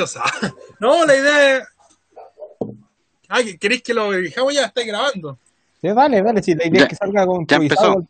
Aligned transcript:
No, 0.80 1.04
la 1.06 1.16
idea 1.16 1.56
es. 1.58 1.64
Ah, 3.28 3.40
¿queréis 3.60 3.82
que 3.82 3.94
lo 3.94 4.10
dejamos 4.10 4.54
ya? 4.54 4.66
Está 4.66 4.82
grabando. 4.84 5.38
Sí, 5.80 5.88
dale, 5.88 6.22
dale, 6.22 6.42
si 6.42 6.54
la 6.54 6.66
idea 6.66 6.80
Ya- 6.80 6.82
es 6.84 6.88
que 6.90 6.96
salga 6.96 7.26
con 7.26 7.46
ya 7.46 7.56
empezó. 7.56 8.06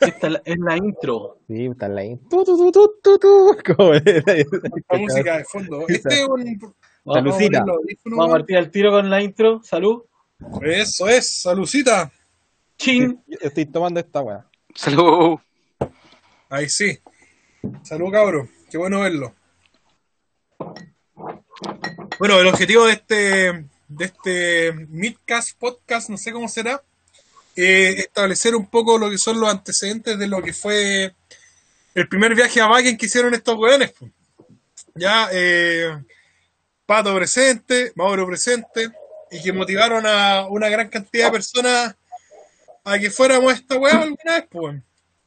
Esta 0.00 0.26
es 0.26 0.32
la- 0.32 0.42
es 0.44 0.58
la 0.58 0.76
intro. 0.76 1.38
Sí, 1.46 1.66
está 1.66 1.88
la 1.88 2.00
ahí. 2.00 2.16
Tu, 2.28 2.44
tu, 2.44 2.72
tu, 2.72 2.90
La 4.90 4.98
música 4.98 5.38
de 5.38 5.44
fondo. 5.44 5.84
Este 5.88 6.22
es 6.22 6.28
un. 6.28 6.58
Vamos, 7.04 7.36
Salucita. 7.36 7.64
vamos 8.04 8.28
a 8.28 8.32
partir 8.32 8.56
al 8.56 8.70
tiro 8.70 8.90
con 8.90 9.08
la 9.10 9.22
intro. 9.22 9.60
Salud. 9.62 10.02
Eso 10.62 11.06
es, 11.08 11.40
salucita. 11.42 12.10
Chin. 12.78 13.22
Estoy 13.40 13.66
tomando 13.66 14.00
esta 14.00 14.20
weá. 14.22 14.46
Salud. 14.74 15.38
Ahí 16.48 16.68
sí. 16.68 16.98
Salud, 17.82 18.10
cabro. 18.10 18.48
Qué 18.70 18.76
bueno 18.78 19.00
verlo. 19.00 19.34
Bueno, 22.18 22.40
el 22.40 22.46
objetivo 22.46 22.86
de 22.86 22.92
este, 22.94 23.64
de 23.88 24.04
este 24.04 24.72
Midcast 24.88 25.58
podcast, 25.58 26.08
no 26.10 26.16
sé 26.16 26.32
cómo 26.32 26.48
será, 26.48 26.82
es 27.56 27.98
establecer 28.00 28.54
un 28.54 28.66
poco 28.66 28.98
lo 28.98 29.10
que 29.10 29.18
son 29.18 29.40
los 29.40 29.48
antecedentes 29.48 30.18
de 30.18 30.26
lo 30.26 30.42
que 30.42 30.52
fue 30.52 31.14
el 31.94 32.08
primer 32.08 32.34
viaje 32.34 32.60
a 32.60 32.68
Wagen 32.68 32.96
que 32.96 33.06
hicieron 33.06 33.34
estos 33.34 33.56
weones. 33.56 33.92
po. 33.92 34.08
Ya, 34.94 35.28
eh, 35.32 35.96
Pato 36.86 37.14
presente, 37.14 37.92
Mauro 37.94 38.26
presente, 38.26 38.90
y 39.30 39.42
que 39.42 39.52
motivaron 39.52 40.04
a 40.06 40.46
una 40.48 40.68
gran 40.68 40.88
cantidad 40.88 41.26
de 41.26 41.32
personas 41.32 41.94
a 42.84 42.98
que 42.98 43.10
fuéramos 43.10 43.52
a 43.52 43.56
esta 43.56 43.76
weá 43.76 44.02
alguna 44.02 44.34
vez, 44.34 44.44
pues. 44.50 44.82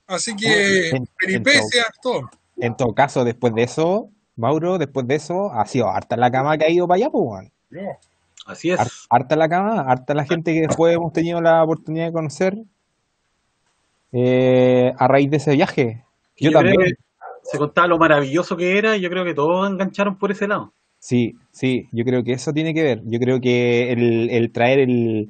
Así 0.06 0.36
que, 0.36 0.90
En- 0.90 0.96
en 0.98 1.10
peripecias, 1.20 1.88
todo. 2.02 2.30
En 2.58 2.76
todo 2.78 2.94
caso, 2.94 3.24
después 3.26 3.54
de 3.56 3.64
eso, 3.64 4.10
Mauro, 4.38 4.78
después 4.78 5.06
de 5.08 5.16
eso, 5.16 5.52
ha 5.52 5.66
sido 5.66 5.90
harta 5.90 6.16
la 6.16 6.32
cama 6.32 6.58
que 6.58 6.66
ha 6.66 6.70
ido 6.70 6.88
para 6.88 6.96
allá, 6.98 7.10
pues, 7.10 7.24
weón. 7.26 7.52
Así 8.46 8.70
es. 8.72 8.80
Har- 8.80 8.88
Harta 9.10 9.36
la 9.36 9.50
cama, 9.50 9.82
harta 9.82 10.14
la 10.14 10.24
gente 10.26 10.54
que 10.54 10.62
después 10.62 10.96
hemos 10.96 11.12
tenido 11.12 11.42
la 11.42 11.64
oportunidad 11.64 12.06
de 12.06 12.14
conocer 12.14 12.58
eh, 14.12 14.94
a 14.98 15.08
raíz 15.08 15.30
de 15.30 15.38
ese 15.38 15.54
viaje. 15.54 16.04
Yo, 16.38 16.52
Yo 16.52 16.60
creo 16.60 16.72
también. 16.74 16.96
que 16.96 17.04
Se 17.44 17.58
contaba 17.58 17.88
lo 17.88 17.98
maravilloso 17.98 18.56
que 18.58 18.78
era 18.78 18.96
y 18.98 19.02
yo 19.02 19.10
creo 19.10 19.26
que 19.26 19.34
todos 19.34 19.70
engancharon 19.70 20.18
por 20.18 20.32
ese 20.32 20.48
lado. 20.48 20.72
Sí, 21.00 21.36
sí, 21.52 21.88
yo 21.92 22.04
creo 22.04 22.24
que 22.24 22.34
eso 22.34 22.54
tiene 22.54 22.74
que 22.74 22.84
ver. 22.84 23.02
Yo 23.06 23.20
creo 23.20 23.40
que 23.40 23.92
el, 23.92 24.30
el 24.30 24.52
traer 24.52 24.80
el 24.80 25.30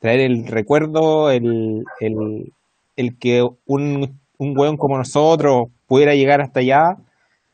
traer 0.00 0.20
el 0.20 0.46
recuerdo, 0.46 1.30
el, 1.30 1.84
el, 2.00 2.52
el 2.96 3.18
que 3.18 3.42
un, 3.66 4.18
un 4.38 4.58
weón 4.58 4.76
como 4.76 4.96
nosotros 4.96 5.68
pudiera 5.86 6.14
llegar 6.14 6.40
hasta 6.40 6.60
allá 6.60 6.96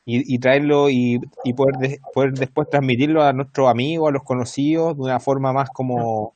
y, 0.05 0.35
y 0.35 0.39
traerlo 0.39 0.91
y, 0.91 1.21
y 1.45 1.53
poder, 1.55 1.77
de- 1.79 2.01
poder 2.13 2.35
después 2.35 2.69
transmitirlo 2.71 3.23
a 3.23 3.33
nuestros 3.33 3.69
amigos, 3.71 4.09
a 4.09 4.13
los 4.13 4.23
conocidos, 4.25 4.97
de 4.97 5.03
una 5.03 5.21
forma 5.21 5.53
más 5.53 5.71
como 5.71 6.35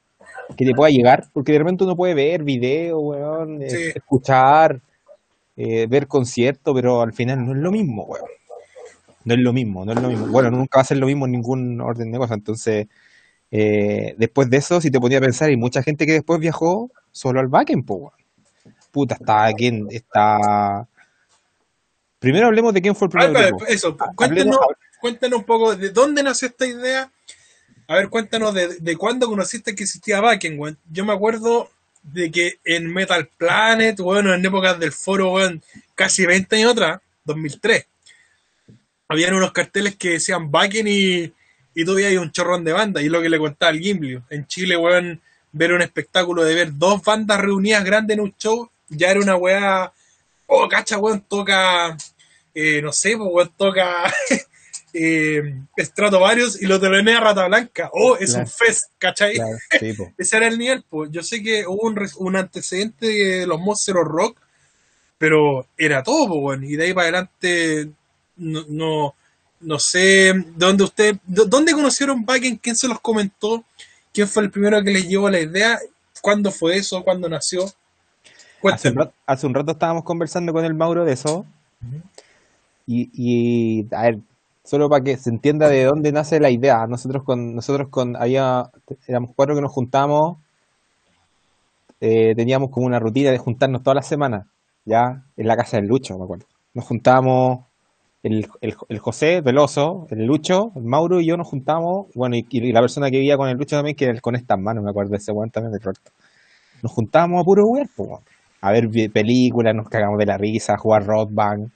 que 0.57 0.65
te 0.67 0.75
pueda 0.75 0.91
llegar, 0.91 1.27
porque 1.33 1.53
de 1.53 1.59
repente 1.61 1.85
uno 1.85 1.97
puede 1.97 2.15
ver 2.15 2.45
videos, 2.45 3.01
weón, 3.03 3.63
eh, 3.63 3.71
Sí. 3.71 3.93
escuchar, 3.95 4.81
eh, 5.57 5.87
ver 5.89 6.07
conciertos, 6.09 6.75
pero 6.75 7.03
al 7.03 7.13
final 7.15 7.45
no 7.47 7.53
es 7.53 7.59
lo 7.59 7.73
mismo, 7.73 8.05
weón. 8.05 8.27
No 9.25 9.35
es 9.35 9.41
lo 9.41 9.53
mismo, 9.53 9.85
no 9.85 9.93
es 9.93 9.99
lo 9.99 10.09
mismo. 10.09 10.27
Bueno, 10.29 10.51
nunca 10.51 10.79
va 10.79 10.83
a 10.83 10.85
ser 10.85 10.99
lo 10.99 11.07
mismo 11.07 11.27
en 11.27 11.33
ningún 11.33 11.81
orden 11.81 12.11
de 12.13 12.19
cosas. 12.19 12.39
Entonces, 12.39 12.87
eh, 13.51 14.15
después 14.19 14.51
de 14.51 14.59
eso, 14.59 14.81
si 14.81 14.91
te 14.91 15.01
ponía 15.01 15.19
a 15.19 15.23
pensar, 15.23 15.51
hay 15.51 15.57
mucha 15.57 15.83
gente 15.83 16.07
que 16.07 16.13
después 16.15 16.41
viajó 16.41 16.91
solo 17.13 17.41
al 17.41 17.49
backend, 17.49 17.87
po, 17.87 17.95
weón. 17.97 18.13
Puta, 18.93 19.17
está 19.17 19.53
quién, 19.55 19.87
está. 19.91 20.89
Primero 22.19 22.47
hablemos 22.49 22.75
de 22.75 22.83
quién 22.83 22.97
fue 22.97 23.07
el 23.09 23.13
ver, 23.13 23.21
primer 23.21 23.37
espera, 23.37 23.49
grupo. 23.57 23.67
eso, 23.67 23.97
Hablemos- 23.99 24.17
cuéntanos, 24.17 24.59
cuéntanos 25.01 25.39
un 25.41 25.45
poco 25.45 25.77
de 25.77 25.91
dónde 25.91 26.23
nació 26.23 26.49
esta 26.49 26.67
idea. 26.67 27.11
A 27.87 27.95
ver, 27.95 28.09
cuéntanos 28.09 28.53
de, 28.55 28.77
de 28.81 28.97
cuándo 28.97 29.29
conociste 29.29 29.75
que 29.75 29.85
existía 29.85 30.21
Backen, 30.21 30.59
weón. 30.59 30.77
Yo 30.91 31.05
me 31.05 31.13
acuerdo 31.13 31.71
de 32.03 32.31
que 32.31 32.59
en 32.65 32.93
Metal 32.93 33.29
Planet, 33.37 33.99
bueno, 34.01 34.35
en 34.35 34.45
épocas 34.45 34.79
del 34.79 34.93
foro, 34.93 35.33
weón, 35.33 35.63
casi 35.95 36.27
20 36.27 36.57
años 36.57 36.73
atrás, 36.73 37.01
2003, 37.25 37.87
habían 39.09 39.35
unos 39.35 39.53
carteles 39.53 39.97
que 39.97 40.11
decían 40.11 40.51
Backen 40.51 40.87
y, 40.89 41.33
y 41.75 41.85
tú 41.85 41.95
veías 41.95 42.21
un 42.21 42.31
chorrón 42.33 42.65
de 42.65 42.73
banda, 42.73 43.01
y 43.01 43.07
es 43.07 43.11
lo 43.13 43.23
que 43.23 43.29
le 43.31 43.39
contaba 43.39 43.71
al 43.71 43.79
Gimli. 43.79 44.21
En 44.31 44.47
Chile, 44.47 44.77
weón, 44.77 45.21
ver 45.53 45.73
un 45.73 45.81
espectáculo 45.83 46.45
de 46.45 46.55
ver 46.55 46.71
dos 46.77 47.03
bandas 47.03 47.41
reunidas 47.41 47.85
grandes 47.85 48.17
en 48.17 48.23
un 48.23 48.35
show, 48.37 48.69
ya 48.89 49.11
era 49.11 49.21
una 49.21 49.37
weá, 49.37 49.93
oh, 50.49 50.69
cacha, 50.69 50.99
weón, 50.99 51.21
toca, 51.23 51.97
eh, 52.55 52.83
no 52.83 52.93
sé, 52.93 53.17
pues, 53.17 53.31
weón, 53.33 53.53
toca 53.57 54.13
eh, 54.93 55.55
Stratovarius 55.79 56.61
y 56.61 56.67
lo 56.67 56.81
telenea 56.81 57.21
Rata 57.21 57.47
Blanca. 57.47 57.91
Oh, 57.93 58.17
es 58.17 58.31
Claro. 58.31 58.45
un 58.45 58.51
fest, 58.51 58.91
¿cachai? 58.99 59.35
Claro, 59.35 59.57
sí, 59.79 59.93
po. 59.93 60.13
Ese 60.19 60.37
era 60.37 60.49
el 60.49 60.59
nivel, 60.59 60.85
pues. 60.89 61.11
Yo 61.13 61.23
sé 61.23 61.43
que 61.43 61.67
hubo 61.67 61.87
un, 61.89 61.99
un 62.17 62.37
antecedente 62.37 63.07
de 63.07 63.47
los 63.47 63.61
Monster 63.61 63.95
Rock, 63.95 64.39
pero 65.19 65.67
era 65.77 66.03
todo, 66.03 66.27
pues, 66.29 66.41
weón. 66.43 66.65
Y 66.65 66.77
de 66.77 66.85
ahí 66.85 66.95
para 66.95 67.09
adelante, 67.09 67.91
no, 68.37 68.65
no, 68.69 69.15
no 69.61 69.79
sé 69.79 70.33
dónde 70.57 70.85
usted, 70.85 71.17
dónde 71.27 71.73
conocieron 71.73 72.25
Backen, 72.25 72.57
quién 72.57 72.77
se 72.77 72.89
los 72.89 73.01
comentó, 73.01 73.65
quién 74.13 74.29
fue 74.29 74.45
el 74.45 74.51
primero 74.51 74.83
que 74.83 74.91
les 74.93 75.09
llevó 75.09 75.29
la 75.29 75.41
idea, 75.41 75.79
cuándo 76.23 76.51
fue 76.51 76.77
eso, 76.77 77.03
cuándo 77.05 77.29
nació. 77.29 77.65
Hace 78.63 78.89
un, 78.91 78.97
rato, 78.97 79.13
hace 79.27 79.47
un 79.47 79.55
rato 79.55 79.73
estábamos 79.73 80.05
conversando 80.05 80.53
con 80.53 80.65
el 80.65 80.75
Mauro 80.75 81.05
de 81.05 81.13
eso. 81.13 81.47
Y, 82.87 83.11
y, 83.13 83.95
a 83.95 84.03
ver, 84.03 84.19
solo 84.65 84.89
para 84.89 85.05
que 85.05 85.17
se 85.17 85.31
entienda 85.31 85.69
de 85.69 85.85
dónde 85.85 86.13
nace 86.13 86.41
la 86.41 86.51
idea. 86.51 86.87
Nosotros 86.87 87.23
con, 87.25 87.55
nosotros 87.55 87.89
con, 87.89 88.17
había, 88.17 88.71
éramos 89.07 89.31
cuatro 89.35 89.55
que 89.55 89.61
nos 89.61 89.73
juntamos, 89.73 90.39
eh, 92.01 92.35
teníamos 92.35 92.71
como 92.71 92.87
una 92.87 92.99
rutina 92.99 93.31
de 93.31 93.39
juntarnos 93.39 93.83
todas 93.83 93.97
las 93.97 94.07
semanas, 94.07 94.47
ya, 94.85 95.23
en 95.37 95.47
la 95.47 95.57
casa 95.57 95.79
del 95.79 95.87
Lucho, 95.87 96.19
me 96.19 96.25
acuerdo. 96.25 96.47
Nos 96.75 96.85
juntábamos, 96.85 97.65
el, 98.23 98.49
el, 98.61 98.75
el 98.89 98.99
José 98.99 99.41
Veloso, 99.41 100.07
el 100.11 100.27
Lucho, 100.27 100.73
el 100.77 100.85
Mauro 100.85 101.21
y 101.21 101.27
yo 101.27 101.37
nos 101.37 101.49
juntamos, 101.49 102.07
bueno, 102.15 102.37
y, 102.37 102.47
y 102.51 102.73
la 102.73 102.81
persona 102.81 103.11
que 103.11 103.19
vivía 103.19 103.37
con 103.37 103.49
el 103.49 103.57
Lucho 103.57 103.77
también, 103.77 103.97
que 103.97 104.05
era 104.05 104.15
el 104.15 104.21
con 104.21 104.37
estas 104.37 104.59
manos, 104.59 104.85
me 104.85 104.91
acuerdo 104.91 105.13
de 105.13 105.17
ese 105.17 105.33
weón 105.33 105.51
también 105.51 105.73
de 105.73 105.79
Roberto. 105.79 106.11
Nos 106.83 106.93
juntábamos 106.93 107.41
a 107.41 107.45
puro 107.45 107.65
weón, 107.67 107.89
weón. 107.97 108.23
A 108.61 108.73
ver 108.73 108.89
películas, 109.13 109.75
nos 109.75 109.89
cagamos 109.89 110.19
de 110.19 110.27
la 110.27 110.37
risa, 110.39 110.77
jugar 110.77 111.07
rock 111.07 111.31
band. 111.33 111.71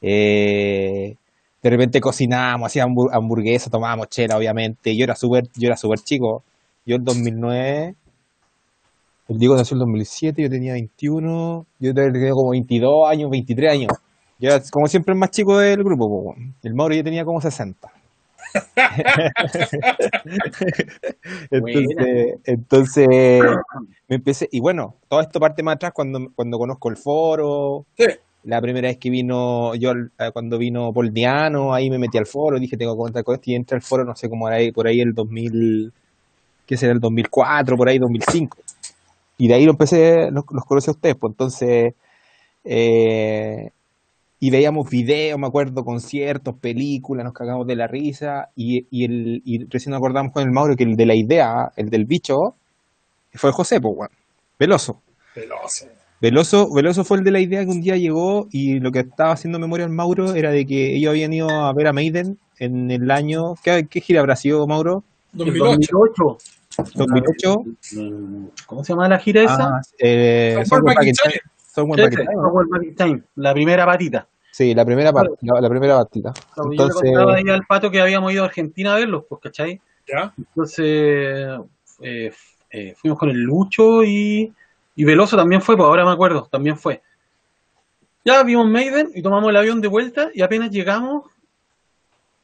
Eh, 0.00 1.16
de 1.62 1.70
repente 1.70 2.00
cocinábamos, 2.00 2.66
hacíamos 2.66 3.06
hambur- 3.06 3.10
hamburguesas, 3.14 3.70
tomábamos 3.70 4.08
chela, 4.08 4.36
obviamente. 4.36 4.96
Yo 4.96 5.04
era 5.04 5.14
súper, 5.16 5.44
yo 5.56 5.66
era 5.68 5.76
súper 5.76 5.98
chico. 6.00 6.42
Yo 6.86 6.96
en 6.96 7.04
2009, 7.04 7.94
el 9.28 9.38
Diego 9.38 9.56
nació 9.56 9.74
en 9.76 9.80
2007, 9.80 10.42
yo 10.42 10.50
tenía 10.50 10.74
21, 10.74 11.66
yo 11.78 11.94
tenía 11.94 12.30
como 12.32 12.50
22 12.50 13.08
años, 13.08 13.30
23 13.30 13.72
años. 13.72 13.92
Yo 14.38 14.50
era 14.50 14.62
como 14.70 14.86
siempre 14.88 15.14
el 15.14 15.18
más 15.18 15.30
chico 15.30 15.56
del 15.58 15.82
grupo, 15.82 16.34
el 16.62 16.74
Mauro 16.74 16.94
ya 16.94 17.02
tenía 17.02 17.24
como 17.24 17.40
60. 17.40 17.90
entonces, 21.50 22.38
entonces 22.44 23.08
me 24.08 24.16
empecé, 24.16 24.48
y 24.50 24.60
bueno, 24.60 24.96
todo 25.08 25.20
esto 25.20 25.40
parte 25.40 25.62
más 25.62 25.76
atrás 25.76 25.92
cuando, 25.94 26.30
cuando 26.34 26.58
conozco 26.58 26.88
el 26.90 26.96
foro, 26.96 27.86
Sí. 27.96 28.04
la 28.44 28.60
primera 28.60 28.88
vez 28.88 28.98
que 28.98 29.10
vino, 29.10 29.74
yo 29.74 29.92
eh, 29.92 30.30
cuando 30.32 30.58
vino 30.58 30.92
Paul 30.92 31.12
Diano, 31.12 31.74
ahí 31.74 31.90
me 31.90 31.98
metí 31.98 32.18
al 32.18 32.26
foro, 32.26 32.58
dije 32.58 32.76
tengo 32.76 32.94
que 32.94 32.98
contar 32.98 33.24
con 33.24 33.34
esto 33.34 33.50
y 33.50 33.54
entré 33.54 33.76
al 33.76 33.82
foro, 33.82 34.04
no 34.04 34.14
sé 34.16 34.28
cómo 34.28 34.48
era 34.48 34.56
ahí, 34.58 34.72
por 34.72 34.86
ahí 34.86 35.00
el 35.00 35.14
2000, 35.14 35.92
¿qué 36.66 36.76
será? 36.76 36.92
El 36.92 37.00
2004, 37.00 37.76
por 37.76 37.88
ahí 37.88 37.98
2005. 37.98 38.58
Y 39.38 39.48
de 39.48 39.54
ahí 39.54 39.64
lo 39.64 39.72
empecé, 39.72 40.30
los, 40.30 40.44
los 40.50 40.64
conocí 40.64 40.90
a 40.90 40.92
ustedes, 40.92 41.16
pues 41.16 41.32
entonces, 41.32 41.94
eh, 42.64 43.70
y 44.44 44.50
veíamos 44.50 44.90
videos, 44.90 45.38
me 45.38 45.46
acuerdo, 45.46 45.86
conciertos, 45.86 46.54
películas, 46.56 47.24
nos 47.24 47.32
cagamos 47.32 47.66
de 47.66 47.76
la 47.76 47.86
risa, 47.86 48.50
y, 48.54 48.86
y, 48.90 49.06
el, 49.06 49.40
y 49.42 49.64
recién 49.70 49.92
nos 49.92 49.98
acordamos 50.00 50.34
con 50.34 50.42
el 50.42 50.50
Mauro 50.50 50.76
que 50.76 50.84
el 50.84 50.96
de 50.96 51.06
la 51.06 51.14
idea, 51.14 51.72
el 51.76 51.88
del 51.88 52.04
bicho, 52.04 52.54
fue 53.32 53.52
José, 53.52 53.80
pues, 53.80 53.96
bueno, 53.96 54.14
Veloso. 54.58 55.00
Veloz. 55.34 55.86
Veloso, 56.20 56.70
Veloso 56.74 57.04
fue 57.04 57.16
el 57.16 57.24
de 57.24 57.30
la 57.30 57.40
idea 57.40 57.64
que 57.64 57.70
un 57.70 57.80
día 57.80 57.96
llegó 57.96 58.46
y 58.50 58.80
lo 58.80 58.92
que 58.92 58.98
estaba 58.98 59.32
haciendo 59.32 59.58
memoria 59.58 59.86
al 59.86 59.92
Mauro 59.92 60.34
era 60.34 60.50
de 60.50 60.66
que 60.66 60.94
ellos 60.94 61.12
habían 61.12 61.32
ido 61.32 61.48
a 61.48 61.72
ver 61.72 61.86
a 61.86 61.94
Maiden 61.94 62.38
en 62.58 62.90
el 62.90 63.10
año. 63.10 63.54
¿Qué, 63.64 63.86
qué 63.88 64.02
gira 64.02 64.20
habrá 64.20 64.36
sido, 64.36 64.66
Mauro? 64.66 65.04
El 65.32 65.56
2008. 65.56 65.82
2008. 66.76 66.92
2008. 66.96 67.64
Mm, 67.92 68.46
¿Cómo 68.66 68.84
se 68.84 68.92
llama 68.92 69.08
la 69.08 69.18
gira 69.18 69.42
esa? 69.42 69.76
Ah, 69.76 69.80
eh, 69.98 70.62
Somewhere 70.66 70.68
Somewhere 70.68 70.94
Back 70.94 70.96
Back 70.96 71.02
in 71.04 71.08
in 71.08 71.14
Time. 71.14 71.32
Time. 71.32 71.54
Somewhere 71.74 72.02
Sí, 72.02 72.02
Back 72.02 72.12
in 72.12 72.18
sí, 72.18 72.24
Time, 72.26 72.36
¿no? 72.36 72.42
Somewhere 72.42 72.68
Back 72.70 72.84
in 72.84 72.94
Time, 72.94 73.22
la 73.36 73.54
primera 73.54 73.86
patita. 73.86 74.28
Sí, 74.54 74.72
la 74.72 74.84
primera 74.84 75.12
parte, 75.12 75.34
la, 75.40 75.60
la 75.60 75.68
primera 75.68 75.96
partida. 75.96 76.32
Claro, 76.32 76.70
Yo 76.70 76.84
Entonces, 76.84 77.02
le 77.02 77.12
contaba 77.12 77.34
ahí 77.34 77.48
al 77.50 77.66
pato 77.66 77.90
que 77.90 78.00
habíamos 78.00 78.32
ido 78.32 78.44
a 78.44 78.46
Argentina 78.46 78.94
a 78.94 78.98
verlos, 78.98 79.24
pues, 79.28 79.40
¿cachai? 79.40 79.80
¿Ya? 80.06 80.32
Entonces, 80.38 81.58
eh, 82.00 82.32
eh, 82.70 82.94
fuimos 82.96 83.18
con 83.18 83.30
el 83.30 83.40
Lucho 83.40 84.04
y, 84.04 84.54
y 84.94 85.04
Veloso 85.04 85.36
también 85.36 85.60
fue, 85.60 85.76
pues 85.76 85.84
ahora 85.84 86.04
me 86.04 86.12
acuerdo, 86.12 86.46
también 86.52 86.78
fue. 86.78 87.02
Ya 88.24 88.44
vimos 88.44 88.68
Maiden 88.68 89.10
y 89.12 89.22
tomamos 89.22 89.50
el 89.50 89.56
avión 89.56 89.80
de 89.80 89.88
vuelta 89.88 90.30
y 90.32 90.42
apenas 90.42 90.70
llegamos, 90.70 91.24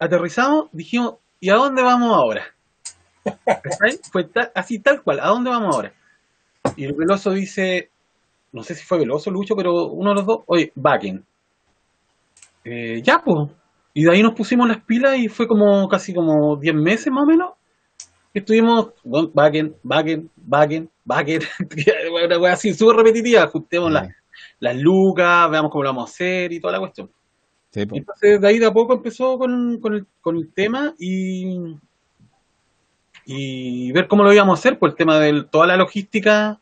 aterrizamos, 0.00 0.64
dijimos, 0.72 1.14
¿y 1.38 1.50
a 1.50 1.54
dónde 1.54 1.80
vamos 1.80 2.12
ahora? 2.12 2.42
¿Cachai? 3.44 4.00
Fue 4.10 4.24
ta- 4.24 4.50
así 4.52 4.80
tal 4.80 5.00
cual, 5.00 5.20
¿a 5.20 5.28
dónde 5.28 5.50
vamos 5.50 5.76
ahora? 5.76 5.92
Y 6.74 6.86
el 6.86 6.92
Veloso 6.94 7.30
dice, 7.30 7.88
no 8.50 8.64
sé 8.64 8.74
si 8.74 8.84
fue 8.84 8.98
Veloso, 8.98 9.30
Lucho, 9.30 9.54
pero 9.54 9.84
uno 9.84 10.10
de 10.10 10.16
los 10.16 10.26
dos, 10.26 10.40
oye, 10.46 10.72
Backen. 10.74 11.24
Eh, 12.64 13.00
ya, 13.02 13.22
pues. 13.24 13.50
Y 13.92 14.04
de 14.04 14.12
ahí 14.12 14.22
nos 14.22 14.34
pusimos 14.34 14.68
las 14.68 14.82
pilas 14.84 15.18
y 15.18 15.28
fue 15.28 15.48
como 15.48 15.88
casi 15.88 16.14
como 16.14 16.56
10 16.56 16.74
meses 16.74 17.12
más 17.12 17.24
o 17.24 17.26
menos. 17.26 17.52
que 18.32 18.40
Estuvimos, 18.40 18.90
bueno, 19.02 19.30
Backen, 19.34 19.74
Backen, 19.82 20.30
Backen, 20.36 20.90
Backen. 21.04 21.42
Una 22.24 22.38
wea 22.38 22.52
así, 22.52 22.72
súper 22.72 22.96
repetitiva. 22.96 23.42
Ajustemos 23.42 23.90
las, 23.90 24.08
las 24.60 24.76
lucas, 24.76 25.50
veamos 25.50 25.70
cómo 25.70 25.84
lo 25.84 25.90
vamos 25.90 26.10
a 26.10 26.12
hacer 26.12 26.52
y 26.52 26.60
toda 26.60 26.74
la 26.74 26.80
cuestión. 26.80 27.10
Sí. 27.70 27.80
Entonces 27.80 28.40
de 28.40 28.48
ahí 28.48 28.58
de 28.58 28.66
a 28.66 28.72
poco 28.72 28.94
empezó 28.94 29.38
con, 29.38 29.78
con 29.80 29.94
el, 29.94 30.06
con 30.20 30.36
el 30.36 30.52
tema 30.52 30.94
y, 30.98 31.76
y 33.24 33.92
ver 33.92 34.08
cómo 34.08 34.24
lo 34.24 34.32
íbamos 34.32 34.58
a 34.58 34.60
hacer, 34.60 34.78
por 34.78 34.90
el 34.90 34.96
tema 34.96 35.18
de 35.18 35.44
toda 35.44 35.66
la 35.66 35.76
logística, 35.76 36.60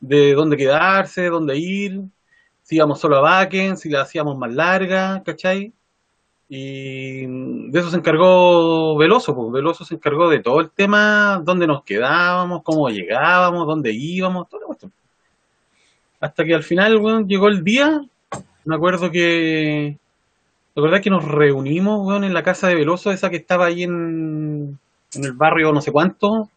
de 0.00 0.34
dónde 0.34 0.56
quedarse, 0.56 1.28
dónde 1.28 1.56
ir, 1.56 2.02
si 2.68 2.76
íbamos 2.76 3.00
solo 3.00 3.16
a 3.16 3.20
Bakken, 3.22 3.78
si 3.78 3.88
la 3.88 4.02
hacíamos 4.02 4.36
más 4.36 4.52
larga, 4.52 5.22
¿cachai? 5.24 5.72
Y 6.50 7.24
de 7.70 7.78
eso 7.78 7.88
se 7.88 7.96
encargó 7.96 8.94
Veloso, 8.98 9.34
pues 9.34 9.50
Veloso 9.50 9.86
se 9.86 9.94
encargó 9.94 10.28
de 10.28 10.40
todo 10.40 10.60
el 10.60 10.70
tema, 10.70 11.40
dónde 11.42 11.66
nos 11.66 11.82
quedábamos, 11.82 12.62
cómo 12.62 12.90
llegábamos, 12.90 13.66
dónde 13.66 13.92
íbamos, 13.94 14.50
toda 14.50 14.60
la 14.60 14.66
cuestión. 14.66 14.92
Hasta 16.20 16.44
que 16.44 16.54
al 16.54 16.62
final, 16.62 16.98
weón, 16.98 17.26
llegó 17.26 17.48
el 17.48 17.64
día, 17.64 18.02
me 18.66 18.74
acuerdo 18.76 19.10
que 19.10 19.96
¿Te 20.74 20.80
acordás 20.80 21.00
que 21.00 21.08
nos 21.08 21.24
reunimos, 21.24 22.06
weón, 22.06 22.24
en 22.24 22.34
la 22.34 22.42
casa 22.42 22.68
de 22.68 22.74
Veloso, 22.74 23.10
esa 23.10 23.30
que 23.30 23.36
estaba 23.36 23.64
ahí 23.64 23.82
en, 23.84 24.78
en 25.14 25.24
el 25.24 25.32
barrio 25.32 25.72
no 25.72 25.80
sé 25.80 25.90
cuánto? 25.90 26.50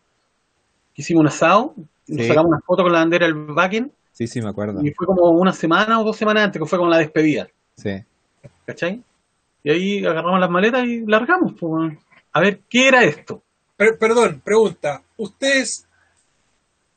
Hicimos 0.93 1.21
un 1.21 1.27
asado, 1.27 1.73
nos 2.05 2.27
sacamos 2.27 2.49
una 2.49 2.59
foto 2.59 2.83
con 2.83 2.91
la 2.91 2.99
bandera 2.99 3.27
del 3.27 3.35
Backen, 3.35 3.93
sí, 4.27 4.27
sí, 4.27 4.41
me 4.41 4.50
acuerdo. 4.50 4.83
y 4.85 4.91
fue 4.91 5.06
como 5.07 5.29
una 5.31 5.53
semana 5.53 6.00
o 6.00 6.03
dos 6.03 6.15
semanas 6.18 6.45
antes, 6.45 6.62
que 6.62 6.68
fue 6.68 6.77
como 6.77 6.89
la 6.91 6.97
despedida, 7.00 7.47
Sí. 7.75 8.03
¿cachai? 8.65 9.01
Y 9.63 9.69
ahí 9.71 10.06
agarramos 10.06 10.39
las 10.39 10.50
maletas 10.50 10.85
y 10.85 11.06
largamos, 11.06 11.53
pues. 11.59 11.94
A 12.33 12.39
ver, 12.39 12.62
¿qué 12.69 12.88
era 12.88 13.03
esto? 13.03 13.41
Per- 13.77 13.97
perdón, 13.97 14.41
pregunta. 14.44 15.01
¿Ustedes 15.18 15.85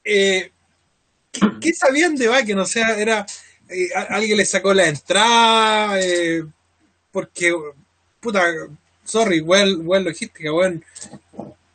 eh, 0.04 0.50
¿qué, 1.32 1.40
qué 1.60 1.72
sabían 1.72 2.14
de 2.16 2.28
Bakken? 2.28 2.58
O 2.58 2.66
sea, 2.66 2.96
era 2.98 3.24
eh, 3.68 3.88
alguien 4.10 4.36
le 4.38 4.44
sacó 4.44 4.72
la 4.74 4.86
entrada 4.86 5.98
eh, 6.00 6.44
porque 7.10 7.52
puta, 8.20 8.42
sorry, 9.04 9.40
well, 9.40 9.78
well 9.82 10.04
logística, 10.04 10.52
weón. 10.52 10.84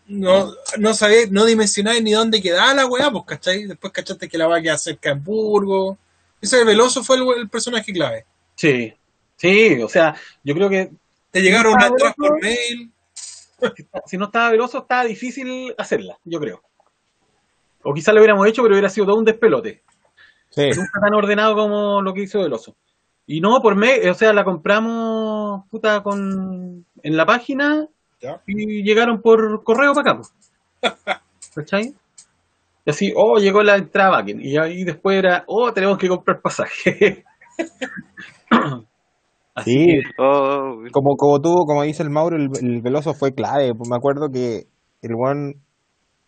No, 0.10 0.52
no 0.80 0.94
sabía, 0.96 1.28
no 1.30 1.46
dimensionáis 1.46 2.02
ni 2.02 2.12
dónde 2.14 2.42
quedaba 2.42 2.74
la 2.74 2.88
weá, 2.88 3.12
pues, 3.12 3.26
¿cachai? 3.28 3.66
Después 3.66 3.94
cachaste 3.94 4.28
que 4.28 4.40
la 4.40 4.48
va 4.48 4.58
a 4.58 4.62
quedar 4.62 4.80
cerca 4.80 5.10
de 5.10 5.14
Hamburgo. 5.16 6.00
Ese 6.42 6.64
Veloso 6.64 7.04
fue 7.04 7.18
el, 7.18 7.24
el 7.38 7.48
personaje 7.50 7.94
clave. 7.94 8.26
Sí, 8.56 8.92
sí, 9.36 9.80
o 9.82 9.88
sea, 9.88 10.16
yo 10.44 10.56
creo 10.56 10.68
que 10.68 10.90
Te 11.30 11.42
llegaron 11.42 11.74
las 11.74 11.92
entradas 11.92 12.16
Veloso. 12.18 12.34
por 12.34 12.42
mail. 12.42 12.92
si 14.08 14.18
no 14.18 14.26
estaba 14.26 14.50
Veloso, 14.50 14.80
estaba 14.80 15.06
difícil 15.06 15.76
hacerla, 15.78 16.18
yo 16.24 16.40
creo. 16.40 16.64
O 17.84 17.94
quizás 17.94 18.14
lo 18.14 18.20
hubiéramos 18.20 18.48
hecho, 18.48 18.64
pero 18.64 18.74
hubiera 18.74 18.90
sido 18.90 19.06
todo 19.06 19.18
un 19.18 19.26
despelote. 19.26 19.84
Sí. 20.50 20.70
nunca 20.76 21.00
tan 21.00 21.14
ordenado 21.14 21.56
como 21.56 22.02
lo 22.02 22.14
que 22.16 22.24
hizo 22.24 22.40
Veloso. 22.42 22.76
Y 23.28 23.42
no, 23.42 23.62
por 23.62 23.76
mes, 23.76 24.08
o 24.08 24.16
sea, 24.16 24.34
la 24.34 24.44
compramos 24.44 25.68
puta 25.70 26.02
con 26.02 26.84
en 27.04 27.16
la 27.16 27.28
página 27.28 27.88
Ya. 28.22 28.42
y 28.48 28.84
llegaron 28.84 29.22
por 29.22 29.64
correo 29.64 29.94
para 29.94 30.12
acá. 30.12 30.22
pues. 30.22 30.34
¿Cachai? 31.56 31.96
Y 32.86 32.90
así, 32.90 33.14
oh, 33.16 33.38
llegó 33.40 33.64
la 33.64 33.76
entrada 33.78 34.12
Bakken. 34.12 34.42
Y 34.42 34.58
ahí 34.58 34.84
después 34.84 35.18
era, 35.18 35.44
oh, 35.48 35.72
tenemos 35.74 35.98
que 35.98 36.10
comprar 36.10 36.42
pasaje. 36.42 37.26
así 39.56 39.72
Sí, 39.74 39.86
que, 39.86 40.02
Oh, 40.18 40.78
como, 40.92 41.16
como 41.18 41.42
tú, 41.42 41.54
como 41.66 41.84
dice 41.84 42.04
el 42.04 42.10
Mauro, 42.10 42.36
el, 42.38 42.50
el 42.62 42.82
Veloso 42.82 43.14
fue 43.14 43.34
clave. 43.34 43.74
Pues 43.76 43.90
me 43.90 43.96
acuerdo 43.96 44.30
que 44.30 44.68
el 45.02 45.16
weón 45.16 45.62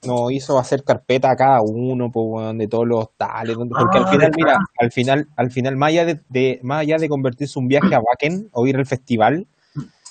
nos 0.05 0.31
hizo 0.31 0.59
hacer 0.59 0.83
carpeta 0.83 1.31
a 1.31 1.35
cada 1.35 1.59
uno, 1.63 2.09
pues 2.11 2.57
de 2.57 2.67
todos 2.67 2.87
los 2.87 3.09
tales, 3.17 3.55
porque 3.57 3.97
al 3.99 4.05
Ah, 4.05 4.11
final, 4.11 4.31
mira, 4.35 4.57
al 4.79 4.91
final, 4.91 5.27
al 5.37 5.51
final, 5.51 5.77
más 5.77 5.89
allá 5.89 6.05
de, 6.05 6.21
de- 6.29 6.59
más 6.63 6.81
allá 6.81 6.97
de 6.97 7.09
convertirse 7.09 7.59
un 7.59 7.67
viaje 7.67 7.95
a 7.95 7.99
Wacken 7.99 8.49
o 8.53 8.67
ir 8.67 8.77
al 8.77 8.85
festival, 8.87 9.47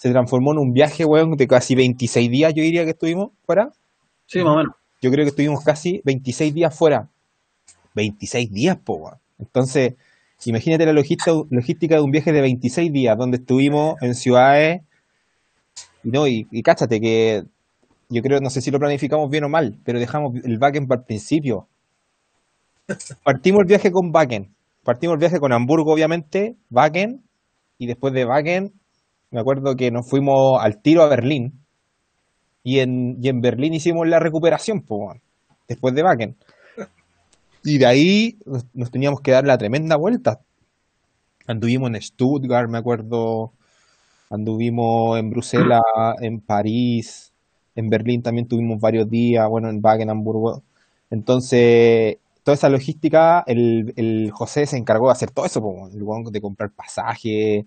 se 0.01 0.11
transformó 0.13 0.53
en 0.53 0.59
un 0.59 0.73
viaje, 0.73 1.05
weón, 1.05 1.33
de 1.37 1.47
casi 1.47 1.75
26 1.75 2.31
días, 2.31 2.55
yo 2.55 2.63
diría 2.63 2.85
que 2.85 2.93
estuvimos 2.93 3.33
fuera. 3.45 3.69
sí, 4.25 4.39
más 4.39 4.55
o 4.55 4.57
menos. 4.57 4.75
Yo 5.03 5.11
creo 5.11 5.27
que 5.27 5.29
estuvimos 5.29 5.63
casi 5.63 6.01
26 6.07 6.55
días 6.55 6.75
fuera. 6.75 7.11
26 7.95 8.51
días, 8.51 8.79
po, 8.83 8.95
weón. 8.95 9.19
Entonces, 9.39 9.97
imagínate 10.47 10.87
la 10.87 10.95
logística, 10.95 11.33
logística 11.51 11.97
de 11.97 12.01
un 12.01 12.13
viaje 12.13 12.33
de 12.33 12.41
26 12.41 12.91
días, 12.91 13.19
donde 13.19 13.37
estuvimos 13.37 14.01
en 14.01 14.15
ciudades. 14.15 14.81
Y 16.03 16.09
no, 16.09 16.27
y, 16.27 16.49
y 16.51 16.63
cáchate 16.63 16.99
que 16.99 17.43
yo 18.09 18.23
creo, 18.23 18.41
no 18.41 18.49
sé 18.49 18.63
si 18.63 18.71
lo 18.71 18.79
planificamos 18.79 19.29
bien 19.29 19.45
o 19.45 19.51
mal, 19.51 19.79
pero 19.85 19.99
dejamos 19.99 20.33
el 20.43 20.57
backend 20.57 20.89
para 20.89 21.03
el 21.03 21.07
principio. 21.07 21.69
Partimos 23.23 23.61
el 23.61 23.67
viaje 23.67 23.93
con 23.93 24.13
backend. 24.13 24.49
Partimos 24.83 25.13
el 25.13 25.21
viaje 25.21 25.39
con 25.39 25.53
Hamburgo, 25.53 25.93
obviamente, 25.93 26.57
backend. 26.71 27.21
Y 27.77 27.87
después 27.87 28.15
de 28.15 28.25
backend, 28.25 28.80
me 29.31 29.41
acuerdo 29.41 29.77
que 29.77 29.91
nos 29.91 30.09
fuimos 30.09 30.63
al 30.63 30.81
tiro 30.83 31.03
a 31.03 31.09
Berlín. 31.09 31.65
Y 32.63 32.81
en, 32.81 33.17
y 33.23 33.29
en 33.29 33.41
Berlín 33.41 33.75
hicimos 33.75 34.07
la 34.07 34.19
recuperación, 34.19 34.83
po, 34.83 35.15
después 35.69 35.95
de 35.95 36.03
Wacken. 36.03 36.37
Y 37.65 37.79
de 37.79 37.87
ahí 37.87 38.39
nos, 38.45 38.67
nos 38.75 38.91
teníamos 38.91 39.21
que 39.21 39.31
dar 39.33 39.47
la 39.47 39.59
tremenda 39.59 39.97
vuelta. 39.97 40.41
Anduvimos 41.47 41.91
en 41.91 42.03
Stuttgart, 42.03 42.69
me 42.69 42.79
acuerdo. 42.79 43.53
Anduvimos 44.31 45.19
en 45.19 45.31
Bruselas, 45.31 45.83
en 46.21 46.41
París, 46.41 47.33
en 47.75 47.89
Berlín 47.89 48.23
también 48.23 48.47
tuvimos 48.47 48.81
varios 48.81 49.09
días, 49.09 49.49
bueno, 49.49 49.69
en 49.71 49.81
Wacken, 49.83 50.11
Hamburgo. 50.11 50.63
Entonces, 51.11 52.19
toda 52.43 52.55
esa 52.55 52.69
logística, 52.69 53.43
el, 53.47 53.93
el 53.97 54.31
José 54.33 54.67
se 54.67 54.77
encargó 54.77 55.07
de 55.07 55.13
hacer 55.13 55.31
todo 55.31 55.47
eso, 55.47 55.61
po, 55.61 55.89
de 56.31 56.41
comprar 56.41 56.71
pasajes, 56.71 57.65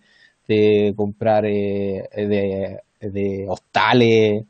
comprar 0.95 1.45
eh, 1.45 2.07
de, 2.15 2.79
de 2.99 3.45
hostales, 3.47 4.45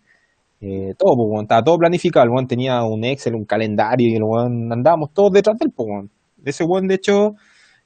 eh, 0.66 0.94
todo, 0.98 1.16
pues, 1.18 1.30
weón, 1.30 1.44
estaba 1.44 1.64
todo 1.64 1.78
planificado. 1.78 2.24
El 2.24 2.32
weón 2.32 2.48
tenía 2.48 2.84
un 2.84 3.04
Excel, 3.04 3.36
un 3.36 3.44
calendario 3.44 4.08
y 4.08 4.16
el 4.16 4.24
weón 4.24 4.72
andábamos 4.72 5.12
todos 5.14 5.32
detrás 5.34 5.58
del 5.60 5.72
pues. 5.72 6.06
Ese 6.46 6.64
weón, 6.64 6.88
de 6.88 6.96
hecho, 6.96 7.36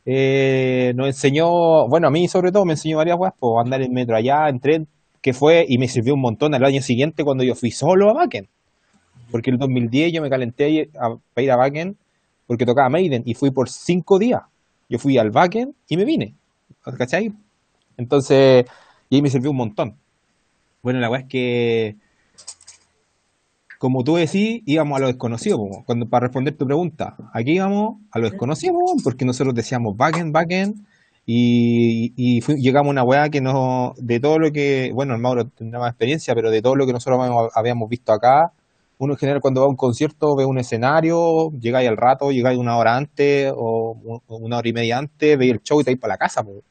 eh, 0.06 0.94
nos 0.96 1.08
enseñó, 1.08 1.88
bueno, 1.88 2.08
a 2.08 2.12
mí 2.12 2.28
sobre 2.28 2.52
todo 2.52 2.66
me 2.66 2.74
enseñó 2.74 2.98
varias 2.98 3.18
weas, 3.18 3.34
pues 3.40 3.54
andar 3.64 3.82
en 3.82 3.94
metro 3.94 4.16
allá, 4.16 4.48
en 4.50 4.60
tren, 4.60 4.88
que 5.22 5.34
fue 5.34 5.66
y 5.68 5.80
me 5.80 5.88
sirvió 5.88 6.14
un 6.14 6.22
montón 6.22 6.54
al 6.54 6.64
año 6.64 6.82
siguiente 6.82 7.24
cuando 7.24 7.44
yo 7.44 7.56
fui 7.56 7.72
solo 7.72 8.12
a 8.12 8.14
Wacken. 8.14 8.48
Porque 9.32 9.50
el 9.50 9.58
2010 9.58 10.14
yo 10.14 10.22
me 10.22 10.30
calenté 10.30 10.90
para 11.34 11.44
ir 11.44 11.52
a 11.52 11.58
Wacken 11.58 11.98
porque 12.46 12.66
tocaba 12.66 12.90
Maiden 12.90 13.24
y 13.26 13.34
fui 13.34 13.52
por 13.52 13.70
cinco 13.70 14.20
días. 14.20 14.42
Yo 14.88 15.00
fui 15.00 15.18
al 15.18 15.32
Wacken 15.32 15.76
y 15.90 15.98
me 15.98 16.06
vine. 16.06 16.36
¿Cachai? 16.98 17.34
Entonces, 17.98 18.66
y 19.10 19.16
ahí 19.16 19.22
me 19.22 19.30
sirvió 19.30 19.52
un 19.52 19.58
montón. 19.58 19.98
Bueno, 20.84 21.00
la 21.00 21.10
weá 21.10 21.22
es 21.22 21.28
que 21.28 21.98
como 23.78 24.04
tú 24.04 24.16
decís, 24.16 24.62
íbamos 24.66 24.98
a 24.98 25.02
lo 25.02 25.08
desconocido, 25.08 25.58
po, 25.58 25.84
cuando, 25.86 26.08
para 26.10 26.28
responder 26.28 26.58
tu 26.58 26.66
pregunta. 26.66 27.16
Aquí 27.34 27.52
íbamos 27.54 27.98
a 28.12 28.20
lo 28.20 28.30
desconocido, 28.30 28.74
po, 28.74 28.96
porque 29.04 29.24
nosotros 29.26 29.54
decíamos 29.54 29.96
backend, 29.96 30.34
backend, 30.34 30.76
y, 31.28 32.12
y 32.16 32.42
fui- 32.42 32.56
llegamos 32.60 32.88
a 32.90 32.92
una 32.92 33.04
weá 33.04 33.30
que 33.30 33.40
no, 33.42 33.94
de 33.98 34.20
todo 34.20 34.40
lo 34.40 34.52
que, 34.52 34.92
bueno, 34.94 35.14
el 35.14 35.22
Mauro 35.22 35.46
tendrá 35.50 35.80
más 35.80 35.92
experiencia, 35.92 36.34
pero 36.34 36.50
de 36.50 36.62
todo 36.62 36.76
lo 36.76 36.88
que 36.88 36.94
nosotros 36.94 37.20
habíamos, 37.20 37.52
habíamos 37.56 37.90
visto 37.90 38.12
acá, 38.14 38.52
uno 38.98 39.14
en 39.14 39.18
general 39.20 39.42
cuando 39.42 39.62
va 39.62 39.68
a 39.68 39.70
un 39.70 39.76
concierto 39.76 40.36
ve 40.36 40.46
un 40.46 40.58
escenario, 40.58 41.52
llegáis 41.52 41.88
al 41.88 41.98
rato, 41.98 42.32
llegáis 42.32 42.58
una 42.58 42.78
hora 42.78 42.96
antes 42.98 43.54
o 43.56 43.92
un- 44.04 44.22
una 44.28 44.58
hora 44.58 44.70
y 44.70 44.74
media 44.74 44.98
antes, 44.98 45.38
veis 45.38 45.52
el 45.52 45.62
show 45.62 45.80
y 45.82 45.84
te 45.84 45.92
vais 45.92 46.00
para 46.00 46.14
la 46.16 46.18
casa, 46.18 46.42
po. 46.44 46.64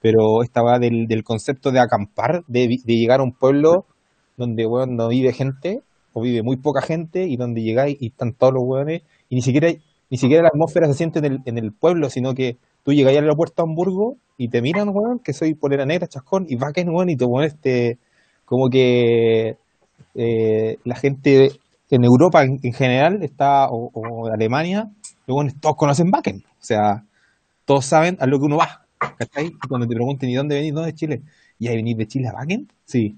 Pero 0.00 0.42
esta 0.42 0.62
weá 0.62 0.78
del, 0.78 1.06
del 1.06 1.24
concepto 1.24 1.70
de 1.72 1.80
acampar, 1.80 2.42
de, 2.46 2.68
de 2.84 2.94
llegar 2.96 3.20
a 3.20 3.22
un 3.22 3.32
pueblo 3.32 3.84
donde 4.40 4.66
weón, 4.66 4.96
no 4.96 5.08
vive 5.08 5.32
gente, 5.32 5.82
o 6.12 6.22
vive 6.22 6.42
muy 6.42 6.56
poca 6.56 6.80
gente, 6.80 7.26
y 7.28 7.36
donde 7.36 7.62
llegáis 7.62 7.96
y 8.00 8.08
están 8.08 8.32
todos 8.32 8.54
los 8.54 8.64
weones, 8.64 9.02
y 9.28 9.36
ni 9.36 9.42
siquiera, 9.42 9.68
ni 10.10 10.16
siquiera 10.16 10.42
la 10.42 10.48
atmósfera 10.48 10.86
se 10.88 10.94
siente 10.94 11.18
en 11.20 11.24
el, 11.26 11.38
en 11.44 11.58
el 11.58 11.72
pueblo, 11.72 12.08
sino 12.10 12.34
que 12.34 12.56
tú 12.82 12.92
llegáis 12.92 13.18
al 13.18 13.24
aeropuerto 13.24 13.62
de 13.62 13.70
Hamburgo 13.70 14.16
y 14.38 14.48
te 14.48 14.62
miran, 14.62 14.88
weón, 14.88 15.20
que 15.20 15.34
soy 15.34 15.54
polera 15.54 15.84
negra, 15.84 16.08
chascón, 16.08 16.46
y 16.48 16.56
va 16.56 16.72
que 16.72 16.82
weón, 16.82 17.10
y 17.10 17.16
te 17.16 17.26
pones 17.26 17.52
este, 17.52 17.98
como 18.46 18.70
que 18.70 19.56
eh, 20.14 20.78
la 20.84 20.96
gente 20.96 21.52
en 21.90 22.04
Europa 22.04 22.42
en, 22.42 22.58
en 22.62 22.72
general 22.72 23.22
está, 23.22 23.68
o, 23.68 23.90
o 23.92 24.26
Alemania, 24.32 24.90
los 25.26 25.36
weones 25.36 25.60
todos 25.60 25.76
conocen 25.76 26.10
Bakken, 26.10 26.42
o 26.46 26.64
sea, 26.64 27.04
todos 27.66 27.84
saben 27.84 28.16
a 28.20 28.26
lo 28.26 28.38
que 28.38 28.46
uno 28.46 28.56
va, 28.56 28.86
¿cachai? 29.18 29.46
Y 29.46 29.68
cuando 29.68 29.86
te 29.86 29.94
pregunten, 29.94 30.28
¿y 30.28 30.34
dónde 30.34 30.56
venís? 30.56 30.74
¿Dónde 30.74 30.90
es 30.90 30.96
Chile? 30.96 31.22
¿Y 31.58 31.68
ahí 31.68 31.76
venís 31.76 31.96
de 31.96 32.06
Chile 32.06 32.28
a 32.28 32.34
Wacken? 32.34 32.70
Sí. 32.84 33.16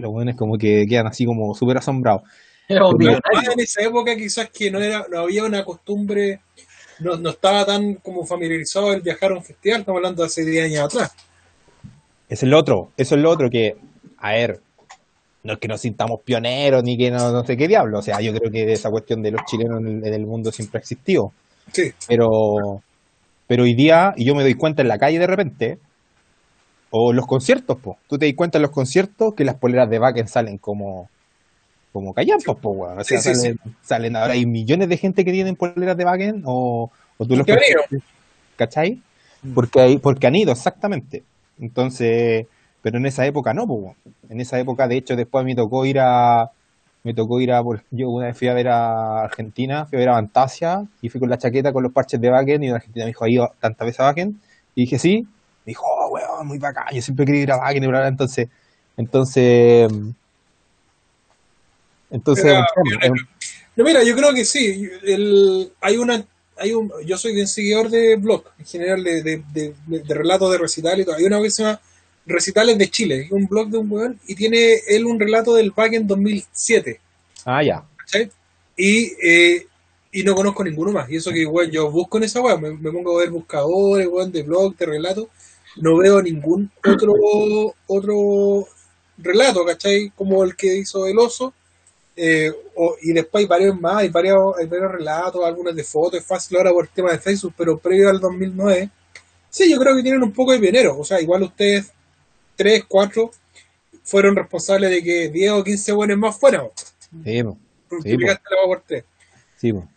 Los 0.00 0.12
buenos 0.12 0.36
como 0.36 0.56
que 0.58 0.86
quedan 0.88 1.06
así 1.06 1.24
como 1.24 1.54
súper 1.54 1.78
asombrados. 1.78 2.22
Era. 2.68 2.84
Ah, 2.84 3.42
en 3.52 3.60
esa 3.60 3.82
época 3.82 4.14
quizás 4.14 4.48
que 4.50 4.70
no 4.70 4.78
era, 4.78 5.04
no 5.10 5.20
había 5.20 5.44
una 5.44 5.64
costumbre, 5.64 6.40
no, 7.00 7.16
no 7.16 7.30
estaba 7.30 7.66
tan 7.66 7.94
como 7.94 8.24
familiarizado 8.24 8.92
el 8.92 9.02
viajar 9.02 9.32
a 9.32 9.36
un 9.36 9.44
festival, 9.44 9.80
estamos 9.80 9.98
hablando 9.98 10.22
de 10.22 10.26
hace 10.26 10.44
10 10.44 10.66
años 10.66 10.84
atrás. 10.84 11.12
Eso 12.28 12.46
es 12.46 12.50
lo 12.50 12.58
otro, 12.58 12.92
eso 12.96 13.16
es 13.16 13.20
lo 13.20 13.28
otro 13.28 13.50
que, 13.50 13.76
a 14.18 14.32
ver, 14.32 14.60
no 15.42 15.54
es 15.54 15.58
que 15.58 15.66
nos 15.66 15.80
sintamos 15.80 16.20
pioneros 16.22 16.84
ni 16.84 16.96
que 16.96 17.10
no, 17.10 17.32
no 17.32 17.44
sé 17.44 17.56
qué 17.56 17.66
diablo, 17.66 17.98
o 17.98 18.02
sea, 18.02 18.20
yo 18.20 18.32
creo 18.32 18.52
que 18.52 18.72
esa 18.72 18.88
cuestión 18.88 19.20
de 19.20 19.32
los 19.32 19.40
chilenos 19.46 19.80
en 19.80 19.88
el, 19.88 20.06
en 20.06 20.14
el 20.14 20.26
mundo 20.26 20.52
siempre 20.52 20.78
ha 20.78 20.80
existido, 20.80 21.32
Sí, 21.72 21.92
pero, 22.08 22.82
pero 23.50 23.64
hoy 23.64 23.74
día, 23.74 24.14
y 24.16 24.26
yo 24.26 24.36
me 24.36 24.44
doy 24.44 24.54
cuenta 24.54 24.80
en 24.80 24.86
la 24.86 24.96
calle 24.96 25.18
de 25.18 25.26
repente, 25.26 25.78
o 26.90 27.12
los 27.12 27.26
conciertos, 27.26 27.78
po, 27.80 27.98
tú 28.08 28.16
te 28.16 28.26
das 28.26 28.36
cuenta 28.36 28.58
en 28.58 28.62
los 28.62 28.70
conciertos 28.70 29.34
que 29.34 29.44
las 29.44 29.56
poleras 29.56 29.90
de 29.90 29.98
Backen 29.98 30.28
salen 30.28 30.56
como, 30.56 31.10
como 31.92 32.14
po, 32.14 32.70
weón. 32.70 33.00
o 33.00 33.02
sea, 33.02 33.18
Sí, 33.18 33.30
sí, 33.30 33.34
salen, 33.34 33.58
salen 33.82 34.14
ahora 34.14 34.34
hay 34.34 34.46
millones 34.46 34.88
de 34.88 34.96
gente 34.96 35.24
que 35.24 35.32
tienen 35.32 35.56
poleras 35.56 35.96
de 35.96 36.04
Backen, 36.04 36.44
o, 36.46 36.92
o 37.18 37.26
tú 37.26 37.34
los. 37.34 37.44
¿cachai? 38.54 39.00
Porque, 39.52 39.80
hay, 39.80 39.98
porque 39.98 40.28
han 40.28 40.36
ido, 40.36 40.52
exactamente. 40.52 41.24
Entonces, 41.58 42.46
pero 42.82 42.98
en 42.98 43.06
esa 43.06 43.26
época 43.26 43.52
no, 43.52 43.66
pues. 43.66 43.96
En 44.28 44.40
esa 44.40 44.60
época, 44.60 44.86
de 44.86 44.98
hecho, 44.98 45.16
después 45.16 45.44
me 45.44 45.56
tocó 45.56 45.84
ir 45.86 45.98
a. 45.98 46.52
Me 47.02 47.14
tocó 47.14 47.40
ir 47.40 47.52
a. 47.52 47.62
por- 47.62 47.82
Yo 47.90 48.10
una 48.10 48.26
vez 48.26 48.36
fui 48.36 48.48
a 48.48 48.54
ver 48.54 48.68
a 48.68 49.22
Argentina, 49.24 49.86
fui 49.86 49.96
a 49.96 50.00
ver 50.00 50.08
a 50.10 50.14
Fantasia, 50.14 50.84
y 51.00 51.08
fui 51.08 51.18
con 51.18 51.30
la 51.30 51.38
chaqueta 51.38 51.72
con 51.72 51.82
los 51.82 51.92
parches 51.92 52.20
de 52.20 52.30
Wacken, 52.30 52.62
y 52.62 52.68
en 52.68 52.74
Argentina 52.74 53.04
me 53.06 53.10
dijo, 53.10 53.24
¿ha 53.24 53.30
ido 53.30 53.54
tantas 53.58 53.86
veces 53.86 54.00
a 54.00 54.06
Wacken? 54.06 54.40
Y 54.74 54.82
dije, 54.82 54.98
sí. 54.98 55.26
Me 55.64 55.70
dijo, 55.70 55.86
oh, 55.86 56.08
weón, 56.08 56.46
muy 56.46 56.58
bacán, 56.58 56.86
yo 56.92 57.00
siempre 57.02 57.24
quería 57.26 57.42
ir 57.42 57.52
a 57.52 57.56
Wacken, 57.58 57.84
y 57.84 57.86
bla, 57.86 58.00
bla, 58.00 58.08
entonces. 58.08 58.48
Entonces. 58.96 59.90
Entonces. 62.10 62.54
No, 63.76 63.84
mira, 63.84 64.02
yo 64.02 64.14
creo 64.16 64.34
que 64.34 64.44
sí. 64.44 64.88
El, 65.04 65.72
hay 65.80 65.96
una, 65.96 66.22
hay 66.58 66.72
un, 66.72 66.90
yo 67.06 67.16
soy 67.16 67.34
bien 67.34 67.46
seguidor 67.46 67.88
de 67.88 68.16
blog, 68.16 68.44
en 68.58 68.66
general, 68.66 69.02
de, 69.04 69.22
de, 69.22 69.42
de, 69.54 69.74
de 69.86 70.14
relatos 70.14 70.50
de 70.52 70.58
recital 70.58 71.00
y 71.00 71.04
todo. 71.04 71.16
Hay 71.16 71.24
una 71.24 71.40
que 71.40 71.50
se 71.50 71.62
llama 71.62 71.80
Recitales 72.26 72.78
de 72.78 72.90
Chile, 72.90 73.28
un 73.30 73.46
blog 73.46 73.68
de 73.70 73.78
un 73.78 73.90
weón, 73.90 74.20
y 74.26 74.34
tiene 74.34 74.74
él 74.88 75.04
un 75.06 75.18
relato 75.18 75.54
del 75.54 75.72
PAC 75.72 75.94
en 75.94 76.06
2007. 76.06 77.00
ah, 77.44 77.62
ya. 77.62 77.84
¿cachai? 77.96 78.30
Y, 78.76 79.12
eh, 79.22 79.66
y 80.12 80.22
no 80.22 80.34
conozco 80.34 80.62
ninguno 80.64 80.92
más. 80.92 81.10
Y 81.10 81.16
eso 81.16 81.30
que, 81.32 81.44
weón, 81.46 81.70
yo 81.70 81.90
busco 81.90 82.18
en 82.18 82.24
esa 82.24 82.40
weón, 82.40 82.60
me, 82.62 82.70
me 82.72 82.90
pongo 82.92 83.16
a 83.16 83.20
ver 83.20 83.30
buscadores, 83.30 84.06
weón, 84.06 84.30
de 84.32 84.42
blog, 84.42 84.76
de 84.76 84.86
relatos, 84.86 85.26
no 85.76 85.96
veo 85.96 86.20
ningún 86.22 86.70
otro 86.86 87.12
otro 87.86 88.68
relato, 89.18 89.64
¿cachai? 89.64 90.10
Como 90.16 90.42
el 90.44 90.56
que 90.56 90.76
hizo 90.76 91.06
el 91.06 91.18
oso. 91.18 91.52
Eh, 92.16 92.52
o- 92.74 92.96
y 93.02 93.12
después 93.12 93.42
hay 93.42 93.48
varios 93.48 93.80
más, 93.80 93.96
hay 93.98 94.08
varios, 94.08 94.54
hay 94.58 94.66
varios 94.66 94.92
relatos, 94.92 95.42
algunas 95.44 95.74
de 95.74 95.84
fotos, 95.84 96.20
es 96.20 96.26
fácil 96.26 96.56
ahora 96.58 96.70
por 96.72 96.84
el 96.84 96.90
tema 96.90 97.12
de 97.12 97.18
Facebook, 97.18 97.54
pero 97.56 97.78
previo 97.78 98.10
al 98.10 98.20
2009, 98.20 98.90
sí, 99.48 99.70
yo 99.70 99.78
creo 99.78 99.96
que 99.96 100.02
tienen 100.02 100.22
un 100.22 100.32
poco 100.32 100.52
de 100.52 100.58
pioneros. 100.58 100.96
O 100.98 101.04
sea, 101.04 101.20
igual 101.20 101.44
ustedes, 101.44 101.92
tres, 102.60 102.84
cuatro, 102.86 103.30
fueron 104.02 104.36
responsables 104.36 104.90
de 104.90 105.02
que 105.02 105.30
10 105.30 105.52
o 105.52 105.64
15 105.64 105.92
buenos 105.92 106.18
más 106.18 106.38
fueran. 106.38 106.66
Sí, 107.24 107.42
po, 107.42 107.56
Sí, 107.88 107.96
Multiplicaste 107.96 108.44
la 108.50 108.66
por 108.66 108.82
sí, 109.56 109.72
po. 109.72 109.88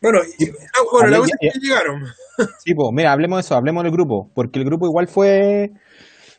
Bueno, 0.00 0.20
ah, 0.20 0.80
bueno, 0.92 1.08
la 1.08 1.16
es 1.26 1.32
que 1.40 1.58
llegaron. 1.60 2.04
Sí, 2.64 2.74
pues, 2.74 2.88
mira, 2.92 3.12
hablemos 3.12 3.38
de 3.38 3.40
eso, 3.40 3.56
hablemos 3.56 3.82
del 3.82 3.92
grupo, 3.92 4.30
porque 4.34 4.60
el 4.60 4.64
grupo 4.64 4.86
igual 4.86 5.08
fue, 5.08 5.72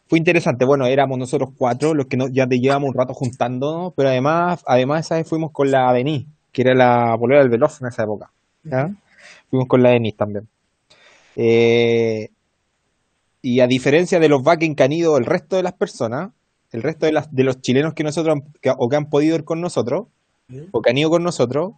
fue 0.07 0.17
interesante. 0.17 0.65
Bueno, 0.65 0.85
éramos 0.87 1.17
nosotros 1.19 1.49
cuatro 1.57 1.93
los 1.93 2.07
que 2.07 2.17
no, 2.17 2.29
ya 2.29 2.47
te 2.47 2.59
llevamos 2.59 2.89
un 2.89 2.95
rato 2.95 3.13
juntándonos, 3.13 3.93
pero 3.95 4.09
además, 4.09 4.63
además 4.65 5.05
esa 5.05 5.15
vez 5.15 5.27
fuimos 5.27 5.51
con 5.51 5.69
la 5.69 5.91
Denis, 5.93 6.25
que 6.51 6.61
era 6.61 6.73
la 6.73 7.15
polera 7.17 7.41
del 7.41 7.49
Veloz 7.49 7.81
en 7.81 7.87
esa 7.87 8.03
época. 8.03 8.31
¿ya? 8.63 8.89
Fuimos 9.49 9.67
con 9.67 9.83
la 9.83 9.91
Denis 9.91 10.15
también. 10.15 10.47
Eh, 11.35 12.29
y 13.43 13.59
a 13.59 13.67
diferencia 13.67 14.19
de 14.19 14.29
los 14.29 14.41
backend 14.41 14.75
que 14.75 14.83
han 14.83 14.91
ido 14.93 15.17
el 15.17 15.25
resto 15.25 15.55
de 15.57 15.61
las 15.63 15.73
personas, 15.73 16.31
el 16.71 16.81
resto 16.81 17.05
de, 17.05 17.11
las, 17.11 17.31
de 17.31 17.43
los 17.43 17.61
chilenos 17.61 17.93
que 17.93 18.03
nosotros 18.03 18.37
han- 18.37 18.53
que- 18.61 18.73
o 18.75 18.89
que 18.89 18.95
han 18.95 19.09
podido 19.11 19.35
ir 19.35 19.43
con 19.43 19.61
nosotros, 19.61 20.07
o 20.71 20.81
que 20.81 20.89
han 20.89 20.97
ido 20.97 21.09
con 21.11 21.21
nosotros, 21.23 21.73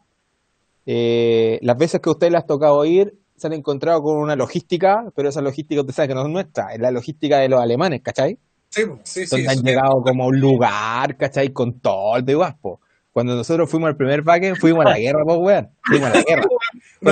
eh, 0.85 1.59
las 1.61 1.77
veces 1.77 1.99
que 2.01 2.09
a 2.09 2.13
ustedes 2.13 2.31
les 2.33 2.43
ha 2.43 2.45
tocado 2.45 2.85
ir, 2.85 3.15
se 3.35 3.47
han 3.47 3.53
encontrado 3.53 4.01
con 4.01 4.17
una 4.17 4.35
logística, 4.35 5.05
pero 5.15 5.27
esa 5.29 5.41
logística 5.41 5.81
usted 5.81 5.93
sabe 5.93 6.07
que 6.09 6.13
no 6.15 6.21
es 6.23 6.29
nuestra, 6.29 6.73
es 6.73 6.79
la 6.79 6.91
logística 6.91 7.39
de 7.39 7.49
los 7.49 7.59
alemanes, 7.61 8.01
¿cachai? 8.01 8.37
Sí, 8.69 8.83
sí, 9.03 9.25
sí. 9.25 9.29
Donde 9.31 9.47
han 9.49 9.55
eso- 9.55 9.63
llegado 9.63 10.01
como 10.03 10.23
a 10.23 10.27
un 10.27 10.39
lugar, 10.39 11.17
¿cachai? 11.17 11.49
Con 11.49 11.79
todo 11.79 12.17
el 12.17 12.25
de 12.25 12.35
guaspo. 12.35 12.79
Cuando 13.11 13.35
nosotros 13.35 13.69
fuimos 13.69 13.87
al 13.87 13.95
primer 13.97 14.21
baque, 14.21 14.55
fuimos 14.55 14.85
a 14.85 14.89
la 14.89 14.99
guerra, 14.99 15.23
pues, 15.25 15.37
weón. 15.39 15.69
Fuimos 15.83 16.09
a 16.09 16.13
la 16.13 16.21
guerra. 16.21 16.43
No 17.01 17.11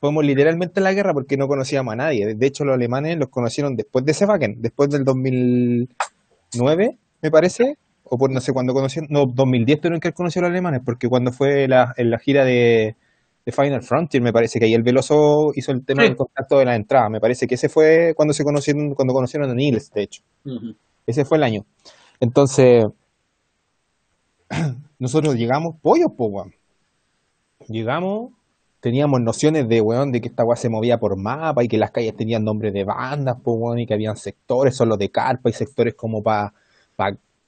fuimos 0.00 0.24
literalmente 0.24 0.80
a 0.80 0.82
la 0.82 0.92
guerra 0.92 1.12
porque 1.14 1.36
no 1.36 1.48
conocíamos 1.48 1.92
a 1.92 1.96
nadie. 1.96 2.34
De 2.34 2.46
hecho, 2.46 2.64
los 2.64 2.74
alemanes 2.74 3.16
los 3.18 3.28
conocieron 3.28 3.76
después 3.76 4.04
de 4.04 4.12
ese 4.12 4.24
Wacken, 4.26 4.60
después 4.60 4.90
del 4.90 5.04
2009, 5.04 6.98
me 7.22 7.30
parece, 7.30 7.76
o 8.04 8.18
por 8.18 8.30
no 8.30 8.40
sé 8.40 8.52
cuándo 8.52 8.72
conocieron, 8.74 9.08
no, 9.10 9.26
2010 9.26 9.80
tuvieron 9.80 10.00
que 10.00 10.08
haber 10.08 10.14
conocido 10.14 10.44
a 10.44 10.48
los 10.48 10.54
alemanes, 10.54 10.80
porque 10.84 11.08
cuando 11.08 11.32
fue 11.32 11.66
la, 11.68 11.92
en 11.96 12.10
la 12.10 12.18
gira 12.18 12.44
de, 12.44 12.94
de 13.44 13.52
Final 13.52 13.82
Frontier, 13.82 14.22
me 14.22 14.32
parece 14.32 14.58
que 14.58 14.66
ahí 14.66 14.74
el 14.74 14.82
Veloso 14.82 15.52
hizo 15.54 15.72
el 15.72 15.84
tema 15.84 16.02
Sí. 16.02 16.08
del 16.08 16.16
contacto 16.16 16.58
de 16.58 16.64
la 16.66 16.76
entrada, 16.76 17.08
me 17.08 17.20
parece 17.20 17.46
que 17.46 17.54
ese 17.56 17.68
fue 17.68 18.12
cuando 18.14 18.32
se 18.34 18.44
conocieron, 18.44 18.94
cuando 18.94 19.14
conocieron 19.14 19.50
a 19.50 19.54
Niels, 19.54 19.90
de 19.92 20.02
hecho. 20.02 20.22
Ujú. 20.44 20.74
Ese 21.06 21.24
fue 21.24 21.38
el 21.38 21.44
año. 21.44 21.64
Entonces, 22.20 22.84
nosotros 24.98 25.34
llegamos, 25.36 25.76
pollos, 25.80 26.10
po. 26.16 26.46
Llegamos, 27.68 28.30
teníamos 28.86 29.20
nociones 29.20 29.68
de, 29.68 29.80
weón, 29.80 30.12
de 30.12 30.20
que 30.20 30.28
esta 30.28 30.44
weá 30.44 30.54
se 30.56 30.68
movía 30.68 31.00
por 31.00 31.16
mapa 31.16 31.64
y 31.64 31.66
que 31.66 31.76
las 31.76 31.90
calles 31.90 32.14
tenían 32.14 32.44
nombres 32.44 32.72
de 32.72 32.84
bandas, 32.84 33.36
weón, 33.44 33.80
y 33.80 33.86
que 33.86 33.94
habían 33.94 34.16
sectores 34.16 34.76
solo 34.76 34.96
de 34.96 35.10
carpa 35.10 35.50
y 35.50 35.52
sectores 35.52 35.94
como 35.94 36.22
para 36.22 36.52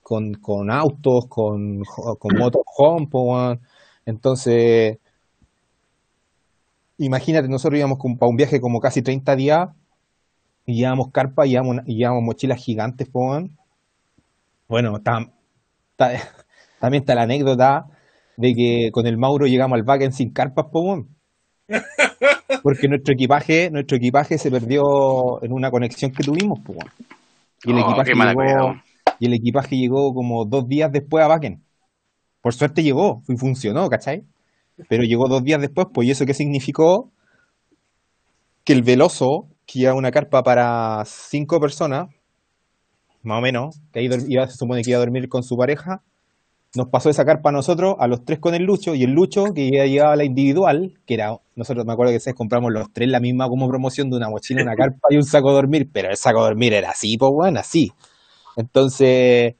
con, 0.02 0.34
con 0.34 0.68
autos, 0.68 1.26
con, 1.28 1.84
con 1.84 2.36
motorhome, 2.38 3.06
weón. 3.12 3.60
Entonces, 4.04 4.98
imagínate, 6.96 7.46
nosotros 7.48 7.78
íbamos 7.78 7.98
para 8.18 8.28
un 8.30 8.36
viaje 8.36 8.60
como 8.60 8.80
casi 8.80 9.00
30 9.00 9.36
días 9.36 9.68
y 10.66 10.74
llevábamos 10.74 11.12
carpa 11.12 11.46
y 11.46 11.50
llevábamos, 11.50 11.84
y 11.86 11.98
llevábamos 11.98 12.24
mochilas 12.24 12.58
gigantes, 12.58 13.08
weón. 13.12 13.56
Bueno, 14.66 14.96
está- 14.96 15.30
también 16.80 17.04
está 17.04 17.14
la 17.14 17.22
anécdota 17.22 17.86
de 18.36 18.54
que 18.56 18.90
con 18.92 19.06
el 19.06 19.18
Mauro 19.18 19.46
llegamos 19.46 19.78
al 19.78 19.86
Wacken 19.86 20.12
sin 20.12 20.32
carpas, 20.32 20.66
weón. 20.72 21.16
Porque 22.62 22.88
nuestro 22.88 23.14
equipaje, 23.14 23.70
nuestro 23.70 23.96
equipaje 23.96 24.38
se 24.38 24.50
perdió 24.50 25.42
en 25.42 25.52
una 25.52 25.70
conexión 25.70 26.10
que 26.10 26.22
tuvimos. 26.24 26.60
Y 27.64 27.70
el, 27.72 27.78
Oh, 27.78 27.80
equipaje 27.80 28.14
llegó, 28.14 28.74
y 29.18 29.26
el 29.26 29.34
equipaje 29.34 29.76
llegó 29.76 30.14
como 30.14 30.44
dos 30.44 30.66
días 30.68 30.90
después 30.92 31.24
a 31.24 31.28
Wacken. 31.28 31.62
Por 32.40 32.54
suerte 32.54 32.82
llegó 32.82 33.22
y 33.28 33.36
funcionó, 33.36 33.88
¿cachai? 33.88 34.24
Pero 34.88 35.02
llegó 35.02 35.28
dos 35.28 35.42
días 35.42 35.60
después, 35.60 35.88
pues, 35.92 36.08
¿y 36.08 36.12
eso 36.12 36.24
qué 36.24 36.34
significó? 36.34 37.10
Que 38.64 38.72
el 38.72 38.82
Veloso, 38.82 39.48
que 39.66 39.80
lleva 39.80 39.94
una 39.94 40.10
carpa 40.10 40.42
para 40.42 41.02
cinco 41.04 41.58
personas, 41.58 42.08
más 43.22 43.38
o 43.38 43.42
menos, 43.42 43.80
que 43.92 44.00
ahí 44.00 44.08
iba, 44.28 44.46
se 44.46 44.56
supone 44.56 44.82
que 44.82 44.90
iba 44.90 44.98
a 44.98 45.00
dormir 45.00 45.28
con 45.28 45.42
su 45.42 45.56
pareja, 45.56 46.02
nos 46.76 46.88
pasó 46.88 47.10
esa 47.10 47.24
carpa 47.24 47.48
a 47.50 47.52
nosotros, 47.52 47.96
a 47.98 48.06
los 48.08 48.24
tres 48.24 48.38
con 48.40 48.54
el 48.54 48.62
Lucho, 48.64 48.94
y 48.94 49.02
el 49.04 49.10
Lucho, 49.12 49.52
que 49.54 49.70
ya 49.70 49.86
llevaba 49.86 50.16
la 50.16 50.24
individual, 50.24 50.94
que 51.06 51.14
era, 51.14 51.36
nosotros 51.56 51.86
me 51.86 51.92
acuerdo 51.92 52.12
que 52.12 52.20
se 52.20 52.34
compramos 52.34 52.72
los 52.72 52.92
tres 52.92 53.08
la 53.08 53.20
misma 53.20 53.48
como 53.48 53.68
promoción 53.68 54.10
de 54.10 54.16
una 54.16 54.28
mochila, 54.30 54.62
una 54.62 54.76
carpa 54.76 55.08
y 55.10 55.16
un 55.16 55.24
saco 55.24 55.48
de 55.50 55.54
dormir, 55.56 55.88
pero 55.92 56.10
el 56.10 56.16
saco 56.16 56.40
de 56.42 56.48
dormir 56.50 56.74
era 56.74 56.90
así, 56.90 57.16
pues 57.18 57.32
bueno, 57.32 57.60
así. 57.60 57.92
Entonces, 58.56 59.54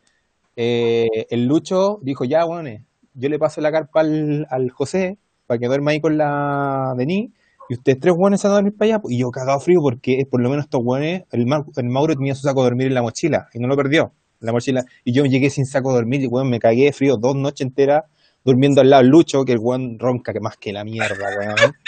eh, 0.57 1.09
el 1.31 1.47
Lucho 1.47 1.99
dijo, 2.03 2.25
ya, 2.25 2.45
bueno, 2.45 2.71
yo 3.15 3.29
le 3.29 3.39
paso 3.39 3.61
la 3.61 3.73
carpa 3.73 4.01
al, 4.01 4.47
al 4.51 4.71
José 4.71 5.19
para 5.47 5.59
que 5.59 5.67
duerma 5.67 5.93
ahí 5.93 6.01
con 6.01 6.19
la 6.19 6.95
Denis 6.97 7.31
y 7.69 7.75
ustedes 7.75 8.01
tres 8.01 8.15
hueones 8.17 8.41
se 8.41 8.49
van 8.49 8.55
a 8.55 8.57
dormir 8.59 8.77
para 8.77 8.95
allá. 8.97 9.03
Y 9.09 9.19
yo 9.21 9.31
cagado 9.31 9.61
frío 9.61 9.81
porque 9.83 10.23
por 10.31 10.41
lo 10.43 10.49
menos 10.51 10.65
estos 10.67 10.81
hueones, 10.85 11.25
el, 11.33 11.47
Mau- 11.47 11.67
el 11.77 11.87
Mauro 11.89 12.15
tenía 12.17 12.35
su 12.35 12.43
saco 12.43 12.63
de 12.63 12.67
dormir 12.71 12.89
en 12.89 12.95
la 12.95 13.03
mochila 13.03 13.49
y 13.55 13.59
no 13.61 13.69
lo 13.69 13.77
perdió. 13.77 14.13
La 14.41 14.53
mochila. 14.53 14.85
Y 15.05 15.13
yo 15.13 15.25
llegué 15.25 15.51
sin 15.51 15.67
saco 15.67 15.91
de 15.91 15.97
dormir 15.97 16.23
y 16.23 16.27
weón, 16.27 16.51
me 16.51 16.59
cagué 16.59 16.85
de 16.85 16.93
frío 16.93 17.17
dos 17.17 17.35
noches 17.37 17.67
enteras 17.67 18.05
durmiendo 18.45 18.81
al 18.81 18.91
lado 18.91 19.03
del 19.03 19.11
Lucho, 19.11 19.45
que 19.45 19.53
el 19.53 19.59
weón 19.59 19.99
ronca 19.99 20.33
que 20.33 20.41
más 20.41 20.57
que 20.57 20.73
la 20.73 20.85
mierda, 20.85 21.29
weón. 21.37 21.73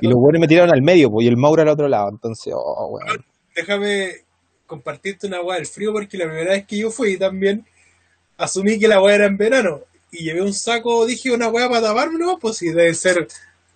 Y 0.00 0.08
los 0.08 0.16
hueones 0.16 0.40
me 0.40 0.48
tiraron 0.48 0.74
al 0.74 0.82
medio, 0.82 1.08
pues, 1.10 1.24
y 1.24 1.28
el 1.28 1.36
Mauro 1.36 1.62
al 1.62 1.68
otro 1.68 1.86
lado. 1.86 2.08
Entonces, 2.10 2.52
oh, 2.54 2.88
weón. 2.90 3.24
Déjame 3.54 4.26
compartirte 4.66 5.28
una 5.28 5.40
weá 5.40 5.58
del 5.58 5.66
frío 5.66 5.92
porque 5.92 6.18
la 6.18 6.26
primera 6.26 6.50
vez 6.50 6.66
que 6.66 6.76
yo 6.76 6.90
fui 6.90 7.16
también 7.16 7.64
asumí 8.36 8.78
que 8.78 8.88
la 8.88 9.00
weá 9.00 9.14
era 9.14 9.26
en 9.26 9.36
verano 9.36 9.82
y 10.10 10.24
llevé 10.24 10.42
un 10.42 10.54
saco, 10.54 11.06
dije 11.06 11.32
una 11.32 11.48
weá 11.48 11.68
para 11.68 11.88
taparme, 11.88 12.18
no, 12.18 12.38
pues 12.38 12.56
si 12.58 12.68
debe 12.70 12.94
ser, 12.94 13.26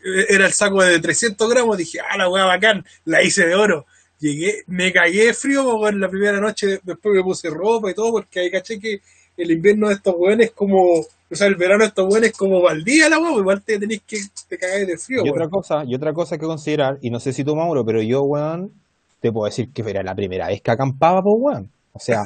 eh, 0.04 0.26
era 0.28 0.46
el 0.46 0.52
saco 0.52 0.82
de 0.82 0.98
300 0.98 1.48
gramos, 1.50 1.76
dije, 1.76 1.98
ah, 2.00 2.16
la 2.16 2.28
weá 2.28 2.44
bacán, 2.44 2.84
la 3.04 3.22
hice 3.22 3.46
de 3.46 3.54
oro. 3.54 3.86
Llegué, 4.20 4.62
me 4.66 4.92
cagué 4.92 5.26
de 5.26 5.34
frío 5.34 5.88
en 5.88 6.00
la 6.00 6.08
primera 6.08 6.40
noche, 6.40 6.78
después 6.82 7.14
me 7.14 7.22
puse 7.22 7.50
ropa 7.50 7.90
y 7.90 7.94
todo, 7.94 8.12
porque 8.12 8.40
ahí 8.40 8.50
caché 8.50 8.78
que 8.78 9.00
el 9.36 9.50
invierno 9.50 9.88
de 9.88 9.94
estos 9.94 10.14
weones 10.18 10.48
es 10.48 10.52
como, 10.52 10.76
o 11.00 11.34
sea, 11.34 11.46
el 11.46 11.56
verano 11.56 11.80
de 11.84 11.88
estos 11.88 12.06
weones 12.08 12.30
es 12.30 12.36
como 12.36 12.68
al 12.68 12.84
día 12.84 13.08
la 13.08 13.18
weón, 13.18 13.38
igual 13.40 13.62
te 13.62 13.78
tenéis 13.78 14.02
que 14.06 14.18
te 14.48 14.58
cagáis 14.58 14.86
de 14.86 14.98
frío, 14.98 15.22
Y 15.24 15.30
weón. 15.30 15.34
otra 15.36 15.48
cosa, 15.48 15.82
y 15.86 15.94
otra 15.94 16.12
cosa 16.12 16.36
que 16.38 16.46
considerar, 16.46 16.98
y 17.00 17.10
no 17.10 17.18
sé 17.20 17.32
si 17.32 17.44
tú, 17.44 17.56
Mauro, 17.56 17.84
pero 17.84 18.02
yo, 18.02 18.22
weón, 18.22 18.70
te 19.20 19.32
puedo 19.32 19.46
decir 19.46 19.70
que 19.72 19.82
era 19.88 20.02
la 20.02 20.14
primera 20.14 20.48
vez 20.48 20.60
que 20.62 20.70
acampaba, 20.70 21.22
pues, 21.22 21.36
weón. 21.38 21.70
O 21.92 21.98
sea, 21.98 22.22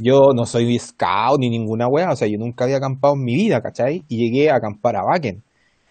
yo 0.00 0.32
no 0.34 0.44
soy 0.46 0.78
scout 0.78 1.38
ni 1.38 1.50
ninguna 1.50 1.86
weá, 1.88 2.10
o 2.12 2.16
sea, 2.16 2.26
yo 2.28 2.38
nunca 2.38 2.64
había 2.64 2.78
acampado 2.78 3.14
en 3.14 3.24
mi 3.24 3.34
vida, 3.34 3.60
¿cachai? 3.62 4.04
Y 4.08 4.16
llegué 4.18 4.50
a 4.50 4.56
acampar 4.56 4.96
a 4.96 5.04
Bakken. 5.04 5.42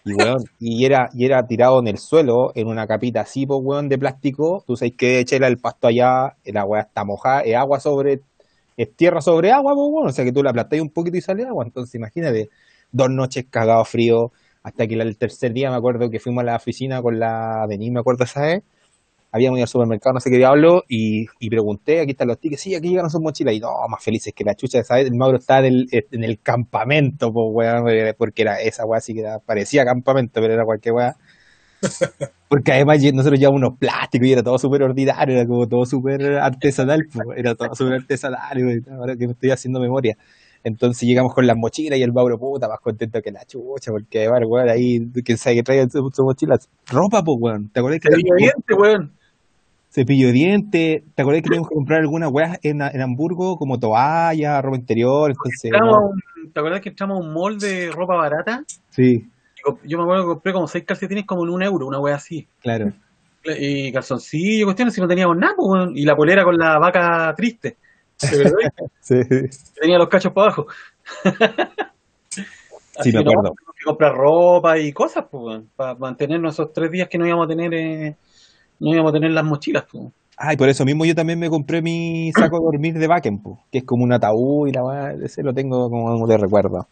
Y, 0.05 0.13
weón, 0.13 0.43
y 0.59 0.85
era, 0.85 1.09
y 1.13 1.25
era 1.25 1.45
tirado 1.47 1.79
en 1.79 1.87
el 1.87 1.97
suelo, 1.97 2.51
en 2.55 2.67
una 2.67 2.85
capita 2.87 3.21
así, 3.21 3.45
pues, 3.45 3.59
weón, 3.63 3.87
de 3.89 3.97
plástico. 3.97 4.63
Tú 4.67 4.75
sabes 4.75 4.93
que 4.97 5.19
echarle 5.19 5.47
el 5.47 5.57
pasto 5.57 5.87
allá, 5.87 6.35
la 6.45 6.65
weá 6.65 6.81
está 6.81 7.05
mojada, 7.05 7.41
es 7.41 7.55
agua 7.55 7.79
sobre, 7.79 8.21
es 8.75 8.95
tierra 8.95 9.21
sobre 9.21 9.51
agua, 9.51 9.73
pues, 9.73 9.87
weón. 9.91 10.07
O 10.09 10.11
sea, 10.11 10.25
que 10.25 10.33
tú 10.33 10.43
la 10.43 10.49
aplastáis 10.49 10.81
un 10.81 10.89
poquito 10.89 11.17
y 11.17 11.21
sale 11.21 11.43
agua. 11.45 11.63
Entonces, 11.65 11.95
imagínate, 11.95 12.49
dos 12.91 13.09
noches 13.09 13.45
cagado 13.49 13.85
frío, 13.85 14.31
hasta 14.63 14.87
que 14.87 14.95
el 14.95 15.17
tercer 15.17 15.53
día 15.53 15.69
me 15.69 15.77
acuerdo 15.77 16.09
que 16.09 16.19
fuimos 16.19 16.41
a 16.43 16.45
la 16.45 16.55
oficina 16.55 17.01
con 17.01 17.19
la 17.19 17.65
Denis, 17.67 17.91
me 17.91 17.99
acuerdo 17.99 18.23
esa 18.25 18.41
vez, 18.41 18.63
habíamos 19.33 19.57
ido 19.57 19.63
al 19.63 19.67
supermercado, 19.67 20.13
no 20.13 20.19
sé 20.19 20.29
qué 20.29 20.37
diablo, 20.37 20.83
y, 20.87 21.25
y 21.39 21.49
pregunté, 21.49 21.99
aquí 22.01 22.11
están 22.11 22.27
los 22.27 22.39
tickets, 22.39 22.61
sí, 22.61 22.75
aquí 22.75 22.89
llegaron 22.89 23.09
sus 23.09 23.19
mochilas, 23.19 23.55
y 23.55 23.59
no, 23.59 23.69
más 23.89 24.03
felices 24.03 24.31
que 24.33 24.43
la 24.43 24.53
chucha, 24.53 24.83
¿sabes? 24.83 25.07
El 25.07 25.17
Mauro 25.17 25.37
estaba 25.39 25.65
en 25.65 25.73
el, 25.73 25.87
en 25.91 26.23
el 26.23 26.39
campamento, 26.39 27.31
pues, 27.33 27.47
weón, 27.51 27.89
eh, 27.89 28.13
porque 28.15 28.43
era 28.43 28.61
esa 28.61 28.85
weá 28.85 29.01
sí 29.01 29.15
que 29.15 29.21
era, 29.21 29.39
parecía 29.39 29.83
campamento, 29.83 30.39
pero 30.39 30.53
era 30.53 30.63
cualquier 30.63 30.93
weá. 30.93 31.15
Porque 32.47 32.71
además 32.71 32.99
nosotros 33.13 33.39
llevábamos 33.39 33.67
unos 33.67 33.79
plásticos 33.79 34.27
y 34.27 34.31
era 34.31 34.43
todo 34.43 34.57
súper 34.59 34.83
ordinario, 34.83 35.35
era 35.35 35.45
como 35.45 35.67
todo 35.67 35.85
súper 35.85 36.37
artesanal, 36.37 37.01
era 37.35 37.55
todo 37.55 37.73
súper 37.73 37.95
artesanal, 37.95 38.83
ahora 38.91 39.15
que 39.17 39.25
me 39.25 39.33
estoy 39.33 39.49
haciendo 39.49 39.81
memoria. 39.81 40.15
Entonces 40.63 41.07
llegamos 41.07 41.33
con 41.33 41.45
las 41.45 41.57
mochilas 41.57 41.99
y 41.99 42.03
el 42.03 42.13
Mauro 42.13 42.37
puta 42.37 42.69
más 42.69 42.79
contento 42.79 43.19
que 43.21 43.31
la 43.31 43.43
chucha, 43.45 43.91
porque 43.91 44.19
además, 44.19 44.41
weón, 44.47 44.69
ahí, 44.69 44.99
quién 45.25 45.37
sabe 45.37 45.57
que 45.57 45.63
trae 45.63 45.89
su, 45.89 46.09
su 46.13 46.23
mochila, 46.23 46.57
ropa, 46.87 47.21
pues, 47.21 47.37
weón, 47.41 47.69
¿te 47.69 47.79
acuerdas 47.79 47.99
que 47.99 48.75
weón. 48.75 49.11
Cepillo 49.93 50.27
de 50.27 50.33
dientes, 50.33 51.03
¿te 51.15 51.21
acuerdas 51.21 51.43
que 51.43 51.49
teníamos 51.49 51.69
que 51.69 51.75
comprar 51.75 51.99
alguna 52.01 52.27
weá 52.29 52.57
en, 52.63 52.81
en 52.81 53.01
Hamburgo, 53.01 53.57
como 53.57 53.79
toalla, 53.79 54.61
ropa 54.61 54.77
interior? 54.77 55.31
Entonces, 55.31 55.65
Entramos 55.65 55.95
no, 55.95 56.51
¿Te 56.53 56.59
acuerdas 56.59 56.81
que 56.81 56.89
entramos 56.89 57.17
a 57.17 57.21
un 57.27 57.33
mall 57.33 57.57
de 57.59 57.91
ropa 57.91 58.15
barata? 58.15 58.63
sí, 58.89 59.25
Yo 59.85 59.97
me 59.97 60.03
acuerdo 60.03 60.23
que 60.23 60.27
compré 60.33 60.53
como 60.53 60.67
seis 60.67 60.83
calcetines 60.85 61.25
como 61.25 61.43
en 61.45 61.49
un 61.51 61.63
euro, 61.63 61.87
una 61.87 61.99
wea 61.99 62.15
así. 62.15 62.47
claro. 62.61 62.91
Y 63.45 63.91
calzoncillo, 63.91 64.65
cuestiones, 64.65 64.93
si 64.93 65.01
no 65.01 65.07
teníamos 65.07 65.35
nada, 65.35 65.53
pues. 65.57 65.89
Y 65.95 66.05
la 66.05 66.15
polera 66.15 66.45
con 66.45 66.57
la 66.57 66.79
vaca 66.79 67.33
triste. 67.35 67.77
Sí, 69.01 69.15
tenía 69.81 69.97
los 69.97 70.07
cachos 70.07 70.31
para 70.31 70.47
abajo. 70.47 70.67
sí 73.01 73.11
me 73.11 73.19
que 73.19 73.23
no, 73.23 73.31
acuerdo. 73.31 73.53
que 73.77 73.83
comprar 73.85 74.13
ropa 74.15 74.77
y 74.79 74.93
cosas, 74.93 75.25
pues, 75.29 75.61
para 75.75 75.95
mantenernos 75.95 76.53
esos 76.53 76.71
tres 76.71 76.89
días 76.91 77.09
que 77.09 77.17
no 77.17 77.27
íbamos 77.27 77.45
a 77.45 77.49
tener, 77.49 77.73
eh, 77.73 78.15
no 78.83 78.93
íbamos 78.93 79.11
a 79.11 79.13
tener 79.13 79.31
las 79.31 79.45
mochilas, 79.45 79.85
pues. 79.91 80.05
Ay, 80.37 80.57
por 80.57 80.67
eso 80.67 80.83
mismo 80.83 81.05
yo 81.05 81.15
también 81.15 81.39
me 81.39 81.49
compré 81.49 81.81
mi 81.81 82.31
saco 82.33 82.59
de 82.59 82.65
dormir 82.65 82.97
de 82.97 83.07
Bakken, 83.07 83.41
po, 83.41 83.59
que 83.71 83.79
es 83.79 83.83
como 83.83 84.03
un 84.03 84.13
ataúd 84.13 84.67
y 84.67 84.71
la 84.71 85.15
ese 85.23 85.43
lo 85.43 85.53
tengo 85.53 85.89
como 85.89 86.27
de 86.27 86.37
recuerdo. 86.37 86.87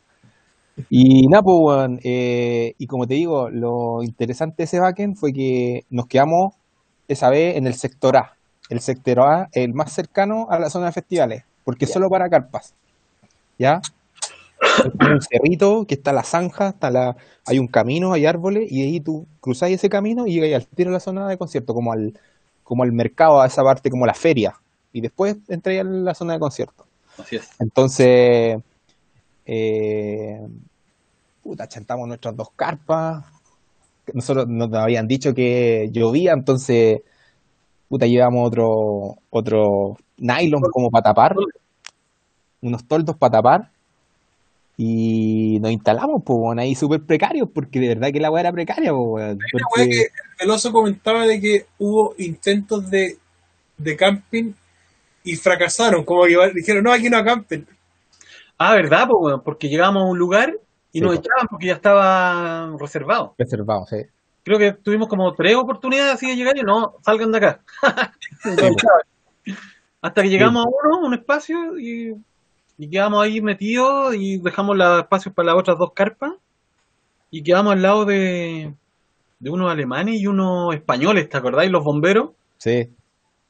Y 0.89 1.27
nada, 1.27 1.43
pues, 1.43 1.99
eh, 2.03 2.73
y 2.77 2.87
como 2.87 3.07
te 3.07 3.15
digo, 3.15 3.49
lo 3.49 4.03
interesante 4.03 4.57
de 4.59 4.63
ese 4.63 4.79
Bakken 4.79 5.15
fue 5.15 5.33
que 5.33 5.81
nos 5.89 6.07
quedamos 6.07 6.53
esa 7.07 7.29
vez 7.29 7.57
en 7.57 7.67
el 7.67 7.73
sector 7.73 8.15
A. 8.17 8.37
El 8.69 8.79
sector 8.79 9.19
A, 9.19 9.49
el 9.51 9.73
más 9.73 9.91
cercano 9.91 10.47
a 10.49 10.59
la 10.59 10.69
zona 10.69 10.87
de 10.87 10.91
festivales, 10.93 11.43
porque 11.65 11.85
es 11.85 11.91
solo 11.91 12.09
para 12.09 12.29
carpas. 12.29 12.73
¿Ya? 13.59 13.81
Un 14.99 15.21
cerrito 15.21 15.85
que 15.87 15.95
está 15.95 16.13
la 16.13 16.23
zanja, 16.23 16.69
está 16.69 16.91
la, 16.91 17.15
hay 17.45 17.59
un 17.59 17.67
camino, 17.67 18.13
hay 18.13 18.25
árboles, 18.25 18.71
y 18.71 18.83
ahí 18.83 18.99
tú 18.99 19.27
cruzáis 19.39 19.75
ese 19.75 19.89
camino 19.89 20.27
y 20.27 20.33
llegáis 20.33 20.55
al 20.55 20.67
tiro 20.67 20.89
a 20.89 20.93
la 20.93 20.99
zona 20.99 21.27
de 21.27 21.37
concierto, 21.37 21.73
como 21.73 21.91
al, 21.91 22.17
como 22.63 22.83
al 22.83 22.91
mercado, 22.91 23.41
a 23.41 23.47
esa 23.47 23.63
parte 23.63 23.89
como 23.89 24.05
la 24.05 24.13
feria. 24.13 24.53
Y 24.93 25.01
después 25.01 25.37
entráis 25.47 25.81
a 25.81 25.83
la 25.83 26.13
zona 26.13 26.33
de 26.33 26.39
concierto. 26.39 26.85
Así 27.17 27.37
es. 27.37 27.49
Entonces, 27.59 28.61
eh, 29.45 30.47
puta, 31.43 31.67
chantamos 31.67 32.07
nuestras 32.07 32.35
dos 32.35 32.49
carpas. 32.55 33.25
Nosotros 34.13 34.47
nos 34.47 34.73
habían 34.73 35.07
dicho 35.07 35.33
que 35.33 35.89
llovía, 35.91 36.33
entonces, 36.33 37.01
puta, 37.89 38.05
llevamos 38.05 38.47
otro, 38.47 39.17
otro 39.29 39.97
nylon 40.17 40.61
como 40.71 40.89
para 40.89 41.03
tapar, 41.03 41.35
unos 42.61 42.85
toldos 42.87 43.15
para 43.17 43.31
tapar, 43.31 43.71
y 44.83 45.59
nos 45.59 45.71
instalamos, 45.71 46.23
pues, 46.25 46.39
bueno, 46.39 46.61
ahí 46.63 46.73
súper 46.73 47.01
precarios, 47.03 47.47
porque 47.53 47.79
de 47.79 47.89
verdad 47.89 48.11
que 48.11 48.19
la 48.19 48.31
weá 48.31 48.41
era 48.41 48.51
precaria, 48.51 48.91
pues, 48.91 48.99
weón, 49.07 49.29
Una 49.53 49.65
porque- 49.69 49.81
weá 49.81 49.87
que 49.89 50.07
el 50.43 50.49
oso 50.49 50.71
comentaba 50.71 51.27
de 51.27 51.39
que 51.39 51.65
hubo 51.77 52.15
intentos 52.17 52.89
de, 52.89 53.17
de 53.77 53.95
camping 53.95 54.53
y 55.23 55.35
fracasaron, 55.35 56.03
como 56.03 56.23
que 56.23 56.35
dijeron, 56.55 56.83
no, 56.83 56.91
aquí 56.91 57.11
no 57.11 57.17
acampen. 57.17 57.67
Ah, 58.57 58.73
¿verdad? 58.73 59.07
Pues, 59.07 59.17
weón? 59.21 59.43
porque 59.43 59.69
llegamos 59.69 60.01
a 60.01 60.05
un 60.07 60.17
lugar 60.17 60.57
y 60.91 60.97
Sí, 60.99 61.05
nos 61.05 61.13
echaban 61.13 61.47
porque 61.47 61.67
ya 61.67 61.73
estaba 61.73 62.75
reservado. 62.79 63.35
reservado, 63.37 63.85
sí. 63.87 63.97
Creo 64.43 64.57
que 64.57 64.71
tuvimos 64.73 65.07
como 65.07 65.31
tres 65.35 65.55
oportunidades 65.57 66.15
así 66.15 66.27
de 66.27 66.35
llegar 66.35 66.57
y 66.57 66.63
no, 66.63 66.95
salgan 67.05 67.31
de 67.31 67.37
acá. 67.37 67.61
Hasta 70.01 70.23
que 70.23 70.29
llegamos 70.29 70.65
a 70.65 70.69
uno, 70.69 71.05
un 71.05 71.13
espacio, 71.13 71.77
y, 71.79 72.15
y 72.81 72.89
quedamos 72.89 73.23
ahí 73.23 73.41
metidos 73.41 74.15
y 74.15 74.39
dejamos 74.39 74.75
los 74.75 75.01
espacios 75.01 75.35
para 75.35 75.47
las 75.51 75.55
otras 75.59 75.77
dos 75.77 75.93
carpas. 75.93 76.31
Y 77.29 77.43
quedamos 77.43 77.73
al 77.73 77.81
lado 77.83 78.05
de, 78.05 78.73
de 79.37 79.49
unos 79.51 79.71
alemanes 79.71 80.19
y 80.19 80.25
unos 80.25 80.73
españoles, 80.73 81.29
¿te 81.29 81.37
acordáis? 81.37 81.69
Los 81.69 81.83
bomberos. 81.83 82.31
Sí, 82.57 82.89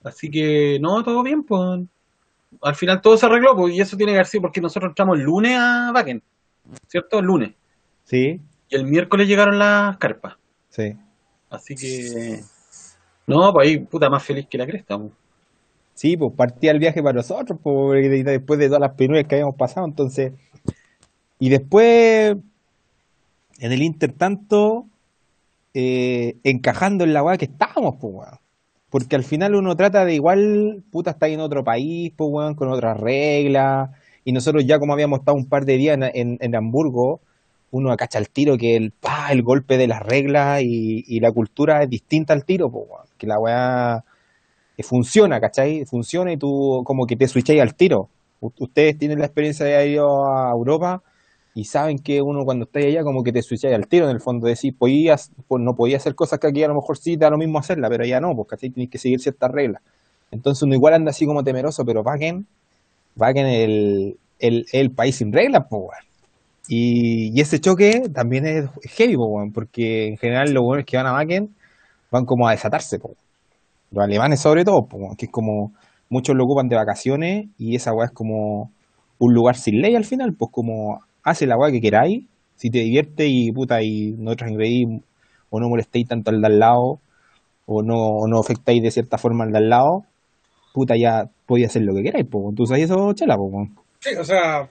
Así 0.03 0.29
que, 0.29 0.79
no, 0.81 1.01
todo 1.01 1.23
bien, 1.23 1.43
pues. 1.43 1.79
Al 2.61 2.75
final 2.75 2.99
todo 3.01 3.15
se 3.15 3.25
arregló, 3.25 3.55
pues, 3.55 3.73
y 3.73 3.79
eso 3.79 3.95
tiene 3.95 4.11
que 4.11 4.17
haber 4.17 4.25
sido 4.27 4.41
porque 4.41 4.59
nosotros 4.59 4.89
entramos 4.89 5.17
el 5.17 5.23
lunes 5.23 5.57
a 5.57 5.91
Bakken, 5.93 6.21
¿cierto? 6.87 7.19
El 7.19 7.25
lunes. 7.25 7.51
sí, 8.03 8.41
Y 8.67 8.75
el 8.75 8.83
miércoles 8.85 9.29
llegaron 9.29 9.57
las 9.57 9.95
carpas. 9.97 10.35
sí. 10.69 10.93
Así 11.49 11.75
que. 11.75 12.41
No, 13.27 13.53
pues 13.53 13.67
ahí, 13.67 13.77
puta, 13.79 14.09
más 14.09 14.23
feliz 14.23 14.47
que 14.49 14.57
la 14.57 14.65
cresta. 14.65 14.97
pues. 14.97 15.11
Sí, 15.93 16.17
pues 16.17 16.33
partía 16.35 16.71
el 16.71 16.79
viaje 16.79 17.03
para 17.03 17.17
nosotros, 17.17 17.59
pues, 17.61 18.25
después 18.25 18.59
de 18.59 18.67
todas 18.67 18.81
las 18.81 18.93
penurias 18.93 19.27
que 19.27 19.35
habíamos 19.35 19.55
pasado, 19.55 19.85
entonces. 19.85 20.33
Y 21.39 21.49
después, 21.49 22.37
en 23.59 23.71
el 23.71 23.81
intertanto, 23.81 24.85
eh, 25.73 26.37
encajando 26.43 27.03
en 27.03 27.13
la 27.13 27.23
weá 27.23 27.37
que 27.37 27.45
estábamos, 27.45 27.95
pues, 27.99 28.13
weón. 28.13 28.39
Porque 28.89 29.15
al 29.15 29.23
final 29.23 29.55
uno 29.55 29.75
trata 29.75 30.03
de 30.05 30.15
igual, 30.15 30.83
puta, 30.91 31.11
está 31.11 31.27
en 31.27 31.39
otro 31.39 31.63
país, 31.63 32.11
pues, 32.15 32.29
weón, 32.31 32.55
con 32.55 32.69
otras 32.69 32.99
reglas. 32.99 33.89
Y 34.25 34.33
nosotros 34.33 34.65
ya 34.65 34.79
como 34.79 34.93
habíamos 34.93 35.19
estado 35.19 35.37
un 35.37 35.47
par 35.47 35.65
de 35.65 35.77
días 35.77 35.95
en, 35.95 36.03
en, 36.03 36.37
en 36.41 36.55
Hamburgo, 36.55 37.21
uno 37.71 37.91
acacha 37.91 38.19
el 38.19 38.29
tiro 38.29 38.57
que 38.57 38.75
el, 38.75 38.91
pa, 38.91 39.31
el 39.31 39.43
golpe 39.43 39.77
de 39.77 39.87
las 39.87 40.01
reglas 40.03 40.61
y, 40.61 41.03
y 41.07 41.19
la 41.21 41.31
cultura 41.31 41.83
es 41.83 41.89
distinta 41.89 42.33
al 42.33 42.45
tiro, 42.45 42.69
pues. 42.69 42.87
Que 43.17 43.27
la 43.27 43.39
weá 43.39 44.03
funciona, 44.83 45.39
¿cachai? 45.39 45.85
Funciona 45.85 46.31
y 46.33 46.37
tú 46.37 46.83
como 46.85 47.05
que 47.05 47.15
te 47.15 47.27
switcháis 47.27 47.61
al 47.61 47.75
tiro. 47.75 48.09
Ustedes 48.39 48.97
tienen 48.97 49.19
la 49.19 49.25
experiencia 49.25 49.65
de 49.65 49.75
haber 49.75 49.89
ido 49.89 50.25
a 50.25 50.51
Europa 50.51 51.03
y 51.53 51.65
saben 51.65 51.99
que 51.99 52.21
uno 52.21 52.45
cuando 52.45 52.65
está 52.65 52.79
allá 52.79 53.03
como 53.03 53.23
que 53.23 53.31
te 53.31 53.41
switcháis 53.41 53.75
al 53.75 53.87
tiro, 53.87 54.05
en 54.05 54.11
el 54.11 54.21
fondo 54.21 54.47
decís, 54.47 54.73
podías, 54.77 55.31
pues 55.47 55.61
no 55.61 55.75
podía 55.75 55.97
hacer 55.97 56.15
cosas 56.15 56.39
que 56.39 56.47
aquí 56.47 56.63
a 56.63 56.67
lo 56.67 56.75
mejor 56.75 56.97
sí 56.97 57.17
da 57.17 57.29
lo 57.29 57.37
mismo 57.37 57.59
hacerla, 57.59 57.89
pero 57.89 58.03
allá 58.03 58.19
no, 58.19 58.35
pues 58.35 58.47
¿cachai? 58.49 58.69
Tienes 58.69 58.89
que 58.89 58.97
seguir 58.97 59.19
ciertas 59.19 59.51
reglas. 59.51 59.81
Entonces 60.31 60.63
uno 60.63 60.73
igual 60.75 60.93
anda 60.93 61.11
así 61.11 61.25
como 61.25 61.43
temeroso, 61.43 61.85
pero 61.85 62.01
Wagen, 62.01 62.47
Wagen 63.17 63.47
el, 63.47 64.17
el, 64.39 64.91
país 64.91 65.17
sin 65.17 65.33
reglas, 65.33 65.65
pues 65.69 65.81
weón. 65.81 66.05
Y, 66.67 67.37
y 67.37 67.41
ese 67.41 67.59
choque 67.59 68.09
también 68.13 68.45
es 68.45 68.69
heavy, 68.93 69.17
pues, 69.17 69.29
weón, 69.29 69.51
porque 69.51 70.07
en 70.07 70.17
general 70.17 70.53
los 70.53 70.63
buenos 70.63 70.85
que 70.85 70.95
van 70.97 71.07
a 71.07 71.13
Wagen 71.13 71.53
van 72.09 72.25
como 72.25 72.47
a 72.47 72.51
desatarse, 72.51 72.99
pues. 72.99 73.15
Los 73.91 74.03
alemanes 74.03 74.39
sobre 74.39 74.63
todo, 74.63 74.87
que 75.17 75.25
es 75.25 75.31
como 75.31 75.73
muchos 76.09 76.35
lo 76.35 76.45
ocupan 76.45 76.67
de 76.67 76.75
vacaciones 76.75 77.47
y 77.57 77.75
esa 77.75 77.93
weá 77.93 78.07
es 78.07 78.11
como 78.11 78.71
un 79.19 79.33
lugar 79.33 79.55
sin 79.55 79.81
ley 79.81 79.95
al 79.95 80.05
final, 80.05 80.33
pues 80.33 80.51
como 80.51 81.01
hace 81.23 81.45
la 81.45 81.57
weá 81.57 81.71
que 81.71 81.81
queráis, 81.81 82.25
si 82.55 82.69
te 82.69 82.79
divierte 82.79 83.27
y 83.27 83.51
puta 83.51 83.81
y 83.81 84.15
no 84.17 84.35
transgredís 84.35 84.87
o 85.49 85.59
no 85.59 85.69
molestéis 85.69 86.07
tanto 86.07 86.31
al 86.31 86.41
de 86.41 86.47
al 86.47 86.59
lado 86.59 86.99
o 87.65 87.83
no, 87.83 87.97
o 87.97 88.27
no 88.27 88.39
afectáis 88.39 88.81
de 88.81 88.91
cierta 88.91 89.17
forma 89.17 89.43
al 89.43 89.51
de 89.51 89.57
al 89.57 89.69
lado, 89.69 90.05
puta 90.73 90.95
ya 90.97 91.29
podéis 91.45 91.67
hacer 91.67 91.83
lo 91.83 91.93
que 91.93 92.03
queráis, 92.03 92.25
pues. 92.29 92.55
¿Tú 92.55 92.65
sabes 92.65 92.85
eso, 92.85 93.13
chela, 93.13 93.35
pues? 93.37 93.69
Sí, 93.99 94.15
o 94.15 94.23
sea, 94.23 94.69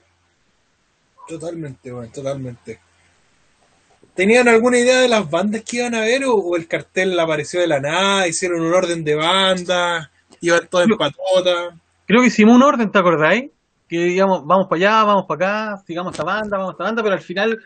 totalmente, 1.28 1.92
bueno, 1.92 2.10
totalmente. 2.12 2.80
¿Tenían 4.20 4.48
alguna 4.48 4.78
idea 4.78 5.00
de 5.00 5.08
las 5.08 5.30
bandas 5.30 5.62
que 5.62 5.78
iban 5.78 5.94
a 5.94 6.00
ver 6.00 6.26
o, 6.26 6.34
o 6.34 6.54
el 6.54 6.68
cartel 6.68 7.18
apareció 7.18 7.58
de 7.58 7.66
la 7.66 7.80
nada? 7.80 8.28
¿Hicieron 8.28 8.60
un 8.60 8.74
orden 8.74 9.02
de 9.02 9.14
bandas? 9.14 10.10
iban 10.42 10.68
todos 10.68 10.84
en 10.84 10.98
patota. 10.98 11.74
Creo 12.04 12.20
que 12.20 12.26
hicimos 12.26 12.56
un 12.56 12.62
orden, 12.62 12.92
¿te 12.92 12.98
acordáis? 12.98 13.50
Que 13.88 13.96
digamos, 13.96 14.42
vamos 14.44 14.66
para 14.68 14.76
allá, 14.76 15.04
vamos 15.04 15.24
para 15.26 15.72
acá, 15.72 15.82
sigamos 15.86 16.12
esta 16.12 16.24
banda, 16.24 16.58
vamos 16.58 16.68
a 16.68 16.72
esta 16.72 16.84
banda, 16.84 17.02
pero 17.02 17.14
al 17.14 17.22
final 17.22 17.58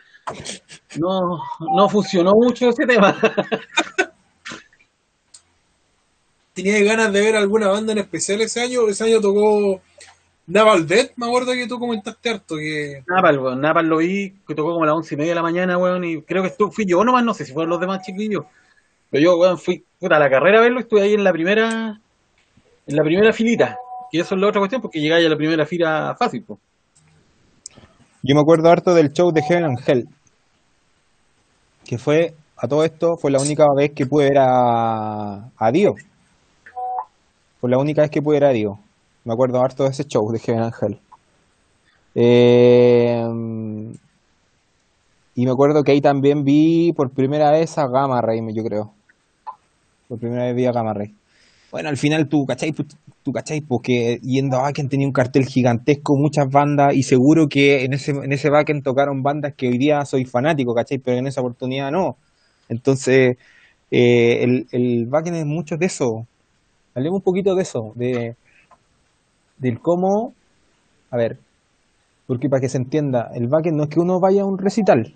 no, 0.97 1.39
no 1.75 1.89
funcionó 1.89 2.31
mucho 2.33 2.69
ese 2.69 2.85
tema. 2.85 3.13
Tenía 6.53 6.81
ganas 6.85 7.11
de 7.11 7.19
ver 7.19 7.35
alguna 7.35 7.67
banda 7.67 7.91
en 7.91 7.97
especial 7.97 8.39
ese 8.39 8.61
año. 8.61 8.87
Ese 8.87 9.03
año 9.03 9.19
tocó 9.19 9.81
Naval 10.47 10.85
Death, 10.85 11.11
me 11.15 11.25
acuerdo 11.25 11.53
que 11.53 11.67
tú 11.67 11.79
comentaste 11.79 12.29
harto 12.29 12.55
que 12.57 13.03
Napal, 13.07 13.39
weón, 13.39 13.61
Napal 13.61 13.87
lo 13.87 13.97
vi, 13.97 14.31
que 14.47 14.53
tocó 14.53 14.73
como 14.73 14.83
a 14.83 14.87
las 14.87 14.95
once 14.95 15.15
y 15.15 15.17
media 15.17 15.31
de 15.31 15.35
la 15.35 15.41
mañana, 15.41 15.77
weón, 15.77 16.03
y 16.03 16.21
creo 16.21 16.43
que 16.43 16.49
estu- 16.55 16.71
fui 16.71 16.85
yo 16.85 17.03
nomás, 17.03 17.23
no 17.23 17.33
sé 17.33 17.45
si 17.45 17.53
fueron 17.53 17.71
los 17.71 17.79
demás 17.79 18.05
chiquillos. 18.05 18.45
Pero 19.09 19.23
yo, 19.23 19.37
weón, 19.37 19.57
fui 19.57 19.83
puta, 19.99 20.17
a 20.17 20.19
la 20.19 20.29
carrera 20.29 20.59
a 20.59 20.61
verlo 20.61 20.79
y 20.79 20.83
estuve 20.83 21.01
ahí 21.01 21.13
en 21.15 21.23
la 21.23 21.31
primera, 21.33 21.99
en 22.85 22.95
la 22.95 23.03
primera 23.03 23.33
filita. 23.33 23.77
Que 24.11 24.19
eso 24.19 24.35
es 24.35 24.41
la 24.41 24.47
otra 24.47 24.59
cuestión, 24.61 24.81
porque 24.81 25.01
llegáis 25.01 25.25
a 25.25 25.29
la 25.29 25.37
primera 25.37 25.65
fila 25.65 26.15
fácil, 26.17 26.43
pues. 26.43 26.59
Yo 28.21 28.35
me 28.35 28.41
acuerdo 28.41 28.69
harto 28.69 28.93
del 28.93 29.13
show 29.13 29.31
de 29.31 29.41
Heaven 29.41 29.65
and 29.65 29.79
Hell. 29.87 30.07
Que 31.85 31.97
fue, 31.97 32.35
a 32.57 32.67
todo 32.67 32.83
esto, 32.83 33.17
fue 33.17 33.31
la 33.31 33.39
única 33.39 33.65
vez 33.73 33.91
que 33.93 34.05
pude 34.05 34.29
ver 34.29 34.37
a, 34.39 35.49
a 35.57 35.71
Dio. 35.71 35.95
Fue 37.59 37.69
la 37.69 37.77
única 37.79 38.01
vez 38.03 38.11
que 38.11 38.21
pude 38.21 38.35
ver 38.39 38.45
a 38.45 38.53
Dio. 38.53 38.79
Me 39.25 39.33
acuerdo 39.33 39.59
harto 39.59 39.83
de 39.83 39.89
ese 39.89 40.05
show 40.05 40.31
de 40.31 40.39
Heaven 40.39 40.71
Hell. 40.79 40.99
Eh, 42.13 43.25
y 45.35 45.45
me 45.45 45.51
acuerdo 45.51 45.83
que 45.83 45.91
ahí 45.91 45.99
también 45.99 46.45
vi 46.45 46.93
por 46.93 47.09
primera 47.09 47.51
vez 47.51 47.77
a 47.77 47.87
Gamma 47.87 48.21
Ray, 48.21 48.41
yo 48.53 48.63
creo. 48.63 48.93
Por 50.07 50.19
primera 50.19 50.45
vez 50.45 50.55
vi 50.55 50.65
a 50.65 50.71
Gamma 50.71 50.93
Ray. 50.93 51.13
Bueno, 51.71 51.89
al 51.89 51.97
final 51.97 52.29
tú, 52.29 52.45
¿cachai? 52.45 52.71
Tú, 52.71 52.85
tú, 53.23 53.33
¿cachai? 53.33 53.61
Porque 53.61 54.19
yendo 54.21 54.57
a 54.57 54.61
Backend 54.61 54.91
tenía 54.91 55.07
un 55.07 55.11
cartel 55.11 55.45
gigantesco, 55.47 56.15
muchas 56.15 56.49
bandas, 56.49 56.93
y 56.95 57.01
seguro 57.01 57.49
que 57.49 57.83
en 57.83 57.93
ese, 57.93 58.11
en 58.11 58.31
ese 58.31 58.49
Backend 58.51 58.83
tocaron 58.83 59.23
bandas 59.23 59.55
que 59.55 59.67
hoy 59.67 59.79
día 59.79 60.05
soy 60.05 60.23
fanático, 60.25 60.75
¿cachai? 60.75 60.99
Pero 60.99 61.17
en 61.17 61.27
esa 61.27 61.41
oportunidad 61.41 61.91
no. 61.91 62.15
Entonces, 62.69 63.37
eh, 63.91 64.43
el, 64.43 64.67
el 64.71 65.07
Backend 65.07 65.37
es 65.37 65.45
mucho 65.45 65.77
de 65.77 65.87
eso. 65.87 66.27
Hablemos 66.93 67.17
un 67.17 67.23
poquito 67.23 67.55
de 67.55 67.63
eso, 67.63 67.91
de 67.95 68.35
del 69.57 69.79
cómo, 69.81 70.33
a 71.11 71.17
ver, 71.17 71.39
porque 72.27 72.49
para 72.49 72.61
que 72.61 72.69
se 72.69 72.77
entienda, 72.77 73.31
el 73.35 73.47
Backend 73.47 73.77
no 73.77 73.83
es 73.85 73.89
que 73.89 74.01
uno 74.01 74.19
vaya 74.19 74.43
a 74.43 74.45
un 74.45 74.57
recital, 74.59 75.15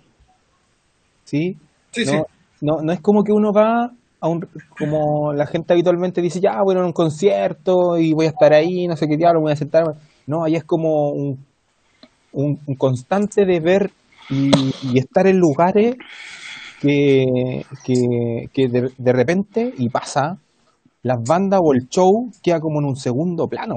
¿sí? 1.24 1.56
Sí, 1.92 2.04
no, 2.04 2.12
sí. 2.12 2.24
no, 2.60 2.82
no 2.82 2.92
es 2.92 3.00
como 3.00 3.24
que 3.24 3.32
uno 3.32 3.52
va 3.52 3.90
a 4.20 4.28
un, 4.28 4.46
como 4.68 5.32
la 5.32 5.46
gente 5.46 5.72
habitualmente 5.72 6.20
dice, 6.20 6.40
ya, 6.40 6.62
bueno, 6.62 6.82
a 6.82 6.86
un 6.86 6.92
concierto 6.92 7.96
y 7.98 8.12
voy 8.12 8.26
a 8.26 8.30
estar 8.30 8.52
ahí, 8.52 8.86
no 8.86 8.96
sé 8.96 9.06
qué 9.08 9.16
diablo, 9.16 9.40
voy 9.40 9.52
a 9.52 9.56
sentar. 9.56 9.84
No, 10.26 10.44
ahí 10.44 10.56
es 10.56 10.64
como 10.64 11.10
un, 11.10 11.44
un, 12.32 12.60
un 12.66 12.76
constante 12.76 13.46
de 13.46 13.60
ver 13.60 13.90
y, 14.30 14.50
y 14.82 14.98
estar 14.98 15.26
en 15.26 15.38
lugares 15.38 15.96
que, 16.80 17.64
que, 17.84 18.50
que 18.52 18.68
de, 18.68 18.90
de 18.96 19.12
repente, 19.12 19.74
y 19.78 19.88
pasa, 19.90 20.38
las 21.02 21.22
bandas 21.22 21.60
o 21.62 21.74
el 21.74 21.88
show 21.88 22.30
queda 22.42 22.60
como 22.60 22.80
en 22.80 22.86
un 22.86 22.96
segundo 22.96 23.48
plano. 23.48 23.76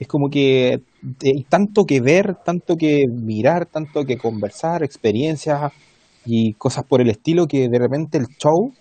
Es 0.00 0.08
como 0.08 0.30
que 0.30 0.80
hay 1.22 1.44
tanto 1.46 1.84
que 1.84 2.00
ver, 2.00 2.34
tanto 2.42 2.74
que 2.76 3.04
mirar, 3.06 3.66
tanto 3.66 4.04
que 4.06 4.16
conversar, 4.16 4.82
experiencias 4.82 5.72
y 6.24 6.54
cosas 6.54 6.84
por 6.84 7.02
el 7.02 7.10
estilo 7.10 7.46
que 7.46 7.68
de 7.68 7.78
repente 7.78 8.16
el 8.16 8.26
show, 8.38 8.72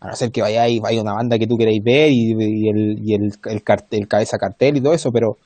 a 0.00 0.08
no 0.08 0.16
ser 0.16 0.32
que 0.32 0.42
vaya 0.42 0.66
y 0.68 0.80
vaya 0.80 1.02
una 1.02 1.14
banda 1.14 1.38
que 1.38 1.46
tú 1.46 1.56
queráis 1.56 1.80
ver 1.84 2.10
y, 2.10 2.32
y 2.36 2.68
el, 2.68 2.98
y 3.04 3.14
el, 3.14 3.32
el, 3.46 3.62
cartel, 3.62 4.00
el 4.00 4.08
cabeza 4.08 4.38
cartel 4.38 4.78
y 4.78 4.80
todo 4.80 4.92
eso, 4.92 5.10
pero, 5.12 5.36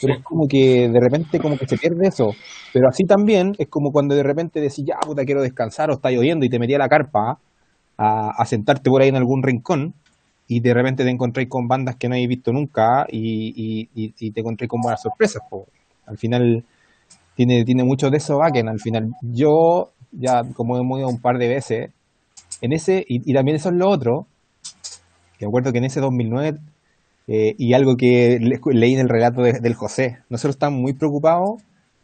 pero 0.00 0.14
es 0.14 0.24
como 0.24 0.48
que 0.48 0.88
de 0.88 1.00
repente 1.00 1.38
como 1.38 1.58
que 1.58 1.68
se 1.68 1.76
pierde 1.76 2.08
eso. 2.08 2.30
Pero 2.72 2.88
así 2.88 3.04
también 3.04 3.52
es 3.58 3.68
como 3.68 3.92
cuando 3.92 4.14
de 4.14 4.22
repente 4.22 4.58
decís, 4.58 4.86
ya 4.86 4.98
puta 5.00 5.24
quiero 5.26 5.42
descansar 5.42 5.90
o 5.90 5.94
está 5.94 6.10
lloviendo 6.10 6.46
y 6.46 6.48
te 6.48 6.58
metí 6.58 6.72
a 6.72 6.78
la 6.78 6.88
carpa 6.88 7.38
a, 7.98 8.30
a 8.38 8.46
sentarte 8.46 8.88
por 8.88 9.02
ahí 9.02 9.10
en 9.10 9.16
algún 9.16 9.42
rincón 9.42 9.94
y 10.48 10.60
de 10.60 10.74
repente 10.74 11.04
te 11.04 11.10
encontráis 11.10 11.48
con 11.48 11.68
bandas 11.68 11.96
que 11.96 12.08
no 12.08 12.14
habéis 12.14 12.28
visto 12.28 12.52
nunca 12.52 13.06
y, 13.10 13.88
y, 13.94 14.14
y, 14.18 14.30
te 14.30 14.40
encontráis 14.40 14.68
con 14.68 14.80
buenas 14.82 15.02
sorpresas. 15.02 15.42
po. 15.48 15.66
Al 16.06 16.18
final 16.18 16.64
tiene, 17.36 17.64
tiene 17.64 17.84
mucho 17.84 18.10
de 18.10 18.18
eso 18.18 18.38
Bakken. 18.38 18.68
Al 18.68 18.80
final 18.80 19.10
yo 19.22 19.90
ya 20.12 20.42
como 20.54 20.78
hemos 20.78 20.98
ido 21.00 21.08
un 21.08 21.20
par 21.20 21.38
de 21.38 21.48
veces, 21.48 21.90
en 22.62 22.72
ese, 22.72 23.04
y, 23.08 23.30
y 23.30 23.34
también 23.34 23.56
eso 23.56 23.70
es 23.70 23.76
lo 23.76 23.88
otro, 23.90 24.26
que 25.38 25.46
acuerdo 25.46 25.72
que 25.72 25.78
en 25.78 25.84
ese 25.84 26.00
2009, 26.00 26.58
eh, 27.26 27.54
y 27.58 27.72
algo 27.74 27.96
que 27.96 28.38
le- 28.40 28.60
leí 28.74 28.94
en 28.94 29.00
el 29.00 29.08
relato 29.08 29.42
de- 29.42 29.60
del 29.60 29.74
José, 29.74 30.18
nosotros 30.28 30.56
estamos 30.56 30.80
muy 30.80 30.92
preocupados 30.92 31.62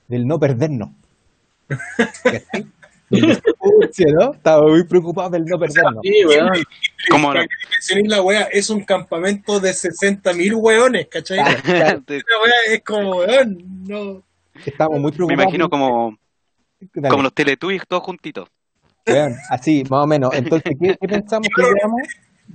del 0.08 0.26
no 0.26 0.38
perdernos. 0.38 0.90
¿Cachai? 2.30 2.66
¿no? 4.14 4.32
Estamos 4.32 4.70
muy 4.70 4.84
preocupados 4.84 5.32
del 5.32 5.44
no 5.44 5.58
perdernos. 5.58 6.00
Sí, 6.02 6.24
weón. 6.24 6.50
¿Cómo 7.10 7.28
Para 7.28 7.42
no? 7.42 7.48
que 7.48 7.54
mencionéis 7.76 8.08
la 8.08 8.22
wea, 8.22 8.42
es 8.52 8.70
un 8.70 8.84
campamento 8.84 9.58
de 9.60 9.70
60.000 9.72 10.54
weones, 10.54 11.08
¿cachai? 11.08 11.38
La 11.66 12.02
wea 12.06 12.74
es 12.74 12.82
como, 12.84 13.16
weón, 13.18 13.58
no. 13.86 14.22
Estamos 14.64 15.00
muy 15.00 15.10
Me 15.10 15.16
preocupados. 15.16 15.42
imagino 15.42 15.68
como, 15.70 16.16
Dale, 16.94 17.08
como 17.08 17.22
los 17.24 17.34
Teletubbies 17.34 17.82
todos 17.88 18.02
juntitos. 18.04 18.48
weón, 19.06 19.34
así, 19.48 19.82
más 19.90 20.04
o 20.04 20.06
menos. 20.06 20.32
Entonces, 20.34 20.72
¿qué, 20.80 20.96
qué 21.00 21.08
pensamos 21.08 21.48
que 21.54 21.62
ideamos? 21.62 22.02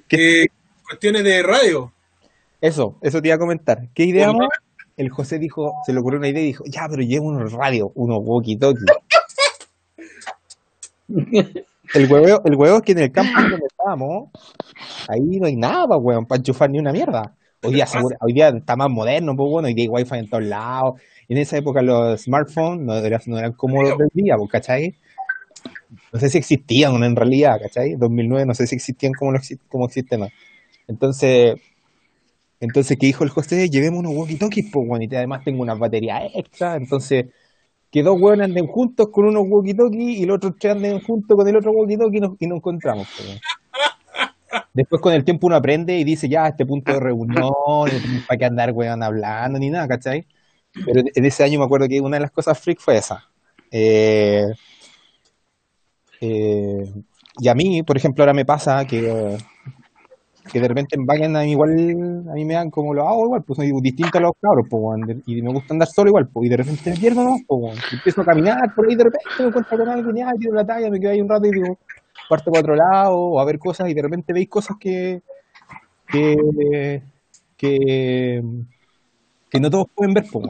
Que 0.07 0.47
cuestiones 0.87 1.23
de 1.23 1.43
radio. 1.43 1.91
Eso, 2.61 2.97
eso 3.01 3.21
te 3.21 3.27
iba 3.27 3.35
a 3.35 3.39
comentar. 3.39 3.89
¿Qué 3.93 4.03
ideamos? 4.05 4.47
El 4.97 5.09
José 5.09 5.39
dijo, 5.39 5.73
se 5.85 5.91
le 5.91 5.99
ocurrió 5.99 6.19
una 6.19 6.29
idea 6.29 6.41
y 6.41 6.45
dijo, 6.45 6.63
ya, 6.67 6.87
pero 6.89 7.01
llevemos 7.01 7.35
unos 7.35 7.51
radios, 7.51 7.89
unos 7.95 8.19
walkie-talkie. 8.19 8.85
El 11.07 12.11
huevo, 12.11 12.41
el 12.45 12.55
huevo 12.55 12.77
es 12.77 12.81
que 12.83 12.91
en 12.93 12.99
el 12.99 13.11
campo 13.11 13.39
donde 13.39 13.67
estábamos, 13.67 14.29
ahí 15.07 15.21
no 15.39 15.47
hay 15.47 15.55
nada, 15.55 15.87
pa, 15.87 15.97
weón, 15.97 16.25
para 16.25 16.39
enchufar 16.39 16.69
ni 16.69 16.79
una 16.79 16.91
mierda. 16.91 17.35
Hoy 17.61 17.73
día, 17.73 17.85
seguro- 17.87 18.17
hoy 18.21 18.33
día 18.33 18.49
está 18.49 18.75
más 18.75 18.89
moderno, 18.89 19.35
pues 19.35 19.49
bueno, 19.49 19.67
hoy 19.67 19.73
día 19.73 19.83
hay 19.85 19.89
wifi 19.89 20.15
en 20.17 20.29
todos 20.29 20.43
lados. 20.43 21.01
En 21.27 21.37
esa 21.37 21.57
época 21.57 21.81
los 21.81 22.21
smartphones 22.21 22.85
no 22.85 22.95
eran, 22.95 23.21
no 23.27 23.37
eran 23.39 23.53
como 23.53 23.81
los 23.81 23.97
del 23.97 24.09
día, 24.13 24.35
pues, 24.37 24.49
¿cachai? 24.51 24.95
No 26.11 26.19
sé 26.19 26.29
si 26.29 26.37
existían 26.37 27.03
en 27.03 27.15
realidad, 27.15 27.59
¿cachai? 27.61 27.95
2009 27.95 28.45
no 28.45 28.53
sé 28.53 28.67
si 28.67 28.75
existían 28.75 29.13
como, 29.13 29.31
lo 29.31 29.39
como 29.69 29.85
existen. 29.85 30.27
Entonces, 30.87 31.55
entonces, 32.59 32.97
¿qué 32.97 33.07
dijo 33.07 33.23
el 33.23 33.29
José? 33.29 33.69
Llevemos 33.69 33.99
unos 33.99 34.13
walkie-talkies, 34.13 34.71
pues, 34.71 34.87
bueno, 34.87 35.05
y 35.09 35.15
además 35.15 35.43
tengo 35.43 35.61
unas 35.61 35.77
baterías 35.77 36.23
extra, 36.33 36.75
entonces 36.75 37.25
que 37.95 38.03
dos 38.03 38.19
hueones 38.19 38.49
anden 38.49 38.67
juntos 38.67 39.07
con 39.09 39.23
unos 39.23 39.43
walkie-talkies 39.43 40.17
y 40.17 40.25
los 40.25 40.35
otros 40.35 40.55
tres 40.59 40.75
anden 40.75 40.99
juntos 40.99 41.33
con 41.33 41.47
el 41.47 41.55
otro 41.55 41.71
walkie-talkie 41.71 42.35
y 42.41 42.47
nos, 42.47 42.57
encontramos. 42.57 43.07
Después 44.73 45.01
con 45.01 45.13
el 45.13 45.23
tiempo 45.23 45.47
uno 45.47 45.55
aprende 45.55 45.97
y 45.97 46.03
dice, 46.03 46.27
ya, 46.27 46.45
este 46.45 46.65
punto 46.65 46.91
de 46.91 46.99
reunión, 46.99 47.53
para 48.27 48.37
qué 48.37 48.43
andar, 48.43 48.73
weón, 48.73 49.01
hablando 49.01 49.59
ni 49.59 49.69
nada, 49.69 49.87
¿cachai? 49.87 50.27
Pero 50.73 50.99
en- 50.99 51.11
en 51.15 51.23
ese 51.23 51.45
año 51.45 51.57
me 51.57 51.63
acuerdo 51.63 51.87
que 51.87 52.01
una 52.01 52.17
de 52.17 52.23
las 52.23 52.31
cosas 52.31 52.59
freak 52.59 52.81
fue 52.81 52.97
esa. 52.97 53.23
Eh, 53.71 54.43
eh, 56.19 56.93
y 57.39 57.47
a 57.47 57.55
mí, 57.55 57.81
por 57.83 57.95
ejemplo, 57.95 58.23
ahora 58.25 58.33
me 58.33 58.43
pasa 58.43 58.83
que, 58.83 59.37
que 60.51 60.59
de 60.59 60.67
repente 60.67 60.95
en 60.95 61.05
Backend 61.05 61.37
a 61.37 61.41
mí 61.41 61.51
igual, 61.51 61.71
a 62.29 62.33
mí 62.33 62.45
me 62.45 62.53
dan 62.53 62.69
como 62.69 62.93
lo 62.93 63.07
hago 63.07 63.25
igual, 63.25 63.43
pues 63.43 63.57
soy 63.57 63.71
distinto 63.81 64.17
a 64.17 64.21
los 64.21 64.33
cabros, 64.39 64.67
pues, 64.69 65.17
y 65.25 65.41
me 65.41 65.51
gusta 65.51 65.73
andar 65.73 65.87
solo 65.87 66.09
igual, 66.09 66.27
pues, 66.27 66.45
y 66.45 66.49
de 66.49 66.57
repente 66.57 66.89
me 66.91 66.97
pierdo, 66.97 67.23
¿no? 67.23 67.37
Pues, 67.47 67.77
empiezo 67.91 68.21
a 68.21 68.25
caminar 68.25 68.73
por 68.75 68.87
ahí, 68.87 68.95
de 68.95 69.03
repente 69.05 69.29
me 69.39 69.45
encuentro 69.47 69.77
con 69.77 69.89
alguien, 69.89 70.15
ya, 70.15 70.31
tiro 70.37 70.53
la 70.53 70.65
talla, 70.65 70.89
me 70.89 70.99
quedo 70.99 71.11
ahí 71.11 71.21
un 71.21 71.29
rato 71.29 71.47
y 71.47 71.51
digo, 71.51 71.77
parto 72.29 72.51
para 72.51 72.61
otro 72.61 72.75
lado, 72.75 73.17
o 73.17 73.39
a 73.39 73.45
ver 73.45 73.57
cosas, 73.57 73.89
y 73.89 73.93
de 73.93 74.01
repente 74.01 74.33
veis 74.33 74.47
cosas 74.47 74.77
que, 74.79 75.21
que, 76.07 77.01
que, 77.57 78.43
que 79.49 79.59
no 79.59 79.69
todos 79.69 79.87
pueden 79.95 80.13
ver, 80.13 80.25
pues. 80.31 80.45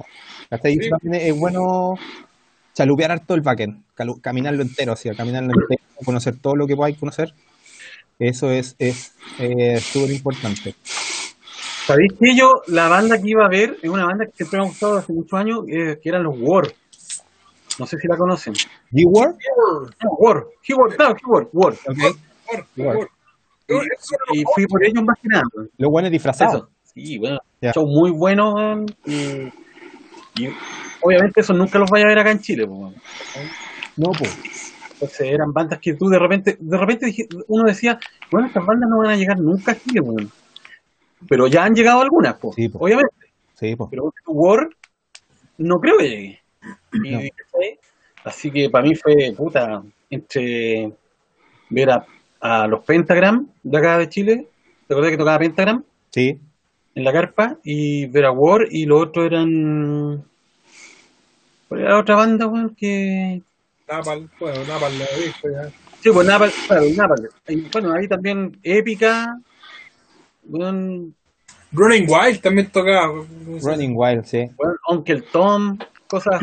Eso 0.52 0.98
también 1.00 1.26
es 1.26 1.40
bueno 1.40 1.96
chalupear 2.74 3.12
harto 3.12 3.34
el 3.34 3.42
backend, 3.42 3.84
caminarlo 4.22 4.62
entero, 4.62 4.94
o 4.94 4.96
sea, 4.98 5.16
caminarlo 5.16 5.54
entero, 5.54 5.82
conocer 6.04 6.38
todo 6.40 6.56
lo 6.56 6.68
que 6.68 6.76
podáis 6.76 6.98
conocer. 6.98 7.34
Eso 8.20 8.50
es 8.52 8.76
es 8.80 9.14
eh, 9.40 9.80
súper 9.80 10.12
importante. 10.12 10.76
¿Sabéis 11.86 12.14
que 12.20 12.36
yo, 12.36 12.62
la 12.68 12.88
banda 12.88 13.22
que 13.22 13.30
iba 13.30 13.46
a 13.46 13.50
ver, 13.50 13.78
es 13.82 13.90
una 13.90 14.06
banda 14.06 14.26
que 14.26 14.32
siempre 14.38 14.58
me 14.60 14.66
ha 14.66 14.68
gustado 14.70 14.98
hace 14.98 15.14
muchos 15.14 15.34
años, 15.40 15.60
eh, 15.68 16.00
que 16.02 16.10
eran 16.10 16.24
los 16.24 16.34
War. 16.40 16.74
No 17.78 17.86
sé 17.86 17.98
si 18.00 18.08
la 18.08 18.18
conocen. 18.18 18.54
G-Word, 18.92 19.36
No, 20.04 20.10
War. 20.18 20.38
No, 20.38 21.16
Keyword, 21.16 21.50
War. 21.54 21.74
ok. 21.74 22.18
Por 22.48 22.66
Igual. 22.76 22.94
favor. 22.94 23.10
Y, 24.32 24.40
y 24.40 24.44
fui 24.54 24.66
por 24.68 24.84
ellos 24.86 25.04
más 25.04 25.18
que 25.22 25.28
nada. 25.28 25.44
Los 25.78 25.92
buenos 25.92 26.10
disfrazados. 26.12 26.56
Eso. 26.64 26.70
Sí, 26.94 27.18
bueno. 27.18 27.40
Ya. 27.62 27.74
Show 27.74 27.86
muy 27.86 28.12
bueno. 28.12 28.54
weón, 28.54 28.86
Y, 29.06 29.52
y 30.42 30.50
obviamente 31.02 31.42
eso 31.42 31.54
nunca 31.54 31.78
los 31.78 31.90
vaya 31.90 32.06
a 32.06 32.08
ver 32.10 32.20
acá 32.20 32.32
en 32.32 32.40
Chile. 32.40 32.66
pues. 32.66 32.96
No, 33.98 34.12
pues. 34.18 34.74
Entonces 35.06 35.28
eran 35.34 35.54
bandas 35.54 35.80
que 35.80 35.94
tú 35.94 36.10
de 36.10 36.18
repente, 36.20 36.58
de 36.60 36.78
repente 36.78 37.28
uno 37.48 37.64
decía, 37.64 38.00
bueno, 38.32 38.48
estas 38.48 38.66
bandas 38.66 38.90
no 38.90 38.98
van 38.98 39.12
a 39.12 39.16
llegar 39.16 39.40
nunca 39.40 39.72
a 39.74 39.78
Chile, 39.78 40.02
weón. 40.02 40.32
Pero 41.30 41.48
ya 41.48 41.64
han 41.64 41.76
llegado 41.76 42.02
algunas, 42.02 42.36
pues, 42.36 42.56
Sí, 42.56 42.70
obviamente. 42.74 43.14
Sí. 43.54 43.76
Pero 43.90 44.12
War 44.28 44.70
no 45.58 45.80
creo 45.80 45.98
que 45.98 46.10
llegue. 46.10 46.42
Así 48.24 48.50
que 48.52 48.70
para 48.70 48.88
mí 48.88 48.96
fue, 48.96 49.34
puta, 49.38 49.84
entre 50.10 50.92
ver 51.70 51.90
a, 51.92 52.06
a 52.40 52.68
los 52.68 52.84
Pentagram 52.84 53.48
de 53.64 53.78
acá 53.78 53.98
de 54.00 54.10
Chile, 54.10 54.48
¿te 54.88 54.94
acordás 54.94 55.12
que 55.12 55.18
tocaba 55.18 55.40
Pentagram 55.40 55.84
Sí. 56.10 56.40
en 56.96 57.04
la 57.04 57.14
carpa? 57.14 57.58
Y 57.64 58.08
ver 58.08 58.26
a 58.26 58.32
War 58.32 58.68
y 58.70 58.86
los 58.86 59.04
otros 59.04 59.28
eran... 59.28 60.24
¿Cuál 61.68 61.82
era 61.82 61.92
la 61.92 62.00
otra 62.00 62.16
banda, 62.16 62.48
weón? 62.48 62.76
Que... 62.76 63.42
Napal, 63.88 64.30
bueno, 64.40 64.64
Napal 64.66 64.98
lo 64.98 65.06
he 65.06 65.26
visto 65.26 65.50
ya. 65.50 65.70
Sí, 66.02 66.10
pues 66.12 66.28
Napal, 66.28 66.52
claro, 66.68 66.86
Napal. 66.96 67.30
Bueno, 67.72 67.94
ahí 67.94 68.08
también 68.08 68.60
Épica, 68.64 69.38
weón, 70.44 71.16
Running 71.72 72.08
Wild 72.10 72.42
también 72.42 72.70
tocaba. 72.72 73.14
Running 73.62 73.94
Wild, 73.96 74.26
sí. 74.26 74.50
weón, 74.58 74.78
Uncle 74.90 75.22
Tom, 75.32 75.78
cosas. 76.08 76.42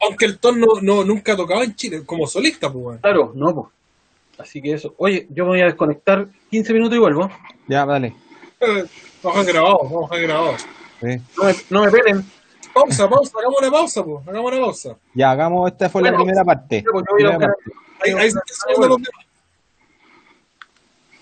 Aunque 0.00 0.26
el 0.26 0.38
Tom 0.38 0.58
no, 0.60 0.66
no, 0.82 1.04
nunca 1.04 1.36
tocaba 1.36 1.64
en 1.64 1.74
Chile 1.74 2.02
como 2.04 2.26
solista, 2.26 2.72
pues, 2.72 2.84
weón. 2.84 2.98
Claro, 2.98 3.32
no, 3.34 3.54
pues. 3.54 3.66
Así 4.38 4.60
que 4.60 4.74
eso. 4.74 4.94
Oye, 4.98 5.26
yo 5.30 5.44
me 5.44 5.50
voy 5.50 5.60
a 5.62 5.66
desconectar 5.66 6.28
15 6.50 6.72
minutos 6.74 6.96
y 6.96 7.00
vuelvo. 7.00 7.30
Ya, 7.66 7.86
dale. 7.86 8.14
Eh, 8.60 8.84
Vamos 9.22 9.40
a 9.40 9.50
grabar, 9.50 9.76
vamos 9.82 10.12
a 10.12 10.16
grabar. 10.18 10.56
Sí. 11.00 11.20
No 11.36 11.44
me, 11.44 11.54
no 11.70 11.84
me 11.84 11.90
pelen. 11.90 12.24
Pausa, 12.76 13.08
pausa, 13.08 13.32
hagamos 13.38 13.58
una 13.62 13.70
pausa, 13.70 14.04
pues. 14.04 14.28
Hagamos 14.28 14.52
una 14.52 14.60
pausa. 14.60 14.96
Ya, 15.14 15.30
hagamos, 15.30 15.70
esta 15.72 15.88
fue 15.88 16.02
la 16.02 16.10
Bueno, 16.10 16.24
primera 16.24 16.44
parte. 16.44 16.82
yo 16.84 16.98
a 16.98 17.02
Primera 17.02 17.30
buscar- 17.38 17.54
parte. 17.54 17.72
Ahí, 18.04 18.12
ahí 18.12 18.30
se 18.30 18.38
está 18.38 18.54
subiendo 18.64 18.88
los 18.88 18.96
demás. 18.98 19.26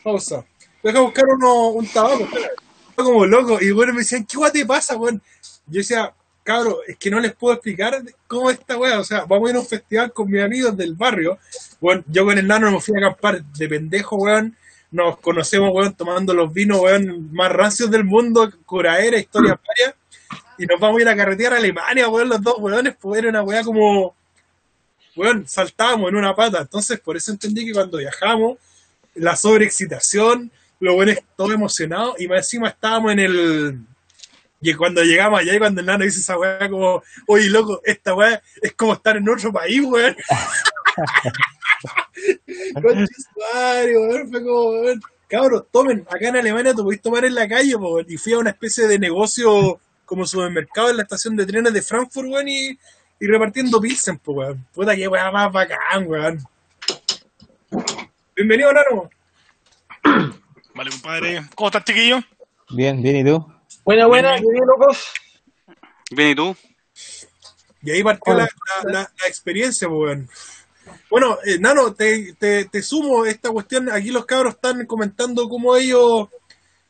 Pausa. 0.03 0.45
Deja 0.83 1.01
buscar 1.01 1.25
uno, 1.29 1.69
un 1.69 1.87
tabaco. 1.87 2.25
Estaba 2.25 3.09
como 3.09 3.25
loco. 3.27 3.59
Y 3.61 3.71
bueno, 3.73 3.93
me 3.93 4.01
decían, 4.01 4.25
¿qué 4.27 4.37
guay 4.37 4.53
te 4.53 4.67
pasa, 4.67 4.97
weón? 4.97 5.23
Yo 5.67 5.79
decía, 5.79 6.13
cabro, 6.43 6.79
es 6.87 6.97
que 6.99 7.11
no 7.11 7.21
les 7.21 7.35
puedo 7.35 7.55
explicar 7.55 8.03
cómo 8.27 8.51
es 8.51 8.59
esta 8.59 8.77
weá. 8.77 8.99
O 9.01 9.05
sea, 9.05 9.25
vamos 9.25 9.47
a 9.49 9.51
ir 9.51 9.57
a 9.57 9.61
un 9.61 9.67
festival 9.67 10.13
con 10.13 10.31
mis 10.31 10.43
amigos 10.43 10.77
del 10.77 10.95
barrio. 10.95 11.39
Bueno, 11.81 12.03
yo 12.09 12.25
con 12.25 12.37
el 12.37 12.47
nano 12.47 12.71
me 12.71 12.81
fui 12.81 12.95
a 12.97 13.07
acampar 13.07 13.43
de 13.45 13.69
pendejo, 13.69 14.17
weón. 14.17 14.57
Nos 14.91 15.19
conocemos, 15.19 15.71
weón, 15.73 15.95
tomando 15.95 16.35
los 16.35 16.53
vinos, 16.53 16.81
weón, 16.81 17.33
más 17.33 17.51
rancios 17.51 17.91
del 17.91 18.05
mundo, 18.05 18.53
curaera, 18.67 19.19
historia 19.19 19.59
varias. 19.67 19.95
Y 20.59 20.67
nos 20.67 20.79
vamos 20.79 20.99
a 20.99 21.03
ir 21.03 21.09
a 21.09 21.17
carretear 21.17 21.55
a 21.55 21.57
Alemania, 21.57 22.09
weón, 22.09 22.29
los 22.29 22.43
dos 22.43 22.57
weones, 22.59 22.95
pues 23.01 23.19
era 23.19 23.29
una 23.29 23.43
weá 23.43 23.63
como 23.65 24.15
weón, 25.17 25.47
saltábamos 25.47 26.09
en 26.11 26.17
una 26.17 26.35
pata. 26.35 26.61
Entonces, 26.63 27.01
por 27.01 27.17
eso 27.17 27.33
entendí 27.33 27.67
que 27.67 27.73
cuando 27.73 27.99
viajamos, 27.99 28.59
la 29.15 29.37
sobreexcitación, 29.37 30.51
los 30.81 30.95
buenos 30.95 31.19
todos 31.37 31.53
emocionados, 31.53 32.21
y 32.21 32.29
más 32.29 32.39
encima 32.39 32.69
estábamos 32.69 33.13
en 33.13 33.21
el. 33.21 33.79
Y 34.61 34.75
cuando 34.75 35.03
llegamos 35.03 35.41
allá, 35.41 35.55
y 35.55 35.59
cuando 35.59 35.81
el 35.81 35.87
nano 35.87 36.05
dice 36.05 36.21
esa 36.21 36.39
weá, 36.39 36.69
como, 36.69 37.03
oye, 37.27 37.49
loco, 37.49 37.81
esta 37.85 38.15
weá 38.15 38.43
es 38.63 38.73
como 38.75 38.95
estar 38.95 39.17
en 39.17 39.29
otro 39.29 39.53
país, 39.53 39.83
weón. 39.85 40.17
Weón, 42.83 43.07
fue 44.31 44.43
como, 44.43 44.71
weón. 44.71 45.03
Cabros, 45.29 45.65
tomen, 45.73 46.07
acá 46.09 46.29
en 46.29 46.37
Alemania 46.37 46.75
tú 46.75 46.85
podés 46.85 47.01
tomar 47.01 47.25
en 47.25 47.35
la 47.35 47.49
calle, 47.49 47.75
weón. 47.75 48.07
y 48.09 48.17
fui 48.17 48.33
a 48.35 48.39
una 48.39 48.51
especie 48.51 48.87
de 48.87 48.99
negocio 48.99 49.81
como 50.05 50.27
supermercado 50.27 50.91
en 50.91 50.97
la 50.99 51.03
estación 51.05 51.37
de 51.37 51.47
trenes 51.47 51.73
de 51.73 51.83
Frankfurt, 51.83 52.29
weón, 52.29 52.49
y, 52.49 52.71
y 53.21 53.27
repartiendo 53.27 53.81
pilsen, 53.81 54.19
pues, 54.19 54.37
weón. 54.37 54.67
Puta 54.73 54.95
que 54.97 55.09
weá 55.09 55.31
más 55.31 55.53
bacán, 55.53 56.07
weón. 56.07 56.39
Bienvenido, 58.37 58.73
Nano. 58.73 59.11
Vale, 60.75 60.91
compadre. 60.91 61.45
¿Cómo 61.55 61.69
estás, 61.69 61.85
chiquillo? 61.85 62.19
Bien, 62.71 63.01
bien, 63.03 63.17
¿y 63.17 63.25
tú? 63.25 63.47
Buena, 63.85 64.07
buena, 64.07 64.35
qué 64.37 64.43
bien, 64.51 64.65
locos. 64.67 65.07
Bien, 66.11 66.31
¿y 66.31 66.35
tú? 66.35 66.57
Y 67.83 67.91
ahí 67.91 68.03
partió 68.03 68.35
la, 68.35 68.45
la- 68.85 68.93
la- 68.93 69.13
la 69.21 69.27
experiencia, 69.29 69.89
pues, 69.89 69.99
weón. 70.01 70.29
Bueno, 71.11 71.39
eh, 71.45 71.59
Nano, 71.59 71.95
te, 71.95 72.35
te, 72.35 72.65
te 72.67 72.83
sumo 72.83 73.25
esta 73.25 73.51
cuestión. 73.51 73.91
Aquí 73.91 74.11
los 74.11 74.27
cabros 74.27 74.55
están 74.55 74.85
comentando 74.87 75.49
cómo 75.49 75.77
ellos 75.77 76.29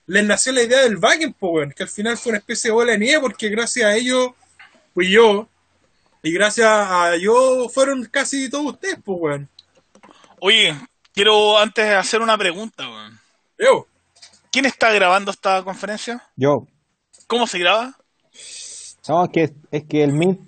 les 0.06 0.24
nació 0.24 0.52
la 0.52 0.62
idea 0.62 0.82
del 0.82 0.98
pues, 0.98 1.34
weón. 1.40 1.72
Que 1.72 1.84
al 1.84 1.88
final 1.88 2.16
fue 2.16 2.30
una 2.30 2.38
especie 2.38 2.68
de 2.70 2.74
bola 2.74 2.92
de 2.92 2.98
nieve, 2.98 3.20
porque 3.20 3.48
gracias 3.48 3.86
a 3.86 3.96
ellos 3.96 4.30
fui 4.92 5.10
yo. 5.10 5.48
Y 6.22 6.32
gracias 6.32 6.68
a 6.68 7.16
yo 7.16 7.68
fueron 7.68 8.04
casi 8.06 8.48
todos 8.48 8.72
ustedes, 8.72 8.98
pues, 9.04 9.18
weón. 9.20 9.48
Oye, 10.40 10.74
quiero 11.12 11.58
antes 11.58 11.84
hacer 11.94 12.20
una 12.20 12.36
pregunta, 12.36 12.88
weón. 12.88 13.18
Yo. 13.58 13.86
¿Quién 14.50 14.66
está 14.66 14.92
grabando 14.92 15.30
esta 15.30 15.62
conferencia? 15.62 16.22
Yo. 16.36 16.66
¿Cómo 17.26 17.46
se 17.46 17.58
graba? 17.58 17.96
No, 19.08 19.24
es 19.24 19.30
que, 19.30 19.54
es 19.70 19.84
que 19.84 20.02
el 20.02 20.12
Meet, 20.12 20.38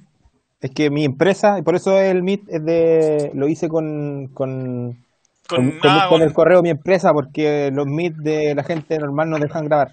es 0.60 0.70
que 0.70 0.90
mi 0.90 1.04
empresa, 1.04 1.58
y 1.58 1.62
por 1.62 1.76
eso 1.76 1.98
el 1.98 2.22
Meet 2.22 2.42
es 2.48 2.64
de, 2.64 3.30
lo 3.34 3.48
hice 3.48 3.68
con, 3.68 4.28
con, 4.28 5.05
con, 5.48 5.78
con- 5.78 5.90
ah, 5.90 6.06
con 6.08 6.18
con- 6.18 6.22
el 6.28 6.32
correo 6.32 6.58
de 6.58 6.62
mi 6.62 6.70
empresa, 6.70 7.12
porque 7.12 7.70
los 7.72 7.86
Meet 7.86 8.14
de 8.16 8.54
la 8.54 8.62
gente 8.64 8.98
normal 8.98 9.30
no 9.30 9.38
dejan 9.38 9.64
grabar. 9.66 9.92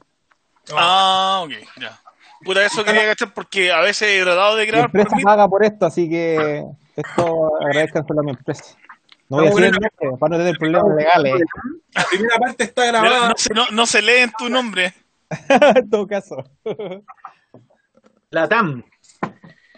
Ah, 0.76 1.42
ok, 1.46 1.52
ya. 1.80 2.00
Puta, 2.44 2.66
eso 2.66 2.84
quería 2.84 3.06
cachar 3.06 3.34
porque 3.34 3.72
a 3.72 3.80
veces 3.82 4.10
he 4.10 4.22
tratado 4.24 4.56
de 4.58 4.66
Mi 4.66 4.72
grabar 4.72 4.92
por 4.92 5.00
empresa 5.00 5.16
mí. 5.18 5.24
paga 5.24 5.48
por 5.48 5.64
esto, 5.64 5.86
así 5.86 6.10
que 6.10 6.64
esto 6.96 7.52
agradezcan 7.62 8.06
solo 8.06 8.20
a 8.20 8.24
mi 8.24 8.32
empresa. 8.32 8.76
No 9.30 9.38
voy 9.38 9.46
a 9.46 9.50
Ah, 9.50 9.52
decir 9.52 9.64
el 9.66 9.72
nombre, 9.72 10.18
para 10.20 10.30
no 10.32 10.38
tener 10.44 10.58
problemas 10.58 10.96
legales, 10.98 11.34
La 11.96 12.04
primera 12.04 12.36
parte 12.38 12.64
está 12.66 12.86
grabada. 12.86 13.30
no 13.30 13.34
se, 13.38 13.54
no- 13.54 13.68
no 13.72 13.86
se 13.86 14.02
lee 14.02 14.18
en 14.24 14.32
tu 14.38 14.50
nombre. 14.50 14.94
en 15.76 15.90
todo 15.90 16.06
caso. 16.06 16.44
La 18.30 18.48
TAM. 18.48 18.84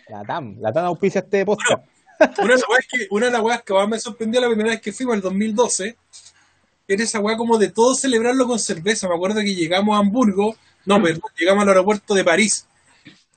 La 0.09 0.23
TAM, 0.23 0.55
la 0.59 0.71
TAM 0.73 0.85
auspicia 0.85 1.19
este 1.21 1.45
podcast. 1.45 1.83
Una 2.19 2.56
de 2.56 2.62
las 2.62 2.88
que, 2.89 3.08
una 3.10 3.25
de 3.28 3.32
las 3.32 3.41
weas 3.41 3.63
que 3.63 3.73
más 3.73 3.88
me 3.89 3.99
sorprendió 3.99 4.41
la 4.41 4.47
primera 4.47 4.69
vez 4.69 4.82
que 4.82 4.93
fuimos, 4.93 5.15
el 5.15 5.21
2012, 5.21 5.97
era 6.88 7.04
esa 7.04 7.19
wea 7.19 7.38
como 7.38 7.58
de 7.58 7.69
todo 7.69 7.95
celebrarlo 7.95 8.47
con 8.47 8.60
cerveza. 8.60 9.08
Me 9.10 9.15
acuerdo 9.15 9.41
que 9.41 9.56
llegamos 9.56 9.95
a 9.95 9.99
Hamburgo, 9.99 10.56
no, 10.86 11.01
perdón, 11.01 11.21
llegamos 11.38 11.63
al 11.63 11.69
aeropuerto 11.69 12.13
de 12.13 12.23
París. 12.23 12.67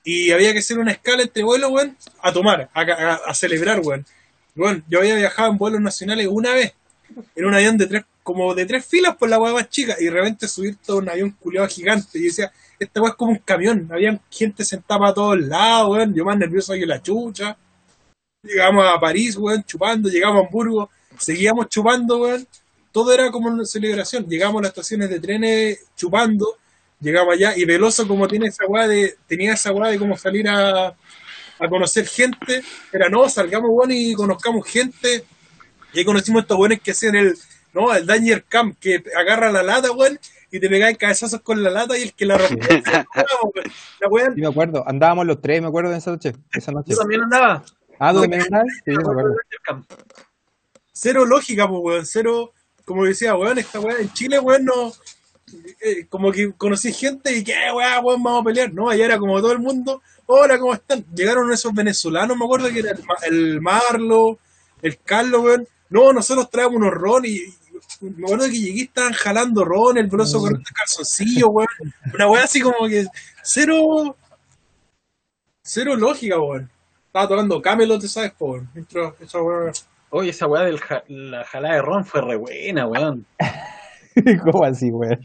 Y 0.05 0.31
había 0.31 0.53
que 0.53 0.61
hacer 0.61 0.79
una 0.79 0.93
escala 0.93 1.23
entre 1.23 1.43
vuelos, 1.43 1.71
weón, 1.71 1.97
a 2.23 2.33
tomar, 2.33 2.71
a, 2.73 2.81
a- 2.83 3.15
a 3.31 3.35
celebrar, 3.35 3.81
weón. 3.81 4.07
Bueno, 4.55 4.83
yo 4.89 5.01
había 5.01 5.15
viajado 5.17 5.51
en 5.53 5.59
vuelos 5.59 5.81
nacionales 5.81 6.27
una 6.31 6.53
vez, 6.55 6.73
en 7.37 7.45
un 7.47 7.55
avión 7.55 7.77
de 7.79 7.87
tres, 7.87 8.05
como 8.23 8.55
de 8.55 8.67
tres 8.67 8.85
filas 8.87 9.17
por 9.17 9.29
la 9.29 9.39
wea 9.39 9.53
más 9.53 9.69
chica, 9.71 9.97
y 9.99 10.05
de 10.05 10.11
repente 10.11 10.49
subir 10.49 10.77
todo 10.77 10.99
un 10.99 11.09
avión 11.09 11.31
culiado 11.33 11.69
gigante. 11.69 12.19
Y 12.19 12.23
yo 12.23 12.27
decía, 12.27 12.53
esta 12.79 13.01
wea 13.03 13.11
es 13.11 13.17
como 13.17 13.33
un 13.33 13.39
camión, 13.39 13.89
había 13.93 14.19
gente 14.31 14.65
sentada 14.65 15.09
a 15.09 15.15
todos 15.15 15.39
lados, 15.41 15.91
weón, 15.91 16.15
yo 16.15 16.25
más 16.25 16.39
nervioso 16.39 16.73
que 16.75 16.87
la 16.87 17.03
chucha. 17.03 17.57
Llegamos 18.49 18.87
a 18.87 18.99
París, 18.99 19.37
weón, 19.37 19.63
chupando, 19.65 20.09
llegamos 20.09 20.43
a 20.43 20.47
Hamburgo, 20.47 20.91
seguíamos 21.19 21.69
chupando, 21.69 22.19
weón. 22.19 22.47
Todo 22.93 23.13
era 23.13 23.31
como 23.31 23.49
una 23.49 23.67
celebración. 23.67 24.27
Llegamos 24.27 24.61
a 24.61 24.63
las 24.63 24.71
estaciones 24.71 25.11
de 25.11 25.21
trenes 25.21 25.87
chupando, 25.95 26.57
llegamos 27.01 27.35
allá, 27.35 27.55
y 27.57 27.65
Veloso 27.67 28.09
como 28.09 28.27
tiene 28.27 28.47
esa 28.47 28.65
weá 28.67 28.89
de, 28.89 29.17
tenía 29.27 29.53
esa 29.53 29.71
weá 29.73 29.91
de 29.91 29.99
como 29.99 30.17
salir 30.17 30.49
a, 30.49 30.89
a 30.89 31.69
conocer 31.69 32.07
gente, 32.07 32.63
era 32.91 33.09
no, 33.11 33.29
salgamos 33.29 33.71
weón 33.73 33.91
y 33.93 34.15
conozcamos 34.15 34.67
gente. 34.67 35.25
Y 35.93 35.99
ahí 35.99 36.05
conocimos 36.05 36.41
a 36.41 36.43
estos 36.43 36.59
weones 36.59 36.81
que 36.81 36.93
hacían 36.93 37.17
el, 37.17 37.35
no, 37.75 37.95
el 37.95 38.07
Danger 38.07 38.45
Camp, 38.49 38.79
que 38.81 39.03
agarra 39.17 39.53
la 39.53 39.63
lata, 39.63 39.93
weón, 39.93 40.19
y 40.51 40.59
te 40.59 40.69
pegaban 40.69 40.95
cabezazos 40.95 41.43
con 41.43 41.63
la 41.63 41.71
lata 41.71 41.99
y 41.99 42.03
el 42.03 42.15
que 42.15 42.25
la 42.25 42.39
rompía. 42.39 43.07
la 44.01 44.09
weá 44.09 44.33
Sí, 44.35 44.41
me 44.41 44.49
acuerdo. 44.49 44.83
Andábamos 44.87 45.27
los 45.27 45.41
tres, 45.41 45.61
me 45.61 45.69
acuerdo 45.69 45.91
de 45.91 45.99
esa 45.99 46.11
noche. 46.11 46.35
Esa 46.53 46.73
noche. 46.73 46.93
Yo 46.93 46.97
también 46.97 47.23
andaba. 47.23 47.65
Ah, 47.99 48.13
¿tú 48.13 48.21
también 48.23 48.43
andabas? 48.43 48.67
Sí, 48.85 48.93
cero 50.99 51.25
lógica, 51.25 51.69
pues, 51.69 51.81
weón, 51.83 52.07
cero, 52.07 52.53
como 52.85 53.05
decía, 53.05 53.37
weón, 53.37 53.59
esta 53.59 53.79
weón, 53.79 54.01
en 54.01 54.13
Chile, 54.13 54.41
weón, 54.41 54.65
no, 54.65 54.93
eh, 55.81 56.07
como 56.09 56.33
que 56.33 56.53
conocí 56.53 56.93
gente 56.93 57.37
y 57.37 57.45
que, 57.45 57.53
weón, 57.53 58.05
weón, 58.05 58.23
vamos 58.23 58.43
a 58.43 58.45
pelear, 58.45 58.73
no, 58.73 58.91
allá 58.91 59.05
era 59.05 59.19
como 59.19 59.41
todo 59.41 59.53
el 59.53 59.61
mundo, 59.61 60.03
hola, 60.27 60.59
¿cómo 60.59 60.75
están? 60.75 61.05
Llegaron 61.15 61.53
esos 61.53 61.73
venezolanos, 61.73 62.37
me 62.37 62.45
acuerdo 62.45 62.69
que 62.71 62.81
era 62.81 62.91
el, 62.91 63.05
el 63.27 63.61
Marlo, 63.61 64.39
el 64.83 64.99
Carlos, 64.99 65.43
weón, 65.43 65.69
no, 65.91 66.13
nosotros 66.13 66.51
traemos 66.51 66.77
unos 66.77 66.93
ron 66.93 67.25
y, 67.25 67.37
y 67.37 68.11
me 68.17 68.27
acuerdo 68.27 68.47
que 68.47 68.59
llegué 68.59 68.81
y 68.81 68.83
estaban 68.83 69.13
jalando 69.13 69.65
ron, 69.65 69.99
el 69.99 70.09
broso 70.09 70.41
con 70.41 70.57
este 70.57 70.73
calzoncillo, 70.75 71.49
weón, 71.49 71.69
una 72.13 72.29
weón 72.29 72.45
así 72.45 72.61
como 72.61 72.89
que 72.89 73.07
cero, 73.45 74.17
cero 75.63 75.95
lógica, 75.95 76.41
weón. 76.41 76.69
Estaba 77.09 77.27
tocando 77.27 77.63
Camelot, 77.63 78.03
¿sabes? 78.03 78.33
Por 78.33 78.65
intro, 78.75 79.17
esa 79.19 79.41
weón. 79.41 79.73
Oye, 80.11 80.29
esa 80.29 80.47
weá 80.47 80.65
de 80.65 80.79
la 81.09 81.43
jalada 81.45 81.77
de 81.77 81.83
ron 81.83 82.05
fue 82.05 82.21
re 82.21 82.37
buena, 82.37 82.87
weón. 82.87 83.25
¿Cómo 84.45 84.65
así, 84.65 84.91
weón? 84.91 85.19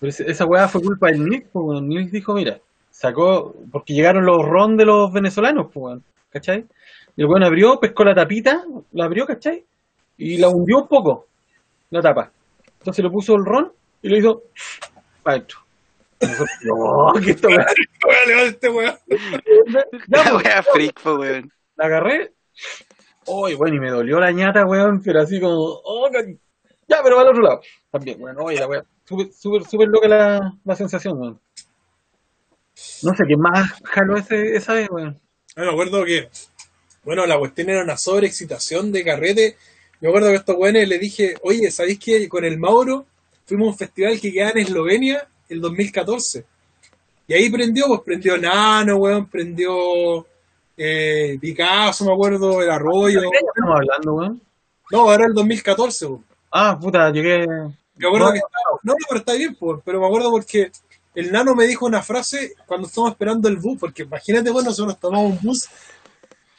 Esa 0.00 0.46
weá 0.46 0.68
fue 0.68 0.80
culpa 0.80 1.08
del 1.08 1.24
Nils, 1.24 1.46
pues, 1.52 1.64
weón. 1.66 1.88
Nils 1.88 2.12
dijo, 2.12 2.34
mira, 2.34 2.60
sacó, 2.90 3.52
porque 3.72 3.94
llegaron 3.94 4.24
los 4.24 4.46
ron 4.46 4.76
de 4.76 4.84
los 4.84 5.12
venezolanos, 5.12 5.66
pues, 5.74 5.84
weón, 5.84 6.04
¿cachai? 6.30 6.64
Y 7.16 7.22
el 7.22 7.26
weón 7.26 7.42
abrió, 7.42 7.80
pescó 7.80 8.04
la 8.04 8.14
tapita, 8.14 8.62
la 8.92 9.06
abrió, 9.06 9.26
¿cachai? 9.26 9.64
Y 10.18 10.36
la 10.38 10.48
hundió 10.48 10.82
un 10.82 10.88
poco, 10.88 11.26
la 11.90 12.00
tapa. 12.00 12.30
Entonces 12.78 13.04
le 13.04 13.10
puso 13.10 13.34
el 13.34 13.44
ron 13.44 13.72
y 14.02 14.08
le 14.08 14.18
hizo 14.18 14.42
para 15.24 15.38
adentro. 15.38 15.58
Nosotros, 16.20 16.48
no, 16.62 17.12
que 17.20 17.46
weá. 17.46 17.66
Weón, 18.06 18.48
este 18.48 18.68
weón. 18.68 18.98
La 20.08 20.36
wea 20.36 20.62
freak, 20.62 21.00
weón. 21.04 21.52
la 21.76 21.86
agarré. 21.86 22.32
Oye, 23.26 23.54
bueno, 23.54 23.76
y 23.76 23.80
me 23.80 23.90
dolió 23.90 24.18
la 24.18 24.32
ñata, 24.32 24.66
weón, 24.66 25.02
pero 25.02 25.20
así 25.20 25.40
como, 25.40 25.56
oh, 25.56 26.10
ya, 26.88 27.02
pero 27.02 27.16
va 27.16 27.22
al 27.22 27.28
otro 27.28 27.42
lado. 27.42 27.60
También, 27.90 28.18
bueno, 28.18 28.42
oye, 28.42 28.58
la 28.58 28.66
weá, 28.66 28.84
súper, 29.04 29.32
súper, 29.32 29.64
súper 29.64 29.88
loca 29.88 30.08
la, 30.08 30.54
la 30.64 30.76
sensación, 30.76 31.18
weón. 31.18 31.40
No 33.02 33.14
sé, 33.14 33.24
¿quién 33.24 33.40
más 33.40 33.72
jaló 33.84 34.16
ese, 34.16 34.56
esa 34.56 34.74
vez, 34.74 34.88
weón? 34.90 35.20
Ah, 35.56 35.62
me 35.62 35.70
acuerdo 35.70 36.04
que, 36.04 36.30
bueno, 37.04 37.26
la 37.26 37.38
cuestión 37.38 37.68
era 37.68 37.82
una 37.82 37.96
sobreexcitación 37.96 38.90
de 38.90 39.04
carrete. 39.04 39.56
Me 40.00 40.08
acuerdo 40.08 40.28
que 40.28 40.34
a 40.34 40.38
estos 40.38 40.56
weones 40.56 40.88
le 40.88 40.98
dije, 40.98 41.34
oye, 41.42 41.70
¿sabéis 41.70 41.98
que 41.98 42.28
con 42.28 42.44
el 42.44 42.58
Mauro 42.58 43.06
fuimos 43.44 43.68
a 43.68 43.70
un 43.70 43.78
festival 43.78 44.20
que 44.20 44.32
queda 44.32 44.50
en 44.50 44.58
Eslovenia 44.58 45.28
el 45.48 45.60
2014? 45.60 46.44
Y 47.26 47.34
ahí 47.34 47.50
prendió, 47.50 47.86
pues 47.88 48.00
prendió 48.04 48.36
Nano, 48.38 48.96
weón, 48.96 49.26
prendió 49.28 50.26
eh, 50.76 51.36
Picasso, 51.40 52.04
me 52.04 52.12
acuerdo, 52.12 52.62
el 52.62 52.70
Arroyo. 52.70 53.20
¿De 53.20 53.28
qué 53.30 53.38
estamos 53.54 53.76
hablando, 53.76 54.14
weón? 54.14 54.40
No, 54.90 55.00
ahora 55.10 55.26
el 55.26 55.34
2014, 55.34 56.06
weón. 56.06 56.24
Ah, 56.50 56.78
puta, 56.80 57.10
llegué. 57.10 57.46
Me 57.46 58.06
acuerdo 58.06 58.26
No, 58.28 58.32
que 58.32 58.38
estaba- 58.38 58.78
no, 58.82 58.94
pero 59.08 59.18
está 59.20 59.32
bien, 59.34 59.54
pues, 59.56 59.80
pero 59.84 60.00
me 60.00 60.06
acuerdo 60.06 60.30
porque 60.30 60.70
el 61.14 61.32
nano 61.32 61.54
me 61.54 61.66
dijo 61.66 61.84
una 61.84 62.00
frase 62.02 62.54
cuando 62.64 62.86
estábamos 62.86 63.12
esperando 63.12 63.48
el 63.48 63.56
bus, 63.56 63.76
porque 63.78 64.04
imagínate, 64.04 64.50
bueno, 64.50 64.70
nosotros 64.70 64.98
tomamos 65.00 65.32
un 65.32 65.38
bus 65.42 65.68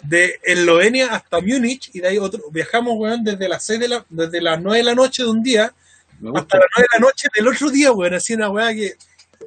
de 0.04 0.40
Eslovenia 0.44 1.14
hasta 1.16 1.40
Múnich 1.42 1.90
y 1.94 2.00
de 2.02 2.08
ahí 2.10 2.18
otro, 2.18 2.42
viajamos, 2.52 2.94
weón, 2.98 3.24
desde 3.24 3.50
las 3.50 3.66
seis 3.66 3.80
de 3.80 3.88
la, 3.88 4.06
desde 4.10 4.42
las 4.42 4.62
9 4.62 4.78
de 4.78 4.84
la 4.84 4.96
noche 4.96 5.24
de 5.24 5.30
un 5.30 5.42
día 5.42 5.74
Me 6.20 6.30
hasta 6.30 6.42
gusta. 6.42 6.58
las 6.58 6.68
9 6.78 6.88
de 6.92 7.00
la 7.00 7.08
noche 7.08 7.28
del 7.34 7.48
otro 7.48 7.70
día, 7.70 7.92
weón, 7.92 8.14
así 8.14 8.34
una 8.34 8.50
weá 8.50 8.74
que 8.74 8.96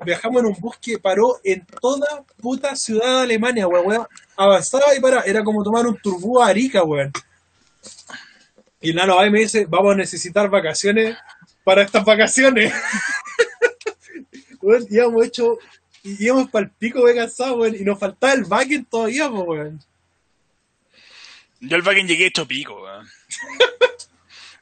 viajamos 0.05 0.41
en 0.41 0.47
un 0.47 0.55
bus 0.59 0.77
que 0.79 0.99
paró 0.99 1.39
en 1.45 1.67
toda 1.81 2.25
puta 2.41 2.75
ciudad 2.77 3.19
de 3.19 3.23
Alemania, 3.23 3.69
weón, 3.69 3.87
weón, 3.87 4.07
avanzaba 4.37 4.95
y 4.97 5.01
paraba, 5.01 5.23
era 5.23 5.45
como 5.45 5.63
tomar 5.63 5.87
un 5.87 5.97
turbú 5.99 6.41
a 6.41 6.47
Arica, 6.49 6.83
weón. 6.83 7.13
Y 8.81 8.91
el 8.91 8.97
nano 8.97 9.25
y 9.25 9.31
me 9.31 9.41
dice, 9.41 9.67
vamos 9.69 9.93
a 9.93 9.97
necesitar 9.97 10.49
vacaciones 10.49 11.17
para 11.63 11.83
estas 11.83 12.05
vacaciones. 12.05 12.73
weón, 14.63 14.87
íbamos 14.89 15.27
hecho, 15.27 15.59
y 16.03 16.25
íbamos 16.25 16.51
para 16.51 16.65
el 16.65 16.71
pico 16.71 17.05
de 17.07 17.15
cansado, 17.15 17.57
weón, 17.57 17.77
y 17.77 17.85
nos 17.85 17.99
faltaba 17.99 18.33
el 18.33 18.45
backend 18.45 18.89
todavía, 18.89 19.29
weón. 19.29 19.79
Yo 21.61 21.77
al 21.77 21.83
backend 21.83 22.09
llegué 22.09 22.27
hecho 22.27 22.49
pico, 22.49 22.83
weón. 22.83 23.07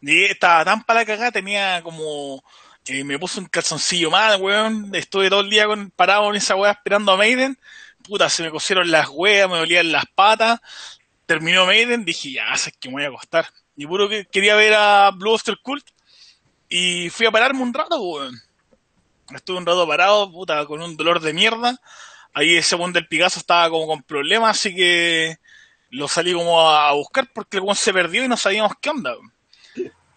Estaba 0.03 0.65
tan 0.65 0.83
para 0.85 1.01
la 1.01 1.07
cagada, 1.07 1.33
tenía 1.33 1.83
como. 1.83 2.43
eh, 2.87 3.05
me 3.05 3.19
puse 3.19 3.41
un 3.41 3.47
calzoncillo 3.47 4.11
más, 4.11 4.39
weón. 4.41 4.95
Estuve 4.95 5.29
todo 5.31 5.41
el 5.41 5.51
día 5.51 5.67
parado 5.97 6.31
en 6.31 6.37
esa 6.37 6.57
weá 6.57 6.73
esperando 6.73 7.13
a 7.13 7.17
Maiden. 7.17 7.59
Puta, 8.03 8.29
se 8.31 8.43
me 8.43 8.51
cosieron 8.51 8.91
las 8.91 9.09
weas, 9.11 9.49
me 9.49 9.59
dolían 9.59 9.93
las 9.93 10.07
patas. 10.15 10.61
Terminó 11.27 11.67
Maiden, 11.67 12.05
dije, 12.05 12.33
ya, 12.33 12.57
sé 12.57 12.73
que 12.73 12.89
me 12.89 12.95
voy 12.97 13.05
a 13.05 13.09
acostar. 13.09 13.47
Y 13.77 13.87
puro 13.87 14.09
que 14.09 14.27
quería 14.27 14.57
ver 14.57 14.75
a 14.75 15.11
Blue 15.13 15.33
Oyster 15.33 15.59
Cult. 15.63 15.87
Y 16.69 17.11
fui 17.11 17.27
a 17.27 17.31
pararme 17.31 17.63
un 17.63 17.75
rato, 17.75 18.01
weón. 18.01 18.35
Estuve 19.35 19.59
un 19.59 19.67
rato 19.67 19.87
parado, 19.87 20.31
puta, 20.31 20.65
con 20.67 20.83
un 20.83 20.97
dolor 20.97 21.21
de 21.21 21.33
mierda. 21.33 21.81
Ahí 22.33 22.57
ese 22.57 22.77
weón 22.77 22.93
del 22.93 23.09
Picasso 23.09 23.39
estaba 23.41 23.69
como 23.71 23.87
con 23.87 24.03
problemas, 24.03 24.59
así 24.59 24.75
que 24.75 25.39
lo 25.91 26.09
salí 26.09 26.33
como 26.33 26.61
a 26.61 26.93
buscar 26.93 27.29
porque 27.33 27.59
el 27.59 27.63
weón 27.65 27.77
se 27.77 27.93
perdió 27.93 28.25
y 28.25 28.29
no 28.29 28.37
sabíamos 28.37 28.73
qué 28.81 28.91
onda. 28.91 29.15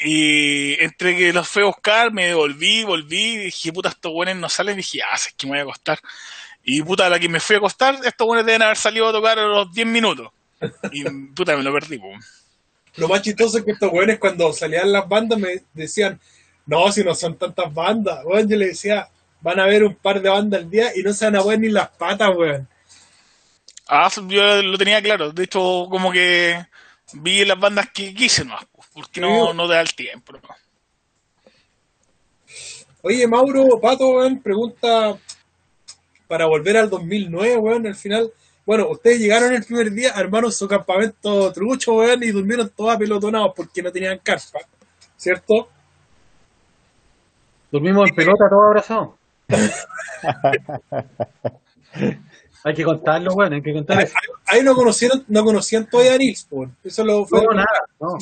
Y 0.04 0.82
entre 0.84 1.16
que 1.18 1.32
los 1.32 1.48
fui 1.48 1.64
a 1.64 1.68
buscar, 1.68 2.12
me 2.12 2.28
devolví, 2.28 2.84
volví, 2.84 3.34
y 3.34 3.38
dije, 3.38 3.72
puta, 3.72 3.90
estos 3.90 4.12
weones 4.14 4.36
no 4.36 4.50
salen, 4.50 4.78
dije, 4.78 5.00
ah, 5.10 5.18
sé 5.18 5.32
que 5.38 5.48
me 5.48 5.52
voy 5.52 5.60
a 5.60 5.64
acostar. 5.64 6.00
Y 6.64 6.82
puta, 6.82 7.06
a 7.06 7.10
la 7.10 7.20
que 7.20 7.30
me 7.30 7.40
fui 7.40 7.56
a 7.56 7.60
acostar, 7.60 7.96
estos 8.04 8.28
weones 8.28 8.46
deben 8.46 8.62
haber 8.62 8.78
salido 8.78 9.08
a 9.08 9.12
tocar 9.12 9.40
a 9.40 9.46
los 9.46 9.74
10 9.74 9.88
minutos. 9.88 10.30
Y 10.92 11.04
puta, 11.36 11.56
me 11.56 11.64
lo 11.64 11.74
perdí, 11.74 11.98
po. 11.98 12.08
Lo 12.96 13.08
más 13.08 13.22
chistoso 13.22 13.58
es 13.58 13.64
que 13.64 13.72
estos 13.72 13.92
weones 13.92 14.20
cuando 14.20 14.54
salían 14.54 14.92
las 14.92 15.08
bandas 15.08 15.40
me 15.40 15.62
decían, 15.74 16.20
no, 16.66 16.92
si 16.92 17.04
no 17.04 17.16
son 17.16 17.38
tantas 17.38 17.74
bandas, 17.74 18.24
weón, 18.24 18.48
yo 18.48 18.56
le 18.56 18.68
decía, 18.68 19.10
van 19.42 19.60
a 19.60 19.66
ver 19.66 19.84
un 19.84 19.96
par 19.96 20.22
de 20.22 20.30
bandas 20.30 20.62
al 20.62 20.70
día 20.70 20.92
y 20.96 21.02
no 21.02 21.12
se 21.14 21.26
van 21.26 21.36
a 21.36 21.44
ver 21.44 21.60
ni 21.60 21.70
las 21.70 21.90
patas, 21.90 22.36
weón. 22.36 22.68
Ah, 23.88 24.10
yo 24.28 24.62
lo 24.62 24.78
tenía 24.78 25.02
claro. 25.02 25.32
De 25.32 25.44
hecho, 25.44 25.88
como 25.90 26.12
que 26.12 26.66
vi 27.14 27.44
las 27.46 27.60
bandas 27.60 27.90
que 27.94 28.14
quise 28.14 28.44
más, 28.44 28.64
porque 28.94 29.22
no, 29.22 29.54
no 29.54 29.68
te 29.68 29.74
da 29.74 29.82
el 29.82 29.94
tiempo. 29.94 30.34
¿no? 30.34 30.40
Oye, 33.02 33.28
Mauro, 33.28 33.80
Pato, 33.82 34.12
weón, 34.12 34.42
pregunta 34.42 35.18
para 36.28 36.46
volver 36.46 36.78
al 36.78 36.90
2009, 36.90 37.58
weón, 37.58 37.86
al 37.86 37.96
final. 37.96 38.32
Bueno, 38.66 38.88
ustedes 38.90 39.20
llegaron 39.20 39.54
el 39.54 39.66
primer 39.66 39.92
día, 39.92 40.14
armaron 40.16 40.54
su 40.54 40.70
campamento 40.70 41.52
trucho, 41.52 41.96
weón, 41.96 42.24
y 42.24 42.32
durmieron 42.32 42.70
todos 42.70 42.96
apelotonados 42.96 43.52
porque 43.56 43.82
no 43.82 43.92
tenían 43.92 44.20
carpa, 44.20 44.60
¿cierto? 45.18 45.68
Dormimos 47.70 48.10
en 48.10 48.16
pelota 48.16 48.46
todos 48.50 48.68
abrazados. 48.68 49.10
hay 52.64 52.74
que 52.74 52.86
contarlo, 52.86 53.34
weón, 53.34 53.52
hay 53.54 53.62
que 53.62 53.74
contar 53.74 54.02
eso. 54.02 54.16
Ahí 54.46 54.64
no 54.64 54.76
conocieron, 54.76 55.26
no 55.28 55.44
conocían 55.44 55.90
todavía 55.90 56.14
a 56.14 56.18
Nils, 56.18 56.48
weón. 56.50 56.74
Eso 56.86 57.04
lo 57.04 57.26
fue. 57.26 57.44
No, 57.44 57.52
nada, 57.52 57.84
no. 58.00 58.18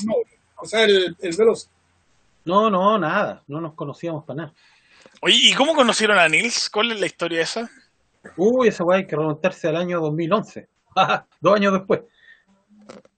O 0.62 0.66
sea, 0.66 0.84
el, 0.84 1.16
el 1.20 1.36
veloz. 1.36 1.70
No, 2.46 2.70
no, 2.70 2.98
nada. 2.98 3.44
No 3.48 3.62
nos 3.62 3.74
conocíamos 3.74 4.24
para 4.26 4.38
nada. 4.38 4.54
Oye, 5.22 5.38
¿y 5.42 5.54
cómo 5.54 5.74
conocieron 5.74 6.18
a 6.18 6.28
Nils? 6.28 6.70
¿Cuál 6.70 6.92
es 6.92 7.00
la 7.00 7.06
historia 7.06 7.42
esa? 7.42 7.70
Uy, 8.38 8.68
esa 8.68 8.84
weá 8.84 9.00
hay 9.00 9.08
que 9.08 9.16
remontarse 9.16 9.68
al 9.68 9.76
año 9.76 10.00
2011. 10.02 10.68
Dos 11.42 11.56
años 11.56 11.74
después. 11.74 12.02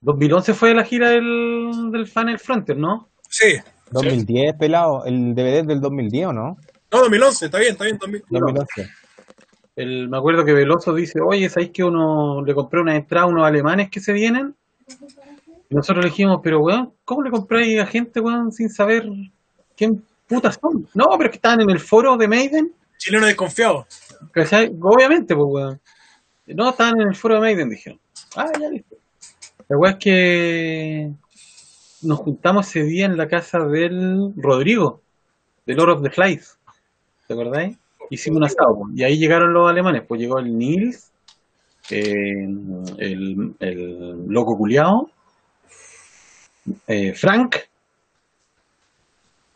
2011 0.01 0.53
fue 0.53 0.73
la 0.73 0.83
gira 0.83 1.09
del, 1.09 1.91
del 1.91 2.07
Funnel 2.07 2.39
Frontier, 2.39 2.77
¿no? 2.77 3.09
Sí. 3.29 3.57
2010, 3.91 4.55
pelado. 4.57 5.05
El 5.05 5.33
DVD 5.33 5.65
del 5.65 5.81
2010, 5.81 6.27
¿o 6.27 6.33
no? 6.33 6.57
No, 6.91 6.99
2011, 6.99 7.45
está 7.45 7.57
bien, 7.59 7.71
está 7.71 7.85
bien, 7.85 7.97
2000. 7.97 8.23
2011. 8.29 8.89
El, 9.75 10.09
me 10.09 10.17
acuerdo 10.17 10.45
que 10.45 10.53
Veloso 10.53 10.93
dice, 10.93 11.19
oye, 11.25 11.49
¿sabéis 11.49 11.71
que 11.71 11.83
uno 11.83 12.43
le 12.45 12.53
compré 12.53 12.81
una 12.81 12.95
entrada 12.95 13.25
a 13.25 13.29
unos 13.29 13.45
alemanes 13.45 13.89
que 13.89 13.99
se 13.99 14.13
vienen? 14.13 14.55
Nosotros 15.73 16.05
le 16.05 16.11
dijimos, 16.11 16.39
pero 16.43 16.59
weón, 16.59 16.93
¿cómo 17.03 17.23
le 17.23 17.31
compráis 17.31 17.79
a 17.79 17.85
gente, 17.85 18.19
weón, 18.19 18.51
sin 18.51 18.69
saber 18.69 19.07
quién 19.75 20.03
putas 20.27 20.59
son? 20.61 20.87
No, 20.93 21.07
pero 21.17 21.25
es 21.25 21.29
que 21.31 21.37
estaban 21.37 21.61
en 21.61 21.69
el 21.69 21.79
foro 21.79 22.15
de 22.15 22.27
Maiden. 22.27 22.73
Chileno 22.97 23.25
desconfiado. 23.25 23.87
¿cachai? 24.31 24.71
Obviamente, 24.79 25.35
pues 25.35 25.47
weón. 25.49 25.81
No, 26.47 26.69
estaban 26.69 27.01
en 27.01 27.07
el 27.07 27.15
foro 27.15 27.35
de 27.35 27.41
Maiden, 27.41 27.69
dijeron. 27.69 27.99
Ah, 28.35 28.51
ya 28.59 28.69
listo. 28.69 28.95
La 29.67 29.77
weá 29.77 29.91
es 29.93 29.97
que 29.97 31.11
nos 32.03 32.19
juntamos 32.19 32.67
ese 32.67 32.83
día 32.83 33.05
en 33.05 33.17
la 33.17 33.27
casa 33.27 33.59
del 33.59 34.33
Rodrigo, 34.35 35.01
del 35.65 35.77
Lord 35.77 35.89
of 35.89 36.03
the 36.03 36.11
Flies. 36.11 36.57
¿Te 37.27 37.33
acordáis? 37.33 37.77
Hicimos 38.09 38.37
un 38.37 38.43
asado, 38.43 38.77
pues, 38.77 38.97
y 38.97 39.03
ahí 39.03 39.17
llegaron 39.17 39.53
los 39.53 39.69
alemanes, 39.69 40.03
pues 40.07 40.19
llegó 40.19 40.37
el 40.37 40.55
Nils, 40.55 41.11
eh, 41.89 42.45
el, 42.97 43.55
el 43.59 44.27
loco 44.27 44.57
culiao, 44.57 45.09
eh, 46.87 47.13
Frank, 47.13 47.57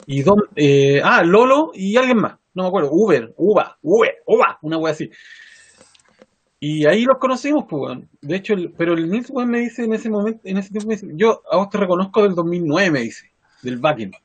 y 0.05 0.21
don, 0.23 0.41
eh, 0.55 1.01
ah, 1.03 1.23
Lolo 1.23 1.71
y 1.73 1.97
alguien 1.97 2.17
más, 2.17 2.37
no 2.53 2.63
me 2.63 2.69
acuerdo, 2.69 2.89
Uber, 2.91 3.33
Uva, 3.37 3.77
Uber, 3.81 4.15
Uva, 4.25 4.57
una 4.61 4.77
wea 4.77 4.93
así. 4.93 5.11
Y 6.59 6.87
ahí 6.87 7.03
los 7.03 7.17
conocimos, 7.17 7.65
pues. 7.69 7.99
De 8.21 8.37
hecho, 8.37 8.55
pero 8.77 8.93
el 8.93 9.09
Nils, 9.09 9.29
weón, 9.29 9.49
me 9.49 9.59
dice 9.59 9.83
en 9.83 9.93
ese 9.93 10.09
momento, 10.09 10.41
en 10.43 10.57
ese 10.57 10.71
tiempo, 10.71 10.87
me 10.87 10.95
dice, 10.95 11.07
yo 11.13 11.43
a 11.51 11.57
vos 11.57 11.69
te 11.69 11.77
reconozco 11.77 12.23
del 12.23 12.33
2009, 12.33 12.89
me 12.89 13.01
dice, 13.01 13.31
del 13.61 13.77
backend. 13.77 14.15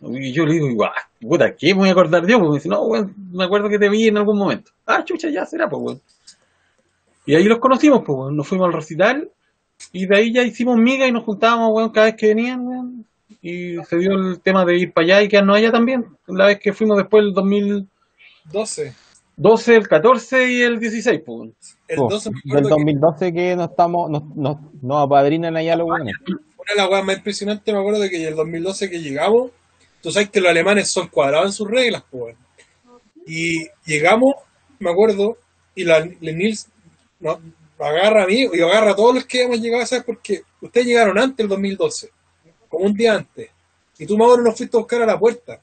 Y 0.00 0.32
yo 0.32 0.46
le 0.46 0.54
digo, 0.54 0.68
igual, 0.68 0.90
puta, 1.20 1.54
¿qué 1.54 1.74
me 1.74 1.80
voy 1.80 1.88
a 1.90 1.92
acordar 1.92 2.26
yo? 2.26 2.38
Pues 2.38 2.48
me 2.50 2.56
dice, 2.56 2.68
no, 2.68 2.82
weón, 2.82 3.14
me 3.32 3.44
acuerdo 3.44 3.68
que 3.68 3.78
te 3.78 3.88
vi 3.88 4.08
en 4.08 4.16
algún 4.16 4.38
momento. 4.38 4.72
Ah, 4.86 5.04
chucha, 5.04 5.28
ya 5.28 5.44
será, 5.44 5.68
pues, 5.68 5.82
weón. 5.82 6.00
Y 7.26 7.34
ahí 7.34 7.44
los 7.44 7.58
conocimos, 7.58 8.02
pues, 8.04 8.16
weón. 8.16 8.36
Nos 8.36 8.48
fuimos 8.48 8.66
al 8.66 8.72
recital 8.72 9.30
y 9.92 10.06
de 10.06 10.16
ahí 10.16 10.32
ya 10.32 10.42
hicimos 10.42 10.76
miga 10.78 11.06
y 11.06 11.12
nos 11.12 11.24
juntábamos, 11.24 11.70
weón, 11.72 11.90
cada 11.90 12.06
vez 12.06 12.16
que 12.16 12.28
venían, 12.28 12.66
weón. 12.66 13.06
Y 13.40 13.76
se 13.88 13.96
dio 13.98 14.12
el 14.12 14.40
tema 14.40 14.64
de 14.64 14.76
ir 14.78 14.92
para 14.92 15.04
allá 15.04 15.22
y 15.22 15.28
quedarnos 15.28 15.56
allá 15.56 15.72
también. 15.72 16.06
La 16.28 16.46
vez 16.46 16.60
que 16.60 16.72
fuimos 16.72 16.96
después 16.96 17.24
el 17.24 17.32
2012, 17.32 18.94
12. 19.36 19.76
el 19.76 19.88
14 19.88 20.52
y 20.52 20.62
el 20.62 20.78
16, 20.78 21.20
pues. 21.26 21.50
El 21.88 21.98
Oh, 21.98 22.08
12 22.08 22.30
me 22.30 22.36
del 22.44 22.66
acuerdo 22.66 22.68
que 22.68 22.82
2012 22.82 23.32
que 23.32 23.56
nos 23.56 23.70
estamos, 23.70 24.10
nos, 24.10 24.24
nos, 24.36 24.56
nos 24.80 25.06
apadrinan 25.06 25.56
allá 25.56 25.76
los 25.76 25.86
buenos. 25.86 26.12
una 26.26 26.72
de 26.72 26.76
las 26.76 26.88
weas 26.88 27.04
más 27.04 27.16
impresionantes, 27.16 27.74
me 27.74 27.80
acuerdo 27.80 28.00
de 28.00 28.10
que 28.10 28.28
el 28.28 28.36
2012 28.36 28.90
que 28.90 29.00
llegamos, 29.00 29.50
tú 30.00 30.12
sabes 30.12 30.30
que 30.30 30.40
los 30.40 30.50
alemanes 30.50 30.90
son 30.90 31.08
cuadrados 31.08 31.46
en 31.46 31.52
sus 31.52 31.68
reglas, 31.68 32.04
pues. 32.10 32.36
Y 33.26 33.66
llegamos, 33.86 34.34
me 34.78 34.90
acuerdo, 34.90 35.36
y 35.74 35.84
la, 35.84 35.98
la 36.20 36.32
Nils 36.32 36.68
agarra 37.82 38.24
a 38.24 38.26
mí 38.26 38.46
y 38.52 38.60
agarra 38.60 38.92
a 38.92 38.96
todos 38.96 39.14
los 39.14 39.24
que 39.24 39.42
hemos 39.42 39.60
llegado, 39.60 39.84
¿sabes? 39.86 40.04
Porque 40.04 40.42
ustedes 40.60 40.86
llegaron 40.86 41.18
antes 41.18 41.36
del 41.38 41.48
2012, 41.48 42.10
como 42.68 42.86
un 42.86 42.94
día 42.94 43.14
antes. 43.14 43.50
Y 43.98 44.06
tú, 44.06 44.16
Mauro, 44.16 44.42
nos 44.42 44.56
fuiste 44.56 44.76
a 44.76 44.80
buscar 44.80 45.02
a 45.02 45.06
la 45.06 45.18
puerta. 45.18 45.60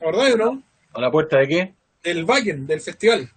¿La 0.00 0.06
verdad 0.06 0.32
o 0.32 0.36
no? 0.36 0.62
¿A 0.94 1.00
la 1.00 1.10
puerta 1.10 1.38
de 1.38 1.48
qué? 1.48 1.74
El 2.02 2.24
Wacken, 2.24 2.66
del 2.66 2.80
festival. 2.80 3.30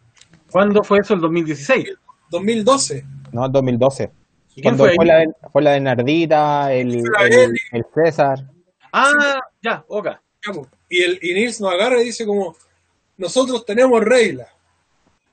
¿Cuándo 0.49 0.83
fue 0.83 0.99
eso? 0.99 1.13
¿El 1.13 1.21
2016? 1.21 1.89
2012. 2.29 3.05
No, 3.31 3.49
2012. 3.49 4.11
¿Y 4.55 4.61
Cuando 4.61 4.85
fue 4.95 5.05
la, 5.05 5.17
de, 5.17 5.33
fue 5.51 5.61
la 5.61 5.71
de 5.71 5.79
Nardita, 5.79 6.73
el, 6.73 7.03
el, 7.71 7.85
César. 7.93 8.39
Ah, 8.91 9.39
ya. 9.61 9.83
Ya, 10.45 10.53
po. 10.53 10.67
Y, 10.89 11.01
el, 11.01 11.19
y 11.21 11.33
Nils 11.33 11.59
nos 11.59 11.73
agarra 11.73 11.99
y 12.01 12.05
dice 12.05 12.25
como, 12.25 12.55
nosotros 13.17 13.65
tenemos 13.65 14.03
reglas. 14.03 14.47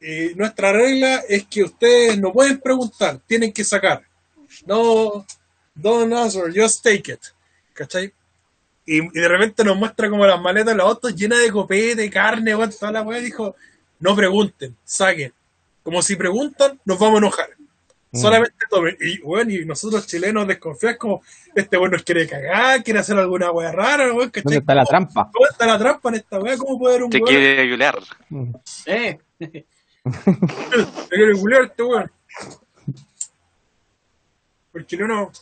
Y 0.01 0.35
nuestra 0.35 0.73
regla 0.73 1.23
es 1.29 1.47
que 1.47 1.65
ustedes 1.65 2.19
no 2.19 2.33
pueden 2.33 2.59
preguntar, 2.59 3.21
tienen 3.27 3.53
que 3.53 3.65
sacar. 3.65 4.03
No, 4.67 5.27
don't 5.75 6.13
answer, 6.13 6.51
just 6.55 6.83
take 6.83 7.13
it. 7.13 7.21
¿Cachai? 7.75 8.13
Y, 8.87 8.99
y 8.99 9.21
de 9.21 9.29
repente 9.29 9.63
nos 9.63 9.77
muestra 9.77 10.09
como 10.09 10.27
las 10.27 10.41
maletas 10.41 10.73
de 10.73 10.75
los 10.77 10.87
autos 10.87 11.15
llenas 11.15 11.41
de 11.41 11.53
copete, 11.53 12.11
carne, 12.11 12.57
weón, 12.57 12.71
toda 12.71 12.93
la 12.93 13.03
weá. 13.03 13.21
Dijo, 13.21 13.55
no 14.01 14.17
pregunten, 14.17 14.75
saquen. 14.85 15.33
Como 15.83 16.03
si 16.03 16.17
preguntan, 16.17 16.81
nos 16.85 16.99
vamos 16.99 17.17
a 17.17 17.19
enojar. 17.19 17.49
Mm. 18.13 18.19
Solamente 18.19 18.57
tomen. 18.69 18.97
Y 19.01 19.21
bueno, 19.21 19.53
y 19.53 19.65
nosotros 19.67 20.07
chilenos 20.07 20.49
desconfiamos 20.49 20.99
como, 20.99 21.23
este 21.55 21.77
weón 21.77 21.93
nos 21.93 22.03
quiere 22.03 22.27
cagar, 22.27 22.83
quiere 22.83 23.01
hacer 23.01 23.19
alguna 23.19 23.53
weá 23.53 23.71
rara, 23.71 24.13
weón, 24.13 24.31
¿cachai? 24.31 24.45
¿Dónde 24.45 24.59
está 24.59 24.75
la 24.75 24.85
trampa? 24.85 25.31
¿Cómo 25.33 25.47
está 25.47 25.67
la 25.67 25.79
trampa 25.79 26.09
en 26.09 26.15
esta 26.17 26.39
weá? 26.41 26.57
¿Cómo 26.57 26.79
puede 26.79 26.95
haber 26.95 27.05
un 27.05 27.11
Te 27.11 27.19
weón 27.19 27.29
quiere 27.29 27.67
violar. 27.67 27.99
Mm. 28.31 28.53
Eh, 28.87 29.19
que 30.05 31.17
quiere 31.17 31.39
culiar 31.39 31.63
a 31.63 31.67
este 31.67 31.83
weón? 31.83 32.11
El 34.75 34.87
chileno 34.87 35.33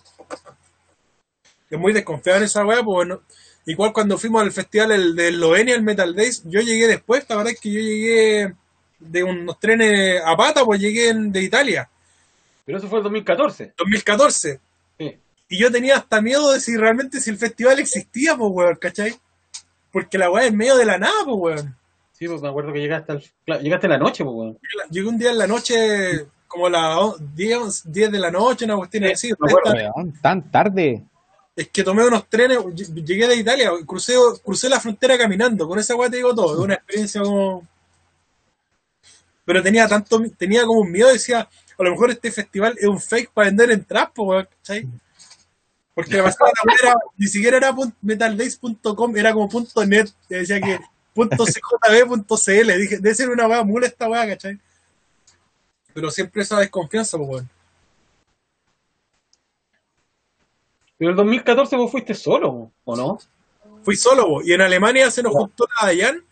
es 1.71 1.79
muy 1.79 1.93
desconfiado 1.93 2.39
en 2.39 2.45
esa 2.45 2.65
weá, 2.65 2.83
pues 2.83 2.95
bueno. 2.95 3.23
Igual 3.67 3.93
cuando 3.93 4.17
fuimos 4.17 4.43
al 4.43 4.53
festival 4.53 4.93
el 4.93 5.15
de 5.15 5.29
Eslovenia, 5.29 5.75
el 5.75 5.83
Metal 5.83 6.15
Days, 6.15 6.43
yo 6.45 6.61
llegué 6.61 6.87
después, 6.87 7.27
la 7.29 7.37
verdad 7.37 7.53
es 7.53 7.61
que 7.61 7.71
yo 7.71 7.81
llegué 7.81 8.55
de 8.99 9.23
unos 9.23 9.61
trenes 9.61 10.23
a 10.25 10.35
pata, 10.37 10.65
pues 10.65 10.81
llegué 10.81 11.13
de 11.15 11.43
Italia, 11.43 11.89
pero 12.69 12.77
eso 12.77 12.89
fue 12.89 12.99
el 12.99 13.05
2014. 13.05 13.73
2014. 13.79 14.61
Sí. 14.99 15.19
Y 15.49 15.59
yo 15.59 15.73
tenía 15.73 15.97
hasta 15.97 16.21
miedo 16.21 16.53
de 16.53 16.61
si 16.61 16.77
realmente 16.77 17.19
si 17.19 17.31
el 17.31 17.39
festival 17.39 17.79
existía, 17.79 18.37
pues 18.37 18.51
weón, 18.53 18.77
¿cachai? 18.77 19.17
Porque 19.91 20.19
la 20.19 20.31
weá 20.31 20.45
es 20.45 20.53
medio 20.53 20.77
de 20.77 20.85
la 20.85 20.99
nada, 20.99 21.25
pues 21.25 21.37
weón. 21.39 21.78
Sí, 22.19 22.27
pues 22.27 22.43
me 22.43 22.49
acuerdo 22.49 22.73
que 22.73 22.81
llegaste, 22.81 23.13
al, 23.13 23.23
claro, 23.45 23.63
llegaste 23.63 23.87
en 23.87 23.93
la 23.93 23.99
noche, 23.99 24.25
pues, 24.25 24.35
weón. 24.37 24.59
Llegué 24.91 25.09
un 25.09 25.19
día 25.19 25.31
en 25.31 25.39
la 25.39 25.47
noche, 25.47 26.27
como 26.49 26.67
a 26.67 26.71
las 26.71 26.97
o- 26.97 27.17
10, 27.35 27.83
10 27.93 28.11
de 28.11 28.19
la 28.19 28.31
noche, 28.31 28.65
una 28.65 28.77
cuestión 28.77 29.05
Sí, 29.05 29.13
así. 29.13 29.29
me 29.39 29.49
acuerdo. 29.51 29.73
Weón, 29.95 30.13
tan 30.21 30.51
tarde. 30.51 31.05
Es 31.55 31.69
que 31.69 31.85
tomé 31.85 32.05
unos 32.07 32.29
trenes, 32.29 32.59
ll- 32.59 33.05
llegué 33.05 33.27
de 33.29 33.37
Italia, 33.37 33.71
crucé, 33.87 34.15
crucé 34.45 34.69
la 34.69 34.81
frontera 34.81 35.17
caminando, 35.19 35.69
con 35.69 35.79
esa 35.79 35.95
weá 35.97 36.09
te 36.11 36.17
digo 36.17 36.35
todo, 36.35 36.55
es 36.55 36.59
una 36.61 36.75
experiencia 36.75 37.21
como... 37.21 37.67
Pero 39.45 39.63
tenía 39.63 39.89
tanto, 39.89 40.21
tenía 40.37 40.65
como 40.65 40.81
un 40.81 40.91
miedo, 40.93 41.09
decía, 41.09 41.41
a 41.79 41.83
lo 41.83 41.91
mejor 41.93 42.11
este 42.11 42.31
festival 42.31 42.75
es 42.79 42.87
un 42.87 43.01
fake 43.01 43.31
para 43.33 43.47
vender 43.49 43.71
entradas, 43.71 44.11
weón, 44.17 44.47
¿cachai? 44.59 44.87
Porque 45.95 46.17
la 46.17 46.25
pasada 46.25 46.51
era, 46.83 46.95
ni 47.17 47.27
siquiera 47.27 47.57
era 47.57 47.75
metaldays.com, 48.03 49.17
era 49.17 49.33
como 49.33 49.49
punto 49.49 49.85
.net, 49.87 50.09
decía 50.29 50.61
que 50.61 50.79
.cjb.cl, 51.27 52.79
dije, 52.79 52.99
debe 52.99 53.15
ser 53.15 53.31
una 53.31 53.49
weá 53.49 53.65
mula 53.65 53.87
esta 53.87 54.09
weá, 54.09 54.27
¿cachai? 54.27 54.59
Pero 55.93 56.11
siempre 56.11 56.43
esa 56.43 56.59
desconfianza, 56.61 57.17
pues, 57.17 57.29
weón. 57.29 57.51
Pero 60.97 61.11
el 61.11 61.17
2014 61.17 61.77
vos 61.77 61.91
fuiste 61.91 62.15
solo, 62.15 62.73
¿o 62.85 62.97
no? 62.97 63.19
fui 63.85 63.97
solo 63.97 64.27
po, 64.27 64.43
y 64.43 64.53
en 64.53 64.61
Alemania 64.61 65.11
se 65.11 65.23
nos 65.23 65.33
juntó 65.33 65.67
la 65.81 65.87
Dayan 65.87 66.23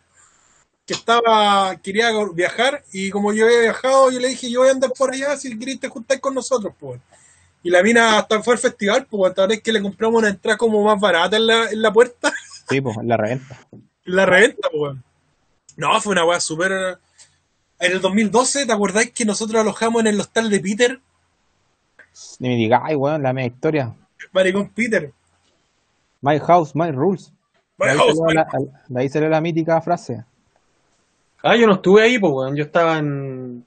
que 0.84 0.94
estaba 0.94 1.76
quería 1.76 2.10
viajar 2.34 2.82
y 2.92 3.08
como 3.10 3.32
yo 3.32 3.46
había 3.46 3.60
viajado 3.60 4.10
yo 4.10 4.18
le 4.18 4.28
dije 4.28 4.50
yo 4.50 4.60
voy 4.60 4.68
a 4.68 4.72
andar 4.72 4.92
por 4.92 5.12
allá 5.14 5.36
si 5.36 5.56
queréis 5.56 5.80
te 5.80 5.88
juntáis 5.88 6.20
con 6.20 6.34
nosotros 6.34 6.74
pues 6.78 7.00
y 7.62 7.70
la 7.70 7.82
mina 7.84 8.18
hasta 8.18 8.42
fue 8.42 8.54
al 8.54 8.58
festival 8.58 9.06
pues 9.08 9.32
tal 9.32 9.48
vez 9.48 9.62
que 9.62 9.72
le 9.72 9.80
compramos 9.80 10.18
una 10.18 10.28
entrada 10.28 10.58
como 10.58 10.82
más 10.82 11.00
barata 11.00 11.36
en 11.36 11.46
la, 11.46 11.70
en 11.70 11.80
la 11.80 11.92
puerta 11.92 12.32
Sí, 12.68 12.80
pues, 12.80 12.96
la 13.04 13.16
reventa. 13.16 13.58
La 14.06 14.26
reventa 14.26 14.68
pues 14.72 14.96
no 15.76 16.00
fue 16.00 16.12
una 16.12 16.24
weá 16.24 16.40
súper 16.40 16.98
en 17.78 17.92
el 17.92 18.00
2012 18.00 18.66
¿te 18.66 18.72
acordáis 18.72 19.10
que 19.12 19.24
nosotros 19.24 19.60
alojamos 19.60 20.00
en 20.00 20.06
el 20.08 20.20
hostal 20.20 20.48
de 20.50 20.60
Peter? 20.60 21.00
Ni 22.38 22.48
me 22.48 22.56
digas, 22.56 22.80
ay, 22.84 22.94
weón, 22.96 23.22
la 23.22 23.32
media 23.34 23.48
historia. 23.48 23.94
Maricón 24.32 24.70
Peter 24.70 25.12
My 26.22 26.38
house, 26.38 26.74
my 26.74 26.90
rules. 26.90 27.30
My 27.78 27.86
De 27.86 27.92
ahí, 27.92 27.98
house, 27.98 28.16
salió 28.16 28.24
my- 28.26 28.34
la, 28.34 28.48
de 28.88 29.00
ahí 29.00 29.08
salió 29.10 29.28
la 29.28 29.40
mítica 29.42 29.80
frase. 29.82 30.24
Ah, 31.42 31.54
yo 31.56 31.66
no 31.66 31.74
estuve 31.74 32.02
ahí, 32.02 32.18
pues, 32.18 32.32
weón. 32.32 32.56
Yo 32.56 32.64
estaba 32.64 32.98
en, 32.98 33.64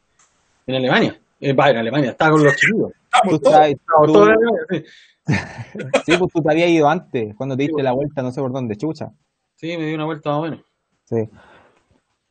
en 0.65 0.75
Alemania. 0.75 1.19
Eh, 1.39 1.51
en 1.51 1.77
Alemania, 1.77 2.09
estaba 2.11 2.31
con 2.31 2.43
los 2.43 2.55
chicos. 2.55 2.91
Estamos 3.03 3.41
todos. 3.41 3.67
estabas- 3.67 4.57
tú- 4.67 4.83
sí. 6.05 6.17
pues 6.17 6.31
tú 6.33 6.41
te 6.41 6.51
habías 6.51 6.69
ido 6.69 6.89
antes, 6.89 7.35
cuando 7.35 7.55
te 7.55 7.63
Sí, 7.63 7.67
diste 7.67 7.83
la 7.83 7.91
vuelta, 7.91 8.23
no 8.23 8.31
sé 8.31 8.41
por 8.41 8.51
dónde, 8.51 8.75
chucha. 8.75 9.11
Sí, 9.59 9.75
me 9.77 9.85
di 9.85 9.93
una 9.93 10.05
vuelta 10.05 10.29
más 10.29 10.39
o 10.39 10.43
menos. 10.43 10.61
Sí. 11.03 11.29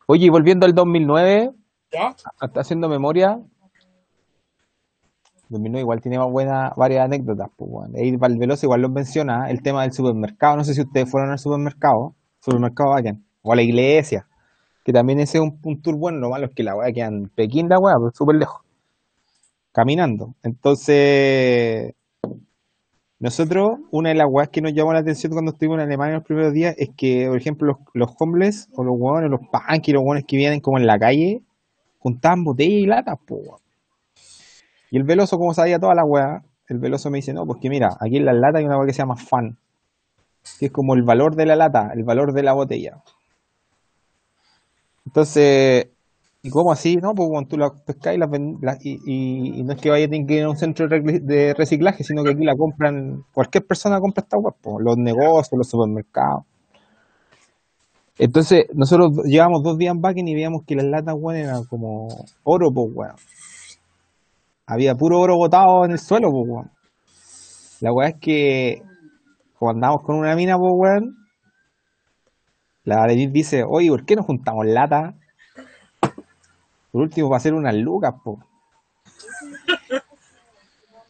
Oye, 0.06 0.24
y 0.24 0.28
volviendo 0.30 0.64
al 0.64 0.74
2009, 0.74 1.52
¿Ya? 1.92 2.16
hasta 2.40 2.60
haciendo 2.60 2.88
memoria, 2.88 3.38
2009 5.50 5.80
igual 5.82 6.00
tiene 6.00 6.18
más 6.18 6.30
buenas, 6.30 6.72
varias 6.74 7.04
anécdotas. 7.04 7.50
Pues, 7.54 7.70
weón. 7.70 7.94
Ahí 7.96 8.16
Valveloso 8.16 8.64
igual 8.64 8.80
lo 8.80 8.88
menciona, 8.88 9.50
el 9.50 9.60
tema 9.62 9.82
del 9.82 9.92
supermercado. 9.92 10.56
No 10.56 10.64
sé 10.64 10.72
si 10.72 10.80
ustedes 10.80 11.10
fueron 11.10 11.30
al 11.30 11.38
supermercado, 11.38 12.14
supermercado 12.40 12.90
vayan, 12.92 13.22
o 13.42 13.52
a 13.52 13.56
la 13.56 13.62
iglesia, 13.62 14.26
que 14.82 14.94
también 14.94 15.20
ese 15.20 15.36
es 15.36 15.44
un, 15.44 15.60
un 15.64 15.82
tour 15.82 15.96
bueno. 15.96 16.20
Lo 16.20 16.30
malo 16.30 16.46
es 16.46 16.54
que 16.54 16.62
la 16.62 16.76
weá 16.76 16.90
queda 16.94 17.08
en 17.08 17.28
Pekín, 17.28 17.68
la 17.68 17.78
weá, 17.78 17.96
pues 17.98 18.16
súper 18.16 18.36
lejos, 18.36 18.62
caminando. 19.72 20.34
Entonces, 20.42 21.92
nosotros, 23.20 23.80
una 23.90 24.10
de 24.10 24.14
las 24.14 24.28
weas 24.30 24.48
que 24.48 24.60
nos 24.60 24.72
llamó 24.72 24.92
la 24.92 25.00
atención 25.00 25.32
cuando 25.32 25.50
estuvimos 25.50 25.78
en 25.78 25.86
Alemania 25.86 26.16
los 26.16 26.24
primeros 26.24 26.52
días 26.52 26.74
es 26.78 26.90
que, 26.96 27.26
por 27.26 27.36
ejemplo, 27.36 27.66
los, 27.66 27.76
los 27.94 28.14
homeless 28.18 28.68
o 28.74 28.84
los 28.84 28.94
hueones, 28.96 29.28
los 29.30 29.40
punky, 29.40 29.92
los 29.92 30.02
hueones 30.04 30.24
que 30.24 30.36
vienen 30.36 30.60
como 30.60 30.78
en 30.78 30.86
la 30.86 30.98
calle, 30.98 31.42
juntaban 31.98 32.44
botellas 32.44 32.82
y 32.82 32.86
latas, 32.86 33.18
po. 33.26 33.60
Y 34.90 34.96
el 34.96 35.02
veloso, 35.02 35.36
como 35.36 35.52
sabía 35.52 35.80
toda 35.80 35.94
la 35.96 36.04
weá, 36.04 36.44
el 36.68 36.78
veloso 36.78 37.10
me 37.10 37.18
dice, 37.18 37.32
no, 37.32 37.44
pues 37.44 37.58
que 37.60 37.68
mira, 37.68 37.96
aquí 38.00 38.18
en 38.18 38.24
las 38.24 38.36
latas 38.36 38.60
hay 38.60 38.66
una 38.66 38.76
weá 38.76 38.86
que 38.86 38.92
se 38.92 38.98
llama 38.98 39.16
fan, 39.16 39.58
que 40.60 40.66
es 40.66 40.72
como 40.72 40.94
el 40.94 41.02
valor 41.02 41.34
de 41.34 41.46
la 41.46 41.56
lata, 41.56 41.90
el 41.94 42.04
valor 42.04 42.32
de 42.32 42.42
la 42.44 42.52
botella. 42.52 43.02
Entonces, 45.06 45.88
¿y 46.42 46.50
cómo 46.50 46.72
así? 46.72 46.96
No, 46.96 47.14
pues 47.14 47.28
cuando 47.30 47.48
tú 47.48 47.56
las 47.58 47.70
pescas 47.82 48.14
y, 48.14 48.18
las 48.18 48.30
las- 48.60 48.78
y, 48.84 49.62
no 49.64 49.72
es 49.72 49.80
que 49.80 49.90
vaya 49.90 50.06
a 50.06 50.08
tener 50.08 50.26
que 50.26 50.34
ir 50.34 50.44
a 50.44 50.50
un 50.50 50.56
centro 50.56 50.88
de 50.88 51.54
reciclaje, 51.54 52.04
sino 52.04 52.24
que 52.24 52.30
aquí 52.30 52.44
la 52.44 52.56
compran, 52.56 53.24
cualquier 53.32 53.66
persona 53.66 54.00
compra 54.00 54.22
esta 54.22 54.38
weá, 54.38 54.52
po, 54.60 54.80
los 54.80 54.96
negocios, 54.96 55.56
los 55.58 55.68
supermercados. 55.68 56.44
Entonces, 58.18 58.66
nosotros 58.74 59.12
llevamos 59.24 59.62
dos 59.62 59.78
días 59.78 59.94
en 59.94 60.00
Bakken 60.02 60.28
y 60.28 60.34
veíamos 60.34 60.62
que 60.66 60.74
las 60.74 60.84
latas, 60.86 61.14
weón, 61.16 61.36
eran 61.40 61.64
como 61.64 62.08
oro, 62.42 62.70
pues, 62.72 62.88
weón. 62.94 63.14
Había 64.66 64.94
puro 64.94 65.18
oro 65.18 65.36
botado 65.36 65.84
en 65.84 65.90
el 65.92 65.98
suelo, 65.98 66.30
pues, 66.30 66.44
weón. 66.48 66.70
La 67.80 67.92
weá 67.92 68.08
es 68.08 68.16
que 68.20 68.82
cuando 69.58 69.86
andamos 69.86 70.02
con 70.04 70.16
una 70.16 70.36
mina, 70.36 70.56
pues, 70.58 70.72
weón, 70.74 71.16
la 72.84 73.06
Denise 73.06 73.30
dice, 73.32 73.64
oye, 73.68 73.88
¿por 73.88 74.04
qué 74.04 74.16
no 74.16 74.22
juntamos 74.24 74.66
lata? 74.66 75.14
Por 76.90 77.02
último, 77.02 77.28
para 77.28 77.38
hacer 77.38 77.54
unas 77.54 77.74
lucas, 77.74 78.14
po. 78.24 78.38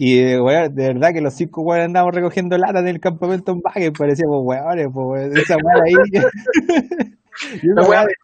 Y, 0.01 0.21
eh, 0.21 0.41
weón, 0.41 0.75
de 0.75 0.95
verdad 0.95 1.13
que 1.13 1.21
los 1.21 1.35
cinco 1.35 1.63
weones 1.63 1.87
andábamos 1.87 2.15
recogiendo 2.15 2.57
latas 2.57 2.85
del 2.85 3.01
campamento 3.01 3.51
en 3.53 3.61
Bakken, 3.61 3.93
parecíamos 3.93 4.45
weones, 4.45 4.89
po, 4.93 5.09
weón. 5.09 5.37
Esa 5.37 5.57
weá 5.57 5.83
ahí. 5.85 5.95
La 7.63 7.83
weá 7.83 8.05
de 8.05 8.15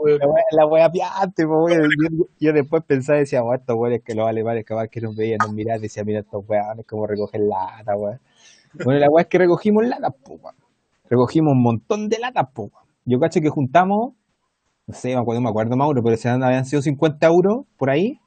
weón. 0.00 0.82
la 0.82 0.90
piante, 0.90 1.46
po, 1.46 1.64
weón. 1.64 1.90
Yo, 2.00 2.26
yo 2.38 2.52
después 2.52 2.82
pensaba 2.84 3.18
y 3.18 3.20
decía, 3.20 3.42
bueno, 3.42 3.60
estos 3.60 3.76
weones 3.76 4.02
que 4.02 4.14
los 4.14 4.28
alemanes 4.28 4.64
capaz 4.64 4.88
que 4.88 5.00
nos 5.00 5.16
veían, 5.16 5.38
nos 5.38 5.52
miraban 5.52 5.80
y 5.80 5.82
decía, 5.82 6.04
mira 6.04 6.20
estos 6.20 6.44
weones 6.48 6.86
cómo 6.86 7.06
recogen 7.06 7.48
lata, 7.48 7.96
weón. 7.96 8.20
Bueno, 8.84 9.00
la 9.00 9.08
weá 9.08 9.22
es 9.22 9.28
que 9.28 9.38
recogimos 9.38 9.86
latas, 9.86 10.14
po, 10.24 10.34
weón. 10.34 10.54
Recogimos 11.08 11.52
un 11.52 11.62
montón 11.62 12.08
de 12.08 12.18
latas, 12.18 12.48
po, 12.52 12.62
weón. 12.64 12.86
Yo 13.04 13.20
cacho 13.20 13.40
que 13.40 13.48
juntamos, 13.48 14.14
no 14.86 14.94
sé, 14.94 15.14
me 15.14 15.20
acuerdo, 15.20 15.40
me 15.40 15.48
acuerdo 15.48 15.76
Mauro, 15.76 16.02
pero 16.02 16.16
si 16.16 16.28
habían 16.28 16.64
sido 16.64 16.80
50 16.82 17.26
euros 17.26 17.64
por 17.76 17.90
ahí. 17.90 18.20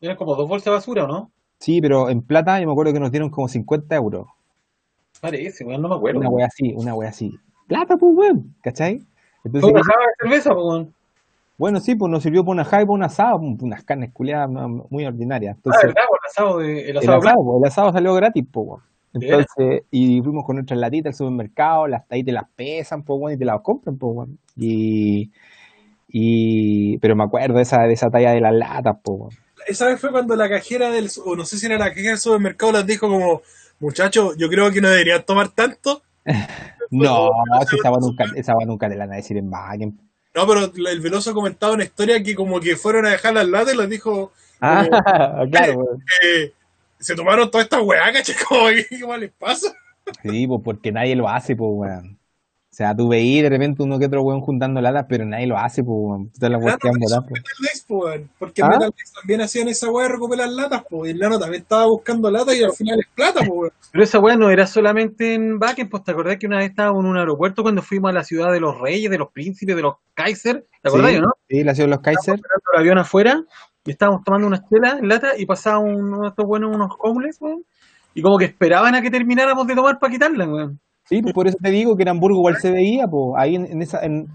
Eran 0.00 0.16
como 0.16 0.34
dos 0.36 0.48
bolsas 0.48 0.66
de 0.66 0.70
basura, 0.70 1.04
¿o 1.04 1.06
no? 1.06 1.30
Sí, 1.58 1.80
pero 1.80 2.08
en 2.08 2.22
plata 2.22 2.60
yo 2.60 2.66
me 2.66 2.72
acuerdo 2.72 2.92
que 2.92 3.00
nos 3.00 3.10
dieron 3.10 3.30
como 3.30 3.48
50 3.48 3.94
euros. 3.96 4.26
Parece, 5.20 5.64
weón, 5.64 5.82
no 5.82 5.88
me 5.88 5.96
acuerdo. 5.96 6.20
Una 6.20 6.30
wea 6.30 6.46
así, 6.46 6.72
una 6.76 6.94
wea 6.94 7.10
así. 7.10 7.32
Plata, 7.66 7.96
pues, 7.96 8.12
weón, 8.14 8.54
¿cachai? 8.62 8.98
¿Fue 8.98 9.60
Entonces, 9.60 9.70
una 9.70 9.80
caja 9.82 9.98
de 9.98 10.28
cerveza, 10.28 10.50
po, 10.54 10.68
weón? 10.68 10.94
bueno, 11.58 11.80
sí, 11.80 11.96
pues 11.96 12.10
nos 12.10 12.22
sirvió 12.22 12.42
para 12.44 12.52
una 12.52 12.64
jaiba, 12.64 12.86
para 12.86 12.94
un 12.94 13.02
asado, 13.02 13.36
unas 13.38 13.84
carnes 13.84 14.12
culiadas 14.12 14.48
no, 14.48 14.86
muy 14.90 15.04
ordinarias. 15.04 15.56
Ah, 15.66 15.76
¿verdad? 15.82 16.02
po, 16.08 16.16
El 16.16 16.28
asado, 16.30 16.58
de, 16.60 16.80
el 16.82 16.90
el 16.90 16.96
asado 16.98 17.18
asado, 17.18 17.20
blanco. 17.20 17.44
po, 17.44 17.58
el 17.58 17.64
asado 17.68 17.92
salió 17.92 18.14
gratis, 18.14 18.46
po, 18.50 18.60
weón. 18.62 18.82
Entonces, 19.14 19.82
y 19.90 20.22
fuimos 20.22 20.44
con 20.44 20.56
nuestras 20.56 20.78
latitas 20.78 21.14
al 21.14 21.14
supermercado, 21.26 21.88
las 21.88 22.04
ahí 22.10 22.22
te 22.22 22.30
las 22.30 22.48
pesan, 22.54 23.02
pues, 23.02 23.18
weón, 23.20 23.34
y 23.34 23.38
te 23.38 23.44
las 23.44 23.60
compran, 23.62 23.98
pues, 23.98 24.16
weón. 24.16 24.38
Y, 24.56 25.32
y, 26.08 26.98
pero 26.98 27.14
me 27.14 27.24
acuerdo 27.24 27.56
de 27.56 27.62
esa, 27.62 27.82
de 27.82 27.92
esa 27.92 28.08
talla 28.08 28.32
de 28.32 28.40
las 28.40 28.54
latas, 28.54 28.96
weón. 29.04 29.30
Esa 29.66 29.86
vez 29.86 30.00
fue 30.00 30.10
cuando 30.10 30.34
la 30.34 30.48
cajera 30.48 30.90
del, 30.90 31.10
o 31.24 31.36
no 31.36 31.44
sé 31.44 31.58
si 31.58 31.66
era 31.66 31.76
la 31.76 31.90
cajera 31.90 32.10
del 32.10 32.18
supermercado, 32.18 32.72
les 32.72 32.86
dijo 32.86 33.08
como, 33.08 33.42
muchachos, 33.80 34.34
yo 34.38 34.48
creo 34.48 34.70
que 34.70 34.80
no 34.80 34.88
deberían 34.88 35.24
tomar 35.24 35.48
tanto. 35.48 36.02
No, 36.90 37.28
si 37.68 37.76
esa 37.76 37.90
weá 37.90 38.00
nunca, 38.00 38.24
esa 38.34 38.56
weá 38.56 38.66
nunca 38.66 38.88
te 38.88 38.96
la 38.96 39.04
van 39.04 39.12
a 39.12 39.16
decir 39.16 39.36
en 39.36 39.50
Wagen. 39.50 40.00
No, 40.34 40.46
pero 40.46 40.72
el 40.90 41.00
Veloso 41.00 41.34
comentaba 41.34 41.74
una 41.74 41.84
historia 41.84 42.22
que 42.22 42.34
como 42.34 42.60
que 42.60 42.76
fueron 42.76 43.04
a 43.04 43.10
dejar 43.10 43.34
las 43.34 43.46
latas 43.46 43.74
y 43.74 43.76
les 43.76 43.90
dijo, 43.90 44.32
Ah, 44.60 44.86
como, 44.88 45.50
claro, 45.50 45.82
eh, 46.24 46.52
se 46.98 47.14
tomaron 47.14 47.50
toda 47.50 47.64
esta 47.64 47.80
weá, 47.82 48.10
¿cachai? 48.12 48.34
Como, 48.48 48.68
¿qué 48.68 49.18
les 49.18 49.32
pasa? 49.32 49.72
Sí, 50.22 50.46
pues 50.46 50.60
porque 50.64 50.90
nadie 50.90 51.14
lo 51.14 51.28
hace, 51.28 51.54
pues, 51.54 51.70
weón. 51.72 52.17
O 52.78 52.80
sea, 52.80 52.94
tú 52.94 53.08
veís 53.08 53.42
de 53.42 53.48
repente 53.48 53.82
uno 53.82 53.98
que 53.98 54.06
otro 54.06 54.22
weón 54.22 54.40
juntando 54.40 54.80
latas, 54.80 55.06
pero 55.08 55.24
nadie 55.24 55.48
lo 55.48 55.58
hace, 55.58 55.82
pues, 55.82 56.30
Claro, 56.38 57.26
pues. 57.28 57.42
Weón. 57.88 58.30
Porque 58.38 58.62
¿Ah? 58.62 58.68
Metal 58.68 58.94
también 59.20 59.40
hacían 59.40 59.66
esa 59.66 59.90
weá 59.90 60.06
de 60.06 60.12
recuperar 60.12 60.48
latas, 60.48 60.84
pues. 60.88 61.08
Y 61.08 61.12
el 61.12 61.18
Nano 61.18 61.40
también 61.40 61.62
estaba 61.62 61.86
buscando 61.86 62.30
latas 62.30 62.54
y 62.54 62.62
al 62.62 62.70
final 62.72 63.00
es 63.00 63.06
plata, 63.16 63.40
pues, 63.40 63.50
weón. 63.50 63.72
Pero 63.90 64.04
esa 64.04 64.20
weá 64.20 64.36
no 64.36 64.48
era 64.48 64.64
solamente 64.68 65.34
en 65.34 65.58
Bakken, 65.58 65.88
pues 65.88 66.04
te 66.04 66.12
acordás 66.12 66.36
que 66.38 66.46
una 66.46 66.58
vez 66.58 66.70
estábamos 66.70 67.02
en 67.02 67.10
un 67.10 67.18
aeropuerto 67.18 67.64
cuando 67.64 67.82
fuimos 67.82 68.10
a 68.10 68.12
la 68.12 68.22
ciudad 68.22 68.52
de 68.52 68.60
los 68.60 68.78
reyes, 68.78 69.10
de 69.10 69.18
los 69.18 69.32
príncipes, 69.32 69.74
de 69.74 69.82
los 69.82 69.94
Kaiser, 70.14 70.64
¿te 70.80 70.88
acordás, 70.88 71.10
Sí, 71.10 71.16
o 71.16 71.22
no? 71.22 71.30
Sí, 71.48 71.64
la 71.64 71.74
ciudad 71.74 71.88
de 71.88 71.94
los 71.96 72.00
Kaiser. 72.00 72.34
Esperando 72.36 72.64
el 72.74 72.78
avión 72.78 72.98
afuera 72.98 73.42
y 73.86 73.90
estábamos 73.90 74.22
tomando 74.22 74.46
unas 74.46 74.60
chelas 74.68 75.00
en 75.00 75.08
lata 75.08 75.32
y 75.36 75.46
pasaba 75.46 75.80
uno 75.80 76.20
de 76.20 76.28
estos 76.28 76.46
buenos, 76.46 76.72
unos 76.72 76.92
homeless, 77.00 77.38
weón, 77.40 77.64
y 78.14 78.22
como 78.22 78.38
que 78.38 78.44
esperaban 78.44 78.94
a 78.94 79.02
que 79.02 79.10
termináramos 79.10 79.66
de 79.66 79.74
tomar 79.74 79.98
para 79.98 80.12
quitarla, 80.12 80.46
weón. 80.46 80.78
Sí, 81.08 81.22
pues 81.22 81.32
por 81.32 81.48
eso 81.48 81.56
te 81.62 81.70
digo 81.70 81.96
que 81.96 82.02
en 82.02 82.10
Hamburgo 82.10 82.38
igual 82.38 82.56
se 82.58 82.70
veía, 82.70 83.06
pues. 83.06 83.34
Ahí 83.36 83.54
en, 83.54 83.64
en 83.66 83.82
esa. 83.82 84.04
En, 84.04 84.28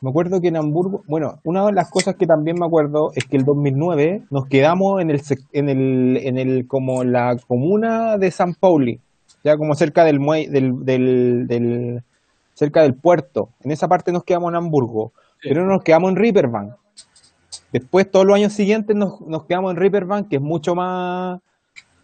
me 0.00 0.10
acuerdo 0.10 0.40
que 0.40 0.48
en 0.48 0.56
Hamburgo. 0.56 1.02
Bueno, 1.06 1.38
una 1.44 1.66
de 1.66 1.72
las 1.72 1.90
cosas 1.90 2.16
que 2.16 2.26
también 2.26 2.58
me 2.58 2.66
acuerdo 2.66 3.12
es 3.14 3.24
que 3.26 3.36
el 3.36 3.44
2009 3.44 4.24
nos 4.30 4.46
quedamos 4.46 5.00
en 5.00 5.10
el. 5.10 5.22
En 5.52 5.68
el, 5.68 6.16
en 6.22 6.38
el 6.38 6.66
como 6.66 7.04
la 7.04 7.36
comuna 7.46 8.18
de 8.18 8.30
San 8.30 8.54
Pauli. 8.54 9.00
Ya 9.44 9.56
como 9.56 9.74
cerca 9.74 10.04
del 10.04 10.18
muelle. 10.18 10.50
Del, 10.50 10.84
del, 10.84 11.46
del, 11.46 12.02
cerca 12.54 12.82
del 12.82 12.94
puerto. 12.94 13.50
En 13.62 13.70
esa 13.70 13.86
parte 13.86 14.10
nos 14.10 14.24
quedamos 14.24 14.50
en 14.50 14.56
Hamburgo. 14.56 15.12
Sí. 15.40 15.48
Pero 15.48 15.64
no 15.64 15.74
nos 15.74 15.84
quedamos 15.84 16.10
en 16.10 16.16
Ripperbank. 16.16 16.72
Después, 17.72 18.10
todos 18.10 18.26
los 18.26 18.34
años 18.34 18.52
siguientes, 18.52 18.96
nos, 18.96 19.20
nos 19.20 19.44
quedamos 19.44 19.70
en 19.70 19.76
Ripperbank, 19.76 20.28
que 20.28 20.36
es 20.36 20.42
mucho 20.42 20.74
más, 20.74 21.40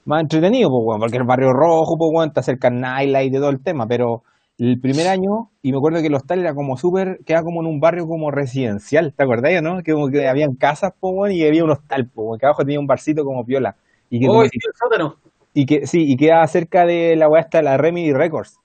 más 0.07 0.23
entretenido, 0.23 0.71
pues, 0.71 0.99
porque 1.01 1.17
el 1.19 1.25
barrio 1.25 1.53
rojo, 1.53 1.97
pues, 1.99 2.11
weón, 2.13 2.29
está 2.29 2.43
cerca 2.43 2.71
del 2.71 2.81
nightlife 2.81 3.25
y 3.27 3.31
de 3.31 3.39
todo 3.39 3.51
el 3.51 3.63
tema. 3.63 3.87
Pero 3.87 4.23
el 4.59 4.81
primer 4.81 5.09
año, 5.09 5.51
y 5.63 5.73
me 5.73 5.79
acuerdo 5.79 6.01
que 6.01 6.07
el 6.07 6.15
hostal 6.15 6.41
era 6.41 6.55
como 6.55 6.77
súper, 6.77 7.19
quedaba 7.27 7.45
como 7.45 7.61
en 7.63 7.67
un 7.69 7.81
barrio 7.81 8.07
como 8.07 8.31
residencial, 8.31 9.13
¿te 9.15 9.25
acordás, 9.25 9.63
no? 9.63 9.83
Que 9.83 9.93
como 9.93 10.09
que 10.09 10.29
habían 10.29 10.55
casas, 10.55 10.93
pues, 11.01 11.33
y 11.35 11.47
había 11.47 11.65
un 11.65 11.71
hostal, 11.71 12.09
pues, 12.15 12.41
que 12.41 12.47
abajo 12.47 12.63
tenía 12.65 12.81
un 12.81 12.87
barcito 12.87 13.25
como 13.25 13.45
piola. 13.45 13.77
Y 14.11 14.21
que, 14.21 14.27
Oh, 14.29 14.43
sí, 14.45 14.51
el 14.55 14.73
sótano. 14.75 15.17
y 15.55 15.67
que 15.67 15.87
sí, 15.87 16.05
y 16.11 16.17
quedaba 16.17 16.47
cerca 16.47 16.87
de 16.87 17.17
la 17.17 17.29
weá 17.29 17.43
esta, 17.43 17.61
la 17.63 17.77
Remedy 17.77 18.13
Records. 18.13 18.59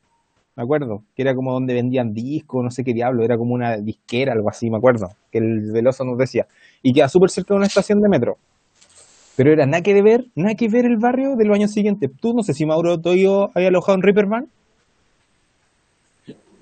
Me 0.56 0.64
acuerdo, 0.64 1.04
que 1.16 1.22
era 1.24 1.34
como 1.36 1.54
donde 1.54 1.74
vendían 1.74 2.14
discos, 2.14 2.64
no 2.64 2.72
sé 2.72 2.84
qué 2.84 2.94
diablo, 2.94 3.24
era 3.24 3.38
como 3.38 3.54
una 3.54 3.78
disquera, 3.78 4.34
algo 4.34 4.50
así, 4.50 4.70
me 4.70 4.78
acuerdo, 4.78 5.10
que 5.32 5.38
el 5.40 5.72
Veloso 5.72 6.04
nos 6.04 6.18
decía. 6.18 6.48
Y 6.84 6.94
queda 6.94 7.08
súper 7.10 7.30
cerca 7.30 7.54
de 7.54 7.58
una 7.60 7.68
estación 7.68 8.02
de 8.02 8.10
metro. 8.10 8.38
Pero 9.42 9.54
era 9.54 9.66
nada 9.66 9.82
que 9.82 10.00
ver, 10.04 10.28
nada 10.36 10.54
que 10.54 10.68
ver 10.70 10.86
el 10.86 10.98
barrio 10.98 11.36
de 11.36 11.46
los 11.46 11.56
años 11.56 11.72
siguientes. 11.72 12.12
Tú 12.22 12.32
no 12.36 12.44
sé 12.44 12.54
si 12.54 12.64
Mauro 12.64 13.02
Toyo 13.02 13.50
había 13.56 13.70
alojado 13.70 13.96
en 13.96 14.04
Ripperman. 14.04 14.48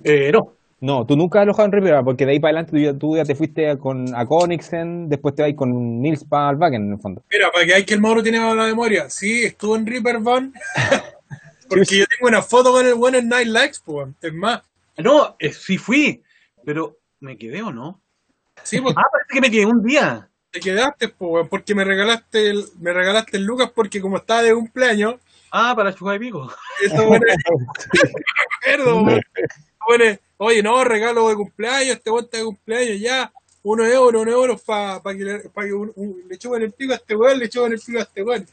Eh, 0.06 0.32
no. 0.32 0.54
No, 0.80 1.06
tú 1.06 1.18
nunca 1.18 1.40
has 1.40 1.44
alojado 1.44 1.66
en 1.66 1.72
Ripperman, 1.74 2.06
porque 2.06 2.26
de 2.26 2.32
ahí 2.32 2.40
para 2.40 2.52
adelante 2.52 2.72
tú 2.72 2.78
ya, 2.78 2.94
tú 2.98 3.18
ya 3.18 3.26
te 3.26 3.36
fuiste 3.36 3.78
con, 3.80 4.16
a 4.16 4.26
Konigsen, 4.26 5.10
después 5.10 5.36
te 5.36 5.42
vas 5.42 5.54
con 5.56 6.02
Nils 6.02 6.24
Palvagen 6.24 6.86
en 6.86 6.94
el 6.94 7.00
fondo. 7.00 7.22
Mira, 7.30 7.52
para 7.52 7.66
que 7.66 7.74
hay 7.74 7.84
que 7.84 7.96
el 7.96 8.00
Mauro 8.00 8.24
tiene 8.24 8.40
la 8.40 8.64
memoria. 8.64 9.10
Sí, 9.10 9.44
estuvo 9.44 9.76
en 9.76 9.86
Rippervan. 9.86 10.54
Porque 11.68 11.98
yo 11.98 12.06
tengo 12.06 12.30
una 12.30 12.42
foto 12.42 12.72
con 12.72 12.88
el 12.88 12.94
bueno 12.94 13.18
en 13.18 13.28
Night 13.28 13.50
Lights, 13.50 13.82
pues. 13.86 14.08
Es 14.22 14.34
más, 14.34 14.62
No, 14.98 15.36
eh, 15.38 15.52
sí 15.52 15.78
fui, 15.78 16.24
pero 16.64 16.96
¿me 17.20 17.38
quedé 17.38 17.62
o 17.62 17.74
no? 17.74 18.00
sí, 18.64 18.80
pues 18.80 18.96
Ah, 18.98 19.04
parece 19.12 19.34
que 19.34 19.42
me 19.42 19.52
quedé 19.52 19.66
un 19.66 19.84
día. 19.84 20.29
Te 20.52 20.60
quedaste, 20.60 21.10
pues, 21.10 21.32
weón, 21.32 21.48
porque 21.48 21.76
me 21.76 21.84
regalaste 21.84 22.50
el, 22.50 22.66
me 22.80 22.92
regalaste 22.94 23.38
el 23.38 23.44
Lucas 23.44 23.72
porque 23.74 24.02
como 24.02 24.18
estaba 24.18 24.42
de 24.44 24.54
cumpleaños, 24.54 25.16
Ah, 25.52 25.74
para 25.76 25.94
chupar 25.96 26.16
y 26.18 26.20
pico. 26.20 26.48
eso 26.82 27.08
bueno. 27.08 27.26
Bueno, 29.88 30.18
oye, 30.38 30.62
no, 30.62 30.84
regalo 30.84 31.28
de 31.30 31.36
cumpleaños, 31.36 31.96
este 31.96 32.12
weón 32.12 32.26
está 32.26 32.38
de 32.38 32.44
cumpleaños, 32.46 33.00
ya, 33.00 33.32
unos 33.64 33.88
euros, 33.88 34.22
unos 34.22 34.34
euros 34.34 34.62
para 34.62 35.02
que, 35.18 35.24
le, 35.24 35.40
pa 35.50 35.64
que 35.66 35.74
un- 35.74 35.92
un- 35.96 36.24
le 36.30 36.38
chupen 36.38 36.62
el 36.62 36.72
pico 36.74 36.94
a 36.94 36.98
este 36.98 37.16
weón, 37.16 37.40
le 37.40 37.50
chupen 37.50 37.74
el 37.74 37.80
pico 37.80 37.98
a 38.00 38.04
este 38.04 38.24
weón. 38.24 38.46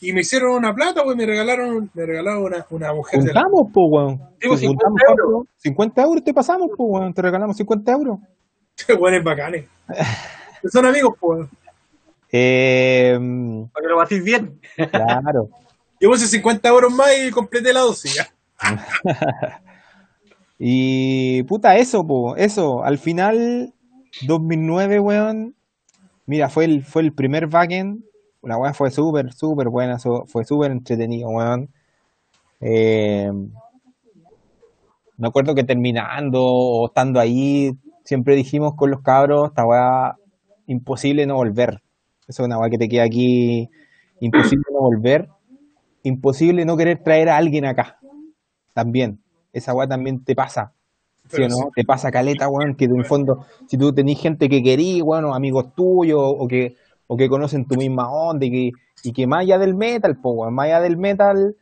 Y 0.00 0.12
me 0.12 0.22
hicieron 0.22 0.52
una 0.52 0.74
plata, 0.74 1.02
weón, 1.04 1.18
me 1.18 1.26
regalaron, 1.26 1.90
me 1.94 2.06
regalaron 2.06 2.42
una, 2.42 2.66
una 2.70 2.94
mujer 2.94 3.20
de 3.20 3.32
la... 3.34 3.42
Juntamos, 3.42 3.70
pues, 3.72 3.86
weón. 3.90 4.18
Pues, 4.18 4.60
50 4.60 4.66
Juntamos, 4.66 5.00
euros. 5.08 5.30
¿cuánto? 5.32 5.50
50 5.58 6.02
euros 6.02 6.24
te 6.24 6.34
pasamos, 6.34 6.68
pues, 6.76 6.88
weón. 6.90 7.14
Te 7.14 7.22
regalamos 7.22 7.56
50 7.56 7.92
euros. 7.92 8.18
Weones 8.98 9.22
bacanes. 9.22 9.66
Son 10.68 10.86
amigos, 10.86 11.14
pues. 11.18 11.48
Eh, 12.32 13.18
Para 13.72 13.82
que 13.84 13.88
lo 13.88 13.96
batís 13.96 14.22
bien. 14.24 14.60
claro. 14.90 15.48
Yo 16.00 16.08
puse 16.08 16.26
50 16.26 16.68
euros 16.68 16.92
más 16.92 17.08
y 17.18 17.30
completé 17.30 17.72
la 17.72 17.80
dosis. 17.80 18.18
Y 20.62 21.42
puta, 21.44 21.78
eso, 21.78 22.06
po, 22.06 22.36
eso. 22.36 22.84
Al 22.84 22.98
final, 22.98 23.72
2009, 24.26 25.00
weón. 25.00 25.54
Mira, 26.26 26.50
fue 26.50 26.66
el, 26.66 26.84
fue 26.84 27.00
el 27.00 27.14
primer 27.14 27.46
backend. 27.46 28.04
La 28.42 28.58
weá 28.58 28.74
fue 28.74 28.90
súper, 28.90 29.32
súper 29.32 29.70
buena. 29.70 29.98
Fue 29.98 30.44
súper 30.44 30.70
entretenido, 30.70 31.30
weón. 31.30 31.70
Eh, 32.60 33.32
me 35.16 35.28
acuerdo 35.28 35.54
que 35.54 35.64
terminando 35.64 36.42
o 36.42 36.88
estando 36.88 37.20
ahí, 37.20 37.72
siempre 38.04 38.36
dijimos 38.36 38.74
con 38.76 38.90
los 38.90 39.00
cabros, 39.00 39.48
esta 39.48 39.64
weá, 39.64 40.16
imposible 40.70 41.26
no 41.26 41.34
volver. 41.34 41.82
Eso 42.28 42.42
es 42.42 42.46
una 42.46 42.58
weá 42.58 42.70
que 42.70 42.78
te 42.78 42.88
queda 42.88 43.02
aquí, 43.02 43.68
imposible 44.20 44.64
no 44.72 44.80
volver. 44.80 45.28
Imposible 46.04 46.64
no 46.64 46.76
querer 46.76 47.02
traer 47.02 47.28
a 47.28 47.36
alguien 47.36 47.64
acá. 47.64 47.98
También. 48.72 49.20
Esa 49.52 49.74
weá 49.74 49.88
también 49.88 50.22
te 50.24 50.34
pasa. 50.34 50.72
¿Sí 51.28 51.36
Pero 51.36 51.46
o 51.46 51.48
no? 51.48 51.56
sí. 51.56 51.70
Te 51.74 51.84
pasa 51.84 52.10
caleta, 52.10 52.48
weón, 52.48 52.76
que 52.76 52.84
en 52.84 52.96
el 52.96 53.04
fondo, 53.04 53.46
si 53.66 53.76
tú 53.76 53.92
tenés 53.92 54.20
gente 54.20 54.48
que 54.48 54.62
querís, 54.62 55.02
weón, 55.02 55.24
o 55.24 55.34
amigos 55.34 55.74
tuyos, 55.74 56.20
o 56.22 56.46
que, 56.46 56.76
o 57.08 57.16
que 57.16 57.28
conocen 57.28 57.66
tu 57.66 57.74
misma 57.76 58.10
onda, 58.10 58.46
y 58.46 58.50
que, 58.50 58.70
y 59.02 59.12
que 59.12 59.26
más 59.26 59.40
allá 59.40 59.58
del 59.58 59.74
metal, 59.74 60.16
po, 60.20 60.30
weón, 60.30 60.54
más 60.54 60.66
allá 60.66 60.80
del 60.80 60.96
metal, 60.96 61.56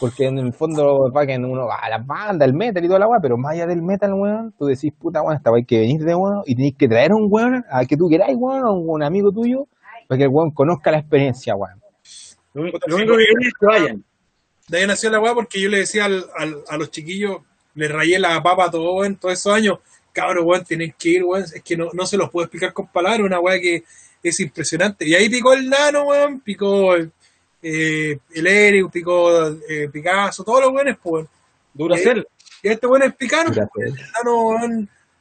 porque 0.00 0.24
en 0.24 0.38
el 0.38 0.52
fondo 0.52 1.12
va 1.12 1.26
que 1.26 1.36
uno 1.36 1.66
va 1.66 1.76
a 1.76 1.88
las 1.88 2.04
bandas, 2.04 2.48
el 2.48 2.54
metal 2.54 2.84
y 2.84 2.88
toda 2.88 2.98
la 2.98 3.08
weá, 3.08 3.20
pero 3.20 3.36
más 3.36 3.52
allá 3.52 3.66
del 3.66 3.82
metal, 3.82 4.12
weón, 4.14 4.52
tú 4.58 4.66
decís, 4.66 4.92
puta 4.98 5.22
weón, 5.22 5.36
esta 5.36 5.50
weá 5.50 5.58
hay 5.58 5.64
que 5.64 5.78
venir 5.78 6.02
de 6.02 6.14
weón, 6.14 6.42
y 6.44 6.56
tenés 6.56 6.74
que 6.76 6.88
traer 6.88 7.12
un 7.12 7.28
weón, 7.30 7.64
a 7.70 7.84
que 7.84 7.96
tú 7.96 8.08
queráis, 8.08 8.36
weón, 8.36 8.64
a 8.64 8.70
un 8.72 9.02
amigo 9.02 9.30
tuyo, 9.30 9.68
para 10.08 10.18
que 10.18 10.24
el 10.24 10.30
weón 10.30 10.50
conozca 10.50 10.90
la 10.90 10.98
experiencia, 10.98 11.54
weón. 11.54 11.80
Lo, 12.54 12.62
único- 12.62 12.78
que 12.80 12.96
quería 12.96 13.48
es 13.48 13.54
que 13.58 13.66
vayan. 13.66 14.04
De 14.68 14.78
ahí 14.78 14.86
nació 14.86 15.10
la 15.10 15.20
weá 15.20 15.34
porque 15.34 15.60
yo 15.60 15.68
le 15.68 15.78
decía 15.78 16.06
al, 16.06 16.24
a 16.68 16.76
los 16.76 16.90
chiquillos, 16.90 17.38
les 17.74 17.90
rayé 17.90 18.18
la 18.18 18.42
papa 18.42 18.70
todo, 18.70 18.94
weón, 18.94 19.16
todos 19.16 19.34
esos 19.34 19.54
años. 19.54 19.78
Cabros, 20.12 20.44
weón, 20.44 20.64
tienen 20.64 20.94
que 20.98 21.08
ir, 21.10 21.24
weón. 21.24 21.44
Es 21.44 21.62
que 21.62 21.76
no, 21.76 21.88
no 21.92 22.06
se 22.06 22.16
los 22.16 22.28
puedo 22.28 22.44
explicar 22.44 22.72
con 22.72 22.88
palabras, 22.88 23.20
una 23.20 23.40
weá 23.40 23.58
que 23.60 23.84
es 24.22 24.40
impresionante. 24.40 25.08
Y 25.08 25.14
ahí 25.14 25.28
picó 25.28 25.52
el 25.52 25.68
nano, 25.70 26.04
weón, 26.04 26.40
picó 26.40 26.94
el, 26.94 27.12
eh, 27.62 28.18
el 28.34 28.46
Eric, 28.46 28.90
picó 28.90 29.48
eh, 29.68 29.88
Picasso, 29.92 30.42
todos 30.44 30.60
los 30.62 30.72
weones, 30.72 30.96
pues, 31.02 31.12
weón. 31.12 31.28
Duracell. 31.74 32.26
Y 32.62 32.68
este 32.68 32.86
weón 32.86 33.02
es 33.04 33.14
picano, 33.14 33.50
pues, 33.72 33.94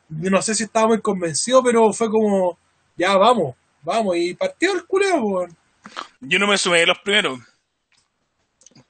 yo 0.09 0.29
no 0.29 0.41
sé 0.41 0.53
si 0.53 0.63
estaba 0.63 0.87
muy 0.87 0.99
convencido, 1.01 1.63
pero 1.63 1.93
fue 1.93 2.09
como, 2.09 2.57
ya 2.97 3.15
vamos, 3.15 3.55
vamos. 3.81 4.17
Y 4.17 4.33
partió 4.33 4.73
el 4.73 4.85
culeo. 4.85 5.47
Yo 6.19 6.37
no 6.39 6.47
me 6.47 6.57
sumé 6.57 6.79
de 6.79 6.87
los 6.87 6.99
primeros. 6.99 7.39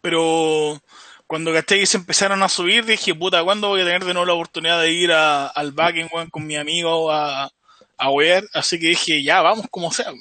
Pero 0.02 0.82
cuando 1.28 1.54
caché 1.54 1.86
se 1.86 1.98
empezaron 1.98 2.42
a 2.44 2.50
subir, 2.50 2.86
dije, 2.86 3.14
puta, 3.14 3.44
¿cuándo 3.44 3.70
voy 3.70 3.82
a 3.82 3.86
tener 3.86 4.04
de 4.04 4.14
nuevo 4.14 4.26
la 4.26 4.34
oportunidad 4.34 4.82
de 4.82 4.92
ir 4.92 5.12
a- 5.12 5.48
al 5.48 5.72
backing, 5.72 6.10
con 6.32 6.46
mi 6.46 6.56
amigo 6.58 7.12
a, 7.12 7.50
a 7.98 8.10
wear? 8.10 8.44
Así 8.54 8.80
que 8.80 8.88
dije, 8.88 9.24
ya, 9.24 9.42
vamos 9.42 9.68
como 9.70 9.92
sea. 9.92 10.12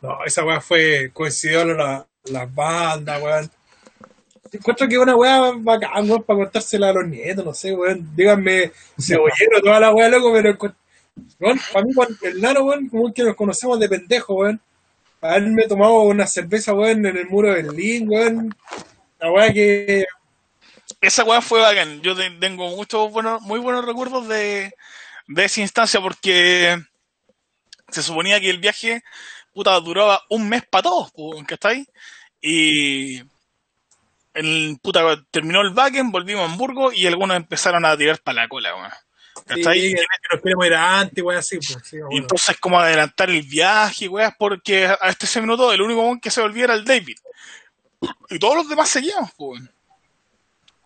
No, 0.00 0.24
esa 0.24 0.44
weá 0.44 0.60
fue, 0.60 1.10
coincidió 1.12 1.64
la, 1.64 2.06
las 2.24 2.54
bandas, 2.54 3.20
weón. 3.22 3.50
Encuentro 4.52 4.88
que 4.88 4.98
una 4.98 5.14
weá 5.16 5.52
bacán, 5.56 6.08
weón, 6.08 6.22
para 6.22 6.38
contársela 6.40 6.88
a 6.88 6.92
los 6.92 7.06
nietos, 7.06 7.44
no 7.44 7.52
sé, 7.54 7.72
weón. 7.74 8.08
Díganme, 8.14 8.72
cebollero, 8.98 9.60
toda 9.64 9.80
la 9.80 9.92
weá, 9.92 10.08
loco, 10.08 10.32
pero, 10.32 10.56
weón, 11.40 11.60
para 11.72 11.84
mí, 11.84 11.92
el 12.22 12.40
nano, 12.40 12.62
weón, 12.64 12.88
como 12.88 13.12
que 13.12 13.22
nos 13.24 13.36
conocemos 13.36 13.78
de 13.80 13.88
pendejo, 13.88 14.34
weón. 14.34 14.60
Haberme 15.20 15.66
tomado 15.66 16.02
una 16.02 16.26
cerveza, 16.26 16.72
weón, 16.74 17.04
en 17.06 17.16
el 17.16 17.26
muro 17.28 17.48
de 17.52 17.62
Berlín, 17.62 18.08
weón. 18.08 18.54
La 19.20 19.32
weá 19.32 19.52
que. 19.52 20.06
esa 21.00 21.24
weá 21.24 21.40
fue 21.40 21.60
bacán. 21.60 22.00
Yo 22.02 22.14
te- 22.16 22.30
tengo 22.40 22.68
muchos 22.76 23.10
buenos, 23.12 23.42
muy 23.42 23.58
buenos 23.60 23.84
recuerdos 23.84 24.28
de, 24.28 24.72
de 25.28 25.44
esa 25.44 25.60
instancia 25.60 26.00
porque 26.00 26.76
se 27.90 28.02
suponía 28.02 28.40
que 28.40 28.50
el 28.50 28.58
viaje 28.58 29.02
puta 29.58 29.80
duraba 29.80 30.22
un 30.28 30.48
mes 30.48 30.62
para 30.70 30.84
todos, 30.84 31.10
po, 31.10 31.34
¿cachai? 31.44 31.84
Y 32.40 33.20
el 34.32 34.78
puta 34.80 35.20
terminó 35.32 35.62
el 35.62 35.70
backend, 35.70 36.12
volvimos 36.12 36.48
a 36.48 36.52
Hamburgo 36.52 36.92
y 36.92 37.08
algunos 37.08 37.36
empezaron 37.36 37.84
a 37.84 37.96
tirar 37.96 38.20
para 38.20 38.42
la 38.42 38.48
cola, 38.48 38.76
weón. 38.76 38.90
Sí, 39.48 39.94
que 39.94 40.04
nos 40.32 40.42
queremos 40.42 40.66
ir 40.66 40.74
antes, 40.74 41.24
weá, 41.24 41.40
así, 41.40 41.56
pues. 41.56 41.76
Sí, 41.82 41.96
Y 42.10 42.18
entonces 42.18 42.56
como 42.60 42.78
adelantar 42.78 43.30
el 43.30 43.42
viaje, 43.42 44.06
weas, 44.06 44.32
porque 44.38 44.86
a 44.86 45.08
este 45.08 45.26
ese 45.26 45.40
minuto 45.40 45.72
el 45.72 45.82
único 45.82 46.02
weón 46.02 46.20
que 46.20 46.30
se 46.30 46.40
volvía 46.40 46.64
era 46.64 46.74
el 46.74 46.84
David. 46.84 47.18
Y 48.30 48.38
todos 48.38 48.54
los 48.54 48.68
demás 48.68 48.88
seguíamos, 48.88 49.32
pues. 49.36 49.60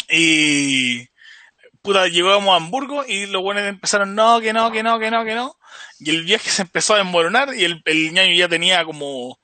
Y 0.08 1.10
puta, 1.82 2.08
llegamos 2.08 2.48
a 2.48 2.56
Hamburgo 2.56 3.04
y 3.06 3.26
los 3.26 3.42
buenos 3.42 3.64
empezaron, 3.64 4.14
no, 4.14 4.40
que 4.40 4.54
no, 4.54 4.72
que 4.72 4.82
no, 4.82 4.98
que 4.98 5.10
no, 5.10 5.24
que 5.26 5.34
no. 5.34 5.58
Y 5.98 6.10
el 6.10 6.24
viaje 6.24 6.50
se 6.50 6.62
empezó 6.62 6.94
a 6.94 6.98
desmoronar 6.98 7.54
y 7.54 7.64
el, 7.64 7.82
el 7.84 8.12
ñaño 8.12 8.34
ya 8.34 8.48
tenía 8.48 8.84
como 8.84 9.38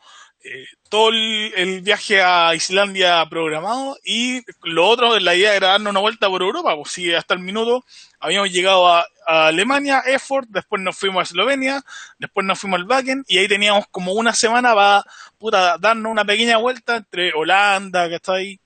eh, 0.45 0.67
todo 0.89 1.11
el, 1.11 1.83
viaje 1.83 2.23
a 2.23 2.55
Islandia 2.55 3.27
programado 3.29 3.99
y 4.05 4.41
lo 4.63 4.87
otro, 4.87 5.19
la 5.19 5.35
idea 5.35 5.55
era 5.57 5.69
darnos 5.69 5.91
una 5.91 6.01
vuelta 6.01 6.29
por 6.29 6.43
Europa, 6.43 6.77
pues 6.77 6.93
sí, 6.93 7.13
hasta 7.13 7.35
el 7.35 7.41
minuto 7.41 7.85
habíamos 8.21 8.51
llegado 8.51 8.89
a, 8.89 9.05
Alemania, 9.27 10.03
Erfurt, 10.07 10.49
después 10.49 10.81
nos 10.81 10.97
fuimos 10.97 11.21
a 11.21 11.23
Eslovenia, 11.25 11.85
después 12.19 12.47
nos 12.47 12.59
fuimos 12.59 12.81
al 12.81 12.87
Wacken 12.87 13.25
y 13.27 13.37
ahí 13.37 13.47
teníamos 13.47 13.87
como 13.91 14.13
una 14.13 14.33
semana 14.33 14.75
para 14.75 15.05
puta, 15.37 15.77
darnos 15.79 16.11
una 16.11 16.25
pequeña 16.25 16.57
vuelta 16.57 16.97
entre 16.97 17.35
Holanda, 17.35 18.09
¿cachai? 18.09 18.59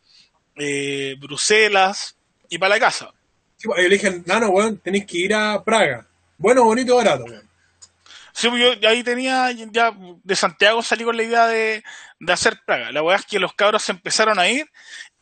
Eh, 0.55 1.17
Bruselas 1.19 2.17
y 2.49 2.59
para 2.59 2.77
la 2.77 2.81
casa. 2.81 3.11
Sí, 3.57 3.67
pues, 3.67 3.83
le 3.83 3.89
dije, 3.89 4.23
Nano, 4.25 4.51
weón, 4.51 4.81
que 4.85 5.19
ir 5.19 5.35
a 5.35 5.65
Praga. 5.65 6.07
Bueno, 6.39 6.63
bonito, 6.63 6.95
barato, 6.95 7.25
weón. 7.25 7.52
Sí, 8.33 8.49
pues 8.49 8.81
yo 8.81 8.89
ahí 8.89 9.03
tenía, 9.03 9.51
ya 9.53 9.95
de 10.23 10.37
Santiago 10.37 10.83
salí 10.83 11.05
con 11.05 11.17
la 11.17 11.23
idea 11.23 11.47
de, 11.47 11.83
de 12.19 12.33
hacer 12.33 12.61
Praga. 12.65 12.91
La 12.93 13.03
verdad 13.03 13.21
es 13.21 13.27
que 13.27 13.39
los 13.39 13.53
cabros 13.55 13.83
se 13.83 13.93
empezaron 13.93 14.39
a 14.39 14.49
ir 14.49 14.67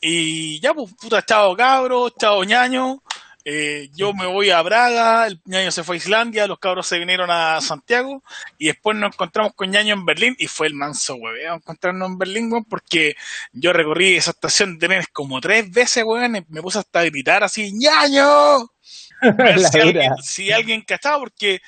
y 0.01 0.61
ya, 0.61 0.73
pues, 0.75 0.95
puta, 0.95 1.23
chao 1.25 1.57
cabros, 1.57 2.13
chao 2.19 2.45
ñaño. 2.45 3.03
Eh, 3.45 3.89
yo 3.95 4.13
me 4.13 4.27
voy 4.27 4.51
a 4.51 4.63
Praga, 4.63 5.27
el 5.27 5.41
ñaño 5.47 5.71
se 5.71 5.83
fue 5.83 5.97
a 5.97 5.99
Islandia, 5.99 6.47
los 6.47 6.59
cabros 6.59 6.87
se 6.87 6.99
vinieron 6.99 7.31
a 7.31 7.61
Santiago 7.63 8.23
y 8.59 8.67
después 8.67 8.97
nos 8.97 9.15
encontramos 9.15 9.55
con 9.55 9.71
ñaño 9.71 9.95
en 9.95 10.05
Berlín 10.05 10.37
y 10.39 10.47
fue 10.47 10.67
el 10.67 10.75
manso 10.75 11.15
hueveo 11.15 11.55
encontrarnos 11.55 12.11
en 12.11 12.19
Berlín, 12.19 12.53
weón, 12.53 12.65
porque 12.67 13.15
yo 13.53 13.73
recorrí 13.73 14.17
esa 14.17 14.33
estación 14.33 14.79
de 14.79 14.87
trenes 14.87 15.07
como 15.09 15.41
tres 15.41 15.71
veces, 15.71 16.05
weón, 16.05 16.37
y 16.37 16.45
me 16.49 16.61
puse 16.61 16.81
hasta 16.81 17.01
a 17.01 17.05
gritar 17.05 17.43
así, 17.43 17.73
ñaño. 17.73 18.69
Si, 19.71 19.79
alguien, 19.79 20.13
si 20.23 20.51
alguien 20.51 20.81
cachaba, 20.81 21.19
porque 21.19 21.61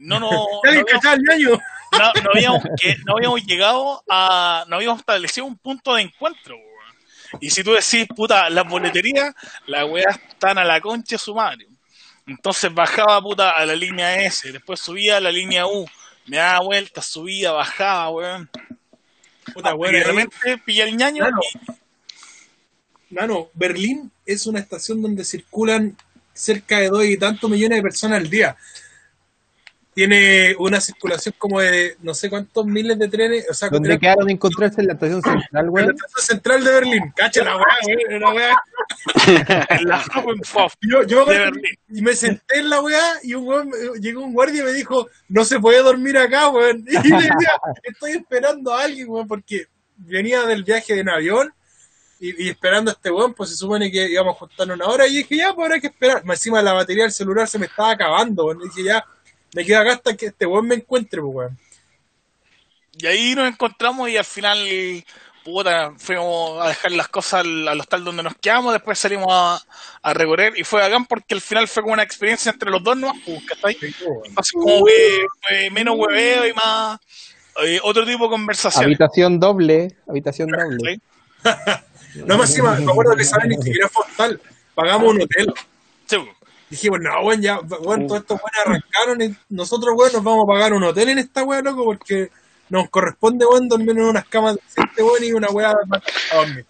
no, 0.00 0.18
no, 0.20 0.30
no 0.30 0.60
¿Alguien 0.64 0.86
habíamos- 1.30 1.60
no, 1.92 2.12
no 2.22 2.30
habíamos, 2.34 2.62
que, 2.80 2.96
no 3.04 3.14
habíamos 3.16 3.44
llegado 3.44 4.04
a. 4.08 4.64
No 4.68 4.76
habíamos 4.76 5.00
establecido 5.00 5.46
un 5.46 5.58
punto 5.58 5.94
de 5.94 6.02
encuentro, 6.02 6.54
weón. 6.56 7.38
Y 7.40 7.50
si 7.50 7.64
tú 7.64 7.72
decís, 7.72 8.06
puta, 8.14 8.48
las 8.50 8.68
boleterías, 8.68 9.34
las 9.66 9.84
weas 9.88 10.16
están 10.28 10.58
a 10.58 10.64
la 10.64 10.80
concha 10.80 11.14
de 11.16 11.18
su 11.18 11.34
madre. 11.34 11.66
Entonces 12.26 12.72
bajaba, 12.72 13.20
puta, 13.20 13.50
a 13.50 13.66
la 13.66 13.74
línea 13.74 14.22
S, 14.22 14.52
después 14.52 14.78
subía 14.78 15.16
a 15.16 15.20
la 15.20 15.32
línea 15.32 15.66
U, 15.66 15.84
me 16.26 16.36
daba 16.36 16.60
vueltas, 16.64 17.06
subía, 17.06 17.50
bajaba, 17.50 18.10
weón. 18.10 18.48
Puta, 19.52 19.70
y 19.70 19.74
weón, 19.74 19.92
de 19.94 19.98
ahí- 19.98 20.04
repente 20.04 20.58
pilla 20.64 20.84
el 20.84 20.96
ñaño 20.96 21.26
y 21.26 21.70
Nano, 23.10 23.48
Berlín 23.54 24.12
es 24.24 24.46
una 24.46 24.60
estación 24.60 25.02
donde 25.02 25.24
circulan 25.24 25.96
cerca 26.32 26.78
de 26.78 26.88
dos 26.88 27.04
y 27.04 27.16
tantos 27.18 27.50
millones 27.50 27.78
de 27.78 27.82
personas 27.82 28.18
al 28.20 28.30
día. 28.30 28.56
Tiene 29.92 30.54
una 30.58 30.80
circulación 30.80 31.34
como 31.36 31.60
de 31.60 31.96
no 32.00 32.14
sé 32.14 32.30
cuántos 32.30 32.64
miles 32.64 32.96
de 32.98 33.08
trenes, 33.08 33.46
o 33.50 33.54
sea, 33.54 33.68
Donde 33.68 33.90
con 33.90 33.98
quedaron 33.98 34.26
de 34.26 34.32
encontrarse 34.34 34.80
en 34.80 34.86
la 34.86 34.92
estación 34.92 35.20
central, 35.20 35.66
en 35.66 35.74
la 35.74 35.92
estación 35.92 36.26
central 36.26 36.64
de 36.64 36.72
Berlín. 36.72 37.12
Cacha 37.16 37.44
la 37.44 37.56
weá, 37.56 37.66
weón, 37.86 38.14
una 38.22 38.32
weá. 38.32 38.56
en 39.70 39.88
la 39.88 40.04
Yo, 41.06 41.24
de 41.24 41.38
Berlín. 41.38 41.78
y 41.88 42.02
me 42.02 42.14
senté 42.14 42.58
en 42.60 42.70
la 42.70 42.80
weá 42.80 43.14
y 43.24 43.34
un 43.34 43.46
weón, 43.48 43.68
me- 43.68 44.00
llegó 44.00 44.22
un 44.22 44.32
guardia 44.32 44.62
y 44.62 44.64
me 44.66 44.72
dijo, 44.72 45.08
no 45.28 45.44
se 45.44 45.58
puede 45.58 45.82
dormir 45.82 46.16
acá, 46.18 46.48
weón. 46.50 46.84
Y 46.88 46.92
le 46.92 47.16
decía, 47.16 47.50
estoy 47.82 48.12
esperando 48.12 48.72
a 48.72 48.84
alguien, 48.84 49.08
weón, 49.08 49.26
porque 49.26 49.66
venía 49.96 50.42
del 50.46 50.62
viaje 50.62 50.98
en 50.98 51.08
avión 51.08 51.52
y, 52.20 52.44
y 52.44 52.48
esperando 52.50 52.90
a 52.90 52.94
este 52.94 53.10
weón, 53.10 53.34
pues 53.34 53.50
se 53.50 53.56
supone 53.56 53.90
que 53.90 54.08
íbamos 54.08 54.36
a 54.36 54.38
juntarnos 54.38 54.76
una 54.76 54.86
hora 54.86 55.06
y 55.08 55.16
dije, 55.16 55.36
ya, 55.36 55.52
pues 55.52 55.66
habrá 55.66 55.80
que 55.80 55.88
esperar. 55.88 56.24
Más 56.24 56.38
Encima 56.38 56.62
la 56.62 56.74
batería 56.74 57.02
del 57.04 57.12
celular 57.12 57.48
se 57.48 57.58
me 57.58 57.66
estaba 57.66 57.90
acabando, 57.90 58.44
weón. 58.46 58.60
Y 58.62 58.68
dije, 58.68 58.84
ya, 58.84 59.04
me 59.54 59.64
quedo 59.64 59.80
acá 59.80 59.92
hasta 59.92 60.16
que 60.16 60.26
este 60.26 60.46
weón 60.46 60.66
me 60.66 60.76
encuentre, 60.76 61.20
pues, 61.20 61.34
weón. 61.34 61.58
Y 62.98 63.06
ahí 63.06 63.34
nos 63.34 63.48
encontramos 63.48 64.08
y 64.10 64.16
al 64.16 64.24
final, 64.24 64.58
puta, 65.44 65.92
fuimos 65.96 66.60
a 66.60 66.68
dejar 66.68 66.92
las 66.92 67.08
cosas 67.08 67.40
al, 67.40 67.68
al 67.68 67.80
hostal 67.80 68.04
donde 68.04 68.22
nos 68.22 68.34
quedamos, 68.36 68.72
después 68.72 68.98
salimos 68.98 69.28
a, 69.30 69.62
a 70.02 70.14
recorrer 70.14 70.52
y 70.56 70.64
fue 70.64 70.80
bacán 70.82 71.06
porque 71.06 71.34
al 71.34 71.40
final 71.40 71.68
fue 71.68 71.82
como 71.82 71.94
una 71.94 72.02
experiencia 72.02 72.50
entre 72.52 72.70
los 72.70 72.82
dos, 72.82 72.96
¿no? 72.96 73.12
Pues, 73.24 73.44
¿cachai? 73.46 73.76
Así 74.36 74.52
como 74.52 74.84
que 74.84 75.26
fue 75.40 75.70
menos 75.70 75.96
hueveo 75.96 76.46
y 76.46 76.52
más 76.52 76.98
eh, 77.64 77.80
otro 77.82 78.04
tipo 78.04 78.24
de 78.24 78.30
conversación. 78.30 78.84
Habitación 78.84 79.40
doble, 79.40 79.96
habitación 80.06 80.48
doble. 80.50 81.00
No, 82.26 82.38
más 82.38 82.50
encima, 82.50 82.74
me 82.76 82.90
acuerdo 82.90 83.14
que 83.16 83.22
esa 83.22 83.38
vez 83.38 83.48
ni 83.48 83.62
siquiera 83.62 83.88
fue 83.88 84.04
hostal. 84.04 84.40
Pagamos 84.74 85.14
un 85.14 85.22
hotel. 85.22 85.52
Dijimos, 86.70 87.00
no, 87.02 87.20
weón, 87.24 87.42
ya, 87.42 87.58
weón, 87.60 88.06
todos 88.06 88.20
estos 88.22 88.40
weones 88.40 88.60
arrancaron 88.64 89.22
y 89.22 89.36
nosotros, 89.54 89.92
weón, 89.96 90.12
nos 90.12 90.22
vamos 90.22 90.44
a 90.44 90.52
pagar 90.52 90.72
un 90.72 90.84
hotel 90.84 91.08
en 91.10 91.18
esta 91.18 91.42
weá, 91.42 91.60
loco, 91.62 91.84
porque 91.84 92.30
nos 92.68 92.88
corresponde, 92.90 93.44
weón, 93.44 93.68
dormir 93.68 93.90
en 93.90 94.02
unas 94.04 94.24
camas 94.26 94.56
decentes, 94.56 95.04
weón, 95.04 95.24
y 95.24 95.32
una 95.32 95.48
weá 95.48 95.70
a 95.70 96.36
dormir. 96.36 96.64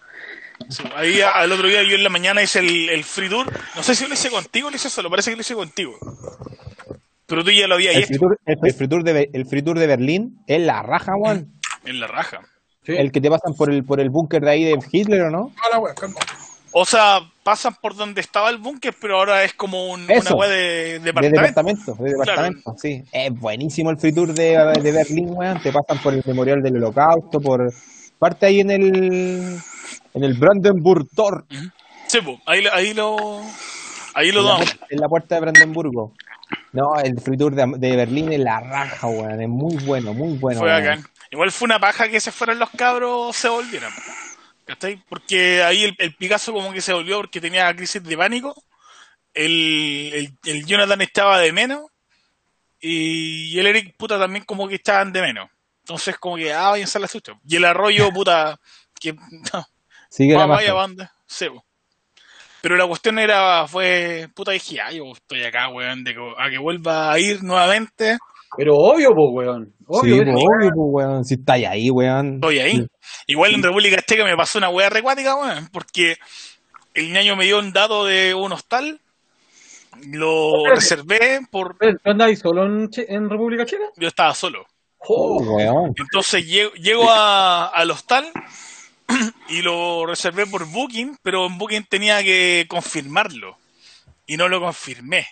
Sí, 0.69 0.83
Ahí 0.95 1.21
a- 1.21 1.29
al 1.31 1.51
otro 1.51 1.67
día 1.67 1.81
yo 1.83 1.95
en 1.95 2.03
la 2.03 2.09
mañana 2.09 2.41
hice 2.43 2.59
el, 2.59 2.89
el 2.89 3.03
free 3.03 3.29
tour. 3.29 3.47
No 3.75 3.81
sé 3.83 3.95
si 3.95 4.07
lo 4.07 4.13
hice 4.13 4.29
contigo 4.29 4.67
o 4.67 4.69
lo 4.71 4.75
hice 4.75 4.89
solo, 4.89 5.09
parece 5.09 5.31
que 5.31 5.35
lo 5.35 5.41
hice 5.41 5.55
contigo. 5.55 5.97
Pero 7.25 7.43
tú 7.43 7.51
ya 7.51 7.67
lo 7.67 7.75
habías 7.75 7.95
El 7.95 8.01
hecho 8.03 8.07
free, 8.09 8.17
tour, 8.19 8.39
el, 8.45 8.57
el 8.63 8.73
free 8.73 8.87
tour 8.87 9.03
de, 9.03 9.29
el 9.33 9.45
free 9.45 9.61
tour 9.63 9.79
de 9.79 9.87
Berlín 9.87 10.39
es 10.47 10.61
la 10.61 10.81
raja, 10.83 11.15
weón. 11.15 11.51
en 11.85 11.99
la 11.99 12.07
raja. 12.07 12.41
Sí. 12.85 12.93
El 12.97 13.11
que 13.11 13.21
te 13.21 13.29
pasan 13.29 13.53
por 13.55 13.71
el 13.71 13.83
por 13.83 13.99
el 13.99 14.09
búnker 14.09 14.41
de 14.41 14.49
ahí 14.51 14.63
de 14.63 14.77
Hitler, 14.91 15.21
¿o 15.23 15.29
no? 15.31 15.53
Ah, 15.57 15.67
la 15.71 15.79
weá, 15.79 15.93
calma. 15.95 16.15
O 16.73 16.85
sea, 16.85 17.19
pasan 17.43 17.75
por 17.81 17.95
donde 17.95 18.21
estaba 18.21 18.49
el 18.49 18.57
búnker, 18.57 18.93
pero 18.99 19.17
ahora 19.17 19.43
es 19.43 19.53
como 19.53 19.91
un, 19.91 20.03
una 20.03 20.13
Eso. 20.13 20.35
web 20.35 20.49
de 20.49 20.55
De 20.55 20.99
departamento. 20.99 21.41
departamento, 21.41 21.95
de 22.03 22.09
departamento, 22.11 22.75
sí. 22.81 23.03
Es 23.11 23.31
buenísimo 23.33 23.89
el 23.89 23.97
free 23.97 24.13
tour 24.13 24.33
de, 24.33 24.57
de 24.81 24.91
Berlín, 24.91 25.29
weón. 25.31 25.61
Te 25.61 25.71
pasan 25.71 26.01
por 26.01 26.13
el 26.13 26.23
memorial 26.25 26.61
del 26.61 26.77
holocausto, 26.77 27.39
por 27.41 27.71
parte 28.19 28.45
ahí 28.45 28.59
en 28.61 28.71
el 28.71 29.59
en 30.13 30.23
el 30.23 30.33
Brandenburg 30.35 31.07
Tor, 31.15 31.45
Sí, 32.07 32.19
pues, 32.23 32.37
ahí, 32.45 32.61
lo- 32.61 32.73
ahí 32.73 32.93
lo. 32.93 33.41
Ahí 34.13 34.31
lo 34.33 34.39
en 34.41 34.45
la, 34.45 34.51
damos. 34.51 34.65
puerta- 34.69 34.85
en 34.89 34.99
la 34.99 35.07
puerta 35.07 35.35
de 35.35 35.41
Brandenburgo. 35.41 36.13
No, 36.73 36.95
el 37.01 37.19
free 37.21 37.37
tour 37.37 37.55
de, 37.55 37.65
de 37.77 37.95
Berlín 37.95 38.31
es 38.33 38.39
la 38.39 38.59
raja, 38.59 39.07
weón. 39.07 39.41
Es 39.41 39.47
muy 39.49 39.75
bueno, 39.85 40.13
muy 40.13 40.37
bueno. 40.37 40.59
Fue 40.59 40.69
bacán. 40.69 41.05
Igual 41.31 41.51
fue 41.51 41.65
una 41.65 41.79
paja 41.79 42.09
que 42.09 42.19
se 42.19 42.31
fueran 42.31 42.59
los 42.59 42.69
cabros, 42.71 43.35
se 43.37 43.47
volvieran. 43.47 43.91
¿Cachai? 44.73 45.03
Porque 45.09 45.63
ahí 45.63 45.83
el, 45.83 45.95
el 45.99 46.15
Picasso 46.15 46.53
como 46.53 46.71
que 46.71 46.81
se 46.81 46.93
volvió 46.93 47.17
porque 47.17 47.41
tenía 47.41 47.73
crisis 47.75 48.01
de 48.03 48.17
pánico. 48.17 48.55
El, 49.33 50.11
el, 50.13 50.37
el 50.45 50.65
Jonathan 50.65 51.01
estaba 51.01 51.39
de 51.39 51.51
menos. 51.51 51.85
Y 52.79 53.57
el 53.59 53.67
Eric, 53.67 53.95
puta, 53.97 54.17
también 54.17 54.43
como 54.45 54.67
que 54.67 54.75
estaban 54.75 55.11
de 55.13 55.21
menos. 55.21 55.49
Entonces, 55.83 56.17
como 56.17 56.35
que, 56.37 56.53
ah, 56.53 56.69
vayan 56.71 56.89
a 56.93 56.99
la 56.99 57.07
susto. 57.07 57.39
Y 57.47 57.55
el 57.57 57.65
arroyo, 57.65 58.09
puta, 58.13 58.59
que. 58.99 59.13
No, 59.13 59.65
Sigue 60.09 60.33
la 60.33 60.45
va- 60.45 60.55
vaya 60.55 60.73
banda. 60.73 61.13
Sí, 61.27 61.47
po. 61.49 61.65
Pero 62.61 62.75
la 62.77 62.85
cuestión 62.85 63.17
era, 63.17 63.67
fue, 63.67 64.29
puta, 64.35 64.51
dije, 64.51 64.79
ah, 64.81 64.91
yo 64.91 65.11
estoy 65.13 65.43
acá, 65.43 65.69
weón, 65.69 66.03
de 66.03 66.13
que, 66.13 66.33
a 66.37 66.49
que 66.49 66.59
vuelva 66.59 67.11
a 67.11 67.17
ir 67.19 67.43
nuevamente. 67.43 68.17
Pero 68.57 68.75
obvio, 68.75 69.09
pues, 69.15 69.29
weón. 69.31 69.73
Obvio, 69.87 70.15
Sí, 70.15 70.21
weá. 70.21 70.33
obvio, 70.35 70.71
pues, 70.75 70.87
weón. 71.05 71.25
Si 71.25 71.33
estáis 71.35 71.67
ahí, 71.67 71.89
weón. 71.89 72.35
Estoy 72.35 72.59
ahí. 72.59 72.87
Igual 73.27 73.53
en 73.55 73.63
República 73.63 74.01
Checa 74.01 74.25
me 74.25 74.35
pasó 74.35 74.57
una 74.57 74.69
weá 74.69 74.89
recuática, 74.89 75.35
weón, 75.35 75.69
porque 75.71 76.17
el 76.93 77.11
ñaño 77.13 77.35
me 77.35 77.45
dio 77.45 77.59
un 77.59 77.71
dato 77.71 78.05
de 78.05 78.33
un 78.33 78.51
hostal, 78.51 78.99
lo 80.07 80.65
reservé 80.69 81.41
por. 81.49 81.77
¿Tú 81.77 81.87
andáis 82.09 82.39
solo 82.39 82.65
en, 82.65 83.29
República 83.29 83.65
Checa? 83.65 83.85
Yo 83.97 84.07
estaba 84.07 84.33
solo. 84.33 84.65
Oh, 84.99 85.41
weón. 85.41 85.93
Entonces 85.97 86.45
llego, 86.45 86.73
llego 86.73 87.09
a- 87.09 87.67
al 87.67 87.89
hostal 87.91 88.29
y 89.49 89.61
lo 89.61 90.05
reservé 90.05 90.45
por 90.45 90.65
Booking, 90.67 91.17
pero 91.23 91.45
en 91.47 91.57
Booking 91.57 91.85
tenía 91.89 92.21
que 92.23 92.65
confirmarlo 92.69 93.57
y 94.27 94.37
no 94.37 94.47
lo 94.47 94.59
confirmé. 94.61 95.25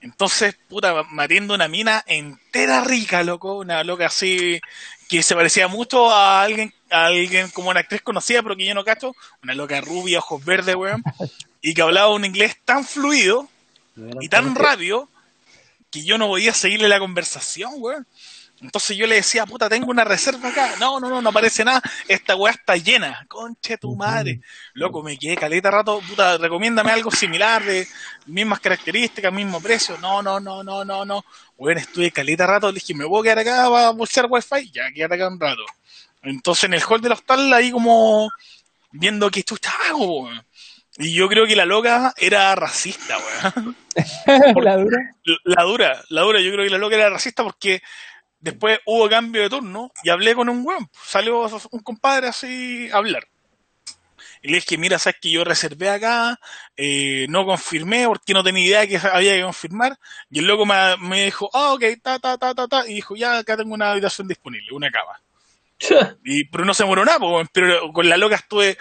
Entonces, 0.00 0.56
puta, 0.68 1.02
me 1.10 1.24
atiendo 1.24 1.54
una 1.54 1.68
mina 1.68 2.04
entera 2.06 2.84
rica, 2.84 3.22
loco, 3.22 3.58
una 3.58 3.82
loca 3.82 4.06
así 4.06 4.60
que 5.08 5.22
se 5.22 5.34
parecía 5.34 5.68
mucho 5.68 6.10
a 6.10 6.42
alguien, 6.42 6.72
a 6.90 7.06
alguien 7.06 7.50
como 7.50 7.70
una 7.70 7.80
actriz 7.80 8.02
conocida, 8.02 8.42
pero 8.42 8.56
que 8.56 8.66
yo 8.66 8.74
no 8.74 8.84
cacho, 8.84 9.16
una 9.42 9.54
loca 9.54 9.80
rubia, 9.80 10.18
ojos 10.18 10.44
verdes, 10.44 10.76
weón, 10.76 11.02
y 11.62 11.74
que 11.74 11.82
hablaba 11.82 12.14
un 12.14 12.24
inglés 12.24 12.56
tan 12.64 12.84
fluido 12.84 13.48
y 14.20 14.28
tan 14.28 14.54
rápido 14.54 15.08
que 15.90 16.04
yo 16.04 16.18
no 16.18 16.28
podía 16.28 16.52
seguirle 16.52 16.88
la 16.88 16.98
conversación, 17.00 17.72
weón. 17.76 18.06
Entonces 18.60 18.96
yo 18.96 19.06
le 19.06 19.16
decía, 19.16 19.46
puta, 19.46 19.68
tengo 19.68 19.90
una 19.90 20.04
reserva 20.04 20.48
acá. 20.48 20.74
No, 20.80 20.98
no, 20.98 21.08
no, 21.08 21.22
no 21.22 21.28
aparece 21.30 21.64
nada. 21.64 21.80
Esta 22.08 22.34
weá 22.34 22.52
está 22.52 22.76
llena. 22.76 23.24
Conche 23.28 23.78
tu 23.78 23.94
madre. 23.94 24.40
Loco, 24.74 25.02
me 25.02 25.16
quedé 25.16 25.36
caleta 25.36 25.70
rato. 25.70 26.00
Puta, 26.08 26.36
recomiéndame 26.38 26.90
algo 26.90 27.10
similar, 27.10 27.64
de 27.64 27.86
mismas 28.26 28.60
características, 28.60 29.32
mismo 29.32 29.60
precio. 29.60 29.96
No, 29.98 30.22
no, 30.22 30.40
no, 30.40 30.64
no, 30.64 30.84
no, 30.84 31.04
no. 31.04 31.24
Bueno, 31.56 31.80
estuve 31.80 32.10
caleta 32.10 32.46
rato. 32.46 32.68
Le 32.68 32.80
dije, 32.80 32.94
¿me 32.94 33.06
puedo 33.06 33.22
quedar 33.22 33.38
acá 33.38 33.70
para 33.70 33.92
pulsar 33.92 34.26
wifi? 34.28 34.70
Ya, 34.72 34.90
quédate 34.92 35.14
acá 35.14 35.28
un 35.28 35.38
rato. 35.38 35.62
Entonces 36.22 36.64
en 36.64 36.74
el 36.74 36.82
hall 36.82 37.00
del 37.00 37.12
hostal, 37.12 37.52
ahí 37.52 37.70
como 37.70 38.28
viendo 38.90 39.30
que 39.30 39.44
chucha 39.44 39.72
hago, 39.88 40.22
weón. 40.22 40.42
Y 41.00 41.14
yo 41.14 41.28
creo 41.28 41.46
que 41.46 41.54
la 41.54 41.64
loca 41.64 42.12
era 42.16 42.56
racista, 42.56 43.18
weón. 43.18 43.76
la 44.64 44.76
dura. 44.76 45.14
La 45.44 45.62
dura, 45.62 46.02
la 46.08 46.22
dura. 46.22 46.40
Yo 46.40 46.50
creo 46.50 46.64
que 46.64 46.70
la 46.70 46.78
loca 46.78 46.96
era 46.96 47.08
racista 47.08 47.44
porque 47.44 47.82
después 48.40 48.78
hubo 48.86 49.08
cambio 49.08 49.42
de 49.42 49.50
turno 49.50 49.90
y 50.02 50.10
hablé 50.10 50.34
con 50.34 50.48
un 50.48 50.64
weón. 50.64 50.88
Salió 51.04 51.46
un 51.70 51.80
compadre 51.80 52.28
así 52.28 52.88
a 52.90 52.96
hablar. 52.96 53.26
Y 54.42 54.48
le 54.48 54.56
dije, 54.56 54.78
mira, 54.78 54.98
sabes 54.98 55.18
que 55.20 55.30
yo 55.30 55.44
reservé 55.44 55.90
acá, 55.90 56.38
eh, 56.76 57.26
no 57.28 57.44
confirmé 57.44 58.06
porque 58.06 58.32
no 58.32 58.44
tenía 58.44 58.64
idea 58.64 58.86
que 58.86 58.96
había 59.08 59.34
que 59.34 59.42
confirmar. 59.42 59.98
Y 60.30 60.38
el 60.38 60.46
loco 60.46 60.64
me, 60.64 60.96
me 60.98 61.24
dijo, 61.24 61.50
ah, 61.52 61.72
ok, 61.72 61.84
ta, 62.02 62.18
ta, 62.18 62.38
ta, 62.38 62.54
ta, 62.54 62.68
ta. 62.68 62.86
Y 62.86 62.94
dijo, 62.94 63.16
ya, 63.16 63.38
acá 63.38 63.56
tengo 63.56 63.74
una 63.74 63.90
habitación 63.90 64.28
disponible, 64.28 64.68
una 64.72 64.90
cama. 64.90 65.20
Y, 66.24 66.44
pero 66.44 66.64
no 66.64 66.74
se 66.74 66.84
murió 66.84 67.04
nada, 67.04 67.18
pero 67.52 67.92
con 67.92 68.08
la 68.08 68.16
loca 68.16 68.36
estuve 68.36 68.76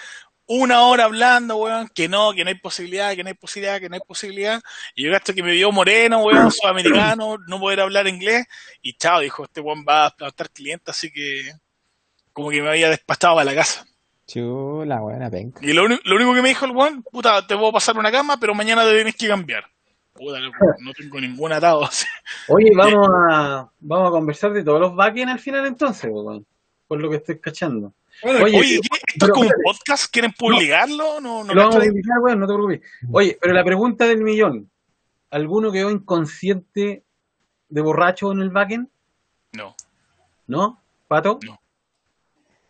una 0.48 0.84
hora 0.84 1.04
hablando, 1.04 1.58
weón, 1.58 1.90
que 1.94 2.08
no, 2.08 2.34
que 2.34 2.44
no 2.44 2.50
hay 2.50 2.56
posibilidad, 2.56 3.16
que 3.16 3.24
no 3.24 3.30
hay 3.30 3.36
posibilidad, 3.36 3.80
que 3.80 3.90
no 3.90 3.96
hay 3.96 4.02
posibilidad. 4.06 4.62
Y 4.96 5.04
yo 5.04 5.12
gasto 5.12 5.34
que 5.34 5.44
me 5.44 5.52
vio 5.52 5.72
moreno, 5.72 6.24
weón, 6.24 6.52
sudamericano, 6.52 7.38
no 7.48 7.60
poder 7.60 7.82
hablar 7.82 8.08
inglés. 8.08 8.48
Y 8.82 8.94
chao, 8.94 9.20
dijo, 9.20 9.44
este 9.44 9.62
weón 9.62 9.86
va 9.88 10.06
a 10.06 10.28
estar 10.28 10.50
cliente, 10.50 10.90
así 10.92 11.12
que 11.12 11.52
como 12.32 12.50
que 12.50 12.62
me 12.62 12.70
había 12.70 12.90
despachado 12.90 13.36
para 13.36 13.46
la 13.46 13.56
casa. 13.56 13.86
Chula, 14.26 15.00
buena 15.00 15.30
penca. 15.30 15.60
Y 15.64 15.74
lo, 15.74 15.86
único 15.86 16.34
que 16.34 16.42
me 16.42 16.50
dijo 16.50 16.66
el 16.66 16.72
weón, 16.72 17.04
puta, 17.04 17.46
te 17.46 17.56
puedo 17.56 17.72
pasar 17.72 17.98
una 17.98 18.12
cama, 18.12 18.38
pero 18.40 18.54
mañana 18.54 18.84
te 18.84 18.94
tienes 18.94 19.16
que 19.16 19.28
cambiar. 19.28 19.66
Puta, 20.14 20.40
no 20.80 20.94
tengo 20.94 21.20
ningún 21.20 21.52
atado. 21.52 21.84
así. 21.86 22.06
Oye, 22.48 22.72
vamos 22.76 23.08
a, 23.30 23.70
vamos 23.80 24.08
a 24.08 24.12
conversar 24.12 24.54
de 24.54 24.64
todos 24.64 24.80
los 24.80 24.96
backends 24.96 25.34
al 25.34 25.40
final 25.40 25.66
entonces, 25.66 26.10
weón. 26.12 26.46
Por 26.88 27.02
lo 27.02 27.10
que 27.10 27.18
estoy 27.18 27.40
cachando. 27.40 27.94
Bueno, 28.24 28.46
Oye. 28.46 28.76
¿esto 28.76 28.90
pero- 29.20 29.26
es 29.34 29.40
como 29.40 29.46
un 29.50 29.64
podcast? 29.64 30.12
¿Quieren 30.12 30.32
publicarlo? 30.34 31.20
No, 31.22 31.44
no 31.44 31.54
Lo 31.54 31.62
vamos 31.62 31.76
a 31.76 31.80
de- 31.80 31.90
publicar, 31.90 32.20
weón, 32.20 32.40
no 32.40 32.48
te 32.48 32.54
preocupes. 32.54 32.82
Oye, 33.12 33.38
pero 33.42 33.54
la 33.54 33.64
pregunta 33.64 34.06
del 34.06 34.22
millón. 34.24 34.70
¿Alguno 35.30 35.72
quedó 35.72 35.92
inconsciente 35.92 37.04
de 37.70 37.82
borracho 37.82 38.32
en 38.32 38.40
el 38.42 38.50
backend? 38.50 38.88
No. 39.54 39.76
¿No? 40.48 40.82
¿Pato? 41.08 41.40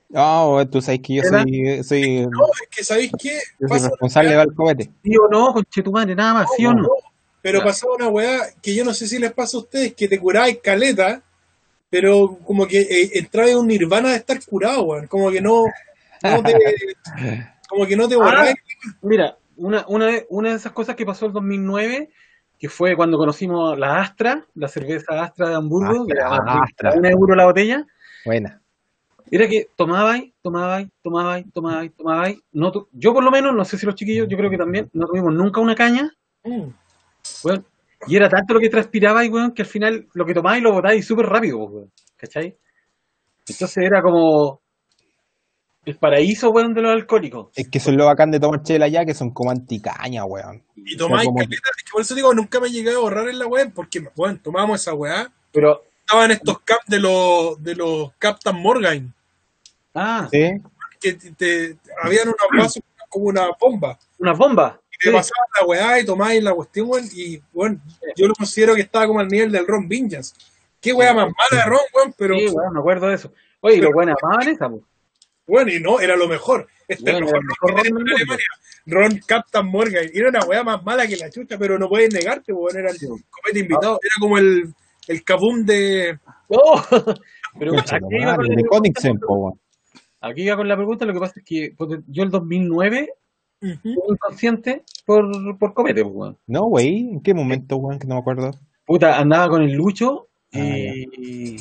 No, 0.10 0.68
tú 0.70 0.82
sabes 0.82 1.02
que 1.02 1.16
yo 1.16 1.24
¿Era? 1.24 1.42
soy, 1.44 1.84
soy, 1.84 2.22
no, 2.28 2.46
es 2.62 2.70
que 2.70 2.84
¿sabéis 2.84 3.12
qué? 3.20 3.40
yo 3.60 3.68
soy 3.68 3.80
responsable 3.80 4.36
del 4.36 4.54
copete. 4.54 4.90
¿Sí 5.04 5.12
o 5.18 5.28
no? 5.30 5.54
Conchetumare, 5.54 6.16
nada 6.16 6.34
más, 6.34 6.48
¿sí 6.56 6.66
o 6.66 6.74
no? 6.74 6.88
Pero 7.42 7.60
Ya. 7.60 7.66
pasaba 7.66 7.96
una 7.96 8.08
weá 8.08 8.40
que 8.62 8.74
yo 8.74 8.86
no 8.86 8.94
sé 8.94 9.08
si 9.08 9.20
les 9.20 9.34
pasa 9.34 9.58
a 9.58 9.60
ustedes, 9.62 9.94
que 9.96 10.08
te 10.08 10.18
curabas 10.20 10.52
caleta, 10.64 11.22
pero 11.90 12.38
como 12.46 12.68
que 12.68 12.82
eh, 12.82 13.12
entraba 13.14 13.50
en 13.50 13.58
un 13.58 13.68
nirvana 13.68 14.10
de 14.10 14.18
estar 14.18 14.38
curado, 14.46 14.84
weón. 14.84 15.08
Como 15.08 15.32
que 15.32 15.42
no, 15.42 15.64
no 16.24 16.44
te, 16.44 16.54
como 17.70 17.86
que 17.86 17.96
no 17.96 18.08
te 18.08 18.16
borráis. 18.16 18.56
Mira, 19.02 19.38
una, 19.56 19.86
una, 19.88 20.06
de- 20.08 20.26
una 20.30 20.50
de 20.50 20.56
esas 20.56 20.72
cosas 20.72 20.96
que 20.96 21.06
pasó 21.06 21.26
el 21.28 21.34
2009, 21.34 22.10
que 22.60 22.70
fue 22.70 22.96
cuando 22.96 23.18
conocimos 23.18 23.78
la 23.78 24.02
Astra, 24.02 24.46
la 24.56 24.68
cerveza 24.68 25.24
Astra 25.24 25.50
de 25.50 25.56
Hamburgo, 25.56 26.06
que 26.06 26.14
era 26.14 26.28
Astra, 26.36 26.62
Astra. 26.64 26.94
un 26.96 27.06
euro 27.06 27.36
la 27.36 27.46
botella, 27.46 27.86
Buena. 28.26 28.62
era 29.32 29.48
que 29.48 29.68
tomabais, 29.76 30.32
tomabais, 30.42 30.88
tomabais, 31.04 31.46
tomabais, 31.54 31.92
tomabais. 31.96 32.38
No 32.52 32.72
tu- 32.72 32.88
yo 32.92 33.14
por 33.14 33.24
lo 33.24 33.32
menos, 33.32 33.54
no 33.56 33.64
sé 33.66 33.78
si 33.78 33.86
los 33.86 33.96
chiquillos, 33.96 34.28
yo 34.28 34.38
creo 34.38 34.50
que 34.50 34.58
también, 34.58 34.90
no 34.94 35.08
tuvimos 35.08 35.34
nunca 35.34 35.62
una 35.62 35.76
caña, 35.76 36.12
Mm. 36.44 36.70
weón. 37.44 37.66
Y 38.08 38.16
era 38.16 38.30
tanto 38.30 38.54
lo 38.54 38.60
que 38.60 38.70
transpirabais, 38.70 39.32
weón, 39.32 39.54
que 39.54 39.64
al 39.64 39.68
final 39.68 40.08
lo 40.14 40.26
que 40.26 40.34
tomáis 40.34 40.62
lo 40.62 40.72
botáis 40.74 41.06
súper 41.06 41.26
rápido, 41.26 41.58
weón. 41.58 41.92
¿Cachai? 42.16 42.56
Entonces 43.48 43.78
era 43.84 44.02
como 44.02 44.62
el 45.86 45.98
paraíso, 45.98 46.50
weón, 46.52 46.74
de 46.74 46.82
los 46.82 46.92
alcohólicos. 46.92 47.48
Es 47.56 47.70
que 47.70 47.78
eso 47.78 47.92
es 47.92 47.98
lo 47.98 48.06
bacán 48.06 48.30
de 48.30 48.40
tomar 48.40 48.62
chela 48.62 48.88
ya, 48.88 49.06
que 49.06 49.14
son 49.14 49.32
como 49.32 49.52
anticaña, 49.52 50.26
weón. 50.26 50.62
Y 50.76 50.98
tomáis 50.98 51.26
como- 51.28 51.42
es 51.42 51.48
que 51.50 51.56
por 51.92 52.02
eso 52.02 52.14
digo, 52.14 52.34
nunca 52.34 52.60
me 52.60 52.70
llegué 52.70 52.92
a 52.92 52.98
borrar 53.00 53.30
en 53.30 53.40
la 53.40 53.48
web, 53.48 53.72
porque, 53.74 54.02
bueno, 54.16 54.40
tomábamos 54.44 54.82
esa 54.82 54.94
weá. 54.94 55.32
Pero, 55.52 55.84
Estaban 56.02 56.32
estos 56.32 56.60
caps 56.62 56.86
de 56.88 57.00
los, 57.00 57.62
de 57.62 57.76
los 57.76 58.14
Captain 58.18 58.56
Morgan, 58.62 59.14
ah, 59.94 60.26
¿Sí? 60.32 60.52
que 61.02 61.14
te, 61.14 61.32
te- 61.34 61.78
habían 62.02 62.28
unos 62.30 62.38
vasos 62.58 62.82
como 63.10 63.26
una 63.26 63.48
bomba. 63.60 64.00
una 64.18 64.32
bomba. 64.34 64.80
Te 65.00 65.12
pasaban 65.12 65.46
la 65.60 65.66
weá 65.68 66.00
y 66.00 66.06
tomáis 66.06 66.44
la 66.44 66.54
cuestión, 66.54 66.90
weón, 66.90 67.06
y 67.14 67.42
bueno, 67.54 67.80
yo 68.16 68.28
lo 68.28 68.34
considero 68.34 68.74
que 68.76 68.82
estaba 68.82 69.08
como 69.08 69.20
al 69.20 69.28
nivel 69.28 69.52
del 69.52 69.68
Ron 69.68 69.88
Vinjas. 69.88 70.34
Qué 70.82 70.94
weá 70.94 71.14
más 71.14 71.26
mala 71.28 71.64
de 71.64 71.70
Ron, 71.70 71.80
weón, 71.94 72.14
pero 72.18 72.36
Sí, 72.36 72.48
weón, 72.50 72.74
me 72.74 72.80
acuerdo 72.80 73.08
de 73.08 73.16
eso. 73.16 73.34
Oye, 73.62 73.78
y 73.78 73.82
los 73.82 73.92
buenos 73.94 74.16
amaban 74.22 74.48
esa, 74.50 74.70
pues. 74.70 74.82
bueno, 75.46 75.72
y 75.72 75.80
no, 75.80 76.00
era 76.00 76.16
lo 76.16 76.28
mejor. 76.28 76.68
Este 76.88 77.12
Bueno, 77.12 77.26
mejor 77.28 77.36
era 77.36 77.42
el 77.42 77.46
mejor 77.46 77.70
Ron 77.72 77.84
que 77.84 77.90
Ron. 77.90 78.16
Alemania. 78.16 78.46
Ron 78.86 79.20
Captain 79.26 79.66
Morgan. 79.68 80.06
Era 80.14 80.30
una 80.30 80.40
weá 80.46 80.64
más 80.64 80.84
mala 80.84 81.06
que 81.08 81.18
la 81.18 81.30
chucha, 81.30 81.58
pero 81.58 81.78
no 81.78 81.90
puedes 81.90 82.14
negarte, 82.14 82.54
weón. 82.54 82.78
Era 82.78 82.90
el 82.92 82.98
Sí. 82.98 83.08
copete 83.30 83.60
invitado. 83.60 84.00
Era 84.02 84.14
como 84.20 84.38
el, 84.38 84.74
el 85.08 85.24
kabum 85.24 85.66
de. 85.66 86.18
¡Oh! 86.48 86.82
Pero 87.60 87.74
aquí 87.80 87.92
iba, 87.92 88.00
con 88.00 88.10
madre, 88.10 88.56
la 88.56 88.70
pregunta, 88.70 89.26
weón. 89.28 89.60
aquí 90.22 90.42
iba 90.44 90.56
con 90.56 90.68
la 90.68 90.76
pregunta, 90.76 91.06
lo 91.06 91.14
que 91.14 91.20
pasa 91.20 91.34
es 91.38 91.44
que 91.46 91.74
pues, 91.76 92.00
yo 92.08 92.24
el 92.24 92.30
2009 92.30 93.14
Inconsciente 93.62 94.84
por, 95.06 95.26
por 95.58 95.74
copete, 95.74 96.04
pues, 96.04 96.16
weón. 96.16 96.38
No, 96.48 96.64
güey, 96.66 97.00
¿en 97.14 97.22
qué 97.22 97.34
momento, 97.34 97.78
weón? 97.78 98.00
Que 98.00 98.08
no 98.08 98.16
me 98.16 98.22
acuerdo. 98.22 98.52
Puta, 98.86 99.18
andaba 99.20 99.50
con 99.50 99.64
el 99.64 99.74
Lucho 99.74 100.28
Ah, 100.54 100.60
y, 100.60 101.58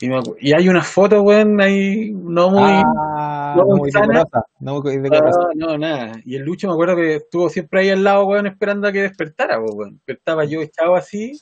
y, 0.00 0.08
me 0.08 0.16
acu- 0.18 0.36
y 0.40 0.52
hay 0.52 0.68
una 0.68 0.82
foto, 0.82 1.22
weón, 1.22 1.60
ahí 1.60 2.10
no 2.12 2.50
muy... 2.50 2.60
ah, 2.84 3.54
no, 3.56 3.64
no 3.64 3.76
muy 3.76 3.90
sana. 3.92 4.24
No 4.58 4.82
muy. 4.82 4.96
Ah, 5.12 5.30
no, 5.54 5.78
nada. 5.78 6.12
Y 6.24 6.34
el 6.36 6.42
Lucho 6.42 6.66
me 6.66 6.72
acuerdo 6.72 6.96
que 6.96 7.16
estuvo 7.16 7.48
siempre 7.48 7.80
ahí 7.82 7.90
al 7.90 8.02
lado, 8.02 8.26
weón, 8.26 8.46
esperando 8.48 8.88
a 8.88 8.92
que 8.92 9.02
despertara, 9.02 9.60
pues, 9.60 9.72
weón. 9.74 10.00
Pero 10.04 10.18
Estaba 10.18 10.44
yo 10.44 10.60
echado 10.60 10.96
así, 10.96 11.38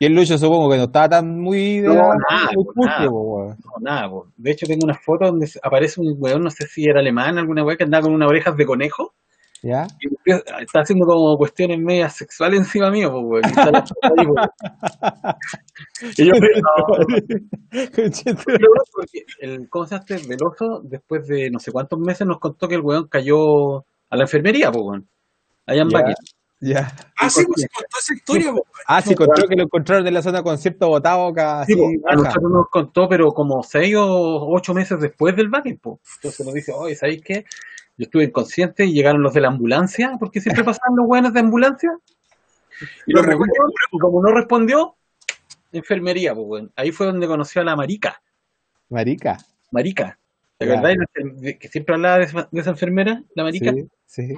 Y 0.00 0.06
el 0.06 0.12
Lucho 0.14 0.36
supongo 0.36 0.68
que 0.70 0.76
no 0.76 0.84
estaba 0.84 1.08
tan 1.08 1.38
muy 1.40 1.80
de 1.80 1.88
No, 1.88 1.94
la- 1.94 2.16
nada, 2.30 2.50
muy 2.56 2.64
pues, 2.64 2.74
pulque, 2.74 2.90
nada. 2.90 3.08
po, 3.10 3.20
weón. 3.20 3.56
no, 3.64 3.72
nada, 3.80 4.10
pues. 4.10 4.22
De 4.36 4.50
hecho, 4.50 4.66
tengo 4.66 4.84
una 4.84 4.94
foto 4.98 5.26
donde 5.26 5.48
aparece 5.62 6.00
un 6.00 6.16
weón, 6.18 6.42
no 6.42 6.50
sé 6.50 6.66
si 6.66 6.84
era 6.86 6.98
alemán, 6.98 7.38
alguna 7.38 7.62
weón, 7.64 7.76
que 7.78 7.84
andaba 7.84 8.02
con 8.02 8.12
unas 8.12 8.28
orejas 8.28 8.56
de 8.56 8.66
conejo. 8.66 9.14
¿Ya? 9.64 9.86
Y 9.98 10.08
está 10.60 10.80
haciendo 10.80 11.06
como 11.06 11.38
cuestiones 11.38 11.78
medias 11.78 12.14
sexuales 12.14 12.60
encima 12.60 12.90
mío, 12.90 13.10
pues. 13.10 13.46
Y 13.50 13.58
ahí, 13.58 14.26
pues. 14.26 14.48
Y 16.18 16.26
yo, 16.26 16.34
el, 19.40 19.68
¿cómo 19.70 19.86
se 19.86 19.96
este? 19.96 20.18
Veloso, 20.28 20.82
después 20.84 21.26
de 21.26 21.50
no 21.50 21.58
sé 21.58 21.72
cuántos 21.72 21.98
meses, 21.98 22.26
nos 22.26 22.38
contó 22.40 22.68
que 22.68 22.74
el 22.74 22.82
weón 22.82 23.08
cayó 23.08 23.78
a 23.78 24.16
la 24.16 24.24
enfermería, 24.24 24.70
pues, 24.70 24.84
weón. 24.84 25.08
Allá 25.66 25.82
en 25.82 25.88
Ya. 25.88 25.98
Baquet. 25.98 26.16
Ya. 26.60 26.92
Ah, 27.18 27.30
sí, 27.30 27.42
pues 27.46 27.62
se 27.62 27.68
contó 27.68 27.98
esa 27.98 28.14
historia, 28.14 28.46
weón. 28.52 28.62
Ah, 28.86 29.00
sí, 29.00 29.12
encontró 29.12 29.48
que 29.48 29.56
lo 29.56 29.62
encontraron 29.62 30.04
de 30.04 30.10
la 30.10 30.22
zona 30.22 30.42
con 30.42 30.58
cierto 30.58 30.88
botado 30.88 31.32
Sí, 31.34 31.40
así, 31.40 31.76
po, 31.76 31.88
a 32.06 32.14
nosotros 32.16 32.52
nos 32.52 32.68
contó, 32.68 33.08
pero 33.08 33.32
como 33.32 33.62
seis 33.62 33.94
o 33.96 34.46
ocho 34.50 34.74
meses 34.74 35.00
después 35.00 35.34
del 35.34 35.48
Baquet, 35.48 35.80
pues. 35.80 35.98
Entonces 36.16 36.44
nos 36.44 36.54
dice, 36.54 36.72
oye, 36.72 36.94
¿sabéis 36.96 37.22
qué? 37.24 37.46
Yo 37.96 38.04
estuve 38.04 38.24
inconsciente 38.24 38.84
y 38.84 38.92
llegaron 38.92 39.22
los 39.22 39.34
de 39.34 39.40
la 39.40 39.48
ambulancia, 39.48 40.12
porque 40.18 40.40
siempre 40.40 40.64
pasaban 40.64 40.96
los 40.96 41.06
weones 41.06 41.32
de 41.32 41.40
ambulancia. 41.40 41.90
Y, 43.06 43.12
Lo 43.12 43.22
lo 43.22 43.28
recuerdo. 43.28 43.52
movió, 43.58 43.74
y 43.92 43.98
como 43.98 44.22
no 44.22 44.32
respondió, 44.34 44.96
enfermería, 45.72 46.34
pues, 46.34 46.46
weón. 46.48 46.72
Ahí 46.76 46.90
fue 46.92 47.06
donde 47.06 47.26
conoció 47.26 47.60
a 47.62 47.64
la 47.64 47.76
marica. 47.76 48.20
Marica. 48.88 49.38
Marica. 49.70 50.18
¿Te 50.58 50.70
acordás 50.72 50.96
de- 51.40 51.58
que 51.58 51.68
siempre 51.68 51.94
hablaba 51.94 52.18
de 52.18 52.24
esa, 52.24 52.48
de 52.50 52.60
esa 52.60 52.70
enfermera, 52.70 53.22
la 53.34 53.42
marica? 53.44 53.72
Sí, 53.72 54.28
sí. 54.28 54.34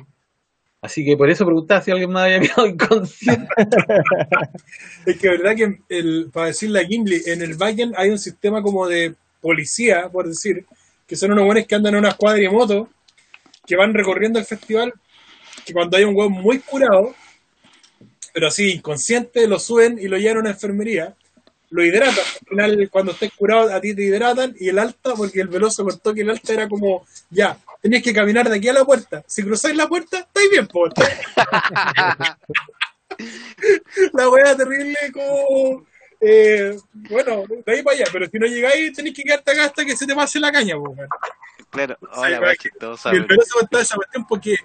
Así 0.83 1.05
que 1.05 1.17
por 1.17 1.29
eso 1.31 1.45
preguntaba 1.45 1.81
si 1.81 1.91
alguien 1.91 2.11
más 2.11 2.25
había 2.25 2.41
quedado 2.41 2.67
inconsciente. 2.67 3.49
Es 5.07 5.19
que 5.19 5.29
verdad 5.29 5.55
que, 5.57 5.79
el, 5.89 6.31
para 6.33 6.47
decirle 6.49 6.81
a 6.81 6.85
Gimli, 6.85 7.23
en 7.27 7.43
el 7.43 7.55
backend 7.55 7.95
hay 7.97 8.11
un 8.11 8.19
sistema 8.19 8.63
como 8.63 8.87
de 8.87 9.15
policía, 9.41 10.09
por 10.11 10.27
decir, 10.27 10.67
que 11.07 11.17
son 11.17 11.33
unos 11.33 11.45
buenos 11.45 11.67
que 11.67 11.75
andan 11.75 11.95
en 11.95 12.01
una 12.01 12.15
cuadrimoto, 12.15 12.89
que 13.67 13.77
van 13.77 13.95
recorriendo 13.95 14.39
el 14.39 14.45
festival, 14.45 14.93
que 15.65 15.73
cuando 15.73 15.97
hay 15.97 16.05
un 16.05 16.17
hueón 16.17 16.33
muy 16.33 16.61
curado, 16.61 17.15
pero 18.33 18.49
así 18.49 18.73
inconsciente, 18.73 19.47
lo 19.47 19.59
suben 19.59 19.99
y 19.99 20.09
lo 20.09 20.19
llevan 20.19 20.37
a 20.37 20.41
una 20.41 20.51
enfermería, 20.51 21.15
lo 21.71 21.85
hidratan. 21.85 22.19
Al 22.19 22.49
final, 22.49 22.89
cuando 22.91 23.13
estés 23.13 23.33
curado, 23.33 23.75
a 23.75 23.81
ti 23.81 23.95
te 23.95 24.03
hidratan 24.03 24.55
y 24.59 24.69
el 24.69 24.79
alta, 24.79 25.15
porque 25.15 25.41
el 25.41 25.49
veloso 25.49 25.85
contó 25.85 26.15
que 26.15 26.21
el 26.21 26.31
alta 26.31 26.53
era 26.53 26.69
como, 26.69 27.07
ya, 27.31 27.59
tenías 27.81 28.03
que 28.03 28.13
caminar 28.13 28.49
de 28.49 28.57
aquí 28.57 28.69
a 28.69 28.73
la 28.73 28.85
puerta. 28.85 29.25
Si 29.27 29.43
cruzáis 29.43 29.77
la 29.77 29.89
puerta, 29.89 30.19
estáis 30.19 30.51
bien, 30.51 30.67
po. 30.67 30.87
la 34.13 34.29
weá 34.29 34.57
terrible 34.57 34.97
como... 35.13 35.87
Eh, 36.21 36.77
bueno, 36.93 37.45
de 37.49 37.73
ahí 37.73 37.83
para 37.83 37.97
allá, 37.97 38.07
pero 38.13 38.27
si 38.27 38.39
no 38.39 38.47
llegáis, 38.47 38.93
tenéis 38.93 39.15
que 39.17 39.23
quedarte 39.23 39.51
acá 39.53 39.65
hasta 39.67 39.85
que 39.85 39.97
se 39.97 40.07
te 40.07 40.15
pase 40.15 40.41
la 40.41 40.51
caña. 40.51 40.75
Claro, 41.71 41.97
Sí, 42.01 42.07
hola, 42.13 42.31
weón, 42.31 42.43
weá 42.43 42.57
chistosa, 42.57 43.13
Y 43.13 43.17
el 43.17 43.25
veloso 43.27 43.59
contó 43.59 43.79
esa 43.79 43.97
cuestión 43.97 44.27
porque 44.27 44.57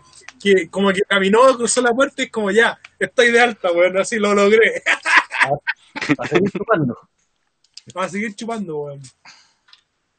que 0.41 0.69
como 0.69 0.91
que 0.93 1.01
caminó, 1.01 1.55
cruzó 1.57 1.81
la 1.81 1.93
puerta 1.93 2.21
y 2.21 2.25
es 2.25 2.31
como 2.31 2.51
ya, 2.51 2.79
estoy 2.97 3.31
de 3.31 3.41
alta, 3.41 3.71
weón, 3.71 3.97
así 3.97 4.17
lo 4.17 4.33
logré. 4.33 4.81
A 6.17 6.27
seguir 6.27 6.51
chupando. 6.51 6.97
Va 7.97 8.05
a 8.05 8.09
seguir 8.09 8.33
chupando, 8.35 8.77
weón. 8.83 9.01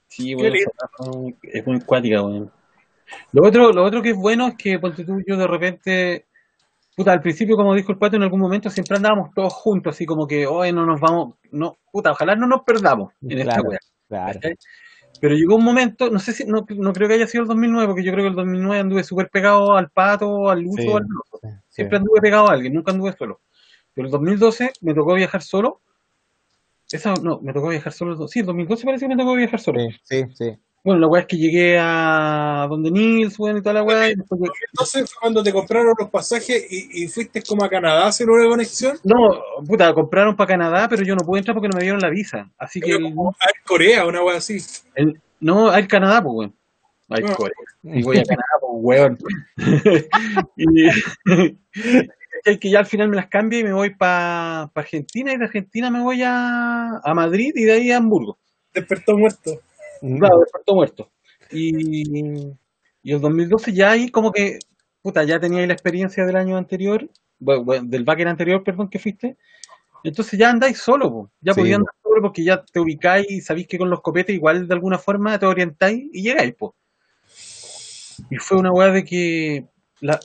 Sí, 0.09 0.35
weá 0.35 0.53
es 1.43 1.67
muy 1.67 1.81
cuática, 1.81 2.23
weón. 2.23 2.53
Lo 3.33 3.47
otro, 3.47 3.73
lo 3.73 3.85
otro 3.85 4.03
que 4.03 4.11
es 4.11 4.17
bueno 4.17 4.49
es 4.49 4.55
que, 4.57 4.79
ponte 4.79 5.05
tú, 5.05 5.23
yo 5.27 5.37
de 5.37 5.47
repente, 5.47 6.27
puta, 6.97 7.13
al 7.13 7.21
principio, 7.21 7.57
como 7.57 7.75
dijo 7.75 7.93
el 7.93 7.99
pato, 7.99 8.17
en 8.17 8.23
algún 8.23 8.41
momento 8.41 8.71
siempre 8.71 8.97
andábamos 8.97 9.31
todos 9.35 9.53
juntos, 9.53 9.95
así 9.95 10.07
como 10.07 10.27
que, 10.27 10.47
hoy 10.47 10.73
no 10.73 10.85
nos 10.87 11.01
vamos, 11.01 11.35
no, 11.51 11.79
puta, 11.91 12.13
ojalá 12.13 12.35
no 12.37 12.47
nos 12.47 12.63
perdamos 12.63 13.13
en 13.23 13.39
esta 13.39 13.63
weá. 13.63 13.79
Claro. 14.09 14.41
Pero 15.21 15.35
llegó 15.37 15.57
un 15.57 15.65
momento, 15.65 16.11
no 16.11 16.19
sé 16.19 16.33
si, 16.33 16.45
no, 16.45 16.67
no 16.69 16.93
creo 16.93 17.09
que 17.09 17.15
haya 17.15 17.27
sido 17.27 17.43
el 17.43 17.49
2009, 17.49 17.87
porque 17.87 18.03
yo 18.05 18.13
creo 18.13 18.25
que 18.25 18.31
el 18.31 18.35
2009 18.35 18.81
anduve 18.81 19.05
súper 19.05 19.31
pegado 19.31 19.77
al 19.77 19.91
pato, 19.91 20.51
al 20.51 20.61
lucho, 20.61 20.83
Sí. 20.83 20.89
al. 20.91 21.07
Sí. 21.41 21.49
Siempre 21.69 21.99
anduve 21.99 22.21
pegado 22.21 22.49
a 22.49 22.53
alguien, 22.53 22.75
nunca 22.75 22.93
anduve 22.93 23.13
solo. 23.13 23.41
Pero 23.95 24.07
el 24.07 24.13
2012 24.13 24.73
me 24.81 24.95
tocó 24.95 25.15
viajar 25.15 25.43
solo. 25.43 25.81
Esa, 26.91 27.15
no, 27.23 27.41
me 27.41 27.53
tocó 27.53 27.69
viajar 27.69 27.93
solo. 27.93 28.27
Sí, 28.29 28.41
el 28.41 28.47
2012 28.47 28.85
parece 28.85 29.07
que 29.07 29.15
me 29.15 29.23
tocó 29.23 29.35
viajar 29.35 29.61
solo. 29.61 29.81
Sí, 30.03 30.25
sí. 30.35 30.59
Bueno, 30.85 31.01
la 31.01 31.07
weá 31.07 31.21
es 31.23 31.29
que 31.29 31.37
llegué 31.37 31.79
a 31.81 32.67
donde 32.69 32.91
Nils, 32.91 33.39
weón, 33.39 33.59
y 33.59 33.63
toda 33.63 33.75
la 33.75 33.83
weá. 33.85 34.09
Entonces 34.09 35.11
fue 35.13 35.21
cuando 35.21 35.41
te 35.43 35.53
compraron 35.53 35.95
los 35.97 36.11
pasajes 36.11 36.67
y, 36.71 37.05
y 37.05 37.09
fuiste 37.09 37.41
como 37.43 37.65
a 37.65 37.69
Canadá 37.69 38.05
a 38.05 38.09
hacer 38.09 38.29
una 38.29 38.49
conexión. 38.49 38.99
No, 39.05 39.17
puta, 39.67 39.95
compraron 39.95 40.35
para 40.35 40.49
Canadá, 40.49 40.89
pero 40.89 41.05
yo 41.05 41.15
no 41.15 41.25
pude 41.25 41.39
entrar 41.39 41.55
porque 41.55 41.69
no 41.69 41.77
me 41.77 41.85
dieron 41.85 42.01
la 42.01 42.11
visa. 42.11 42.51
Así 42.59 42.81
que, 42.81 42.95
Pero 42.97 43.03
como 43.05 43.31
a 43.31 43.35
Corea, 43.65 44.05
una 44.07 44.25
wea 44.25 44.39
así. 44.39 44.59
el- 44.97 45.21
no, 45.39 45.71
hay 45.71 45.87
Canadá, 45.87 46.21
pues, 46.23 46.35
weón. 46.35 46.55
Hay 47.11 47.23
Ah. 47.29 47.35
Corea. 47.37 47.55
Y 47.85 48.03
voy 48.03 48.19
a 48.19 48.25
Canadá, 48.25 48.45
pues, 48.61 48.73
weón. 48.75 49.19
y 50.57 50.89
es 52.45 52.59
que 52.59 52.71
ya 52.71 52.81
al 52.81 52.87
final 52.87 53.09
me 53.09 53.17
las 53.17 53.27
cambio 53.29 53.61
y 53.61 53.65
me 53.65 53.73
voy 53.73 53.91
para 53.95 54.63
Argentina 54.75 55.33
y 55.33 55.37
de 55.37 55.45
Argentina 55.45 55.91
me 55.91 56.01
voy 56.03 56.23
a, 56.25 56.99
a 57.05 57.15
Madrid 57.15 57.53
y 57.55 57.65
de 57.65 57.73
ahí 57.73 57.91
a 57.93 57.99
Hamburgo. 57.99 58.39
Despertó 58.75 59.17
muerto. 59.17 59.61
Claro, 60.03 60.41
de 60.41 60.47
Puerto 60.51 60.75
Muerto. 60.75 61.13
Y, 61.51 62.53
y 63.03 63.13
el 63.13 63.21
2012 63.21 63.73
ya 63.73 63.93
ahí 63.93 64.11
como 64.11 64.33
que, 64.33 64.59
puta, 65.01 65.23
ya 65.25 65.39
tenía 65.39 65.61
ahí 65.61 65.67
la 65.67 65.73
experiencia 65.75 66.25
del 66.25 66.37
año 66.37 66.57
anterior, 66.57 67.09
bueno, 67.39 67.85
del 67.85 68.05
backer 68.05 68.29
anterior, 68.29 68.63
perdón, 68.65 68.89
que 68.89 68.99
fuiste. 68.99 69.37
Entonces 70.05 70.39
ya 70.39 70.51
andáis 70.51 70.79
solo, 70.79 71.11
po. 71.11 71.31
ya 71.41 71.55
Sí, 71.55 71.61
podías 71.61 71.79
andar 71.79 71.95
solo 72.03 72.23
porque 72.23 72.45
ya 72.45 72.65
te 72.65 72.81
ubicáis 72.81 73.31
y 73.31 73.41
sabéis 73.41 73.69
que 73.69 73.79
con 73.79 73.91
los 73.91 74.01
copetes 74.01 74.35
igual 74.35 74.67
de 74.67 74.75
alguna 74.75 74.99
forma 74.99 75.39
te 75.39 75.47
orientáis 75.47 76.05
y 76.13 76.23
llegáis, 76.23 76.55
po. 76.55 76.75
Y 78.31 78.37
fue 78.37 78.59
una 78.59 78.73
weá 78.73 78.91
de 78.91 79.05
que, 79.05 79.67
la, 80.01 80.19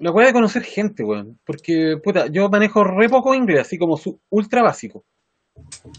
la 0.00 0.10
weá 0.10 0.26
de 0.26 0.32
conocer 0.32 0.62
gente, 0.62 1.04
weón. 1.04 1.38
Porque, 1.44 1.98
puta, 2.02 2.26
yo 2.26 2.48
manejo 2.48 2.84
re 2.84 3.08
poco 3.08 3.34
inglés, 3.34 3.60
así 3.60 3.78
como 3.78 3.96
su, 3.96 4.20
ultra 4.30 4.62
básico. 4.62 5.04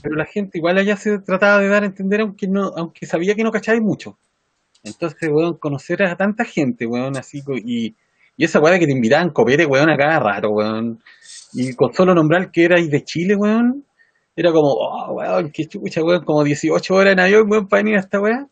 Pero 0.01 0.15
la 0.15 0.25
gente 0.25 0.57
igual 0.57 0.77
allá 0.77 0.95
se 0.95 1.19
trataba 1.19 1.59
de 1.59 1.67
dar 1.67 1.83
a 1.83 1.87
entender, 1.87 2.21
aunque 2.21 2.47
no, 2.47 2.71
aunque 2.75 3.05
sabía 3.05 3.35
que 3.35 3.43
no 3.43 3.51
cacháis 3.51 3.81
mucho. 3.81 4.17
Entonces, 4.83 5.29
weón, 5.31 5.57
conocer 5.57 6.03
a 6.03 6.15
tanta 6.15 6.43
gente, 6.43 6.85
weón, 6.85 7.17
así, 7.17 7.41
y, 7.63 7.95
y 8.35 8.43
esa 8.43 8.59
weá 8.59 8.79
que 8.79 8.85
te 8.87 8.91
invitaban 8.93 9.29
copete, 9.29 9.65
weón, 9.65 9.89
a 9.89 9.97
cada 9.97 10.19
rato, 10.19 10.49
weón. 10.49 10.99
Y 11.53 11.73
con 11.75 11.93
solo 11.93 12.15
nombrar 12.15 12.51
que 12.51 12.65
erais 12.65 12.89
de 12.89 13.03
Chile, 13.03 13.35
weón, 13.35 13.85
era 14.35 14.51
como, 14.51 14.69
oh, 14.69 15.13
weón, 15.13 15.51
qué 15.51 15.65
chucha, 15.65 16.03
weón, 16.03 16.23
como 16.23 16.43
18 16.43 16.93
horas 16.95 17.13
en 17.13 17.19
avión, 17.19 17.43
weón, 17.49 17.67
para 17.67 17.83
venir 17.83 17.97
a 17.97 18.01
esta 18.01 18.19
weá. 18.19 18.47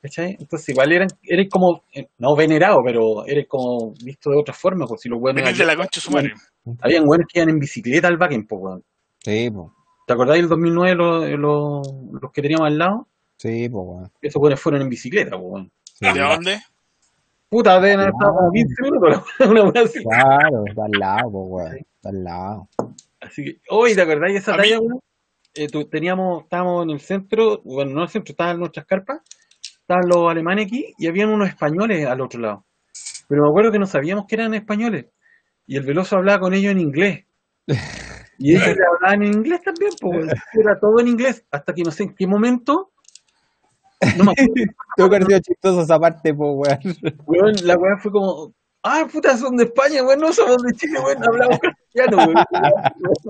¿Cachai? 0.00 0.36
Entonces 0.38 0.68
igual 0.68 0.92
eran, 0.92 1.08
eran 1.22 1.48
como, 1.48 1.82
eh, 1.94 2.06
no 2.18 2.36
venerado, 2.36 2.76
pero 2.84 3.24
eran 3.26 3.46
como 3.48 3.94
visto 4.04 4.28
de 4.28 4.36
otra 4.38 4.52
forma, 4.52 4.86
pues 4.86 5.00
si 5.00 5.08
los 5.08 5.18
weones 5.18 5.42
Venir 5.42 5.58
de 5.58 5.64
la 5.64 5.76
concha 5.76 5.98
de 5.98 6.00
su 6.02 6.10
madre. 6.10 6.34
habían 6.82 7.04
weones 7.08 7.26
que 7.26 7.40
iban 7.40 7.48
en 7.48 7.58
bicicleta 7.58 8.08
al 8.08 8.18
backend, 8.18 8.46
pues 8.46 8.60
weón. 8.62 8.84
Sí, 9.24 9.50
po. 9.50 9.72
¿Te 10.06 10.12
acordáis 10.12 10.42
del 10.42 10.48
2009 10.50 10.94
los, 10.94 11.28
los, 11.38 11.94
los 12.22 12.32
que 12.32 12.42
teníamos 12.42 12.66
al 12.66 12.78
lado? 12.78 13.08
Sí, 13.36 13.68
po, 13.68 13.82
weón. 13.82 14.12
Esos 14.20 14.40
weones 14.40 14.60
fueron 14.60 14.82
en 14.82 14.88
bicicleta, 14.88 15.30
pues 15.38 15.42
weón. 15.42 15.72
Sí. 15.94 16.06
¿De 16.12 16.20
dónde? 16.20 16.58
Puta, 17.48 17.80
deben 17.80 18.00
haber 18.00 18.12
estado 18.12 18.34
como 18.36 18.50
15 18.52 18.82
minutos, 18.82 19.22
una 19.72 19.80
así. 19.82 20.02
Claro, 20.02 20.64
está 20.66 20.84
al 20.84 20.90
lado, 20.92 21.30
po, 21.32 21.42
weón. 21.44 21.76
Está 21.76 22.08
al 22.10 22.24
lado. 22.24 22.68
Así 23.20 23.44
que, 23.44 23.60
hoy, 23.70 23.94
¿te 23.94 24.02
acordás 24.02 24.32
de 24.32 24.38
esa 24.38 24.54
A 24.54 24.56
mí- 24.58 24.62
talla, 24.62 24.80
weón? 24.80 25.00
Eh, 25.54 25.68
tu- 25.68 25.84
teníamos, 25.86 26.42
estábamos 26.44 26.82
en 26.84 26.90
el 26.90 27.00
centro, 27.00 27.60
bueno, 27.64 27.92
no 27.92 27.98
en 27.98 28.02
el 28.04 28.08
centro, 28.08 28.32
estaban 28.32 28.58
nuestras 28.58 28.86
carpas, 28.86 29.20
estaban 29.80 30.08
los 30.08 30.28
alemanes 30.30 30.66
aquí 30.66 30.92
y 30.98 31.06
habían 31.06 31.28
unos 31.30 31.48
españoles 31.48 32.06
al 32.06 32.20
otro 32.20 32.40
lado. 32.40 32.64
Pero 33.28 33.42
me 33.44 33.48
acuerdo 33.48 33.70
que 33.72 33.78
no 33.78 33.86
sabíamos 33.86 34.26
que 34.26 34.34
eran 34.34 34.52
españoles. 34.54 35.06
Y 35.66 35.76
el 35.76 35.84
veloso 35.84 36.16
hablaba 36.16 36.40
con 36.40 36.54
ellos 36.54 36.72
en 36.72 36.80
inglés. 36.80 37.24
Y 38.38 38.56
ellos 38.56 38.76
le 38.76 38.84
hablaban 38.84 39.22
en 39.22 39.32
inglés 39.34 39.60
también, 39.62 39.92
pues, 40.00 40.26
era 40.52 40.78
todo 40.78 41.00
en 41.00 41.08
inglés, 41.08 41.44
hasta 41.50 41.74
que 41.74 41.82
no 41.82 41.90
sé 41.90 42.04
en 42.04 42.14
qué 42.14 42.26
momento. 42.26 42.90
No 44.16 44.24
me 44.24 44.32
acuerdo, 45.04 45.26
chistoso 45.40 45.82
esa 45.82 45.98
parte, 45.98 46.34
po, 46.34 46.52
weón. 46.52 46.78
weón, 47.26 47.54
la 47.62 47.76
weá 47.76 47.96
fue 47.98 48.12
como, 48.12 48.52
ah, 48.82 49.06
puta, 49.10 49.36
son 49.38 49.56
de 49.56 49.64
España, 49.64 50.02
weón, 50.02 50.20
no 50.20 50.32
somos 50.32 50.62
de 50.62 50.72
Chile, 50.74 50.98
weón, 51.00 51.24
hablamos 51.24 51.58
castellano, 51.58 52.16
weón. 52.26 52.44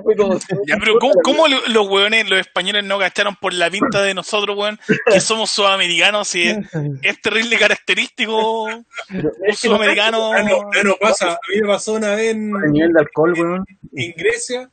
Fue 0.03 0.17
como, 0.17 0.39
Ya, 0.67 0.77
pero 0.81 0.99
¿cómo, 0.99 1.13
cómo 1.23 1.49
lo- 1.49 1.67
los 1.69 1.89
weones, 1.89 2.29
los 2.29 2.41
españoles 2.41 2.83
no 2.85 2.99
cacharon 2.99 3.37
por 3.37 3.53
la 3.53 3.71
pinta 3.71 4.03
de 4.03 4.15
nosotros, 4.15 4.57
weón? 4.59 4.81
Que 5.07 5.21
somos 5.21 5.51
sudamericanos 5.51 6.35
y 6.35 6.49
es, 6.49 6.59
es 7.03 7.21
terrible 7.21 7.57
característico 7.59 8.65
un 8.65 8.87
Pero 9.09 9.31
es 9.45 9.61
que 9.61 9.69
no 9.69 9.77
sudamericano. 9.77 10.33
No, 10.43 10.71
no, 10.73 10.83
no 10.83 10.97
pasa. 11.01 11.33
A 11.33 11.39
mí 11.55 11.61
me 11.61 11.69
pasó 11.69 11.93
una 11.93 12.15
vez 12.17 12.33
en, 12.35 12.51
el 12.65 12.73
nivel 12.73 12.93
de 12.93 13.01
alcohol, 13.01 13.35
weón. 13.35 13.65
en 13.93 14.13
Grecia 14.17 14.71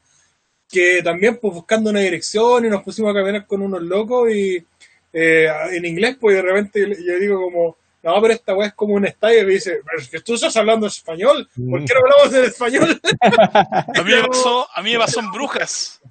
que 0.72 1.01
también 1.03 1.38
pues 1.38 1.53
buscando 1.53 1.89
una 1.89 1.99
dirección 1.99 2.65
y 2.65 2.69
nos 2.69 2.84
pusimos 2.84 3.11
a 3.11 3.19
caminar 3.19 3.45
con 3.45 3.61
unos 3.61 3.82
locos 3.82 4.32
y 4.32 4.65
eh, 5.13 5.47
en 5.72 5.86
inglés 5.86 6.17
pues 6.19 6.36
de 6.36 6.41
repente 6.41 6.80
yo 7.05 7.19
digo 7.19 7.41
como 7.41 7.78
no 8.03 8.22
pero 8.22 8.34
esta 8.34 8.55
weá 8.55 8.69
es 8.69 8.74
como 8.74 8.93
un 8.95 9.05
estadio 9.05 9.41
y 9.41 9.45
me 9.45 9.53
dice 9.53 9.82
pero 9.86 10.01
es 10.01 10.09
que 10.09 10.22
tú 10.22 10.36
estás 10.36 10.55
hablando 10.55 10.88
español 10.88 11.47
¿por 11.53 11.86
qué 11.86 11.93
no 11.93 11.99
hablamos 11.99 12.34
en 12.34 12.45
español? 12.45 13.01
A 13.22 14.03
mí 14.03 14.11
me 14.13 14.24
pasó, 14.28 14.67
a 14.74 14.82
mí 14.82 14.93
me 14.93 14.99
pasó 14.99 15.19
en 15.19 15.32
Brujas. 15.32 16.01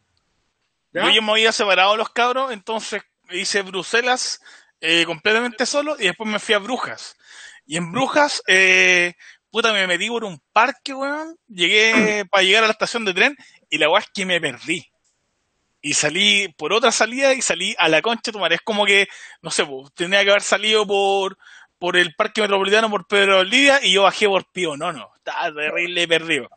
¿Ya? 0.92 1.10
Yo 1.12 1.22
me 1.22 1.32
había 1.32 1.52
separado 1.52 1.96
los 1.96 2.10
cabros, 2.10 2.52
entonces 2.52 3.02
hice 3.30 3.62
Bruselas 3.62 4.40
eh, 4.80 5.04
completamente 5.04 5.66
solo 5.66 5.96
y 5.98 6.04
después 6.04 6.28
me 6.28 6.38
fui 6.38 6.54
a 6.54 6.58
Brujas. 6.58 7.16
Y 7.66 7.76
en 7.76 7.92
Brujas, 7.92 8.42
eh, 8.48 9.14
puta, 9.50 9.72
me 9.72 9.86
metí 9.86 10.08
por 10.08 10.24
un 10.24 10.40
parque, 10.52 10.94
weón. 10.94 11.36
Llegué 11.48 12.24
para 12.30 12.42
llegar 12.42 12.64
a 12.64 12.66
la 12.66 12.72
estación 12.72 13.04
de 13.04 13.14
tren 13.14 13.36
y 13.70 13.78
la 13.78 13.88
weá 13.88 14.00
es 14.00 14.10
que 14.12 14.26
me 14.26 14.40
perdí. 14.40 14.86
Y 15.82 15.94
salí 15.94 16.48
por 16.58 16.74
otra 16.74 16.92
salida 16.92 17.32
y 17.32 17.40
salí 17.40 17.74
a 17.78 17.88
la 17.88 18.02
concha 18.02 18.24
de 18.26 18.32
tu 18.32 18.38
madre. 18.38 18.56
Es 18.56 18.60
como 18.60 18.84
que, 18.84 19.08
no 19.40 19.50
sé, 19.50 19.64
pues, 19.64 19.94
tenía 19.94 20.22
que 20.24 20.30
haber 20.30 20.42
salido 20.42 20.86
por, 20.86 21.38
por 21.78 21.96
el 21.96 22.14
parque 22.14 22.42
metropolitano 22.42 22.90
por 22.90 23.06
Pedro 23.06 23.38
Olivia 23.38 23.80
y 23.82 23.92
yo 23.92 24.02
bajé 24.02 24.28
por 24.28 24.44
Pío 24.52 24.76
Nono. 24.76 25.10
Estaba 25.16 25.54
terrible 25.54 26.06
perdido. 26.06 26.50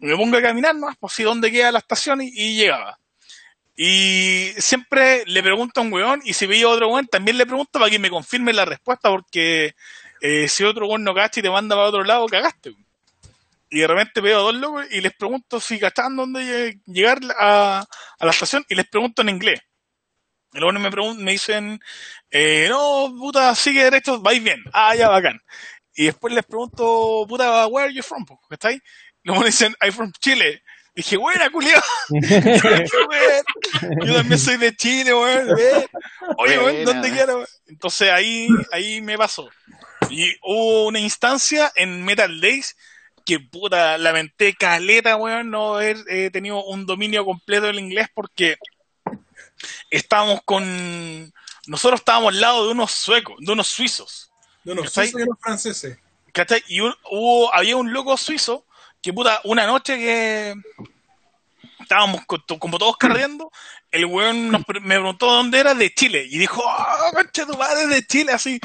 Me 0.00 0.16
pongo 0.16 0.38
a 0.38 0.42
caminar, 0.42 0.74
¿no? 0.74 0.88
Pues 0.98 1.12
sí, 1.12 1.22
dónde 1.22 1.52
queda 1.52 1.70
la 1.70 1.78
estación 1.78 2.20
y, 2.22 2.32
y 2.34 2.56
llegaba. 2.56 2.98
Y 3.76 4.52
siempre 4.58 5.24
le 5.26 5.42
pregunto 5.42 5.80
a 5.80 5.84
un 5.84 5.92
weón 5.92 6.20
y 6.24 6.32
si 6.32 6.46
veía 6.46 6.68
otro 6.68 6.88
weón, 6.88 7.06
también 7.06 7.38
le 7.38 7.46
pregunto 7.46 7.78
para 7.78 7.90
que 7.90 7.98
me 7.98 8.10
confirme 8.10 8.52
la 8.52 8.64
respuesta 8.64 9.08
porque 9.08 9.74
eh, 10.20 10.48
si 10.48 10.62
otro 10.64 10.86
weón 10.86 11.02
no 11.02 11.14
cacha 11.14 11.40
y 11.40 11.42
te 11.42 11.50
manda 11.50 11.74
para 11.74 11.88
otro 11.88 12.04
lado, 12.04 12.26
cagaste. 12.26 12.74
Y 13.74 13.80
de 13.80 13.86
repente 13.88 14.20
veo 14.20 14.38
a 14.38 14.42
dos 14.42 14.54
locos 14.54 14.86
y 14.92 15.00
les 15.00 15.12
pregunto 15.14 15.58
si 15.58 15.80
cachaban 15.80 16.14
dónde 16.14 16.40
lle- 16.42 16.80
llegar 16.86 17.18
a, 17.36 17.80
a 18.20 18.24
la 18.24 18.30
estación 18.30 18.64
y 18.68 18.76
les 18.76 18.88
pregunto 18.88 19.22
en 19.22 19.30
inglés. 19.30 19.60
Y 20.52 20.60
luego 20.60 20.78
me, 20.78 20.88
me 21.24 21.32
dicen, 21.32 21.80
eh, 22.30 22.68
no, 22.70 23.12
puta, 23.18 23.52
sigue 23.56 23.82
derecho, 23.82 24.20
vais 24.20 24.40
bien. 24.40 24.62
Ah, 24.72 24.94
ya, 24.94 25.08
bacán. 25.08 25.40
Y 25.96 26.04
después 26.04 26.32
les 26.32 26.44
pregunto, 26.44 27.26
puta, 27.28 27.66
where 27.66 27.86
are 27.86 27.94
you 27.94 28.04
from? 28.04 28.24
¿Cachai? 28.48 28.80
Luego 29.24 29.40
me 29.40 29.46
dicen, 29.46 29.74
I'm 29.82 29.92
from 29.92 30.12
Chile. 30.20 30.62
Dije, 30.94 31.16
buena, 31.16 31.50
culiao. 31.50 31.82
Yo 34.06 34.14
también 34.14 34.38
soy 34.38 34.56
de 34.56 34.76
Chile, 34.76 35.12
weón. 35.14 35.48
Oye, 36.38 36.58
weón. 36.58 36.84
¿dónde 36.84 37.10
quiero? 37.10 37.44
Entonces 37.66 38.10
ahí, 38.10 38.46
ahí 38.70 39.00
me 39.00 39.18
pasó. 39.18 39.50
Y 40.10 40.32
hubo 40.42 40.86
una 40.86 41.00
instancia 41.00 41.72
en 41.74 42.04
Metal 42.04 42.40
Days 42.40 42.76
que 43.24 43.40
puta, 43.40 43.96
lamenté 43.98 44.54
caleta, 44.54 45.16
weón, 45.16 45.50
no 45.50 45.74
haber 45.76 45.96
eh, 46.08 46.30
tenido 46.30 46.62
un 46.64 46.84
dominio 46.86 47.24
completo 47.24 47.66
del 47.66 47.78
inglés 47.78 48.08
porque 48.14 48.56
estábamos 49.90 50.40
con. 50.44 51.32
Nosotros 51.66 52.00
estábamos 52.00 52.34
al 52.34 52.40
lado 52.40 52.66
de 52.66 52.72
unos 52.72 52.90
suecos, 52.92 53.36
de 53.38 53.52
unos 53.52 53.66
suizos. 53.68 54.30
De 54.62 54.72
unos 54.72 54.92
suizos 54.92 55.20
y 55.20 55.22
unos 55.24 55.38
franceses. 55.40 55.98
¿Cachai? 56.32 56.62
Y 56.68 56.80
un- 56.80 56.94
hubo, 57.10 57.54
había 57.54 57.76
un 57.76 57.92
loco 57.92 58.16
suizo 58.16 58.66
que 59.00 59.12
puta, 59.12 59.40
una 59.44 59.66
noche 59.66 59.96
que 59.96 60.54
estábamos 61.80 62.22
como 62.58 62.78
todos 62.78 62.96
carreando, 62.96 63.50
el 63.90 64.06
weón 64.06 64.50
nos 64.50 64.64
pre- 64.64 64.80
me 64.80 64.96
preguntó 64.96 65.26
dónde 65.26 65.60
era 65.60 65.74
de 65.74 65.92
Chile 65.92 66.26
y 66.28 66.38
dijo, 66.38 66.62
¡ah, 66.66 67.10
concha 67.12 67.46
tu 67.46 67.56
madre 67.56 67.86
de 67.86 68.06
Chile! 68.06 68.32
Así, 68.32 68.58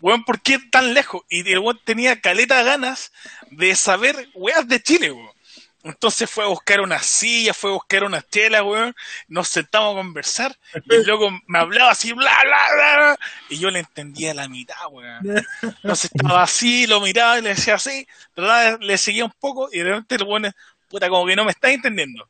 weón, 0.00 0.24
¿por 0.24 0.40
qué 0.40 0.58
tan 0.58 0.94
lejos? 0.94 1.22
Y 1.28 1.50
el 1.50 1.58
weón 1.58 1.80
tenía 1.84 2.20
caleta 2.20 2.62
ganas 2.62 3.12
de 3.50 3.74
saber 3.76 4.28
weas 4.34 4.66
de 4.68 4.82
Chile, 4.82 5.12
weón. 5.12 5.30
Entonces 5.82 6.28
fue 6.28 6.42
a 6.42 6.48
buscar 6.48 6.80
una 6.80 6.98
silla, 6.98 7.54
fue 7.54 7.70
a 7.70 7.74
buscar 7.74 8.02
una 8.02 8.20
chela, 8.20 8.64
weón. 8.64 8.94
Nos 9.28 9.48
sentamos 9.48 9.92
a 9.92 9.98
conversar 9.98 10.58
y 10.84 10.94
el 10.96 11.06
loco 11.06 11.30
me 11.46 11.58
hablaba 11.60 11.92
así, 11.92 12.12
bla, 12.12 12.36
bla, 12.42 12.58
bla, 12.74 13.18
y 13.48 13.58
yo 13.58 13.70
le 13.70 13.78
entendía 13.80 14.34
la 14.34 14.48
mitad, 14.48 14.74
weón. 14.90 15.24
Entonces 15.62 16.10
estaba 16.12 16.42
así, 16.42 16.88
lo 16.88 17.00
miraba 17.00 17.38
y 17.38 17.42
le 17.42 17.50
decía 17.50 17.76
así, 17.76 18.06
de- 18.34 18.78
le 18.80 18.98
seguía 18.98 19.24
un 19.24 19.34
poco 19.38 19.68
y 19.72 19.78
de 19.78 19.84
repente 19.84 20.16
el 20.16 20.24
weón, 20.24 20.52
puta, 20.88 21.08
como 21.08 21.24
que 21.26 21.36
no 21.36 21.44
me 21.44 21.52
está 21.52 21.70
entendiendo. 21.70 22.28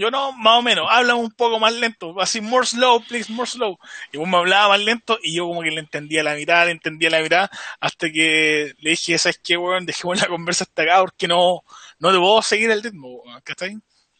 Yo 0.00 0.10
no, 0.10 0.32
más 0.32 0.60
o 0.60 0.62
menos, 0.62 0.86
habla 0.88 1.14
un 1.14 1.30
poco 1.30 1.60
más 1.60 1.74
lento, 1.74 2.18
así, 2.18 2.40
more 2.40 2.64
slow, 2.64 3.02
please, 3.06 3.30
more 3.30 3.46
slow. 3.46 3.76
Y 4.10 4.16
vos 4.16 4.26
me 4.26 4.38
hablaba 4.38 4.70
más 4.70 4.80
lento 4.80 5.18
y 5.22 5.36
yo 5.36 5.44
como 5.44 5.60
que 5.60 5.70
le 5.70 5.80
entendía 5.80 6.22
la 6.22 6.36
mitad, 6.36 6.64
le 6.64 6.70
entendía 6.70 7.10
la 7.10 7.20
mitad, 7.20 7.50
hasta 7.80 8.06
que 8.08 8.72
le 8.78 8.90
dije, 8.92 9.18
¿sabes 9.18 9.38
qué, 9.44 9.58
weón? 9.58 9.84
Dejemos 9.84 10.18
la 10.22 10.28
conversa 10.28 10.64
hasta 10.64 10.84
acá 10.84 11.00
porque 11.00 11.28
no, 11.28 11.60
no 11.98 12.12
te 12.12 12.16
puedo 12.18 12.40
seguir 12.40 12.70
el 12.70 12.82
ritmo, 12.82 13.08
weón, 13.26 13.42
¿cachai? 13.44 13.76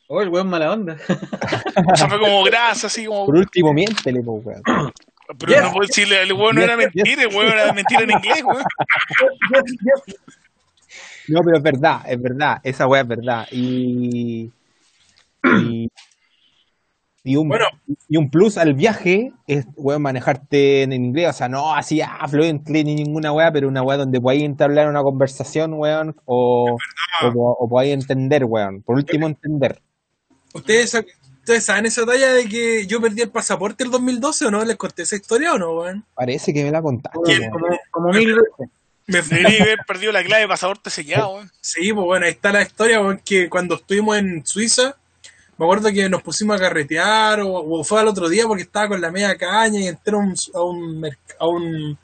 Oh, 0.09 0.21
el 0.21 0.29
weón 0.29 0.51
mala 0.51 0.71
onda. 0.71 0.99
O 1.93 1.97
sea, 1.97 2.09
fue 2.11 2.19
como 2.21 2.45
grasa, 2.45 2.89
así 2.89 3.07
como, 3.07 3.25
Por 3.25 3.39
último, 3.39 3.73
miéntele, 3.73 4.21
po, 4.23 4.33
weón. 4.33 4.61
pero 5.39 5.51
Yes. 5.51 5.63
no 5.63 5.73
puedo 5.73 5.87
decirle, 5.87 6.21
el 6.21 6.33
weón 6.35 6.57
no 6.57 6.63
era 6.63 6.77
yes. 6.77 6.91
mentira, 6.95 7.23
el 7.23 7.35
weón 7.35 7.53
era 7.53 7.73
mentira 7.73 8.03
en 8.03 8.11
inglés, 8.11 8.43
weón. 8.45 8.65
No, 11.29 11.41
pero 11.45 11.59
es 11.59 11.63
verdad, 11.63 12.01
es 12.07 12.21
verdad, 12.21 12.57
esa 12.65 12.87
weá 12.87 13.03
es 13.03 13.09
verdad. 13.09 13.47
Y. 13.53 14.51
Y, 15.45 15.91
y 17.23 17.37
un, 17.37 17.49
Bueno. 17.49 17.67
y 18.09 18.17
un 18.17 18.31
plus 18.31 18.57
al 18.57 18.75
viaje 18.75 19.33
es, 19.47 19.67
weón, 19.77 20.03
manejarte 20.03 20.83
en 20.83 20.93
inglés. 20.93 21.29
O 21.29 21.33
sea, 21.33 21.49
no 21.49 21.75
así, 21.75 22.01
ah, 22.01 22.27
fluently 22.29 22.85
ni 22.85 22.95
ninguna 22.95 23.33
weá, 23.33 23.53
pero 23.53 23.69
una 23.69 23.83
weá 23.83 23.99
donde 23.99 24.21
podáis 24.21 24.43
entablar 24.43 24.89
una 24.89 25.03
conversación, 25.03 25.75
weón, 25.75 26.17
o, 26.25 26.77
o, 27.23 27.29
o 27.61 27.69
podáis 27.69 27.93
entender, 27.93 28.45
weón. 28.45 28.83
Por 28.83 28.97
último, 28.97 29.27
entender. 29.27 29.81
¿Ustedes, 30.55 30.95
¿Ustedes 31.41 31.65
saben 31.65 31.87
esa 31.87 32.05
talla 32.07 32.33
de 32.33 32.49
que 32.49 32.87
yo 32.87 33.01
perdí 33.01 33.23
el 33.23 33.31
pasaporte 33.31 33.85
el 33.85 33.91
2012 33.91 34.47
o 34.47 34.51
no? 34.51 34.65
¿Les 34.65 34.77
conté 34.77 35.03
esa 35.03 35.17
historia 35.17 35.53
o 35.55 35.59
no, 35.59 35.73
weón? 35.73 36.05
Parece 36.15 36.53
que 36.55 36.65
me 36.65 36.71
la 36.71 36.81
contaste. 36.83 37.51
Como, 37.51 37.67
como 37.91 38.09
mil 38.11 38.35
veces. 38.35 38.71
Me 39.07 39.23
Debería 39.23 39.65
haber 39.65 39.79
perdido 39.87 40.13
la 40.13 40.23
clave 40.23 40.43
de 40.43 40.49
pasaporte 40.49 40.89
sellado, 40.91 41.35
weón. 41.35 41.51
Sí, 41.61 41.93
pues 41.93 42.07
bueno, 42.07 42.27
ahí 42.27 42.33
está 42.33 42.53
la 42.53 42.63
historia, 42.63 43.01
weón, 43.01 43.21
que 43.25 43.51
cuando 43.51 43.75
estuvimos 43.75 44.17
en 44.19 44.47
Suiza, 44.47 44.97
me 45.61 45.67
acuerdo 45.67 45.93
que 45.93 46.09
nos 46.09 46.23
pusimos 46.23 46.57
a 46.57 46.59
carretear, 46.59 47.41
o, 47.41 47.53
o 47.53 47.85
fue 47.85 48.01
al 48.01 48.09
otro 48.09 48.31
día 48.31 48.47
porque 48.47 48.63
estaba 48.63 48.89
con 48.89 49.01
la 49.03 49.11
media 49.11 49.37
caña 49.37 49.79
y 49.79 49.89
entré 49.89 50.15
a 50.15 50.17
un, 50.17 50.35
a 50.55 50.63
un, 50.63 51.07
a 51.39 51.47
un, 51.47 51.99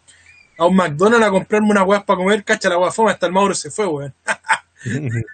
a 0.58 0.66
un 0.66 0.76
McDonald's 0.76 1.26
a 1.26 1.30
comprarme 1.30 1.70
unas 1.70 1.86
weas 1.86 2.04
para 2.04 2.18
comer, 2.18 2.44
cacha 2.44 2.68
la 2.68 2.76
wea 2.76 2.90
fome, 2.90 3.12
hasta 3.12 3.24
el 3.24 3.32
Mauro 3.32 3.54
se 3.54 3.70
fue, 3.70 3.86
weón. 3.86 4.14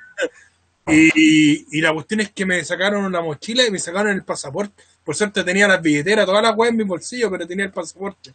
Y, 0.85 1.79
y 1.79 1.81
la 1.81 1.93
cuestión 1.93 2.21
es 2.21 2.33
que 2.33 2.45
me 2.45 2.63
sacaron 2.65 3.11
la 3.13 3.23
mochila 3.23 3.65
y 3.65 3.71
me 3.71 3.79
sacaron 3.79 4.11
el 4.13 4.25
pasaporte. 4.25 4.83
Por 5.05 5.15
suerte 5.15 5.45
tenía 5.45 5.69
las 5.69 5.81
billeteras, 5.81 6.27
todas 6.27 6.43
las 6.43 6.57
weas 6.57 6.73
en 6.73 6.77
mi 6.77 6.83
bolsillo, 6.83 7.31
pero 7.31 7.47
tenía 7.47 7.67
el 7.67 7.71
pasaporte. 7.71 8.33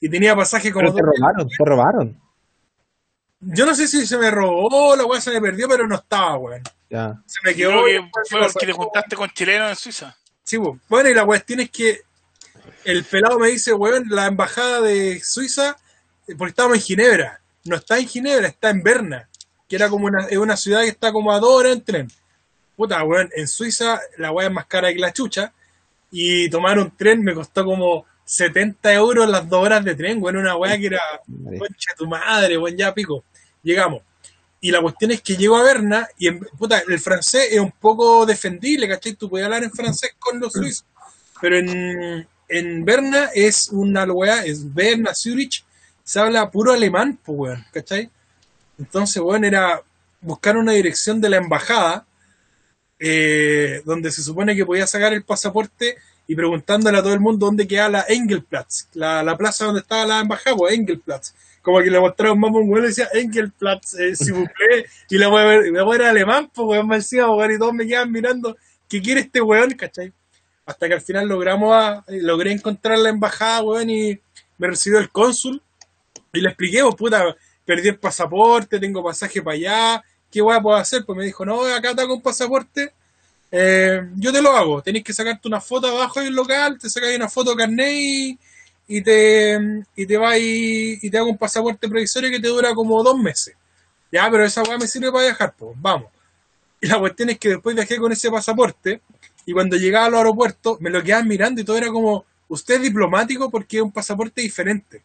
Y 0.00 0.08
tenía 0.08 0.34
pasaje 0.34 0.72
como 0.72 0.92
Pero 0.92 0.94
te 0.94 1.02
robaron, 1.02 1.48
te 1.48 1.64
robaron. 1.64 2.20
Yo 3.40 3.64
no 3.64 3.76
sé 3.76 3.86
si 3.86 4.04
se 4.06 4.18
me 4.18 4.28
robó, 4.28 4.96
la 4.96 5.04
wea 5.04 5.20
se 5.20 5.30
me 5.30 5.40
perdió, 5.40 5.68
pero 5.68 5.86
no 5.86 5.94
estaba, 5.94 6.36
weón. 6.36 6.62
Ya. 6.94 7.20
Se 7.26 7.40
me 7.42 7.56
quedó. 7.56 7.82
creo 7.82 7.88
y 7.88 8.04
que 8.04 8.10
fue 8.30 8.40
porque 8.52 8.66
te 8.66 8.72
juntaste 8.72 9.16
con 9.16 9.28
chilenos 9.30 9.68
en 9.68 9.74
Suiza. 9.74 10.16
Sí, 10.44 10.58
bueno, 10.88 11.08
y 11.08 11.14
la 11.14 11.26
cuestión 11.26 11.58
es 11.58 11.70
que 11.70 12.02
el 12.84 13.02
pelado 13.02 13.36
me 13.40 13.48
dice, 13.48 13.72
weón, 13.72 14.04
la 14.10 14.26
embajada 14.26 14.80
de 14.80 15.20
Suiza, 15.20 15.76
eh, 16.28 16.36
porque 16.38 16.50
estábamos 16.50 16.76
en 16.78 16.84
Ginebra, 16.84 17.40
no 17.64 17.74
está 17.74 17.98
en 17.98 18.06
Ginebra, 18.06 18.46
está 18.46 18.70
en 18.70 18.84
Berna, 18.84 19.28
que 19.68 19.74
era 19.74 19.88
como 19.88 20.06
una, 20.06 20.26
es 20.26 20.38
una 20.38 20.56
ciudad 20.56 20.82
que 20.82 20.90
está 20.90 21.10
como 21.10 21.32
a 21.32 21.40
dos 21.40 21.50
horas 21.50 21.72
en 21.72 21.82
tren. 21.82 22.12
Puta, 22.76 23.02
weón, 23.02 23.28
en 23.34 23.48
Suiza 23.48 24.00
la 24.18 24.30
weá 24.30 24.46
es 24.46 24.52
más 24.52 24.66
cara 24.66 24.92
que 24.92 25.00
la 25.00 25.12
chucha, 25.12 25.52
y 26.12 26.48
tomar 26.48 26.78
un 26.78 26.96
tren 26.96 27.24
me 27.24 27.34
costó 27.34 27.64
como 27.64 28.06
70 28.24 28.94
euros 28.94 29.28
las 29.28 29.48
dos 29.48 29.64
horas 29.64 29.84
de 29.84 29.96
tren, 29.96 30.22
weón, 30.22 30.36
una 30.36 30.54
weá 30.54 30.78
que 30.78 30.86
era, 30.86 31.02
concha 31.58 31.92
tu 31.96 32.06
madre, 32.06 32.56
weón, 32.56 32.76
ya 32.76 32.94
pico. 32.94 33.24
Llegamos. 33.64 34.02
Y 34.64 34.70
la 34.70 34.80
cuestión 34.80 35.10
es 35.10 35.20
que 35.20 35.36
llego 35.36 35.56
a 35.58 35.62
Berna 35.62 36.08
y 36.16 36.28
en- 36.28 36.40
puta, 36.58 36.82
el 36.88 36.98
francés 36.98 37.48
es 37.50 37.60
un 37.60 37.70
poco 37.72 38.24
defendible, 38.24 38.88
¿cachai? 38.88 39.12
Tú 39.12 39.28
puedes 39.28 39.44
hablar 39.44 39.62
en 39.62 39.70
francés 39.70 40.12
con 40.18 40.40
los 40.40 40.54
suizos. 40.54 40.86
Pero 41.38 41.58
en, 41.58 42.26
en 42.48 42.82
Berna 42.82 43.28
es 43.34 43.68
una 43.68 44.04
weá, 44.04 44.42
es 44.46 44.72
Berna, 44.72 45.14
Zurich, 45.14 45.62
se 46.02 46.18
habla 46.18 46.50
puro 46.50 46.72
alemán, 46.72 47.18
pues 47.22 47.38
weón, 47.38 47.64
¿cachai? 47.74 48.08
Entonces, 48.78 49.20
weón, 49.22 49.44
era 49.44 49.82
buscar 50.22 50.56
una 50.56 50.72
dirección 50.72 51.20
de 51.20 51.28
la 51.28 51.36
embajada 51.36 52.06
eh, 52.98 53.82
donde 53.84 54.10
se 54.10 54.22
supone 54.22 54.56
que 54.56 54.64
podía 54.64 54.86
sacar 54.86 55.12
el 55.12 55.24
pasaporte 55.24 55.96
y 56.26 56.34
preguntándole 56.34 56.96
a 56.96 57.02
todo 57.02 57.12
el 57.12 57.20
mundo 57.20 57.44
dónde 57.44 57.68
queda 57.68 57.90
la 57.90 58.06
Engelplatz, 58.08 58.86
la, 58.94 59.22
la 59.22 59.36
plaza 59.36 59.66
donde 59.66 59.80
estaba 59.82 60.06
la 60.06 60.20
embajada, 60.20 60.56
pues 60.56 60.72
Engelplatz. 60.72 61.34
Como 61.64 61.78
que 61.80 61.90
le 61.90 61.98
mapa 61.98 62.28
a 62.28 62.32
un 62.32 62.44
weón 62.44 62.84
y 62.84 62.88
decía 62.88 63.08
Engelplatz, 63.14 63.94
eh, 63.94 64.14
si 64.14 64.30
plaît, 64.32 64.86
y 65.08 65.16
la 65.16 65.30
weá 65.30 65.62
la 65.62 65.84
weá 65.84 65.96
era 65.96 66.10
alemán, 66.10 66.50
pues 66.54 66.68
weón, 66.68 66.86
me 66.86 66.96
decía, 66.96 67.26
weón, 67.28 67.52
y 67.54 67.58
todos 67.58 67.72
me 67.72 67.86
quedaban 67.86 68.12
mirando, 68.12 68.54
¿qué 68.88 69.00
quiere 69.00 69.22
este 69.22 69.40
weón, 69.40 69.70
cachai? 69.72 70.12
Hasta 70.66 70.86
que 70.88 70.94
al 70.94 71.00
final 71.00 71.26
logramos, 71.26 71.72
a- 71.74 72.04
eh, 72.08 72.20
logré 72.20 72.52
encontrar 72.52 72.98
la 72.98 73.08
embajada, 73.08 73.62
weón, 73.62 73.88
y 73.88 74.20
me 74.58 74.68
recibió 74.68 74.98
el 74.98 75.08
cónsul, 75.10 75.62
y 76.34 76.40
le 76.42 76.48
expliqué, 76.50 76.82
pues 76.82 76.94
puta, 76.96 77.34
perdí 77.64 77.88
el 77.88 77.98
pasaporte, 77.98 78.78
tengo 78.78 79.02
pasaje 79.02 79.40
para 79.40 79.54
allá, 79.56 80.04
¿qué 80.30 80.42
weá 80.42 80.60
puedo 80.60 80.76
hacer? 80.76 81.02
Pues 81.06 81.16
me 81.16 81.24
dijo, 81.24 81.46
no, 81.46 81.62
acá 81.64 81.90
está 81.90 82.06
con 82.06 82.20
pasaporte, 82.20 82.92
eh, 83.50 84.02
yo 84.16 84.32
te 84.32 84.42
lo 84.42 84.50
hago, 84.50 84.82
tenés 84.82 85.02
que 85.02 85.14
sacarte 85.14 85.48
una 85.48 85.62
foto 85.62 85.86
abajo 85.86 86.20
del 86.20 86.34
local, 86.34 86.76
te 86.78 86.90
sacáis 86.90 87.16
una 87.16 87.28
foto 87.30 87.54
carnet 87.56 87.90
y, 87.90 88.38
y 88.86 89.02
te 89.02 89.58
y 89.96 90.06
te 90.06 90.16
vas 90.16 90.38
y, 90.38 90.98
y 91.02 91.10
te 91.10 91.18
hago 91.18 91.30
un 91.30 91.38
pasaporte 91.38 91.88
provisorio 91.88 92.30
que 92.30 92.40
te 92.40 92.48
dura 92.48 92.74
como 92.74 93.02
dos 93.02 93.18
meses. 93.18 93.54
Ya, 94.12 94.30
pero 94.30 94.44
esa 94.44 94.62
weá 94.62 94.78
me 94.78 94.86
sirve 94.86 95.10
para 95.10 95.24
viajar, 95.24 95.54
pues, 95.58 95.74
vamos. 95.76 96.08
Y 96.80 96.86
la 96.86 96.98
cuestión 96.98 97.30
es 97.30 97.38
que 97.38 97.48
después 97.48 97.74
viajé 97.74 97.96
con 97.96 98.12
ese 98.12 98.30
pasaporte 98.30 99.00
y 99.46 99.52
cuando 99.52 99.76
llegaba 99.76 100.06
al 100.06 100.14
aeropuerto 100.14 100.76
me 100.80 100.90
lo 100.90 101.02
quedaban 101.02 101.26
mirando 101.26 101.60
y 101.60 101.64
todo 101.64 101.76
era 101.76 101.88
como, 101.88 102.24
usted 102.48 102.76
es 102.76 102.82
diplomático 102.82 103.50
porque 103.50 103.78
es 103.78 103.82
un 103.82 103.92
pasaporte 103.92 104.40
diferente. 104.40 105.02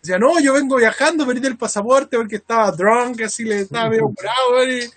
Decía, 0.00 0.18
no, 0.18 0.40
yo 0.40 0.52
vengo 0.54 0.76
viajando, 0.76 1.26
perdí 1.26 1.46
el 1.46 1.56
pasaporte 1.56 2.16
porque 2.16 2.36
estaba 2.36 2.72
drunk, 2.72 3.22
así 3.22 3.44
le 3.44 3.60
estaba 3.60 3.88
medio 3.88 4.08
bravo, 4.20 4.64
y, 4.64 4.90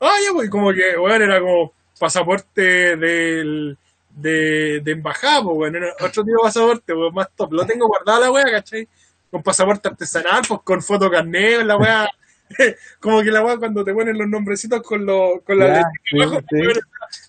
ah, 0.00 0.16
ya, 0.24 0.32
pues, 0.34 0.50
como 0.50 0.72
que, 0.72 0.96
bueno, 0.96 1.24
era 1.24 1.40
como 1.40 1.72
pasaporte 1.98 2.96
del, 2.96 3.78
de, 4.14 4.80
de 4.80 4.92
embajada, 4.92 5.42
pues, 5.42 5.56
bueno, 5.56 5.78
era 5.78 5.92
otro 6.00 6.24
tipo 6.24 6.36
de 6.38 6.42
pasaporte, 6.42 6.94
pues, 6.94 7.12
más 7.14 7.28
top. 7.34 7.52
Lo 7.52 7.66
tengo 7.66 7.86
guardado 7.88 8.20
la 8.20 8.30
wea, 8.30 8.44
¿cachai? 8.50 8.88
Con 9.30 9.42
pasaporte 9.42 9.88
artesanal, 9.88 10.42
pues, 10.46 10.60
con 10.62 10.82
foto 10.82 11.10
carnet, 11.10 11.62
la 11.64 11.76
wea, 11.76 12.08
como 13.00 13.22
que 13.22 13.30
la 13.30 13.42
wea 13.44 13.56
cuando 13.56 13.82
te 13.84 13.94
ponen 13.94 14.18
los 14.18 14.28
nombrecitos 14.28 14.82
con, 14.82 15.04
lo, 15.06 15.40
con 15.44 15.58
la 15.58 15.66
Ya, 15.66 15.72
letra 15.74 15.90
sí, 16.04 16.18
sí. 16.50 16.80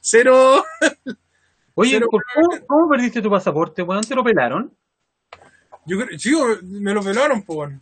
cero, 0.02 0.66
Oye, 1.76 1.92
Cero 1.92 2.08
¿por- 2.12 2.24
¿cómo, 2.36 2.66
cómo 2.68 2.90
perdiste 2.90 3.22
tu 3.22 3.30
pasaporte, 3.32 3.82
weón? 3.82 4.04
¿Te 4.04 4.14
lo 4.16 4.24
pelaron? 4.24 4.72
yo 5.86 5.98
creo, 6.00 6.18
chico, 6.18 6.46
me 6.62 6.94
lo 6.94 7.02
pelaron, 7.02 7.42
pues, 7.42 7.56
bueno. 7.56 7.82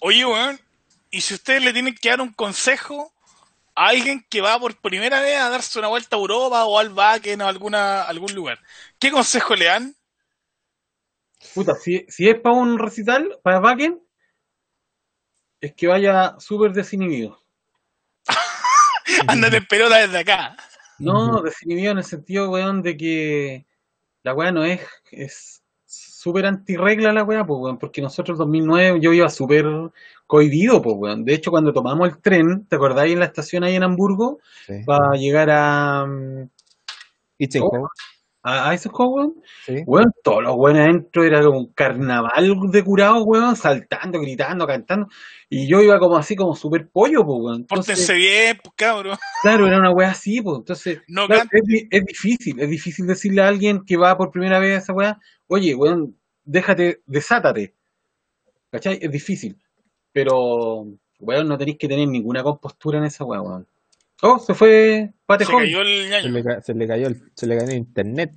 Oye, 0.00 0.24
weón, 0.24 0.58
y 1.10 1.20
si 1.20 1.34
ustedes 1.34 1.62
le 1.64 1.72
tienen 1.72 1.94
que 1.94 2.08
dar 2.10 2.20
un 2.20 2.32
consejo 2.32 3.12
alguien 3.86 4.24
que 4.28 4.40
va 4.40 4.58
por 4.58 4.76
primera 4.76 5.20
vez 5.20 5.38
a 5.38 5.50
darse 5.50 5.78
una 5.78 5.88
vuelta 5.88 6.16
a 6.16 6.18
Europa 6.18 6.64
o 6.64 6.78
al 6.78 6.90
Bakken 6.90 7.42
o 7.42 7.46
alguna, 7.46 8.02
algún 8.02 8.34
lugar, 8.34 8.58
¿qué 8.98 9.10
consejo 9.10 9.54
le 9.54 9.66
dan? 9.66 9.94
Puta, 11.54 11.74
si, 11.76 12.04
si 12.08 12.28
es 12.28 12.40
para 12.40 12.56
un 12.56 12.78
recital, 12.78 13.38
para 13.42 13.60
Backen, 13.60 14.02
es 15.60 15.74
que 15.74 15.86
vaya 15.86 16.34
súper 16.38 16.72
desinhibido. 16.72 17.40
Ándate 19.28 19.58
en 19.58 19.66
pelota 19.66 19.96
desde 19.98 20.18
acá. 20.18 20.56
No, 20.98 21.42
desinhibido 21.42 21.92
en 21.92 21.98
el 21.98 22.04
sentido, 22.04 22.50
weón, 22.50 22.82
de 22.82 22.96
que 22.96 23.66
la 24.24 24.34
weá 24.34 24.50
no 24.50 24.64
es, 24.64 24.80
es 25.12 25.62
súper 25.84 26.46
antirregla 26.46 27.12
la 27.12 27.22
weá, 27.22 27.46
pues, 27.46 27.60
weón, 27.60 27.78
porque 27.78 28.02
nosotros 28.02 28.34
en 28.34 28.38
2009 28.38 29.00
yo 29.00 29.12
iba 29.12 29.28
súper 29.28 29.64
cohibido, 30.28 30.80
pues, 30.82 30.96
weón. 30.98 31.24
De 31.24 31.34
hecho, 31.34 31.50
cuando 31.50 31.72
tomamos 31.72 32.08
el 32.10 32.18
tren, 32.22 32.66
¿te 32.68 32.76
acordáis 32.76 33.14
en 33.14 33.20
la 33.20 33.26
estación 33.26 33.64
ahí 33.64 33.74
en 33.76 33.82
Hamburgo? 33.84 34.40
Sí. 34.66 34.74
Para 34.86 35.16
llegar 35.18 35.50
a... 35.50 36.06
mm, 36.06 36.50
Itzenhoe. 37.38 37.88
a, 38.42 38.70
a 38.70 38.74
esos 38.74 38.92
juegos, 38.92 39.16
weón. 39.16 39.34
Sí. 39.66 39.82
Weón, 39.86 40.12
todos 40.24 40.42
los 40.42 40.54
weones 40.56 40.82
adentro 40.84 41.24
era 41.24 41.42
como 41.42 41.58
un 41.60 41.72
carnaval 41.72 42.54
de 42.72 42.84
curados, 42.84 43.22
weón, 43.26 43.56
saltando, 43.56 44.20
gritando, 44.20 44.66
cantando. 44.66 45.08
Y 45.50 45.66
yo 45.68 45.80
iba 45.82 45.98
como 45.98 46.16
así, 46.16 46.36
como 46.36 46.54
súper 46.56 46.88
pollo, 46.90 47.24
pues, 47.24 47.38
weón. 47.40 47.60
Entonces, 47.62 47.96
Pórtense 47.96 48.14
bien, 48.14 48.58
pues 48.62 48.74
cabrón. 48.76 49.18
claro, 49.42 49.66
era 49.66 49.78
una 49.78 49.92
wea 49.92 50.10
así, 50.10 50.40
pues. 50.42 50.58
Entonces, 50.58 51.00
No 51.08 51.26
claro, 51.26 51.48
es, 51.52 51.84
es 51.90 52.04
difícil, 52.06 52.60
es 52.60 52.70
difícil 52.70 53.06
decirle 53.06 53.42
a 53.42 53.48
alguien 53.48 53.84
que 53.84 53.96
va 53.96 54.16
por 54.16 54.30
primera 54.30 54.58
vez 54.58 54.74
a 54.74 54.78
esa 54.78 54.92
wea, 54.92 55.18
oye, 55.48 55.74
weón, 55.74 56.16
déjate, 56.44 57.02
desátate. 57.06 57.74
¿Cachai? 58.70 58.98
Es 59.00 59.10
difícil. 59.10 59.56
Pero, 60.24 60.86
weón, 61.20 61.48
no 61.48 61.56
tenéis 61.58 61.78
que 61.78 61.88
tener 61.88 62.08
ninguna 62.08 62.42
compostura 62.42 62.98
en 62.98 63.04
esa 63.04 63.24
wea, 63.24 63.40
weón. 63.40 63.66
Oh, 64.22 64.38
se 64.38 64.52
fue 64.54 65.10
Se 65.12 65.14
Patejón. 65.26 65.62
cayó 65.62 65.80
el 65.82 66.02
Se 66.04 66.08
ñaño. 66.10 66.28
le, 66.30 66.44
ca- 66.44 66.60
se 66.62 66.74
le 66.74 66.86
cayó 66.88 67.06
el, 67.08 67.22
se 67.34 67.46
le 67.46 67.56
cayó 67.56 67.70
el 67.70 67.76
internet. 67.76 68.32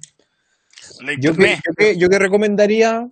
Yo 1.20 1.36
que, 1.36 1.56
yo, 1.56 1.74
que, 1.78 1.98
yo 1.98 2.10
que 2.10 2.20
recomendaría 2.20 3.08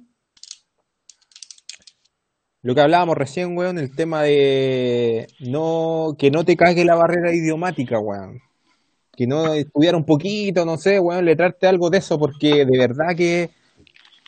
lo 2.62 2.76
que 2.76 2.82
hablábamos 2.82 3.18
recién, 3.18 3.58
weón, 3.58 3.78
el 3.80 3.96
tema 3.96 4.24
de 4.24 5.28
no 5.40 6.16
que 6.18 6.30
no 6.30 6.44
te 6.44 6.58
cague 6.58 6.84
la 6.84 6.96
barrera 6.96 7.34
idiomática, 7.34 8.00
weón. 8.00 8.42
Que 9.16 9.28
no 9.28 9.54
estudiar 9.54 9.96
un 9.96 10.06
poquito, 10.06 10.66
no 10.66 10.78
sé, 10.78 11.00
weón, 11.00 11.26
letrarte 11.26 11.68
algo 11.68 11.90
de 11.90 11.98
eso, 12.00 12.20
porque 12.20 12.66
de 12.66 12.78
verdad 12.78 13.16
que 13.16 13.50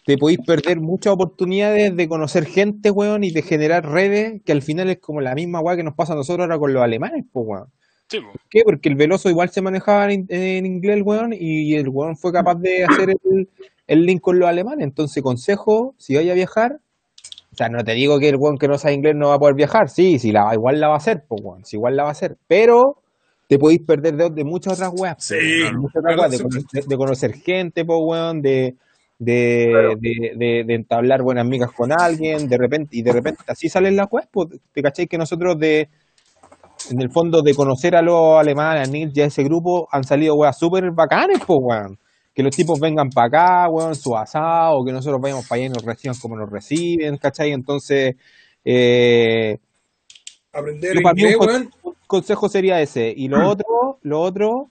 te 0.05 0.17
podéis 0.17 0.39
perder 0.45 0.79
muchas 0.79 1.13
oportunidades 1.13 1.95
de 1.95 2.07
conocer 2.07 2.45
gente, 2.45 2.89
weón, 2.91 3.23
y 3.23 3.31
de 3.31 3.41
generar 3.41 3.85
redes, 3.85 4.41
que 4.43 4.51
al 4.51 4.61
final 4.61 4.89
es 4.89 4.99
como 4.99 5.21
la 5.21 5.35
misma 5.35 5.59
weá 5.61 5.75
que 5.75 5.83
nos 5.83 5.93
pasa 5.95 6.13
a 6.13 6.15
nosotros 6.15 6.43
ahora 6.45 6.57
con 6.59 6.73
los 6.73 6.83
alemanes, 6.83 7.25
pues, 7.31 7.45
weón. 7.47 7.67
Sí, 8.09 8.19
po. 8.19 8.31
¿Por 8.31 8.41
qué? 8.49 8.61
Porque 8.65 8.89
el 8.89 8.95
Veloso 8.95 9.29
igual 9.29 9.49
se 9.51 9.61
manejaba 9.61 10.11
en, 10.11 10.25
en 10.29 10.65
inglés, 10.65 10.97
el 10.97 11.03
weón, 11.03 11.33
y 11.33 11.75
el 11.75 11.87
weón 11.89 12.17
fue 12.17 12.31
capaz 12.33 12.55
de 12.55 12.83
hacer 12.83 13.11
el, 13.11 13.47
el 13.87 14.01
link 14.05 14.21
con 14.21 14.39
los 14.39 14.49
alemanes. 14.49 14.83
Entonces, 14.85 15.21
consejo, 15.23 15.93
si 15.97 16.15
vaya 16.15 16.31
a 16.31 16.35
viajar, 16.35 16.79
o 17.53 17.55
sea, 17.55 17.69
no 17.69 17.83
te 17.83 17.93
digo 17.93 18.17
que 18.19 18.29
el 18.29 18.37
weón 18.37 18.57
que 18.57 18.67
no 18.67 18.77
sabe 18.77 18.95
inglés 18.95 19.13
no 19.15 19.29
va 19.29 19.35
a 19.35 19.39
poder 19.39 19.55
viajar, 19.55 19.87
sí, 19.89 20.19
sí 20.19 20.31
la, 20.31 20.49
igual 20.53 20.79
la 20.79 20.87
va 20.87 20.95
a 20.95 20.97
hacer, 20.97 21.23
pues, 21.27 21.41
weón, 21.43 21.63
sí, 21.63 21.75
igual 21.77 21.95
la 21.95 22.03
va 22.03 22.09
a 22.09 22.13
hacer, 22.13 22.37
pero 22.47 22.97
te 23.47 23.59
podéis 23.59 23.81
perder 23.85 24.15
de, 24.15 24.29
de 24.29 24.43
muchas 24.45 24.73
otras 24.73 24.91
weas, 24.97 25.17
Sí, 25.23 25.35
weón, 25.63 25.77
muchas 25.81 25.97
otras 26.03 26.17
weas, 26.17 26.31
de, 26.31 26.37
de- 26.81 26.87
de 26.87 26.97
conocer 26.97 27.33
gente, 27.33 27.85
pues, 27.85 27.99
weón, 28.01 28.41
de, 28.41 28.75
de, 29.23 29.95
de, 29.99 30.31
de- 30.35 30.63
de 30.65 30.73
entablar 30.73 31.21
buenas 31.21 31.45
amigas 31.45 31.71
con 31.71 31.91
alguien, 31.91 32.47
de 32.49 32.57
repente, 32.57 32.97
y 32.97 33.03
de 33.03 33.11
repente 33.13 33.43
así 33.47 33.69
salen 33.69 33.95
las 33.95 34.07
weas, 34.11 34.27
pues, 34.31 34.47
te 34.73 34.81
cacháis 34.81 35.07
que 35.07 35.17
nosotros 35.17 35.59
de 35.59 35.89
en 36.89 36.99
el 36.99 37.11
fondo 37.11 37.43
de 37.43 37.53
conocer 37.53 37.95
a 37.95 38.01
los 38.01 38.39
alemanes, 38.39 38.87
a 38.87 38.91
Nils 38.91 39.15
y 39.15 39.21
a 39.21 39.25
ese 39.25 39.43
grupo, 39.43 39.87
han 39.91 40.03
salido 40.03 40.33
weas 40.35 40.57
súper 40.57 40.89
bacanes, 40.91 41.39
pues, 41.45 41.59
weón. 41.61 41.99
Que 42.33 42.41
los 42.41 42.55
tipos 42.55 42.79
vengan 42.79 43.09
para 43.09 43.27
acá, 43.27 43.69
weón, 43.69 43.93
su 43.93 44.17
asado, 44.17 44.83
que 44.83 44.91
nosotros 44.91 45.21
vayamos 45.21 45.47
para 45.47 45.57
allá 45.57 45.65
y 45.67 45.69
nos 45.69 45.83
reciban 45.85 46.17
como 46.17 46.35
nos 46.35 46.49
reciben, 46.49 47.17
¿cachai? 47.17 47.51
Entonces, 47.51 48.15
eh, 48.65 49.57
Aprender 50.53 50.95
Yo 50.95 51.01
para 51.01 51.13
mí 51.13 51.21
inglés, 51.21 51.37
un 51.39 51.47
weón. 51.47 51.69
consejo 52.07 52.49
sería 52.49 52.81
ese. 52.81 53.13
Y 53.15 53.27
lo 53.27 53.37
otro, 53.47 53.99
lo 54.01 54.19
otro, 54.21 54.69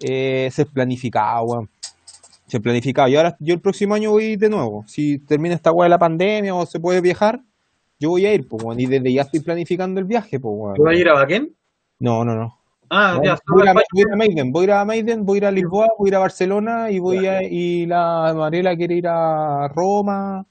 eh, 0.00 0.50
ser 0.52 0.66
planificado, 0.66 1.44
weón. 1.44 1.70
Ser 2.46 2.60
planificado. 2.62 3.08
Y 3.08 3.16
ahora 3.16 3.36
yo 3.40 3.54
el 3.54 3.60
próximo 3.60 3.94
año 3.94 4.12
voy 4.12 4.36
de 4.36 4.48
nuevo. 4.48 4.84
Si 4.86 5.18
termina 5.18 5.54
esta 5.54 5.72
weá 5.72 5.86
de 5.86 5.90
la 5.90 5.98
pandemia 5.98 6.54
o 6.54 6.64
se 6.64 6.78
puede 6.78 7.00
viajar, 7.00 7.40
yo 7.98 8.10
voy 8.10 8.26
a 8.26 8.34
ir, 8.34 8.46
pues, 8.46 8.62
weón. 8.62 8.78
Y 8.78 8.86
desde 8.86 9.12
ya 9.12 9.22
estoy 9.22 9.40
planificando 9.40 10.00
el 10.00 10.06
viaje, 10.06 10.38
pues, 10.38 10.54
weón. 10.56 10.74
¿Tú 10.76 10.82
vas 10.84 10.94
a 10.94 10.98
ir 10.98 11.08
a 11.08 11.14
Baquén? 11.14 11.52
No, 11.98 12.24
no, 12.24 12.34
no. 12.34 12.58
Ah, 12.88 13.14
ya, 13.14 13.18
voy, 13.18 13.26
a 13.26 13.30
ir 13.30 13.30
a, 13.30 13.36
solo 13.36 13.64
voy 13.64 13.68
a 13.68 14.00
ir 14.00 14.12
a 14.12 14.16
Maiden, 14.16 14.52
voy 14.52 14.62
a 14.62 14.64
ir 14.64 14.72
a 14.72 14.84
Maiden, 14.84 15.26
voy 15.26 15.36
a 15.36 15.38
ir 15.38 15.46
a 15.46 15.50
Lisboa, 15.50 15.88
voy 15.98 16.06
a 16.06 16.10
ir 16.10 16.14
a 16.14 16.18
Barcelona 16.20 16.90
y 16.90 17.00
voy 17.00 17.26
a 17.26 17.42
y 17.42 17.84
la 17.86 18.32
Mariela 18.36 18.76
quiere 18.76 18.94
ir 18.94 19.08
a 19.08 19.66
Roma, 19.74 20.38
a 20.38 20.46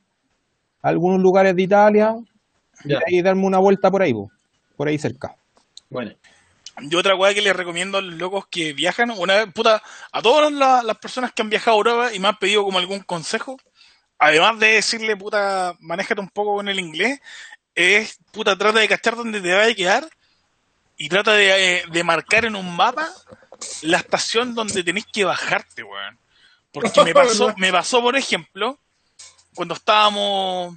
algunos 0.82 1.22
lugares 1.22 1.56
de 1.56 1.62
Italia 1.62 2.16
Ya. 2.84 3.00
y 3.08 3.22
darme 3.22 3.46
una 3.46 3.60
vuelta 3.60 3.90
por 3.90 4.02
ahí, 4.02 4.14
po, 4.14 4.30
por 4.76 4.90
ahí 4.90 4.98
cerca. 4.98 5.34
Bueno, 5.90 6.12
Yo 6.82 7.00
otra 7.00 7.16
weá 7.16 7.34
que 7.34 7.42
les 7.42 7.56
recomiendo 7.56 7.98
a 7.98 8.02
los 8.02 8.16
locos 8.16 8.48
que 8.50 8.74
viajan, 8.74 9.12
una 9.12 9.36
vez, 9.36 9.54
puta, 9.54 9.82
a 10.12 10.22
todas 10.22 10.52
la- 10.52 10.84
las 10.84 10.98
personas 10.98 11.32
que 11.32 11.42
han 11.42 11.50
viajado 11.50 11.76
a 11.76 11.78
Europa 11.78 12.14
y 12.14 12.20
me 12.20 12.28
han 12.28 12.38
pedido 12.38 12.64
como 12.64 12.80
algún 12.80 13.00
consejo, 13.00 13.58
además 14.20 14.60
de 14.60 14.68
decirle, 14.74 15.16
puta, 15.16 15.76
manéjate 15.80 16.20
un 16.20 16.30
poco 16.30 16.56
con 16.56 16.68
el 16.68 16.80
inglés, 16.80 17.20
es, 17.74 18.20
puta, 18.32 18.58
trata 18.58 18.80
de 18.80 18.88
cachar 18.88 19.16
dónde 19.16 19.40
te 19.42 19.54
vaya 19.54 19.72
a 19.72 19.76
quedar 19.76 20.10
y 20.98 21.10
trata 21.10 21.34
de, 21.34 21.78
eh, 21.78 21.84
de 21.90 22.04
marcar 22.04 22.46
en 22.46 22.56
un 22.56 22.76
mapa 22.76 23.10
la 23.82 23.98
estación 23.98 24.54
donde 24.54 24.84
tenés 24.84 25.06
que 25.06 25.24
bajarte, 25.26 25.84
weón. 25.84 26.20
Porque 26.72 27.04
me 27.04 27.14
pasó, 27.14 27.54
me 27.58 27.72
pasó, 27.72 28.02
por 28.02 28.18
ejemplo, 28.18 28.80
cuando 29.54 29.76
estábamos, 29.76 30.76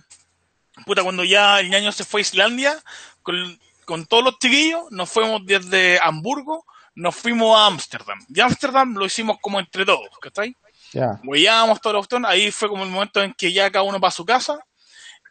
puta, 0.87 1.03
cuando 1.03 1.25
ya 1.25 1.59
el 1.59 1.71
ñaño 1.71 1.91
se 1.91 2.05
fue 2.05 2.21
a 2.21 2.23
Islandia, 2.23 2.83
con, 3.23 3.59
con 3.89 4.05
todos 4.05 4.23
los 4.23 4.39
chiquillos, 4.39 4.83
nos 4.91 5.09
fuimos 5.09 5.47
desde 5.47 5.99
Hamburgo, 6.03 6.67
nos 6.95 7.17
fuimos 7.17 7.57
a 7.57 7.65
Ámsterdam. 7.65 8.19
Y 8.29 8.39
Ámsterdam 8.39 8.93
lo 8.93 9.07
hicimos 9.07 9.39
como 9.41 9.59
entre 9.59 9.87
todos, 9.87 10.11
¿cachai? 10.21 10.55
Ya. 10.93 11.19
Huellábamos 11.25 11.81
todos 11.81 11.95
los 11.95 12.01
cuestiones, 12.03 12.31
ahí 12.31 12.51
fue 12.51 12.69
como 12.69 12.85
el 12.85 12.91
momento 12.91 13.23
en 13.23 13.33
que 13.33 13.51
ya 13.51 13.71
cada 13.71 13.85
uno 13.85 13.99
para 13.99 14.11
su 14.11 14.27
casa, 14.27 14.59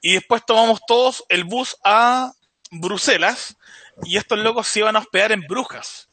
y 0.01 0.15
después 0.15 0.43
tomamos 0.43 0.79
todos 0.87 1.23
el 1.29 1.43
bus 1.43 1.77
a 1.83 2.33
Bruselas, 2.71 3.55
y 4.01 4.17
estos 4.17 4.39
locos 4.39 4.67
se 4.67 4.79
iban 4.79 4.95
a 4.95 4.99
hospedar 4.99 5.31
en 5.31 5.41
Brujas. 5.41 6.09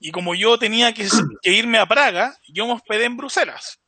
Y 0.00 0.10
como 0.10 0.34
yo 0.34 0.58
tenía 0.58 0.92
que, 0.92 1.08
que 1.42 1.52
irme 1.52 1.78
a 1.78 1.86
Praga, 1.86 2.36
yo 2.48 2.66
me 2.66 2.72
hospedé 2.72 3.04
en 3.04 3.16
Bruselas. 3.16 3.78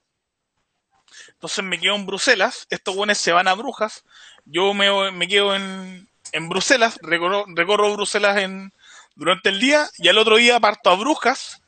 Entonces 1.30 1.64
me 1.64 1.80
quedo 1.80 1.96
en 1.96 2.06
Bruselas, 2.06 2.68
estos 2.70 2.94
buenos 2.94 3.18
se 3.18 3.32
van 3.32 3.48
a 3.48 3.54
Brujas, 3.54 4.04
yo 4.44 4.72
me, 4.74 5.10
me 5.10 5.26
quedo 5.26 5.56
en, 5.56 6.08
en 6.36 6.50
Bruselas, 6.50 6.98
recorro, 7.02 7.46
recorro 7.48 7.92
Bruselas 7.94 8.36
en, 8.38 8.72
durante 9.14 9.48
el 9.48 9.58
día, 9.58 9.88
y 9.96 10.08
al 10.08 10.18
otro 10.18 10.36
día 10.36 10.60
parto 10.60 10.90
a 10.90 10.94
Brujas, 10.94 11.62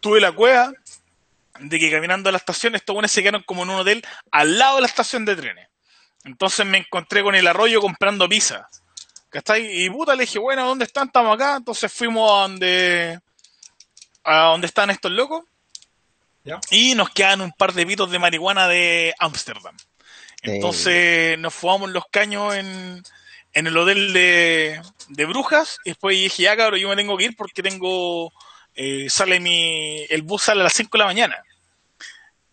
tuve 0.00 0.20
la 0.20 0.32
cueva 0.32 0.72
de 1.60 1.78
que 1.78 1.90
caminando 1.90 2.30
a 2.30 2.32
la 2.32 2.38
estación, 2.38 2.74
estos 2.74 2.94
buenos 2.94 3.12
se 3.12 3.20
quedaron 3.20 3.42
como 3.42 3.62
en 3.62 3.70
un 3.70 3.80
hotel 3.80 4.02
al 4.30 4.58
lado 4.58 4.76
de 4.76 4.80
la 4.80 4.86
estación 4.86 5.26
de 5.26 5.36
trenes. 5.36 5.68
Entonces 6.24 6.64
me 6.64 6.78
encontré 6.78 7.22
con 7.22 7.34
el 7.34 7.46
arroyo 7.46 7.80
comprando 7.80 8.28
pizza. 8.28 8.68
¿Cachai? 9.28 9.84
Y 9.84 9.90
puta, 9.90 10.14
le 10.14 10.22
dije, 10.22 10.38
bueno, 10.38 10.66
¿dónde 10.66 10.84
están? 10.84 11.08
Estamos 11.08 11.34
acá. 11.34 11.56
Entonces 11.56 11.92
fuimos 11.92 12.30
a 12.30 12.42
donde, 12.42 13.20
a 14.24 14.36
donde 14.44 14.66
están 14.66 14.90
estos 14.90 15.10
locos. 15.10 15.44
Ya. 16.44 16.60
Y 16.70 16.94
nos 16.94 17.10
quedan 17.10 17.40
un 17.40 17.52
par 17.52 17.72
de 17.72 17.86
pitos 17.86 18.10
de 18.10 18.18
marihuana 18.18 18.66
de 18.68 19.14
Ámsterdam. 19.18 19.76
Entonces 20.42 21.38
nos 21.38 21.54
fumamos 21.54 21.90
los 21.90 22.04
caños 22.10 22.54
en, 22.54 23.02
en 23.52 23.66
el 23.66 23.76
hotel 23.76 24.12
de, 24.12 24.80
de 25.08 25.24
Brujas. 25.26 25.78
Y 25.84 25.90
después 25.90 26.16
dije, 26.16 26.42
ya 26.44 26.56
cabrón, 26.56 26.80
yo 26.80 26.88
me 26.88 26.96
tengo 26.96 27.16
que 27.16 27.24
ir 27.24 27.36
porque 27.36 27.62
tengo. 27.62 28.32
eh, 28.74 29.08
sale 29.10 29.40
mi. 29.40 30.04
El 30.08 30.22
bus 30.22 30.42
sale 30.42 30.60
a 30.60 30.64
las 30.64 30.72
5 30.74 30.90
de 30.92 30.98
la 30.98 31.06
mañana. 31.06 31.36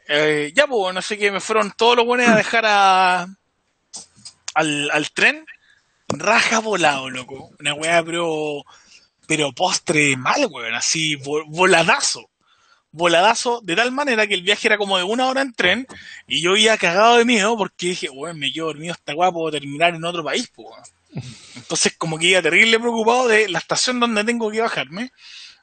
Eh, 0.07 0.51
ya, 0.55 0.65
pues, 0.67 0.93
no 0.93 1.01
sé 1.01 1.17
qué, 1.17 1.31
me 1.31 1.39
fueron 1.39 1.71
todos 1.77 1.95
los 1.95 2.05
buenos 2.05 2.27
a 2.27 2.35
dejar 2.35 2.65
a, 2.65 3.27
al, 4.55 4.89
al 4.91 5.11
tren. 5.11 5.45
Raja 6.07 6.59
volado, 6.59 7.09
loco. 7.09 7.51
Una 7.59 7.73
weá, 7.73 8.03
pero. 8.03 8.63
Pero 9.27 9.51
postre 9.51 10.17
mal, 10.17 10.47
weón. 10.49 10.73
Así, 10.73 11.15
vo- 11.17 11.45
voladazo. 11.47 12.28
Voladazo, 12.91 13.61
de 13.63 13.75
tal 13.75 13.91
manera 13.91 14.27
que 14.27 14.33
el 14.33 14.41
viaje 14.41 14.67
era 14.67 14.77
como 14.77 14.97
de 14.97 15.03
una 15.03 15.27
hora 15.27 15.41
en 15.41 15.53
tren. 15.53 15.87
Y 16.27 16.41
yo 16.41 16.55
iba 16.55 16.77
cagado 16.77 17.17
de 17.17 17.25
miedo 17.25 17.57
porque 17.57 17.87
dije, 17.87 18.09
weón, 18.09 18.39
me 18.39 18.51
quedo 18.51 18.67
dormido 18.67 18.95
weá, 19.15 19.31
puedo 19.31 19.51
terminar 19.51 19.95
en 19.95 20.03
otro 20.03 20.23
país, 20.23 20.49
pues. 20.55 20.93
Entonces, 21.55 21.95
como 21.97 22.17
que 22.17 22.27
iba 22.27 22.41
terrible 22.41 22.79
preocupado 22.79 23.27
de 23.27 23.49
la 23.49 23.59
estación 23.59 23.99
donde 23.99 24.23
tengo 24.23 24.49
que 24.51 24.61
bajarme. 24.61 25.11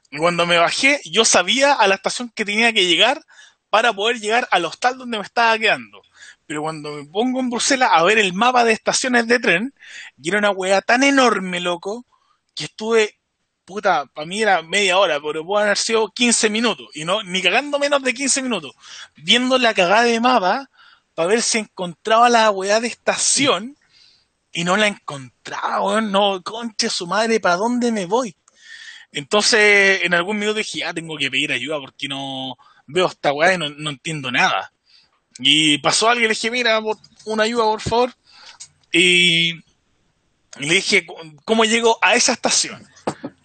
Y 0.09 0.17
cuando 0.17 0.45
me 0.45 0.57
bajé, 0.57 1.01
yo 1.05 1.25
sabía 1.25 1.73
a 1.73 1.87
la 1.87 1.95
estación 1.95 2.31
que 2.33 2.45
tenía 2.45 2.71
que 2.71 2.85
llegar 2.85 3.21
para 3.69 3.93
poder 3.93 4.19
llegar 4.19 4.47
al 4.51 4.65
hostal 4.65 4.97
donde 4.97 5.17
me 5.17 5.23
estaba 5.23 5.57
quedando. 5.57 6.01
Pero 6.45 6.61
cuando 6.61 6.93
me 6.93 7.05
pongo 7.05 7.41
en 7.41 7.49
Bruselas 7.49 7.89
a 7.91 8.03
ver 8.03 8.17
el 8.17 8.33
mapa 8.33 8.63
de 8.63 8.71
estaciones 8.71 9.27
de 9.27 9.39
tren, 9.39 9.73
y 10.21 10.29
era 10.29 10.39
una 10.39 10.51
weá 10.51 10.81
tan 10.81 11.03
enorme, 11.03 11.59
loco, 11.59 12.05
que 12.55 12.65
estuve, 12.65 13.16
puta, 13.67 14.05
para 14.05 14.25
mí 14.25 14.41
era 14.41 14.61
media 14.61 14.97
hora, 14.97 15.19
pero 15.21 15.45
puede 15.45 15.65
haber 15.65 15.77
sido 15.77 16.09
15 16.09 16.49
minutos, 16.49 16.87
y 16.93 17.03
no, 17.03 17.21
ni 17.21 17.41
cagando 17.41 17.77
menos 17.77 18.01
de 18.01 18.13
15 18.13 18.41
minutos, 18.41 18.71
viendo 19.17 19.57
la 19.57 19.73
cagada 19.73 20.03
de 20.03 20.21
mapa 20.21 20.69
para 21.13 21.27
ver 21.27 21.41
si 21.41 21.57
encontraba 21.57 22.29
la 22.29 22.49
weá 22.49 22.79
de 22.79 22.87
estación, 22.87 23.77
y 24.53 24.63
no 24.63 24.77
la 24.77 24.87
encontraba, 24.87 25.81
weón, 25.81 26.11
no, 26.13 26.41
conche 26.43 26.89
su 26.89 27.07
madre, 27.07 27.41
¿para 27.41 27.57
dónde 27.57 27.91
me 27.91 28.05
voy? 28.05 28.35
Entonces, 29.11 29.99
en 30.03 30.13
algún 30.13 30.39
minuto 30.39 30.59
dije, 30.59 30.85
ah, 30.85 30.93
tengo 30.93 31.17
que 31.17 31.29
pedir 31.29 31.51
ayuda 31.51 31.77
porque 31.79 32.07
no 32.07 32.55
veo 32.85 33.07
esta 33.07 33.33
weá 33.33 33.53
y 33.53 33.57
no, 33.57 33.89
entiendo 33.89 34.31
nada. 34.31 34.71
Y 35.39 35.77
pasó 35.79 36.09
alguien, 36.09 36.29
le 36.29 36.35
dije, 36.35 36.49
mira, 36.49 36.79
una 37.25 37.43
ayuda, 37.43 37.65
por 37.65 37.81
favor. 37.81 38.13
Y 38.91 39.53
le 39.53 40.73
dije, 40.73 41.05
¿cómo 41.43 41.65
llego 41.65 41.99
a 42.01 42.15
esa 42.15 42.31
estación? 42.31 42.87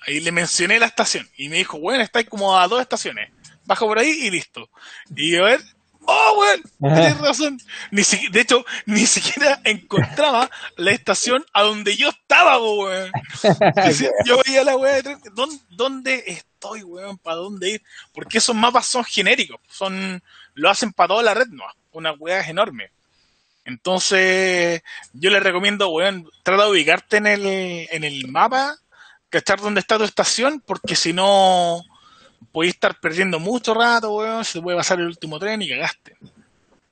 Ahí 0.06 0.20
le 0.20 0.32
mencioné 0.32 0.78
la 0.78 0.86
estación. 0.86 1.28
Y 1.36 1.48
me 1.48 1.56
dijo, 1.58 1.78
bueno, 1.78 2.02
estáis 2.02 2.28
como 2.28 2.58
a 2.58 2.66
dos 2.68 2.80
estaciones. 2.80 3.30
Bajo 3.64 3.86
por 3.86 3.98
ahí 3.98 4.10
y 4.10 4.30
listo. 4.30 4.68
Y 5.14 5.36
a 5.36 5.42
ver, 5.42 5.60
¡Oh, 6.04 6.36
weón! 6.40 6.62
Tienes 6.96 7.18
razón. 7.18 7.60
Ni 7.92 8.02
si- 8.02 8.26
de 8.28 8.40
hecho, 8.40 8.64
ni 8.86 9.06
siquiera 9.06 9.60
encontraba 9.62 10.50
la 10.76 10.90
estación 10.90 11.44
a 11.52 11.62
donde 11.62 11.96
yo 11.96 12.08
estaba, 12.08 12.58
weón. 12.60 13.12
Yo 14.26 14.40
veía 14.44 14.64
la 14.64 14.76
weá 14.76 14.94
de 14.94 15.02
tren. 15.04 15.20
¿Dónde, 15.32 15.58
dónde 15.70 16.24
estoy, 16.26 16.82
weón? 16.82 17.18
¿Para 17.18 17.36
dónde 17.36 17.70
ir? 17.70 17.82
Porque 18.12 18.38
esos 18.38 18.56
mapas 18.56 18.86
son 18.86 19.04
genéricos. 19.04 19.60
Son, 19.70 20.20
lo 20.54 20.70
hacen 20.70 20.92
para 20.92 21.08
toda 21.08 21.22
la 21.22 21.34
red, 21.34 21.46
no. 21.50 21.62
Una 21.92 22.10
weá 22.14 22.40
es 22.40 22.48
enorme. 22.48 22.90
Entonces, 23.64 24.82
yo 25.12 25.30
les 25.30 25.42
recomiendo, 25.42 25.88
weón, 25.90 26.28
trata 26.42 26.64
de 26.64 26.70
ubicarte 26.72 27.18
en 27.18 27.26
el, 27.28 27.46
en 27.46 28.02
el 28.04 28.26
mapa, 28.28 28.76
cachar 29.32 29.60
dónde 29.60 29.80
está 29.80 29.96
tu 29.96 30.04
estación, 30.04 30.62
porque 30.64 30.94
si 30.94 31.14
no, 31.14 31.82
podéis 32.52 32.74
estar 32.74 33.00
perdiendo 33.00 33.40
mucho 33.40 33.72
rato, 33.72 34.14
weón, 34.14 34.44
se 34.44 34.58
te 34.58 34.62
puede 34.62 34.76
pasar 34.76 35.00
el 35.00 35.06
último 35.06 35.38
tren 35.38 35.62
y 35.62 35.70
cagaste. 35.70 36.16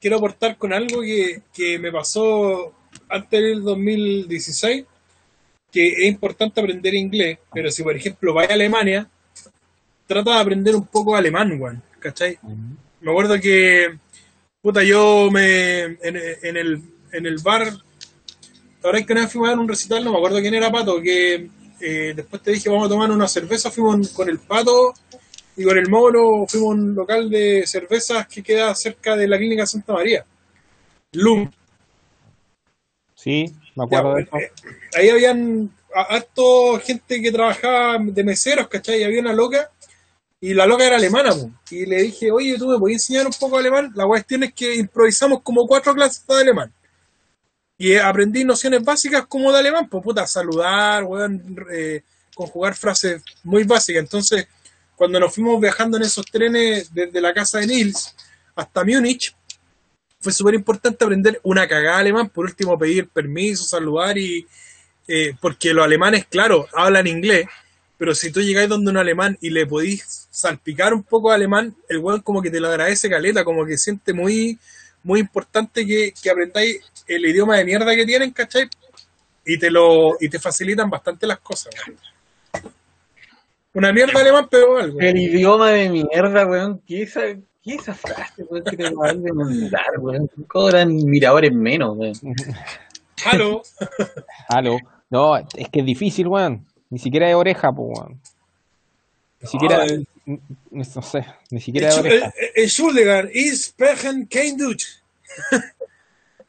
quiero 0.00 0.16
aportar 0.16 0.56
con 0.56 0.72
algo 0.72 1.02
que, 1.02 1.42
que 1.52 1.78
me 1.78 1.92
pasó 1.92 2.72
antes 3.10 3.40
del 3.40 3.62
2016, 3.62 4.84
que 5.70 5.86
es 5.86 6.04
importante 6.08 6.60
aprender 6.60 6.94
inglés, 6.94 7.38
pero 7.52 7.70
si 7.70 7.82
por 7.82 7.94
ejemplo 7.94 8.32
vais 8.32 8.50
a 8.50 8.54
Alemania, 8.54 9.06
trata 10.06 10.34
de 10.34 10.40
aprender 10.40 10.74
un 10.74 10.86
poco 10.86 11.14
alemán, 11.14 11.60
weón, 11.60 11.82
¿cachai? 11.98 12.38
Me 13.02 13.10
acuerdo 13.10 13.38
que, 13.38 13.98
puta, 14.62 14.82
yo 14.82 15.28
me, 15.30 15.82
en, 15.82 16.16
en 16.42 16.56
el, 16.56 16.82
en 17.12 17.26
el 17.26 17.36
bar, 17.38 17.70
ahora 18.82 18.98
es 18.98 19.06
que 19.06 19.12
una 19.12 19.22
vez 19.22 19.32
fuimos 19.32 19.48
a 19.48 19.52
dar 19.52 19.60
un 19.60 19.68
recital, 19.68 20.02
no 20.02 20.12
me 20.12 20.16
acuerdo 20.16 20.40
quién 20.40 20.54
era 20.54 20.72
Pato, 20.72 21.02
que 21.02 21.59
eh, 21.80 22.12
después 22.14 22.42
te 22.42 22.52
dije 22.52 22.68
vamos 22.68 22.86
a 22.86 22.90
tomar 22.90 23.10
una 23.10 23.28
cerveza, 23.28 23.70
fuimos 23.70 24.10
con 24.10 24.28
el 24.28 24.38
Pato 24.38 24.92
y 25.56 25.64
con 25.64 25.76
el 25.76 25.88
Moro 25.88 26.46
fuimos 26.48 26.70
a 26.70 26.74
un 26.74 26.94
local 26.94 27.30
de 27.30 27.66
cervezas 27.66 28.26
que 28.26 28.42
queda 28.42 28.74
cerca 28.74 29.16
de 29.16 29.28
la 29.28 29.36
clínica 29.36 29.66
Santa 29.66 29.92
María. 29.92 30.24
Lum. 31.12 31.50
Sí, 33.14 33.52
me 33.74 33.84
acuerdo 33.84 34.14
de 34.14 34.22
eso. 34.22 34.36
eh, 34.36 34.52
ahí 34.94 35.08
habían 35.10 35.70
harto 35.92 36.80
gente 36.80 37.20
que 37.20 37.32
trabajaba 37.32 37.98
de 38.00 38.24
meseros, 38.24 38.68
¿cachai? 38.68 39.00
Y 39.00 39.04
había 39.04 39.20
una 39.20 39.32
loca, 39.32 39.70
y 40.40 40.54
la 40.54 40.66
loca 40.66 40.86
era 40.86 40.96
alemana, 40.96 41.34
po. 41.34 41.50
y 41.70 41.84
le 41.84 42.02
dije, 42.02 42.30
oye, 42.30 42.56
¿tú 42.56 42.68
me 42.68 42.78
podías 42.78 43.02
enseñar 43.02 43.26
un 43.26 43.32
poco 43.38 43.58
alemán? 43.58 43.92
La 43.94 44.06
cuestión 44.06 44.44
es 44.44 44.54
que 44.54 44.74
improvisamos 44.74 45.42
como 45.42 45.66
cuatro 45.66 45.92
clases 45.94 46.26
de 46.26 46.34
alemán. 46.34 46.72
Y 47.80 47.92
eh, 47.92 48.00
aprendí 48.02 48.44
nociones 48.44 48.84
básicas 48.84 49.24
como 49.26 49.50
de 49.50 49.58
alemán, 49.58 49.88
pues 49.88 50.04
puta, 50.04 50.26
saludar, 50.26 51.02
weón, 51.02 51.56
eh, 51.72 52.02
conjugar 52.34 52.74
frases 52.74 53.22
muy 53.42 53.64
básicas. 53.64 54.02
Entonces, 54.02 54.46
cuando 54.94 55.18
nos 55.18 55.34
fuimos 55.34 55.58
viajando 55.58 55.96
en 55.96 56.02
esos 56.02 56.26
trenes 56.26 56.92
desde 56.92 57.22
la 57.22 57.32
casa 57.32 57.58
de 57.58 57.68
Nils 57.68 58.14
hasta 58.54 58.84
Múnich, 58.84 59.34
fue 60.20 60.30
súper 60.30 60.56
importante 60.56 61.02
aprender 61.02 61.40
una 61.42 61.66
cagada 61.66 61.96
alemán, 61.96 62.28
por 62.28 62.44
último 62.44 62.78
pedir 62.78 63.08
permiso, 63.08 63.64
saludar 63.64 64.18
y 64.18 64.46
eh, 65.08 65.34
porque 65.40 65.72
los 65.72 65.82
alemanes, 65.82 66.26
claro, 66.26 66.68
hablan 66.74 67.06
inglés, 67.06 67.46
pero 67.96 68.14
si 68.14 68.30
tú 68.30 68.42
llegáis 68.42 68.68
donde 68.68 68.90
un 68.90 68.98
alemán 68.98 69.38
y 69.40 69.48
le 69.48 69.66
podís 69.66 70.28
salpicar 70.30 70.92
un 70.92 71.02
poco 71.02 71.30
de 71.30 71.36
alemán, 71.36 71.74
el 71.88 71.96
weón 71.96 72.20
como 72.20 72.42
que 72.42 72.50
te 72.50 72.60
lo 72.60 72.68
agradece 72.68 73.08
caleta, 73.08 73.42
como 73.42 73.64
que 73.64 73.78
siente 73.78 74.12
muy, 74.12 74.58
muy 75.02 75.20
importante 75.20 75.86
que, 75.86 76.12
que 76.22 76.28
aprendáis 76.28 76.82
el 77.16 77.26
idioma 77.26 77.56
de 77.58 77.64
mierda 77.64 77.94
que 77.94 78.06
tienen, 78.06 78.30
¿cachai? 78.30 78.68
Y 79.44 79.58
te 79.58 79.70
lo, 79.70 80.16
y 80.20 80.28
te 80.28 80.38
facilitan 80.38 80.88
bastante 80.90 81.26
las 81.26 81.40
cosas, 81.40 81.74
weón. 81.86 81.98
Una 83.72 83.92
mierda 83.92 84.20
alemán, 84.20 84.48
pero 84.50 84.78
algo. 84.78 85.00
El 85.00 85.16
idioma 85.16 85.70
de 85.70 85.88
mierda, 85.90 86.46
weón. 86.46 86.80
¿Qué 86.86 87.02
esa, 87.02 87.22
qué 87.62 87.74
esa 87.74 87.94
frase, 87.94 88.42
weón, 88.44 88.64
que 88.64 88.76
te 88.76 88.90
van 88.90 89.18
a 89.18 89.20
demandar, 89.20 89.98
weón? 89.98 90.28
Cobran 90.48 90.94
miradores 91.04 91.52
menos, 91.52 91.96
weón. 91.96 92.14
Halo. 93.24 93.62
Aló. 94.48 94.78
No, 95.10 95.36
es 95.36 95.68
que 95.70 95.80
es 95.80 95.86
difícil, 95.86 96.26
weón. 96.28 96.66
Ni 96.90 96.98
siquiera 96.98 97.28
de 97.28 97.34
oreja, 97.34 97.72
pues, 97.72 97.98
weón. 97.98 98.20
Ni 99.40 99.48
siquiera, 99.48 99.86
eh. 99.86 100.04
n- 100.26 100.40
n- 100.72 100.86
no 100.94 101.02
sé, 101.02 101.24
ni 101.50 101.60
siquiera 101.60 101.94
de 101.94 102.00
oreja. 102.00 102.32
Entschuldigung, 102.56 103.30
ich 103.32 103.54
sprechen 103.64 104.26
kein 104.28 104.56
Deutsch. 104.56 105.00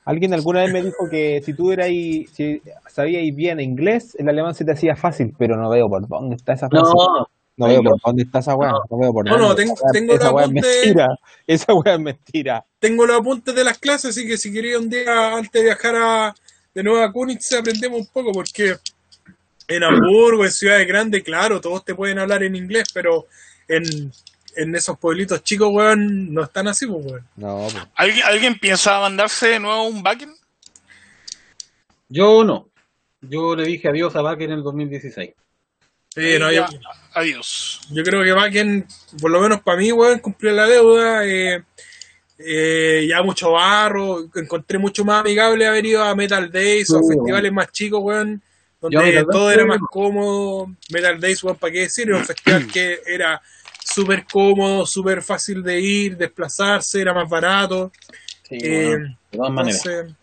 Alguien 0.05 0.33
alguna 0.33 0.61
vez 0.63 0.73
me 0.73 0.81
dijo 0.81 1.07
que 1.09 1.41
si 1.45 1.53
tú 1.53 1.71
eras 1.71 1.85
ahí, 1.87 2.25
si 2.33 2.61
sabías 2.89 3.35
bien 3.35 3.59
inglés, 3.59 4.15
el 4.17 4.27
alemán 4.29 4.55
se 4.55 4.65
te 4.65 4.71
hacía 4.71 4.95
fácil, 4.95 5.33
pero 5.37 5.55
no 5.57 5.69
veo 5.69 5.87
por 5.89 6.07
dónde 6.07 6.35
está 6.35 6.53
esa 6.53 6.69
frase. 6.69 6.85
No, 6.95 7.27
No 7.57 7.67
veo 7.67 7.83
por 7.83 7.91
no. 7.91 7.97
dónde 8.05 8.23
está 8.23 8.39
esa 8.39 8.55
weá. 8.55 8.71
No 8.89 8.97
veo 8.97 9.13
por 9.13 9.25
No, 9.25 9.37
no, 9.37 9.47
dónde. 9.49 9.63
tengo- 9.63 9.73
Esa 9.75 9.91
tengo 9.93 10.13
esa 10.15 10.31
weá 10.31 10.45
es 10.45 10.51
mentira. 10.51 11.07
Esa 11.45 11.73
weá 11.75 11.93
es 11.93 11.99
mentira. 11.99 12.65
tengo 12.79 13.05
los 13.05 13.19
apuntes 13.19 13.53
de 13.53 13.63
las 13.63 13.77
clases, 13.77 14.09
así 14.17 14.27
que 14.27 14.37
si 14.37 14.51
quería 14.51 14.79
un 14.79 14.89
día 14.89 15.35
antes 15.35 15.51
de 15.51 15.63
viajar 15.63 15.95
a, 15.95 16.35
de 16.73 16.83
nuevo 16.83 16.99
a 17.03 17.11
Kunitz 17.11 17.51
aprendemos 17.53 17.99
un 17.99 18.07
poco, 18.07 18.31
porque 18.31 18.75
en 19.67 19.83
Hamburgo, 19.83 20.43
en 20.45 20.51
ciudades 20.51 20.87
grandes, 20.87 21.21
claro, 21.23 21.61
todos 21.61 21.85
te 21.85 21.93
pueden 21.93 22.17
hablar 22.19 22.41
en 22.43 22.55
inglés, 22.55 22.85
pero 22.93 23.27
en, 23.67 23.83
en 24.55 24.75
esos 24.75 24.97
pueblitos 24.99 25.43
chicos, 25.43 25.69
weón, 25.71 26.33
no 26.33 26.43
están 26.43 26.67
así, 26.67 26.85
pues, 26.87 27.05
weón. 27.05 27.27
No, 27.35 27.67
pues. 27.71 27.83
¿Alguien, 27.95 28.25
¿Alguien 28.25 28.59
piensa 28.59 28.99
mandarse 28.99 29.47
de 29.49 29.59
nuevo 29.59 29.83
un 29.87 30.01
backend? 30.03 30.35
yo 32.09 32.43
no. 32.43 32.67
Yo 33.21 33.55
le 33.55 33.65
dije 33.65 33.87
adiós 33.87 34.15
a 34.15 34.21
Baker 34.21 34.49
en 34.49 34.57
el 34.57 34.63
2016. 34.63 35.31
Sí, 36.13 36.39
no, 36.39 36.51
yo, 36.51 36.65
Adiós. 37.13 37.81
yo 37.91 38.03
creo 38.03 38.23
que 38.23 38.31
Bakken, 38.33 38.85
por 39.21 39.29
lo 39.31 39.39
menos 39.39 39.61
para 39.61 39.77
mí, 39.77 39.91
weón, 39.91 40.19
cumplió 40.19 40.51
la 40.51 40.65
deuda. 40.67 41.25
eh, 41.25 41.63
eh, 42.39 43.05
ya 43.07 43.21
mucho 43.21 43.51
barro, 43.51 44.27
encontré 44.33 44.79
mucho 44.79 45.05
más 45.05 45.21
amigable 45.21 45.67
haber 45.67 45.85
ido 45.85 46.03
a 46.03 46.15
Metal 46.15 46.51
Days 46.51 46.89
o 46.89 46.97
a 46.97 47.01
Sí, 47.01 47.07
festivales 47.15 47.53
más 47.53 47.71
chicos, 47.71 47.99
weón, 48.01 48.41
donde 48.81 49.23
todo 49.31 49.51
era 49.51 49.63
más 49.65 49.79
cómodo. 49.91 50.75
Metal 50.89 51.19
Days, 51.19 51.43
weón, 51.43 51.57
¿para 51.57 51.71
qué 51.71 51.79
decir? 51.81 52.09
Era 52.09 52.17
un 52.17 52.25
festival 52.25 52.67
que 52.67 52.99
era 53.05 53.39
súper 53.93 54.25
cómodo, 54.25 54.85
súper 54.85 55.21
fácil 55.21 55.61
de 55.63 55.79
ir, 55.79 56.17
desplazarse, 56.17 57.01
era 57.01 57.13
más 57.13 57.29
barato. 57.29 57.91
Sí, 58.47 58.57
Eh, 58.61 58.87
bueno, 58.89 59.17
de 59.31 59.37
todas 59.37 59.51
maneras. 59.53 59.85
Entonces, 59.85 60.15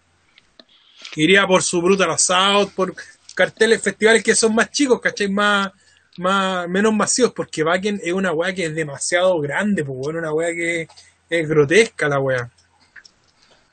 iría 1.17 1.47
por 1.47 1.63
su 1.63 1.81
Brutal 1.83 2.11
Assault, 2.11 2.73
por 2.75 2.95
carteles, 3.35 3.83
festivales 3.83 4.23
que 4.23 4.35
son 4.35 4.55
más 4.55 4.71
chicos, 4.71 5.01
¿cachai? 5.01 5.29
Más, 5.29 5.71
más, 6.17 6.69
menos 6.69 6.93
masivos, 6.93 7.33
porque 7.35 7.63
Bakken 7.63 8.01
es 8.03 8.13
una 8.13 8.33
weá 8.33 8.53
que 8.55 8.67
es 8.67 8.75
demasiado 8.75 9.39
grande, 9.41 9.85
pues, 9.85 9.97
weón, 10.01 10.17
una 10.17 10.33
weá 10.33 10.53
que 10.53 10.89
es 11.31 11.49
grotesca 11.49 12.09
la 12.09 12.19
weá. 12.19 12.51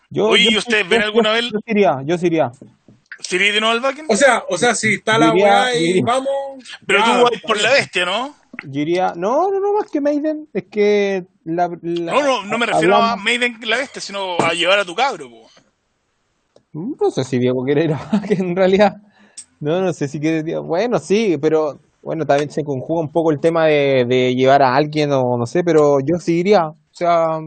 Yo, 0.09 0.27
Oye, 0.27 0.45
yo- 0.45 0.51
¿y 0.51 0.57
ustedes 0.57 0.83
yo- 0.83 0.89
ven 0.89 1.01
yo- 1.01 1.05
alguna 1.07 1.31
vez- 1.31 1.51
Yo 1.51 1.59
iría, 1.65 1.97
yo 2.05 2.15
iría. 2.21 2.51
¿Sería 3.19 3.51
de 3.53 3.59
nuevo 3.59 3.73
al 3.73 3.79
backend? 3.81 4.11
O 4.11 4.15
sea, 4.15 4.43
o 4.49 4.57
sea, 4.57 4.75
si 4.75 4.95
está 4.95 5.17
la 5.17 5.31
weá 5.31 5.75
y 5.75 6.01
vamos. 6.01 6.27
Pero 6.85 6.99
ya, 6.99 7.05
tú 7.17 7.23
vas 7.23 7.41
por 7.41 7.59
la 7.61 7.71
bestia, 7.71 8.05
¿no? 8.05 8.35
Yo 8.63 8.81
iría, 8.81 9.13
no, 9.15 9.49
no, 9.51 9.59
no, 9.59 9.73
más 9.73 9.89
que 9.91 10.01
Maiden, 10.01 10.47
es 10.53 10.63
que 10.65 11.25
la, 11.43 11.67
la- 11.81 12.13
No, 12.13 12.21
no, 12.23 12.43
no 12.43 12.57
me 12.57 12.65
refiero 12.65 12.95
a 12.95 13.15
Maiden 13.15 13.57
la 13.65 13.77
bestia, 13.77 14.01
sino 14.01 14.37
a 14.39 14.53
llevar 14.53 14.79
a 14.79 14.85
tu 14.85 14.95
cabro, 14.95 15.29
po. 15.29 15.47
No 16.73 17.09
sé 17.11 17.23
si 17.23 17.39
Diego 17.39 17.63
quiere 17.63 17.85
ir 17.85 17.93
a 17.93 18.21
que 18.27 18.33
en 18.35 18.55
realidad. 18.55 18.97
No, 19.59 19.81
no 19.81 19.93
sé 19.93 20.07
si 20.07 20.19
quiere. 20.19 20.57
Bueno, 20.59 20.99
sí, 20.99 21.37
pero 21.41 21.79
bueno, 22.01 22.25
también 22.25 22.49
se 22.51 22.63
conjuga 22.63 23.01
un 23.01 23.11
poco 23.11 23.31
el 23.31 23.39
tema 23.39 23.65
de, 23.65 24.05
de 24.05 24.35
llevar 24.35 24.61
a 24.61 24.75
alguien 24.75 25.11
o 25.13 25.37
no 25.37 25.45
sé, 25.45 25.63
pero 25.63 25.99
yo 26.01 26.17
sí 26.19 26.39
iría. 26.39 26.67
O 26.67 26.75
sea, 26.91 27.39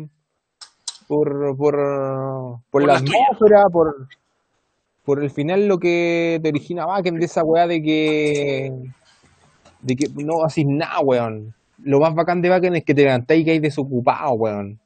por, 1.06 1.56
por, 1.56 1.56
por, 1.56 2.60
Por 2.70 2.86
la 2.86 2.97
atmósfera, 2.97 3.64
por, 3.70 4.09
por 5.05 5.22
el 5.22 5.30
final 5.30 5.68
lo 5.68 5.78
que 5.78 6.40
te 6.43 6.48
origina 6.48 6.86
Bakken 6.86 7.18
de 7.18 7.26
esa 7.26 7.44
weá 7.44 7.66
de 7.66 7.82
que. 7.82 8.72
De 9.80 9.96
que 9.96 10.06
no 10.24 10.44
haces 10.44 10.64
nada, 10.66 11.00
weón. 11.00 11.55
Lo 11.82 12.00
más 12.00 12.14
bacán 12.14 12.42
de 12.42 12.48
Bakken 12.48 12.76
es 12.76 12.84
que 12.84 12.94
te 12.94 13.05
levantáis 13.05 13.42
y 13.42 13.44
que 13.44 13.50
hay 13.52 13.59
desocupado, 13.60 14.32
weón. 14.32 14.78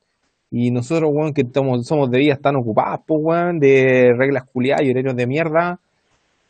Y 0.50 0.70
nosotros, 0.70 1.10
weón, 1.12 1.32
que 1.32 1.42
estamos, 1.42 1.86
somos 1.86 2.10
de 2.10 2.18
vidas 2.18 2.40
tan 2.40 2.56
ocupadas, 2.56 3.00
pues, 3.06 3.20
weón, 3.22 3.58
de 3.58 4.12
reglas 4.16 4.44
culiadas 4.52 4.84
y 4.84 4.90
horarios 4.90 5.16
de 5.16 5.26
mierda. 5.26 5.78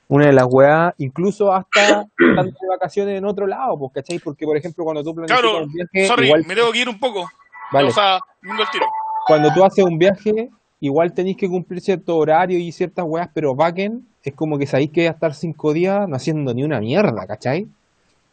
Una 0.09 0.27
de 0.27 0.33
las 0.33 0.47
weas, 0.51 0.93
incluso 0.99 1.53
hasta 1.53 2.05
de 2.19 2.69
vacaciones 2.69 3.17
en 3.17 3.25
otro 3.25 3.47
lado, 3.47 3.79
pues, 3.79 3.93
¿cachai? 3.95 4.19
Porque, 4.19 4.45
por 4.45 4.57
ejemplo, 4.57 4.85
cuando 4.85 5.03
tú 5.03 5.15
planificas 5.15 5.41
Claro, 5.41 5.65
un 5.65 5.73
viaje, 5.73 6.07
sorry, 6.07 6.27
igual, 6.27 6.45
me 6.47 6.55
tengo 6.55 6.73
que 6.73 6.79
ir 6.81 6.89
un 6.89 6.99
poco. 6.99 7.29
Vale. 7.73 7.89
O 7.89 7.93
sea, 7.93 8.15
al 8.15 8.71
tiro. 8.71 8.87
cuando 9.27 9.53
tú 9.55 9.65
haces 9.65 9.85
un 9.85 9.97
viaje, 9.99 10.51
igual 10.81 11.15
tenéis 11.15 11.37
que 11.37 11.49
cumplir 11.49 11.81
cierto 11.81 12.17
horario 12.17 12.59
y 12.59 12.73
ciertas 12.73 13.05
weas, 13.09 13.31
pero 13.33 13.55
backend 13.55 14.03
es 14.25 14.35
como 14.35 14.59
que 14.59 14.67
sabéis 14.67 14.91
que 14.91 15.03
vais 15.03 15.11
a 15.11 15.15
estar 15.15 15.35
cinco 15.35 15.73
días 15.73 16.09
no 16.09 16.17
haciendo 16.17 16.53
ni 16.55 16.65
una 16.65 16.81
mierda, 16.81 17.27
¿cachai? 17.27 17.67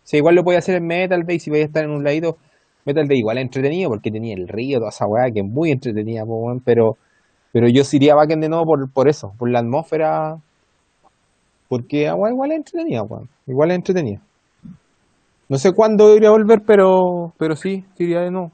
Sea, 0.09 0.17
igual 0.17 0.33
lo 0.33 0.43
podéis 0.43 0.63
hacer 0.63 0.77
en 0.77 0.87
Metal 0.87 1.23
Day 1.23 1.37
si 1.39 1.51
vais 1.51 1.61
a 1.61 1.65
estar 1.67 1.83
en 1.83 1.91
un 1.91 2.03
ladito. 2.03 2.37
Metal 2.83 3.07
Day 3.07 3.19
igual 3.19 3.37
entretenido 3.37 3.91
porque 3.91 4.09
tenía 4.09 4.33
el 4.33 4.47
río, 4.47 4.79
toda 4.79 4.89
esa 4.89 5.05
weá 5.05 5.29
que 5.31 5.41
es 5.41 5.45
muy 5.45 5.69
entretenida, 5.69 6.23
pero, 6.65 6.97
pero 7.53 7.67
yo 7.69 7.83
sí 7.83 7.97
iría 7.97 8.13
a 8.13 8.15
backend 8.15 8.41
de 8.41 8.49
nuevo 8.49 8.65
por, 8.65 8.91
por 8.91 9.07
eso, 9.07 9.33
por 9.37 9.51
la 9.51 9.59
atmósfera. 9.59 10.37
Porque 11.67 12.11
weón, 12.11 12.33
igual 12.33 12.51
es 12.53 12.57
entretenida, 12.57 13.03
weón. 13.03 13.29
Igual 13.45 13.69
es 13.69 13.75
entretenida. 13.75 14.19
No 15.47 15.59
sé 15.59 15.73
cuándo 15.73 16.15
iría 16.15 16.29
a 16.29 16.31
volver, 16.31 16.61
pero, 16.65 17.31
pero 17.37 17.55
sí, 17.55 17.85
sí 17.95 18.05
iría 18.05 18.21
de 18.21 18.31
nuevo. 18.31 18.51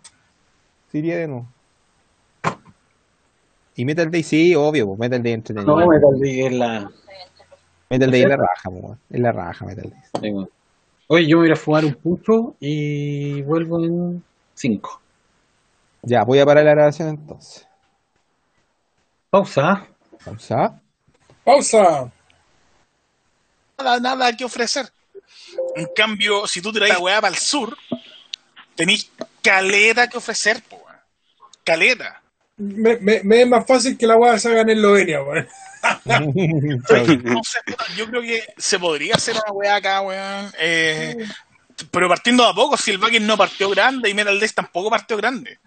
Sí 0.91 0.97
iría 0.97 1.19
de 1.19 1.27
nuevo. 1.29 1.47
Y 3.77 3.85
Metal 3.85 4.11
Day 4.11 4.23
sí, 4.23 4.53
obvio, 4.55 4.87
pues, 4.87 4.99
Metal 4.99 5.23
Day 5.23 5.31
entretenido. 5.31 5.79
No, 5.79 5.87
Metal 5.87 6.19
Day 6.19 6.45
es 6.47 6.53
la. 6.53 6.89
Metal 7.89 8.11
Day 8.11 8.23
es 8.23 8.27
la 8.27 8.35
raja, 8.35 8.69
weón. 8.69 8.99
Es 9.09 9.19
la 9.21 9.31
raja, 9.31 9.65
Metal 9.65 9.89
Day. 9.89 10.01
Sí, 10.21 10.54
Oye, 11.07 11.27
yo 11.27 11.37
me 11.37 11.41
voy 11.41 11.45
a 11.45 11.49
ir 11.49 11.53
a 11.53 11.55
fumar 11.55 11.85
un 11.85 11.93
pucho 11.93 12.55
y 12.59 13.41
vuelvo 13.43 13.83
en 13.83 14.23
5. 14.55 15.01
Ya, 16.01 16.23
voy 16.23 16.39
a 16.39 16.45
parar 16.45 16.65
la 16.65 16.71
grabación 16.71 17.09
entonces. 17.09 17.67
Pausa. 19.29 19.87
Pausa. 20.23 20.81
Pausa. 21.43 22.11
Nada, 23.77 23.99
nada 23.99 24.35
que 24.35 24.45
ofrecer. 24.45 24.91
En 25.75 25.87
cambio, 25.95 26.47
si 26.47 26.61
tú 26.61 26.71
tiras 26.71 26.89
la 26.89 26.99
weá 26.99 27.21
para 27.21 27.33
el 27.33 27.39
sur, 27.39 27.77
tenés 28.75 29.11
caleta 29.41 30.07
que 30.07 30.17
ofrecer, 30.17 30.63
po. 30.63 30.83
Caleta. 31.63 32.21
Me, 32.57 32.97
me, 32.97 33.21
me 33.23 33.41
es 33.41 33.47
más 33.47 33.65
fácil 33.67 33.97
que 33.97 34.07
la 34.07 34.15
weá 34.15 34.39
se 34.39 34.49
haga 34.49 34.61
en 34.61 34.69
Eslovenia, 34.69 35.21
weón. 35.21 35.47
No 37.23 37.41
sé, 37.43 37.59
puta, 37.65 37.85
yo 37.95 38.07
creo 38.07 38.21
que 38.21 38.43
se 38.57 38.79
podría 38.79 39.15
hacer 39.15 39.35
una 39.35 39.51
weá 39.51 39.75
acá, 39.75 40.01
weón. 40.01 40.51
eh, 40.57 41.27
pero 41.91 42.07
partiendo 42.07 42.43
de 42.43 42.49
a 42.49 42.53
poco, 42.53 42.77
si 42.77 42.91
el 42.91 42.97
Backen 42.97 43.27
no 43.27 43.37
partió 43.37 43.69
grande 43.69 44.09
y 44.09 44.13
Metal 44.13 44.39
Days 44.39 44.55
tampoco 44.55 44.89
partió 44.89 45.17
grande. 45.17 45.59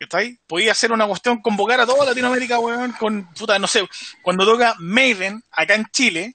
¿Está 0.00 0.18
ahí? 0.18 0.36
Podía 0.46 0.72
hacer 0.72 0.90
una 0.90 1.06
cuestión, 1.06 1.40
convocar 1.42 1.80
a 1.80 1.86
toda 1.86 2.06
Latinoamérica, 2.06 2.58
weón, 2.58 2.92
con, 2.92 3.28
puta, 3.34 3.58
no 3.58 3.68
sé, 3.68 3.86
cuando 4.22 4.44
toca 4.44 4.74
Maiden, 4.78 5.44
acá 5.52 5.74
en 5.74 5.86
Chile, 5.92 6.34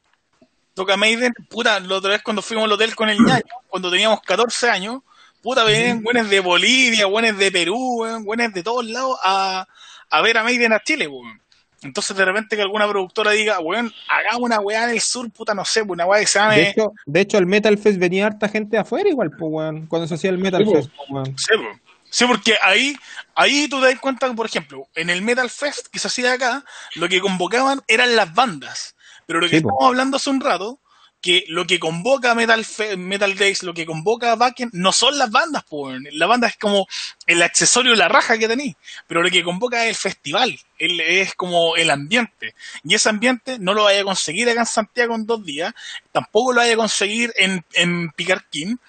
toca 0.73 0.95
Maiden, 0.95 1.33
puta, 1.49 1.79
la 1.79 1.95
otra 1.95 2.11
vez 2.11 2.21
cuando 2.21 2.41
fuimos 2.41 2.65
al 2.65 2.71
hotel 2.71 2.95
con 2.95 3.09
el 3.09 3.17
ñaño, 3.17 3.43
cuando 3.67 3.91
teníamos 3.91 4.21
14 4.21 4.69
años, 4.69 5.01
puta, 5.41 5.63
venían 5.65 6.01
buenos 6.01 6.29
de 6.29 6.39
Bolivia, 6.39 7.07
buenos 7.07 7.37
de 7.37 7.51
Perú, 7.51 8.01
weón, 8.01 8.23
buenos 8.23 8.53
de 8.53 8.63
todos 8.63 8.85
lados 8.85 9.17
a, 9.21 9.67
a 10.09 10.21
ver 10.21 10.37
a 10.37 10.43
Maiden 10.43 10.73
a 10.73 10.79
Chile, 10.81 11.07
weón. 11.07 11.41
Entonces, 11.83 12.17
de 12.17 12.25
repente, 12.25 12.55
que 12.55 12.61
alguna 12.63 12.87
productora 12.87 13.31
diga, 13.31 13.59
weón, 13.59 13.93
hagamos 14.09 14.41
una 14.41 14.59
weá 14.59 14.85
en 14.85 14.89
el 14.91 14.99
sur, 15.01 15.29
puta, 15.31 15.53
no 15.53 15.63
sé, 15.63 15.83
una 15.83 16.05
weá 16.05 16.19
que 16.21 16.25
se 16.27 16.39
De 16.39 16.45
llame. 16.45 16.69
hecho, 16.69 16.91
de 17.05 17.21
hecho, 17.21 17.37
al 17.37 17.45
Metal 17.45 17.77
Fest 17.77 17.99
venía 17.99 18.25
harta 18.25 18.49
gente 18.49 18.77
de 18.77 18.81
afuera 18.81 19.07
igual, 19.09 19.29
pues, 19.31 19.51
weón. 19.51 19.85
Cuando 19.87 20.07
se 20.07 20.15
hacía 20.15 20.31
el 20.31 20.39
Metal 20.39 20.65
Sí. 20.65 20.73
Fest, 20.73 20.89
weón. 21.09 21.37
Sí, 21.37 21.53
po. 21.55 21.79
Sí, 22.09 22.25
porque 22.25 22.55
ahí, 22.63 22.95
ahí 23.35 23.67
tú 23.69 23.79
te 23.81 23.87
das 23.87 23.99
cuenta 23.99 24.27
que, 24.29 24.33
por 24.33 24.45
ejemplo, 24.45 24.87
en 24.95 25.09
el 25.09 25.21
Metal 25.21 25.49
Fest 25.49 25.87
que 25.91 25.99
se 25.99 26.07
hacía 26.07 26.33
acá, 26.33 26.63
lo 26.95 27.07
que 27.09 27.19
convocaban 27.19 27.81
eran 27.87 28.15
las 28.15 28.33
bandas. 28.33 28.95
Pero 29.27 29.39
lo 29.41 29.47
que 29.49 29.57
Sí, 29.57 29.61
po. 29.61 29.69
estamos 29.69 29.87
hablando 29.89 30.17
hace 30.17 30.29
un 30.29 30.39
rato, 30.41 30.79
que 31.27 31.43
lo 31.49 31.67
que 31.67 31.77
convoca 31.77 32.33
Metal, 32.35 32.65
Metal 32.97 33.35
Days, 33.35 33.61
lo 33.63 33.73
que 33.73 33.85
convoca 33.85 34.33
Backen, 34.35 34.69
no 34.71 34.93
son 34.93 35.17
las 35.17 35.29
bandas, 35.29 35.65
po. 35.65 35.91
La 36.13 36.25
banda 36.25 36.47
es 36.47 36.55
como 36.55 36.87
el 37.25 37.41
accesorio, 37.41 37.93
la 37.95 38.07
raja 38.07 38.37
que 38.37 38.47
tenéis. 38.47 38.77
Pero 39.07 39.21
lo 39.21 39.29
que 39.29 39.43
convoca 39.43 39.83
es 39.83 39.89
el 39.89 39.95
festival, 39.95 40.57
el- 40.79 41.01
es 41.01 41.35
como 41.35 41.75
el 41.75 41.89
ambiente. 41.89 42.55
Y 42.85 42.95
ese 42.95 43.09
ambiente 43.09 43.59
no 43.59 43.73
lo 43.73 43.83
vaya 43.83 43.99
a 43.99 44.05
conseguir 44.05 44.47
acá 44.49 44.61
en 44.61 44.65
Santiago 44.65 45.15
en 45.15 45.25
dos 45.25 45.43
días, 45.43 45.73
tampoco 46.13 46.53
lo 46.53 46.61
vaya 46.61 46.75
a 46.75 46.77
conseguir 46.77 47.33
en, 47.35 47.65
en 47.73 48.09
Picarquín, 48.11 48.79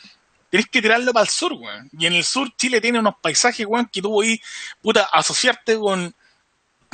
tenés 0.48 0.68
que 0.68 0.80
tirarlo 0.80 1.12
para 1.12 1.24
el 1.24 1.28
sur, 1.30 1.52
weón. 1.54 1.90
Y 1.98 2.06
en 2.06 2.12
el 2.14 2.22
sur 2.24 2.54
Chile 2.56 2.80
tiene 2.80 3.00
unos 3.00 3.14
paisajes, 3.20 3.66
weón, 3.66 3.86
que 3.92 4.00
tú 4.00 4.10
podís, 4.12 4.40
puta, 4.80 5.08
asociarte 5.12 5.76
con 5.76 6.14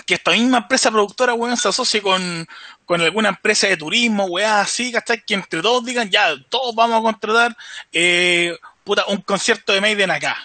que 0.07 0.15
esta 0.15 0.33
misma 0.33 0.59
empresa 0.59 0.91
productora, 0.91 1.35
weón, 1.35 1.57
se 1.57 1.69
asocie 1.69 2.03
con, 2.03 2.47
con 2.85 3.01
alguna 3.01 3.31
empresa 3.31 3.67
de 3.67 3.77
turismo, 3.77 4.27
weón, 4.27 4.51
así, 4.51 4.93
¿cachai? 4.93 5.23
Que 5.25 5.35
entre 5.35 5.63
todos 5.63 5.85
digan, 5.85 6.11
ya, 6.11 6.35
todos 6.49 6.75
vamos 6.75 6.99
a 6.99 7.03
contratar, 7.03 7.57
eh, 7.93 8.57
puta, 8.85 9.05
un 9.07 9.19
concierto 9.23 9.73
de 9.73 9.81
Maiden 9.81 10.11
acá. 10.11 10.37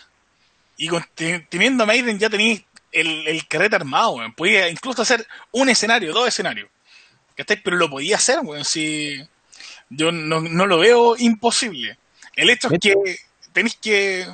Y 0.78 0.88
con- 0.88 1.06
teniendo 1.50 1.86
Maiden 1.86 2.18
ya 2.20 2.30
tenéis 2.30 2.64
el, 2.92 3.28
el 3.28 3.48
carrete 3.48 3.76
armado, 3.76 4.12
weón. 4.12 4.34
Podía 4.34 4.70
incluso 4.70 5.02
hacer 5.02 5.28
un 5.52 5.70
escenario, 5.70 6.14
dos 6.14 6.28
escenarios. 6.28 6.70
¿Cachai? 7.36 7.62
Pero 7.62 7.78
lo 7.78 7.90
podía 7.90 8.16
hacer, 8.16 8.40
weón, 8.42 8.66
si... 8.66 9.22
Yo 9.90 10.12
no, 10.12 10.40
no 10.40 10.68
lo 10.68 10.78
veo 10.78 11.18
imposible. 11.18 11.98
El 12.36 12.52
hecho 12.52 12.70
es 12.72 12.80
que 12.80 12.94
tenéis 13.52 13.76
que 13.82 14.28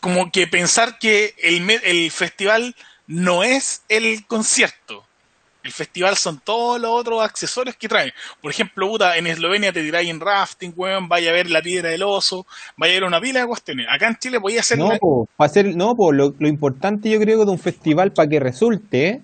como 0.00 0.32
que 0.32 0.46
pensar 0.46 0.98
que 0.98 1.34
el, 1.36 1.68
el 1.70 2.10
festival 2.10 2.74
no 3.10 3.42
es 3.42 3.82
el 3.88 4.24
concierto. 4.26 5.04
El 5.62 5.72
festival 5.72 6.16
son 6.16 6.40
todos 6.42 6.80
los 6.80 6.90
otros 6.90 7.22
accesorios 7.22 7.76
que 7.76 7.86
trae. 7.86 8.14
Por 8.40 8.50
ejemplo, 8.50 8.88
puta, 8.88 9.18
en 9.18 9.26
Eslovenia 9.26 9.70
te 9.72 9.82
tiráis 9.82 10.08
en 10.08 10.18
rafting, 10.18 10.72
weón, 10.74 11.06
vaya 11.06 11.30
a 11.30 11.34
ver 11.34 11.50
la 11.50 11.60
piedra 11.60 11.90
del 11.90 12.02
oso, 12.02 12.46
vaya 12.78 12.92
a 12.94 12.96
ver 12.96 13.04
una 13.04 13.20
pila 13.20 13.40
de 13.40 13.46
cuestiones. 13.46 13.86
Acá 13.90 14.08
en 14.08 14.16
Chile 14.16 14.40
podía 14.40 14.62
ser 14.62 14.78
No, 14.78 14.88
la- 14.88 14.98
po, 14.98 15.28
pa' 15.36 15.44
hacer, 15.44 15.76
no, 15.76 15.94
po, 15.94 16.12
lo, 16.12 16.34
lo 16.38 16.48
importante 16.48 17.10
yo 17.10 17.20
creo 17.20 17.44
de 17.44 17.50
un 17.50 17.58
festival 17.58 18.12
para 18.12 18.26
que 18.26 18.40
resulte 18.40 19.22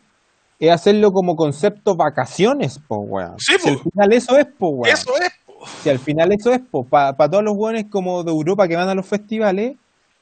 es 0.59 0.71
hacerlo 0.71 1.11
como 1.13 1.37
concepto 1.37 1.97
vacaciones, 1.97 2.79
po, 2.87 2.97
weón. 2.99 3.39
Sí, 3.39 3.55
Si 3.59 3.59
po. 3.59 3.69
al 3.71 3.79
final 3.91 4.13
eso 4.13 4.37
es, 4.39 4.47
po, 4.59 4.69
weón. 4.69 4.95
Eso 4.95 5.17
es, 5.17 5.31
po. 5.47 5.67
Si 5.83 5.89
al 5.89 5.99
final 5.99 6.33
eso 6.33 6.53
es, 6.53 6.61
pues, 6.71 6.87
para 6.91 7.15
todos 7.31 7.45
los 7.45 7.55
buenos 7.57 7.85
como 7.91 8.23
de 8.23 8.31
Europa 8.33 8.69
que 8.69 8.77
van 8.77 8.91
a 8.91 8.95
los 8.95 9.07
festivales, 9.07 9.77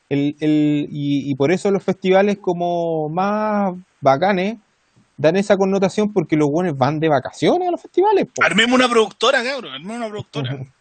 el, 0.08 0.36
el, 0.40 0.88
y, 0.90 1.30
y 1.30 1.34
por 1.34 1.52
eso 1.52 1.70
los 1.70 1.82
festivales 1.82 2.38
como 2.38 3.08
más 3.08 3.74
bacanes 4.00 4.58
dan 5.16 5.36
esa 5.36 5.56
connotación 5.56 6.12
porque 6.12 6.36
los 6.36 6.50
buenos 6.50 6.76
van 6.76 7.00
de 7.00 7.08
vacaciones 7.08 7.68
a 7.68 7.70
los 7.70 7.80
festivales. 7.80 8.26
po. 8.26 8.42
Armemos 8.42 8.74
una 8.78 8.88
productora, 8.88 9.42
cabrón, 9.42 9.72
armemos 9.72 9.96
una 9.96 10.08
productora. 10.08 10.58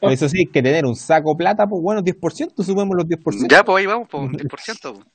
Por 0.00 0.12
eso 0.12 0.30
sí, 0.30 0.38
hay 0.38 0.46
que 0.46 0.62
tener 0.62 0.86
un 0.86 0.96
saco 0.96 1.36
plata, 1.36 1.66
pues 1.66 1.82
bueno, 1.82 2.00
10%, 2.00 2.64
sumemos 2.64 2.96
los 2.96 3.04
10%. 3.04 3.50
Ya, 3.50 3.62
pues 3.62 3.80
ahí 3.80 3.86
vamos, 3.86 4.08
pues 4.10 4.22
un 4.22 4.32
10%. 4.32 4.48
pues. 4.94 5.06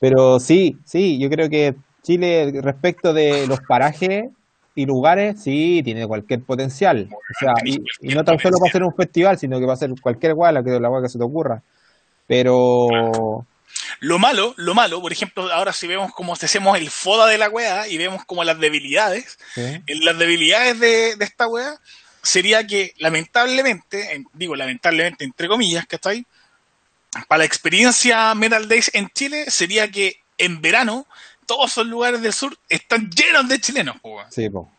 Pero 0.00 0.40
sí, 0.40 0.78
sí, 0.86 1.18
yo 1.18 1.28
creo 1.28 1.50
que 1.50 1.74
Chile 2.02 2.52
respecto 2.62 3.12
de 3.12 3.46
los 3.46 3.60
parajes 3.60 4.30
y 4.74 4.86
lugares, 4.86 5.42
sí, 5.42 5.82
tiene 5.84 6.06
cualquier 6.06 6.42
potencial. 6.42 7.10
O 7.12 7.38
sea, 7.38 7.52
y, 7.66 7.76
y 8.00 8.14
no 8.14 8.24
tan 8.24 8.38
solo 8.38 8.56
para 8.58 8.70
hacer 8.70 8.82
un 8.82 8.94
festival, 8.94 9.38
sino 9.38 9.58
que 9.60 9.66
va 9.66 9.74
a 9.74 9.76
ser 9.76 9.90
cualquier 10.00 10.32
guay, 10.32 10.54
la 10.54 10.62
que 10.62 10.80
la 10.80 10.88
guay 10.88 11.02
que 11.02 11.10
se 11.10 11.18
te 11.18 11.24
ocurra. 11.24 11.62
Pero 12.26 13.46
Lo 14.00 14.18
malo, 14.18 14.54
lo 14.56 14.74
malo, 14.74 15.00
por 15.00 15.12
ejemplo, 15.12 15.50
ahora 15.52 15.72
si 15.72 15.86
vemos 15.86 16.12
como 16.12 16.32
hacemos 16.34 16.76
el 16.78 16.90
foda 16.90 17.26
de 17.26 17.38
la 17.38 17.48
weá 17.48 17.88
y 17.88 17.96
vemos 17.98 18.24
como 18.24 18.44
las 18.44 18.58
debilidades, 18.58 19.38
las 19.86 20.18
debilidades 20.18 20.78
de, 20.80 21.16
de 21.16 21.24
esta 21.24 21.46
weá 21.46 21.78
sería 22.22 22.66
que 22.66 22.92
lamentablemente, 22.98 24.14
en- 24.14 24.26
digo 24.32 24.56
lamentablemente 24.56 25.24
entre 25.24 25.48
comillas, 25.48 25.86
¿cachai? 25.86 26.26
Para 27.28 27.38
la 27.38 27.44
experiencia 27.44 28.34
Metal 28.34 28.68
Days 28.68 28.90
en 28.92 29.08
Chile 29.10 29.50
sería 29.50 29.90
que 29.90 30.20
en 30.38 30.60
verano 30.60 31.06
todos 31.46 31.70
esos 31.72 31.86
lugares 31.86 32.20
del 32.20 32.32
sur 32.32 32.58
están 32.68 33.08
llenos 33.10 33.48
de 33.48 33.60
chilenos, 33.60 33.96
weón. 34.02 34.30
sí, 34.32 34.50
po. 34.50 34.70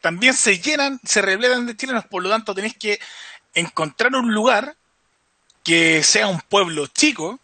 También 0.00 0.32
se 0.34 0.58
llenan, 0.58 0.98
se 1.04 1.20
repletan 1.22 1.66
de 1.66 1.76
chilenos, 1.76 2.06
por 2.06 2.22
lo 2.22 2.30
tanto 2.30 2.54
tenéis 2.54 2.76
que 2.78 2.98
encontrar 3.54 4.14
un 4.14 4.32
lugar 4.32 4.74
que 5.66 6.02
sea 6.04 6.28
un 6.28 6.40
pueblo 6.48 6.86
chico 6.86 7.38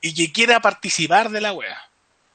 y 0.00 0.14
que 0.14 0.32
quiera 0.32 0.60
participar 0.60 1.30
de 1.30 1.40
la 1.40 1.52
wea. 1.52 1.76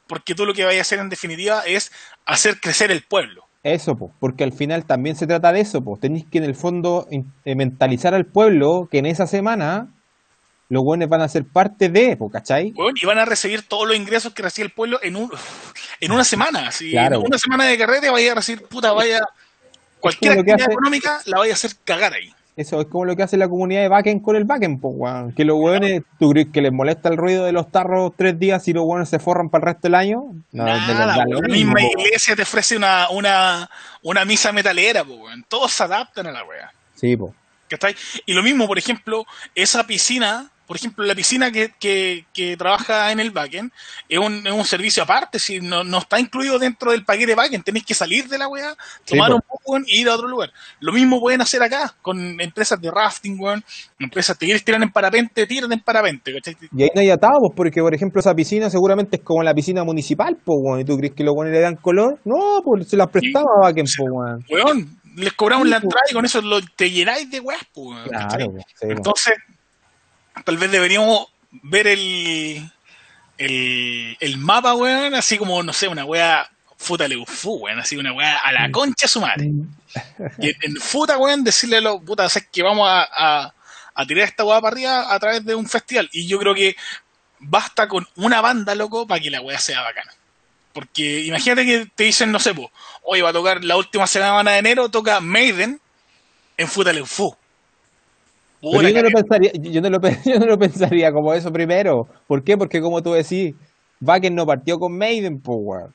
Porque 0.07 0.35
tú 0.35 0.45
lo 0.45 0.53
que 0.53 0.65
vayas 0.65 0.79
a 0.79 0.81
hacer 0.81 0.99
en 0.99 1.09
definitiva 1.09 1.63
es 1.65 1.91
hacer 2.25 2.59
crecer 2.59 2.91
el 2.91 3.01
pueblo. 3.03 3.45
Eso, 3.63 3.95
po, 3.95 4.11
porque 4.19 4.43
al 4.43 4.51
final 4.51 4.85
también 4.85 5.15
se 5.15 5.25
trata 5.25 5.53
de 5.53 5.61
eso, 5.61 5.81
pues 5.81 6.01
tenéis 6.01 6.25
que 6.29 6.37
en 6.39 6.43
el 6.43 6.53
fondo 6.55 7.07
eh, 7.09 7.55
mentalizar 7.55 8.13
al 8.13 8.25
pueblo 8.25 8.89
que 8.91 8.97
en 8.97 9.05
esa 9.05 9.25
semana 9.25 9.87
los 10.67 10.83
buenos 10.83 11.07
van 11.07 11.21
a 11.21 11.29
ser 11.29 11.45
parte 11.45 11.87
de, 11.87 12.17
po, 12.17 12.29
¿cachai? 12.29 12.73
Weón, 12.75 12.95
y 13.01 13.05
van 13.05 13.19
a 13.19 13.25
recibir 13.25 13.63
todos 13.65 13.87
los 13.87 13.95
ingresos 13.95 14.33
que 14.33 14.43
recibe 14.43 14.65
el 14.65 14.73
pueblo 14.73 14.99
en 15.01 15.15
un 15.15 15.31
en 16.01 16.11
una 16.11 16.25
semana. 16.25 16.71
Si 16.73 16.91
Claro. 16.91 17.17
en 17.21 17.25
una 17.27 17.37
semana 17.37 17.63
de 17.65 17.77
carrete 17.77 18.09
vaya 18.09 18.33
a 18.33 18.35
recibir, 18.35 18.63
puta, 18.67 18.91
vaya. 18.91 19.21
Cualquier 20.01 20.33
actividad 20.33 20.59
hace- 20.61 20.71
económica 20.73 21.21
la 21.25 21.37
vaya 21.37 21.53
a 21.53 21.55
hacer 21.55 21.71
cagar 21.85 22.13
ahí. 22.13 22.33
Eso 22.55 22.79
es 22.81 22.87
como 22.87 23.05
lo 23.05 23.15
que 23.15 23.23
hace 23.23 23.35
la 23.35 23.49
comunidad 23.49 23.81
de 23.81 23.87
backend 23.87 24.21
con 24.21 24.35
el 24.35 24.43
backend, 24.43 24.79
pues, 24.79 24.93
weón. 24.95 25.33
Que 25.33 25.43
los 25.43 25.57
weones, 25.59 26.03
¿tú 26.19 26.29
crees 26.29 26.49
que 26.53 26.61
les 26.61 26.71
molesta 26.71 27.09
el 27.09 27.17
ruido 27.17 27.45
de 27.45 27.51
los 27.51 27.71
tarros 27.71 28.11
tres 28.15 28.37
días 28.37 28.67
y 28.67 28.73
los 28.73 28.83
weones 28.85 29.09
se 29.09 29.17
forran 29.17 29.49
para 29.49 29.63
el 29.63 29.65
resto 29.73 29.87
del 29.87 29.95
año? 29.95 30.23
No, 30.51 30.65
de 30.65 30.71
Nada, 30.71 30.87
verdad, 30.87 31.23
lo 31.27 31.41
la 31.41 31.47
misma 31.47 31.73
po. 31.73 31.99
iglesia 31.99 32.35
te 32.35 32.43
ofrece 32.43 32.77
una, 32.77 33.09
una, 33.09 33.69
una 34.03 34.23
misa 34.23 34.51
metalera, 34.51 35.03
po, 35.03 35.15
weón. 35.15 35.43
todos 35.47 35.71
se 35.71 35.83
adaptan 35.83 36.27
a 36.27 36.31
la 36.31 36.43
wea. 36.43 36.71
Sí, 36.93 37.17
po. 37.17 37.33
¿cachai? 37.67 37.95
Y 38.27 38.33
lo 38.33 38.43
mismo, 38.43 38.67
por 38.67 38.77
ejemplo, 38.77 39.25
esa 39.55 39.87
piscina, 39.87 40.51
por 40.73 40.79
ejemplo, 40.79 41.05
la 41.05 41.13
piscina 41.13 41.51
que, 41.51 41.71
que, 41.79 42.25
que 42.33 42.57
trabaja 42.57 43.11
en 43.11 43.19
el 43.19 43.29
backend 43.29 43.71
es 44.09 44.17
un, 44.17 44.47
es 44.47 44.51
un 44.51 44.65
servicio 44.65 45.03
aparte, 45.03 45.37
si 45.37 45.59
no, 45.59 45.83
no 45.83 45.99
está 45.99 46.19
incluido 46.19 46.57
dentro 46.57 46.89
del 46.89 47.05
paquete 47.05 47.35
backend, 47.35 47.63
tenéis 47.63 47.85
que 47.85 47.93
salir 47.93 48.27
de 48.27 48.39
la 48.39 48.47
weá, 48.47 48.73
Sí, 49.05 49.13
tomar 49.13 49.29
po. 49.29 49.35
un 49.35 49.41
poco 49.41 49.77
y 49.85 50.01
ir 50.01 50.09
a 50.09 50.15
otro 50.15 50.27
lugar. 50.27 50.49
Lo 50.79 50.91
mismo 50.91 51.19
pueden 51.19 51.41
hacer 51.41 51.61
acá, 51.61 51.93
con 52.01 52.41
empresas 52.41 52.81
de 52.81 52.89
rafting, 52.89 53.37
weón, 53.39 53.63
empresas, 53.99 54.35
te 54.35 54.47
quieres 54.47 54.63
tirar 54.65 54.81
en 54.81 54.89
parapente, 54.89 55.45
tiran 55.45 55.71
en 55.71 55.81
parapente, 55.81 56.33
¿cachai? 56.33 56.55
Y 56.75 56.81
ahí 56.81 56.89
no 56.95 57.01
hay 57.01 57.11
atados, 57.11 57.37
pues, 57.41 57.53
porque, 57.55 57.81
por 57.81 57.93
ejemplo, 57.93 58.19
esa 58.19 58.33
piscina 58.33 58.67
seguramente 58.71 59.17
es 59.17 59.23
como 59.23 59.43
la 59.43 59.53
piscina 59.53 59.83
municipal, 59.83 60.35
pues, 60.43 60.57
weón. 60.59 60.79
¿Y 60.79 60.85
tú 60.85 60.97
crees 60.97 61.13
que 61.13 61.23
los 61.23 61.35
weones 61.35 61.53
le 61.53 61.61
dan 61.61 61.75
color? 61.75 62.19
No, 62.25 62.61
pues 62.63 62.87
se 62.89 62.97
las 62.97 63.09
prestaba 63.11 63.45
a 63.61 63.67
backend, 63.67 63.89
pues, 63.95 64.09
weón. 64.11 64.43
Weón, 64.49 64.99
les 65.15 65.33
cobramos 65.33 65.65
Sí, 65.65 65.69
la 65.69 65.79
po. 65.79 65.83
entrada 65.83 66.03
y 66.09 66.13
con 66.15 66.25
eso 66.25 66.41
lo, 66.41 66.59
te 66.75 66.89
llenáis 66.89 67.29
de 67.29 67.39
weas, 67.39 67.61
po, 67.71 67.93
po, 67.93 67.95
sí, 67.95 68.45
po. 68.45 68.87
Entonces, 68.89 69.33
tal 70.45 70.57
vez 70.57 70.71
deberíamos 70.71 71.27
ver 71.51 71.87
el, 71.87 72.71
el, 73.37 74.17
el 74.19 74.37
mapa, 74.37 74.73
weón, 74.73 75.13
así 75.15 75.37
como, 75.37 75.61
no 75.63 75.73
sé, 75.73 75.87
una 75.87 76.05
wea 76.05 76.49
futaleufu, 76.77 77.55
weón, 77.55 77.79
así 77.79 77.95
una 77.95 78.13
wea 78.13 78.37
a 78.37 78.51
la 78.51 78.71
concha 78.71 79.05
de 79.05 79.07
su 79.07 79.21
madre. 79.21 79.51
Y 80.39 80.49
en, 80.49 80.55
en 80.61 80.75
futa, 80.77 81.17
weón, 81.17 81.43
decirle 81.43 81.77
a 81.77 81.81
los 81.81 82.01
putas, 82.01 82.37
que 82.51 82.63
vamos 82.63 82.89
a, 82.89 83.07
a, 83.11 83.53
a 83.93 84.05
tirar 84.05 84.25
esta 84.27 84.43
weá 84.43 84.59
para 84.59 84.73
arriba 84.73 85.13
a 85.13 85.19
través 85.19 85.45
de 85.45 85.55
un 85.55 85.67
festival. 85.67 86.09
Y 86.11 86.27
yo 86.27 86.39
creo 86.39 86.55
que 86.55 86.75
basta 87.39 87.87
con 87.87 88.07
una 88.15 88.41
banda, 88.41 88.75
loco, 88.75 89.05
para 89.05 89.21
que 89.21 89.29
la 89.29 89.41
weá 89.41 89.59
sea 89.59 89.81
bacana. 89.81 90.11
Porque 90.73 91.21
imagínate 91.21 91.65
que 91.65 91.85
te 91.93 92.05
dicen, 92.05 92.31
no 92.31 92.39
sé, 92.39 92.53
po, 92.55 92.71
hoy 93.03 93.21
va 93.21 93.29
a 93.29 93.33
tocar 93.33 93.63
la 93.63 93.77
última 93.77 94.07
semana 94.07 94.51
de 94.51 94.57
enero, 94.57 94.89
toca 94.89 95.19
Maiden 95.19 95.79
en 96.57 96.67
Futaleufu. 96.67 97.35
Pero 98.71 98.89
yo 98.89 99.01
no, 99.01 99.09
lo 99.09 99.11
pensaría, 99.11 99.51
yo, 99.53 99.81
no 99.81 99.89
lo, 99.89 100.01
pe- 100.01 100.19
yo 100.25 100.39
no 100.39 100.45
lo 100.45 100.57
pensaría 100.57 101.11
como 101.11 101.33
eso 101.33 101.51
primero. 101.51 102.07
¿Por 102.27 102.43
qué? 102.43 102.57
Porque 102.57 102.81
como 102.81 103.01
tú 103.03 103.11
decís, 103.13 103.55
Wacken 104.01 104.35
no 104.35 104.45
partió 104.45 104.79
con 104.79 104.97
Maiden, 104.97 105.41
po, 105.41 105.55
weón. 105.55 105.93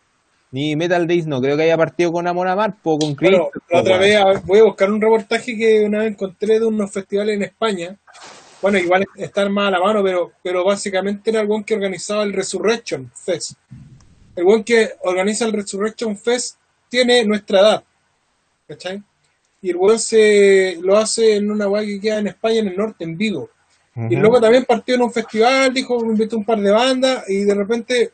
Ni 0.51 0.77
Metal 0.77 1.07
Days 1.07 1.27
no 1.27 1.41
creo 1.43 1.57
que 1.57 1.65
haya 1.65 1.77
partido 1.77 2.11
con 2.11 2.27
Amon 2.27 2.49
Amar, 2.49 2.75
po, 2.83 2.99
con 2.99 3.15
Chris. 3.15 3.31
Bueno, 3.31 3.51
la 3.71 3.81
otra 3.81 3.99
vez 3.99 4.19
voy 4.47 4.61
a 4.61 4.65
buscar 4.65 4.91
un 4.91 5.01
reportaje 5.01 5.57
que 5.57 5.85
una 5.85 5.99
vez 6.01 6.13
encontré 6.13 6.59
de 6.59 6.67
unos 6.67 6.91
festivales 6.91 7.37
en 7.37 7.43
España. 7.43 7.97
Bueno, 8.63 8.79
igual 8.79 9.05
están 9.17 9.53
más 9.53 9.69
a 9.69 9.71
la 9.73 9.81
mano, 9.81 10.03
pero, 10.03 10.33
pero 10.43 10.65
básicamente 10.65 11.31
era 11.31 11.43
el 11.43 11.47
buen 11.47 11.65
que 11.65 11.75
organizaba 11.75 12.23
el 12.23 12.33
Resurrection 12.33 13.11
Fest. 13.15 13.53
El 14.35 14.45
buen 14.45 14.65
que 14.65 14.93
organiza 15.03 15.45
el 15.45 15.53
Resurrection 15.53 16.17
Fest 16.17 16.57
tiene 16.89 17.25
nuestra 17.25 17.61
edad. 17.61 17.85
¿Cachai? 18.67 19.03
Y 19.61 19.71
el 19.71 19.77
buen 19.77 19.99
se 19.99 20.79
lo 20.81 20.97
hace 20.97 21.37
en 21.37 21.51
una 21.51 21.69
weá 21.69 21.85
que 21.85 22.01
queda 22.01 22.19
en 22.19 22.29
España, 22.29 22.61
en 22.61 22.69
el 22.69 22.77
norte, 22.77 23.05
en 23.05 23.17
Vigo. 23.17 23.51
Y 24.09 24.15
luego 24.15 24.41
también 24.41 24.65
partió 24.65 24.95
en 24.95 25.03
un 25.03 25.13
festival, 25.13 25.75
dijo, 25.75 26.01
invitó 26.05 26.37
un 26.37 26.45
par 26.45 26.61
de 26.61 26.71
bandas 26.71 27.25
y 27.29 27.43
de 27.43 27.55
repente 27.55 28.13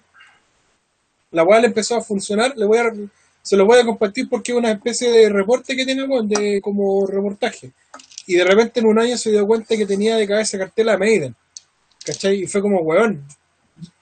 la 1.31 1.43
weá 1.43 1.61
le 1.61 1.67
empezó 1.67 1.97
a 1.97 2.01
funcionar. 2.01 2.57
Le 2.57 2.65
voy 2.65 2.79
a, 2.79 2.91
se 3.43 3.57
lo 3.57 3.67
voy 3.67 3.81
a 3.81 3.85
compartir 3.85 4.27
porque 4.31 4.53
es 4.53 4.59
una 4.59 4.71
especie 4.71 5.11
de 5.11 5.29
reporte 5.29 5.77
que 5.77 5.85
tiene 5.85 6.05
weón, 6.05 6.27
de 6.27 6.63
como 6.63 7.07
reportaje. 7.07 7.73
Y 8.27 8.37
de 8.37 8.45
repente 8.45 8.81
en 8.81 8.87
un 8.87 8.99
año 8.99 9.19
se 9.19 9.31
dio 9.31 9.47
cuenta 9.47 9.77
que 9.77 9.85
tenía 9.85 10.17
de 10.17 10.27
cabeza 10.27 10.57
cartela 10.57 10.97
Maiden. 10.97 11.37
¿Cachai? 12.03 12.45
Y 12.45 12.47
fue 12.47 12.63
como, 12.63 12.81
weón, 12.81 13.23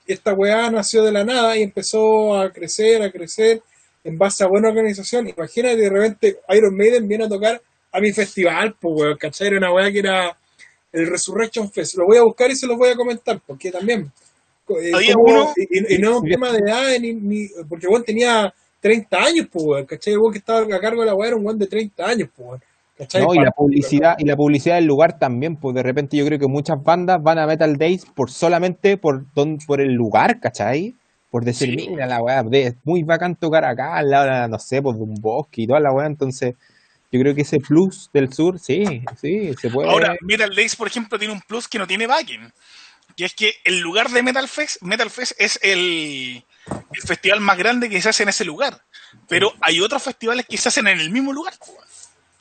esta 0.06 0.34
weá 0.34 0.70
nació 0.70 1.02
de 1.02 1.10
la 1.10 1.24
nada 1.24 1.56
y 1.56 1.62
empezó 1.62 2.36
a 2.36 2.52
crecer, 2.52 3.02
a 3.02 3.10
crecer 3.10 3.60
en 4.04 4.18
base 4.18 4.44
a 4.44 4.48
buena 4.48 4.68
organización. 4.68 5.28
Imagínate 5.28 5.76
de 5.76 5.90
repente 5.90 6.36
Iron 6.50 6.76
Maiden 6.76 7.06
viene 7.08 7.24
a 7.24 7.28
tocar 7.28 7.60
a 7.92 8.00
mi 8.00 8.12
festival, 8.12 8.74
pues 8.80 8.94
weón, 9.00 9.16
¿cachai? 9.18 9.48
Era 9.48 9.58
una 9.58 9.72
weá 9.72 9.90
que 9.92 9.98
era 10.00 10.36
el 10.92 11.06
Resurrection 11.06 11.70
Fest. 11.70 11.96
Lo 11.96 12.06
voy 12.06 12.18
a 12.18 12.22
buscar 12.22 12.50
y 12.50 12.56
se 12.56 12.66
los 12.66 12.76
voy 12.76 12.90
a 12.90 12.96
comentar, 12.96 13.40
porque 13.46 13.70
también. 13.70 14.10
eh, 14.68 14.92
Había 14.94 15.14
como- 15.14 15.32
uno- 15.34 15.52
y, 15.56 15.94
y 15.96 15.98
no 15.98 16.10
es 16.12 16.16
un 16.22 16.28
tema 16.28 16.50
de 16.52 16.58
edad, 16.58 16.98
ni, 17.00 17.12
ni- 17.14 17.48
porque 17.68 17.86
weón 17.88 18.04
tenía 18.04 18.52
30 18.80 19.18
años, 19.22 19.46
pues 19.52 19.64
weón, 19.64 19.86
¿cachai? 19.86 20.12
El 20.14 20.18
weón 20.20 20.32
que 20.32 20.38
estaba 20.38 20.60
a 20.60 20.80
cargo 20.80 21.00
de 21.02 21.06
la 21.06 21.14
weá 21.14 21.28
era 21.28 21.36
un 21.36 21.44
weón 21.46 21.58
de 21.58 21.66
30 21.66 22.06
años, 22.06 22.28
pues 22.34 22.48
weón. 22.48 22.62
¿cachai? 22.96 23.22
No, 23.22 23.34
y 23.34 23.38
la 23.38 23.50
publicidad, 23.50 24.14
y 24.18 24.24
la 24.24 24.36
publicidad 24.36 24.76
del 24.76 24.84
lugar 24.86 25.18
también, 25.18 25.56
pues 25.56 25.74
de 25.74 25.82
repente 25.82 26.16
yo 26.16 26.24
creo 26.26 26.38
que 26.38 26.46
muchas 26.46 26.76
bandas 26.82 27.22
van 27.22 27.38
a 27.38 27.46
Metal 27.46 27.76
Days 27.76 28.04
por 28.14 28.30
solamente 28.30 28.96
por 28.96 29.24
don, 29.34 29.58
por 29.66 29.80
el 29.80 29.92
lugar, 29.92 30.40
¿cachai? 30.40 30.94
Por 31.32 31.46
decir, 31.46 31.70
Sí. 31.70 31.88
mira 31.88 32.06
la 32.06 32.20
weá, 32.20 32.44
es 32.52 32.74
muy 32.84 33.04
bacán 33.04 33.36
tocar 33.36 33.64
acá, 33.64 33.96
al 33.96 34.10
lado, 34.10 34.48
no 34.48 34.58
sé, 34.58 34.82
pues 34.82 34.98
de 34.98 35.02
un 35.02 35.14
bosque 35.14 35.62
y 35.62 35.66
toda 35.66 35.80
la 35.80 35.90
weá, 35.90 36.06
entonces 36.06 36.56
yo 37.10 37.18
creo 37.20 37.34
que 37.34 37.40
ese 37.40 37.58
plus 37.58 38.10
del 38.12 38.30
sur, 38.34 38.58
sí, 38.58 39.02
sí, 39.18 39.54
se 39.58 39.70
puede. 39.70 39.88
Ahora, 39.88 40.14
Metal 40.20 40.54
Days, 40.54 40.76
por 40.76 40.88
ejemplo, 40.88 41.18
tiene 41.18 41.32
un 41.32 41.40
plus 41.40 41.68
que 41.68 41.78
no 41.78 41.86
tiene 41.86 42.06
backing. 42.06 42.52
Y 43.16 43.24
es 43.24 43.34
que 43.34 43.54
el 43.64 43.80
lugar 43.80 44.10
de 44.10 44.22
Metal 44.22 44.46
Fest, 44.46 44.82
Metal 44.82 45.08
Fest 45.08 45.32
es 45.38 45.58
el, 45.62 46.44
el 46.66 47.02
festival 47.02 47.40
más 47.40 47.56
grande 47.56 47.88
que 47.88 48.02
se 48.02 48.10
hace 48.10 48.24
en 48.24 48.28
ese 48.28 48.44
lugar. 48.44 48.82
Pero 49.26 49.54
hay 49.62 49.80
otros 49.80 50.02
festivales 50.02 50.44
que 50.46 50.58
se 50.58 50.68
hacen 50.68 50.86
en 50.86 51.00
el 51.00 51.10
mismo 51.10 51.32
lugar. 51.32 51.54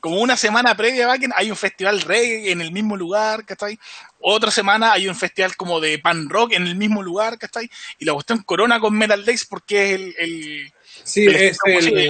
Como 0.02 0.20
una 0.20 0.36
semana 0.36 0.76
previa 0.76 1.06
a 1.06 1.10
Wacken 1.10 1.32
hay 1.36 1.50
un 1.52 1.56
festival 1.56 2.02
reggae 2.02 2.52
en 2.52 2.60
el 2.60 2.72
mismo 2.74 2.98
lugar, 2.98 3.46
¿cachai? 3.46 3.80
Otra 4.20 4.52
semana 4.52 4.92
hay 4.94 5.08
un 5.08 5.16
festival 5.16 5.56
como 5.56 5.80
de 5.80 5.98
pan 6.00 6.28
rock 6.28 6.54
en 6.54 6.68
el 6.68 6.76
mismo 6.76 7.02
lugar, 7.04 7.38
¿cachai? 7.38 7.70
Y 8.00 8.06
la 8.06 8.14
cuestión 8.14 8.42
corona 8.44 8.80
con 8.80 8.98
Metal 8.98 9.24
Days 9.24 9.46
porque 9.46 9.94
es 9.94 10.00
el... 10.02 10.16
el 10.20 10.72
Sí, 11.04 11.26
el 11.26 11.36
es 11.36 11.58
el. 11.66 12.10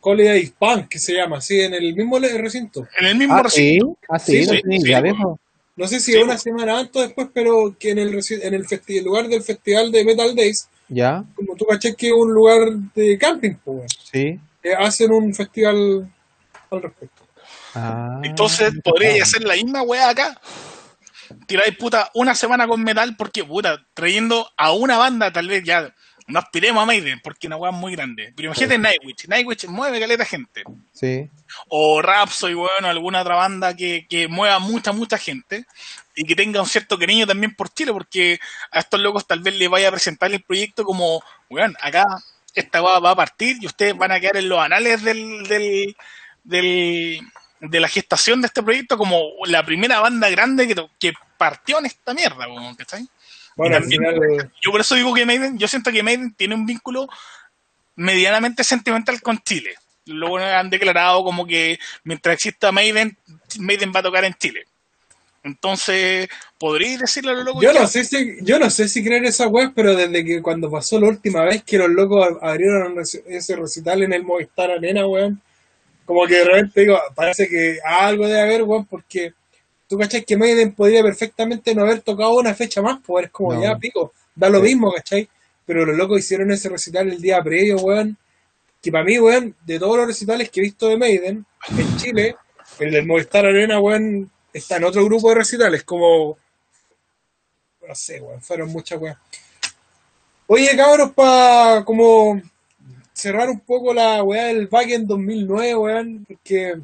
Holiday 0.00 0.52
Punk, 0.58 0.88
que 0.88 0.98
se 0.98 1.14
llama, 1.14 1.40
sí, 1.40 1.60
en 1.60 1.72
el 1.74 1.94
mismo 1.94 2.18
recinto. 2.18 2.86
En 3.00 3.06
el 3.06 3.16
mismo 3.16 3.34
Ah, 3.34 3.48
sí, 3.48 3.78
recinto. 3.78 3.98
ah, 4.10 4.18
sí, 4.18 4.44
Sí, 4.44 4.46
no 4.46 4.52
sí, 4.52 4.60
sí, 4.62 4.86
idea 4.86 5.00
de 5.00 5.08
pues. 5.10 5.20
eso. 5.20 5.40
No 5.76 5.88
sé 5.88 6.00
si 6.00 6.12
Sí, 6.12 6.18
una 6.18 6.34
pues. 6.34 6.42
semana 6.42 6.78
antes 6.78 6.96
o 6.96 7.00
después, 7.00 7.28
pero 7.32 7.74
que 7.78 7.90
en 7.90 7.98
el, 7.98 8.12
reci- 8.12 8.40
en 8.42 8.52
el, 8.54 8.66
festi- 8.66 9.02
lugar 9.02 9.26
del 9.28 9.42
festival 9.42 9.90
de 9.90 10.04
Metal 10.04 10.34
Days, 10.36 10.68
Ya, 10.88 11.24
como 11.34 11.56
tú 11.56 11.64
caché 11.64 11.94
que 11.96 12.08
es 12.08 12.12
un 12.12 12.32
lugar 12.34 12.70
de 12.94 13.16
camping, 13.18 13.54
pues, 13.64 13.90
sí. 14.12 14.38
Eh, 14.62 14.74
hacen 14.78 15.10
un 15.12 15.34
festival 15.34 16.06
al 16.70 16.82
respecto. 16.82 17.26
Ah, 17.74 18.20
Entonces 18.22 18.72
podría 18.82 19.22
hacer 19.22 19.42
la 19.42 19.54
misma 19.54 19.82
weá 19.82 20.08
acá. 20.08 20.40
Tiráis 21.46 21.76
puta 21.76 22.10
una 22.14 22.34
semana 22.34 22.66
con 22.68 22.82
metal 22.82 23.16
porque 23.16 23.44
puta, 23.44 23.84
trayendo 23.94 24.50
a 24.56 24.72
una 24.72 24.96
banda 24.96 25.32
tal 25.32 25.48
vez 25.48 25.64
ya 25.64 25.94
no 26.26 26.38
aspiremos 26.38 26.82
a 26.82 26.86
Maiden 26.86 27.20
porque 27.22 27.46
una 27.46 27.56
weá 27.56 27.70
es 27.70 27.76
muy 27.76 27.92
grande. 27.94 28.32
Pero 28.34 28.46
imagínate 28.46 28.78
Nightwish, 28.78 29.28
Nightwish 29.28 29.66
mueve 29.66 30.00
caleta 30.00 30.24
gente. 30.24 30.62
Sí, 30.92 31.30
O 31.68 32.00
Rhapsody, 32.00 32.54
bueno, 32.54 32.88
alguna 32.88 33.22
otra 33.22 33.36
banda 33.36 33.74
que, 33.74 34.06
que 34.08 34.28
mueva 34.28 34.58
mucha, 34.58 34.92
mucha 34.92 35.18
gente 35.18 35.66
y 36.14 36.24
que 36.24 36.36
tenga 36.36 36.60
un 36.60 36.66
cierto 36.66 36.98
cariño 36.98 37.26
también 37.26 37.54
por 37.54 37.68
Chile 37.72 37.92
porque 37.92 38.38
a 38.70 38.78
estos 38.78 39.00
locos 39.00 39.26
tal 39.26 39.40
vez 39.40 39.56
les 39.56 39.68
vaya 39.68 39.88
a 39.88 39.92
presentar 39.92 40.32
el 40.32 40.42
proyecto 40.42 40.84
como, 40.84 41.22
weón, 41.50 41.76
acá 41.80 42.04
esta 42.54 42.82
weá 42.82 43.00
va 43.00 43.10
a 43.10 43.16
partir 43.16 43.56
y 43.60 43.66
ustedes 43.66 43.96
van 43.96 44.12
a 44.12 44.20
quedar 44.20 44.36
en 44.36 44.48
los 44.48 44.58
anales 44.58 45.02
del, 45.02 45.46
del, 45.48 45.96
del- 46.44 47.20
de 47.60 47.80
la 47.80 47.88
gestación 47.88 48.40
de 48.42 48.46
este 48.48 48.62
proyecto 48.62 48.96
como 48.98 49.22
la 49.46 49.64
primera 49.64 50.00
banda 50.00 50.28
grande 50.30 50.68
que, 50.68 50.74
que 51.00 51.12
partió 51.38 51.78
en 51.78 51.86
esta 51.86 52.12
mierda, 52.14 52.46
¿cachai? 52.76 53.06
Bueno, 53.56 53.74
Y 53.74 53.76
al 53.76 53.82
también- 53.82 54.02
final, 54.02 54.52
Yo 54.60 54.70
por 54.70 54.80
eso 54.80 54.94
digo 54.94 55.14
que 55.14 55.24
Maiden, 55.26 55.58
yo 55.58 55.66
siento 55.68 55.90
que 55.90 56.02
Maiden 56.02 56.34
tiene 56.34 56.54
un 56.54 56.66
vínculo 56.66 57.08
medianamente 57.96 58.64
sentimental 58.64 59.20
con 59.22 59.38
Chile. 59.38 59.74
Luego 60.06 60.38
han 60.38 60.68
declarado 60.70 61.22
como 61.24 61.46
que 61.46 61.78
mientras 62.02 62.34
exista 62.34 62.72
Maiden, 62.72 63.16
Maiden 63.58 63.92
va 63.94 64.00
a 64.00 64.02
tocar 64.02 64.24
en 64.24 64.34
Chile. 64.34 64.64
Entonces, 65.42 66.28
¿podríais 66.58 66.98
decirle 67.00 67.30
a 67.32 67.34
los 67.34 67.44
locos? 67.44 67.62
yo 67.62 67.72
no 67.72 67.86
sé 67.86 68.04
si, 68.04 68.36
yo 68.42 68.58
no 68.58 68.70
sé 68.70 68.88
si 68.88 69.04
creer 69.04 69.24
esa 69.26 69.46
web, 69.46 69.72
pero 69.74 69.94
desde 69.94 70.24
que 70.24 70.40
cuando 70.42 70.70
pasó 70.70 70.98
la 70.98 71.08
última 71.08 71.42
vez 71.44 71.62
que 71.62 71.76
los 71.78 71.90
locos 71.90 72.26
ab- 72.26 72.38
abrieron 72.42 72.96
ese 72.98 73.56
recital 73.56 74.02
en 74.02 74.12
el 74.14 74.24
Movistar 74.24 74.70
Arena, 74.70 75.06
weón, 75.06 75.40
como 76.04 76.26
que 76.26 76.34
de 76.36 76.44
repente 76.44 76.80
digo, 76.82 76.98
parece 77.14 77.48
que 77.48 77.78
algo 77.84 78.26
debe 78.26 78.40
haber, 78.40 78.62
weón, 78.62 78.86
porque 78.86 79.32
tú 79.88 79.98
cachai 79.98 80.24
que 80.24 80.36
Maiden 80.36 80.74
podría 80.74 81.02
perfectamente 81.02 81.74
no 81.74 81.82
haber 81.82 82.00
tocado 82.00 82.34
una 82.34 82.54
fecha 82.54 82.82
más, 82.82 83.00
pues 83.04 83.26
es 83.26 83.30
como 83.32 83.54
No. 83.54 83.62
ya 83.62 83.76
pico, 83.76 84.12
da 84.34 84.48
lo 84.48 84.60
mismo, 84.60 84.92
cachai, 84.92 85.28
pero 85.64 85.84
los 85.84 85.96
locos 85.96 86.18
hicieron 86.20 86.50
ese 86.50 86.68
recital 86.68 87.08
el 87.08 87.20
día 87.20 87.42
previo, 87.42 87.76
weón, 87.76 88.16
que 88.82 88.92
para 88.92 89.04
mí, 89.04 89.18
weón, 89.18 89.54
de 89.64 89.78
todos 89.78 89.96
los 89.96 90.06
recitales 90.06 90.50
que 90.50 90.60
he 90.60 90.64
visto 90.64 90.88
de 90.88 90.96
Maiden 90.98 91.46
en 91.76 91.96
Chile, 91.96 92.36
el 92.78 92.90
del 92.92 93.06
Movistar 93.06 93.46
Arena, 93.46 93.80
weón, 93.80 94.30
está 94.52 94.76
en 94.76 94.84
otro 94.84 95.04
grupo 95.04 95.30
de 95.30 95.36
recitales, 95.36 95.84
como 95.84 96.36
no 97.86 97.94
sé, 97.94 98.20
weón, 98.20 98.40
fueron 98.42 98.70
muchas 98.70 99.00
weas. 99.00 99.16
Oye, 100.46 100.76
cabros, 100.76 101.12
para 101.12 101.84
como 101.84 102.40
cerrar 103.14 103.48
un 103.48 103.60
poco 103.60 103.94
la 103.94 104.22
weá 104.22 104.46
del 104.46 104.68
Wacken 104.70 105.06
2009, 105.06 105.76
weón, 105.76 106.26
porque 106.28 106.74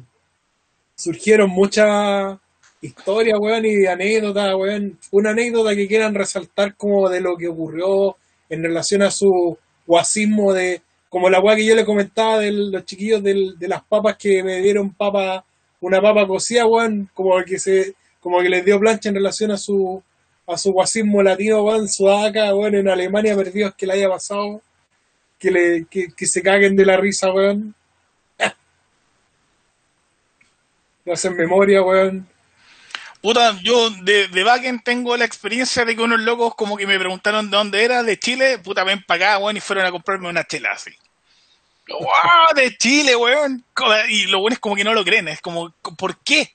surgieron 0.95 1.49
muchas 1.49 2.37
historias, 2.81 3.37
weón, 3.39 3.65
y 3.65 3.85
anécdotas, 3.85 4.55
weón. 4.55 4.97
Una 5.11 5.31
anécdota 5.31 5.75
que 5.75 5.87
quieran 5.87 6.15
resaltar 6.15 6.75
como 6.75 7.09
de 7.09 7.21
lo 7.21 7.37
que 7.37 7.47
ocurrió 7.47 8.15
en 8.49 8.63
relación 8.63 9.01
a 9.03 9.11
su 9.11 9.57
guasismo 9.85 10.53
de, 10.53 10.81
como 11.09 11.29
la 11.29 11.39
weá 11.39 11.55
que 11.55 11.65
yo 11.65 11.75
le 11.75 11.85
comentaba 11.85 12.39
de 12.39 12.51
los 12.51 12.85
chiquillos 12.85 13.21
del- 13.23 13.57
de 13.59 13.67
las 13.67 13.83
papas 13.83 14.17
que 14.17 14.43
me 14.43 14.61
dieron 14.61 14.93
papa, 14.93 15.43
una 15.81 16.01
papa 16.01 16.27
cocida, 16.27 16.65
weón, 16.65 17.09
como 17.13 17.41
que 17.43 17.59
se, 17.59 17.95
como 18.19 18.39
que 18.41 18.49
les 18.49 18.63
dio 18.65 18.79
plancha 18.79 19.09
en 19.09 19.15
relación 19.15 19.51
a 19.51 19.57
su 19.57 20.01
a 20.47 20.57
su 20.57 20.71
guasismo 20.73 21.23
latino, 21.23 21.63
weón, 21.63 21.87
sudaca, 21.87 22.53
weón, 22.55 22.75
en 22.75 22.89
Alemania 22.89 23.35
perdidos 23.35 23.73
que 23.75 23.85
le 23.87 23.93
haya 23.93 24.09
pasado, 24.09 24.61
que 25.41 25.51
le, 25.51 25.85
que, 25.89 26.13
que 26.15 26.25
se 26.27 26.41
caguen 26.43 26.75
de 26.75 26.85
la 26.85 26.95
risa, 26.97 27.31
weón. 27.33 27.73
No 31.03 31.13
hacen 31.13 31.35
memoria, 31.35 31.81
weón. 31.81 32.27
Puta, 33.21 33.59
yo 33.63 33.89
de, 33.89 34.27
de 34.27 34.43
Backen 34.43 34.81
tengo 34.83 35.17
la 35.17 35.25
experiencia 35.25 35.83
de 35.85 35.95
que 35.95 36.01
unos 36.01 36.19
locos 36.21 36.55
como 36.55 36.77
que 36.77 36.87
me 36.87 36.97
preguntaron 36.99 37.49
de 37.49 37.57
dónde 37.57 37.83
era, 37.83 38.03
de 38.03 38.17
Chile, 38.17 38.59
puta, 38.59 38.83
ven 38.83 39.03
para 39.03 39.33
acá, 39.33 39.37
weón, 39.39 39.57
y 39.57 39.61
fueron 39.61 39.85
a 39.85 39.91
comprarme 39.91 40.29
una 40.29 40.43
chela 40.43 40.69
así. 40.73 40.91
¡Wow! 41.89 42.55
De 42.55 42.77
Chile, 42.77 43.15
weón. 43.15 43.63
Y 44.09 44.25
lo 44.27 44.39
bueno 44.39 44.53
es 44.53 44.59
como 44.59 44.75
que 44.75 44.83
no 44.83 44.93
lo 44.93 45.03
creen, 45.03 45.27
es 45.27 45.41
como, 45.41 45.71
¿por 45.97 46.17
qué? 46.19 46.51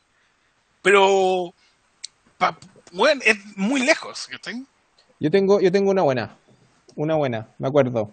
Pero, 0.83 1.53
pa- 2.39 2.57
weón, 2.93 3.21
es 3.25 3.37
muy 3.57 3.81
lejos, 3.83 4.29
¿cachai? 4.29 4.65
Yo 5.19 5.31
tengo, 5.31 5.61
yo 5.61 5.71
tengo 5.73 5.91
una 5.91 6.03
buena. 6.03 6.37
Una 6.95 7.15
buena, 7.17 7.49
me 7.59 7.69
acuerdo. 7.69 8.11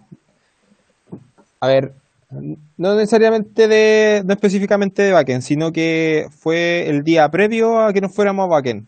A 1.64 1.66
ver, 1.66 1.94
no 2.76 2.94
necesariamente 2.94 3.66
de, 3.66 4.22
no 4.26 4.34
específicamente 4.34 5.00
de 5.02 5.12
Bakken, 5.12 5.40
sino 5.40 5.72
que 5.72 6.28
fue 6.30 6.86
el 6.90 7.02
día 7.02 7.26
previo 7.30 7.80
a 7.80 7.90
que 7.94 8.02
nos 8.02 8.14
fuéramos 8.14 8.44
a 8.44 8.48
Bakken. 8.48 8.86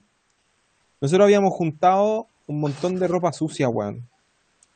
Nosotros 1.01 1.25
habíamos 1.25 1.55
juntado 1.55 2.27
un 2.47 2.61
montón 2.61 2.99
de 2.99 3.09
ropa 3.09 3.33
sucia, 3.33 3.71
weón. 3.71 4.07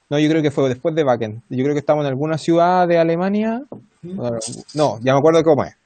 No, 0.09 0.18
yo 0.18 0.31
creo 0.31 0.40
que 0.40 0.51
fue 0.51 0.66
después 0.70 0.94
de 0.94 1.05
Bakken. 1.05 1.43
Yo 1.51 1.62
creo 1.62 1.74
que 1.74 1.81
estábamos 1.81 2.06
en 2.06 2.09
alguna 2.09 2.39
ciudad 2.39 2.89
de 2.89 2.97
Alemania. 2.97 3.64
No, 4.01 4.98
ya 5.01 5.12
me 5.12 5.18
acuerdo 5.18 5.44
cómo 5.44 5.64
es. 5.64 5.77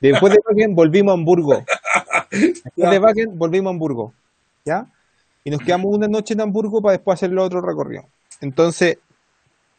Después 0.00 0.32
de 0.32 0.40
Bakken 0.48 0.74
volvimos 0.74 1.12
a 1.12 1.14
Hamburgo. 1.14 1.64
Después 2.32 2.90
de 2.90 2.98
Bakken 2.98 3.38
volvimos 3.38 3.70
a 3.70 3.72
Hamburgo. 3.72 4.12
¿Ya? 4.64 4.84
Y 5.44 5.50
nos 5.50 5.60
quedamos 5.60 5.94
una 5.94 6.08
noche 6.08 6.34
en 6.34 6.40
Hamburgo 6.40 6.82
para 6.82 6.94
después 6.94 7.14
hacer 7.14 7.30
el 7.30 7.38
otro 7.38 7.60
recorrido. 7.60 8.02
Entonces, 8.40 8.98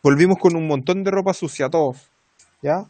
volvimos 0.08 0.38
con 0.38 0.56
un 0.56 0.66
montón 0.66 1.04
de 1.04 1.12
ropa 1.12 1.34
sucia, 1.34 1.70
todos. 1.70 1.98
¿Ya? 2.62 2.86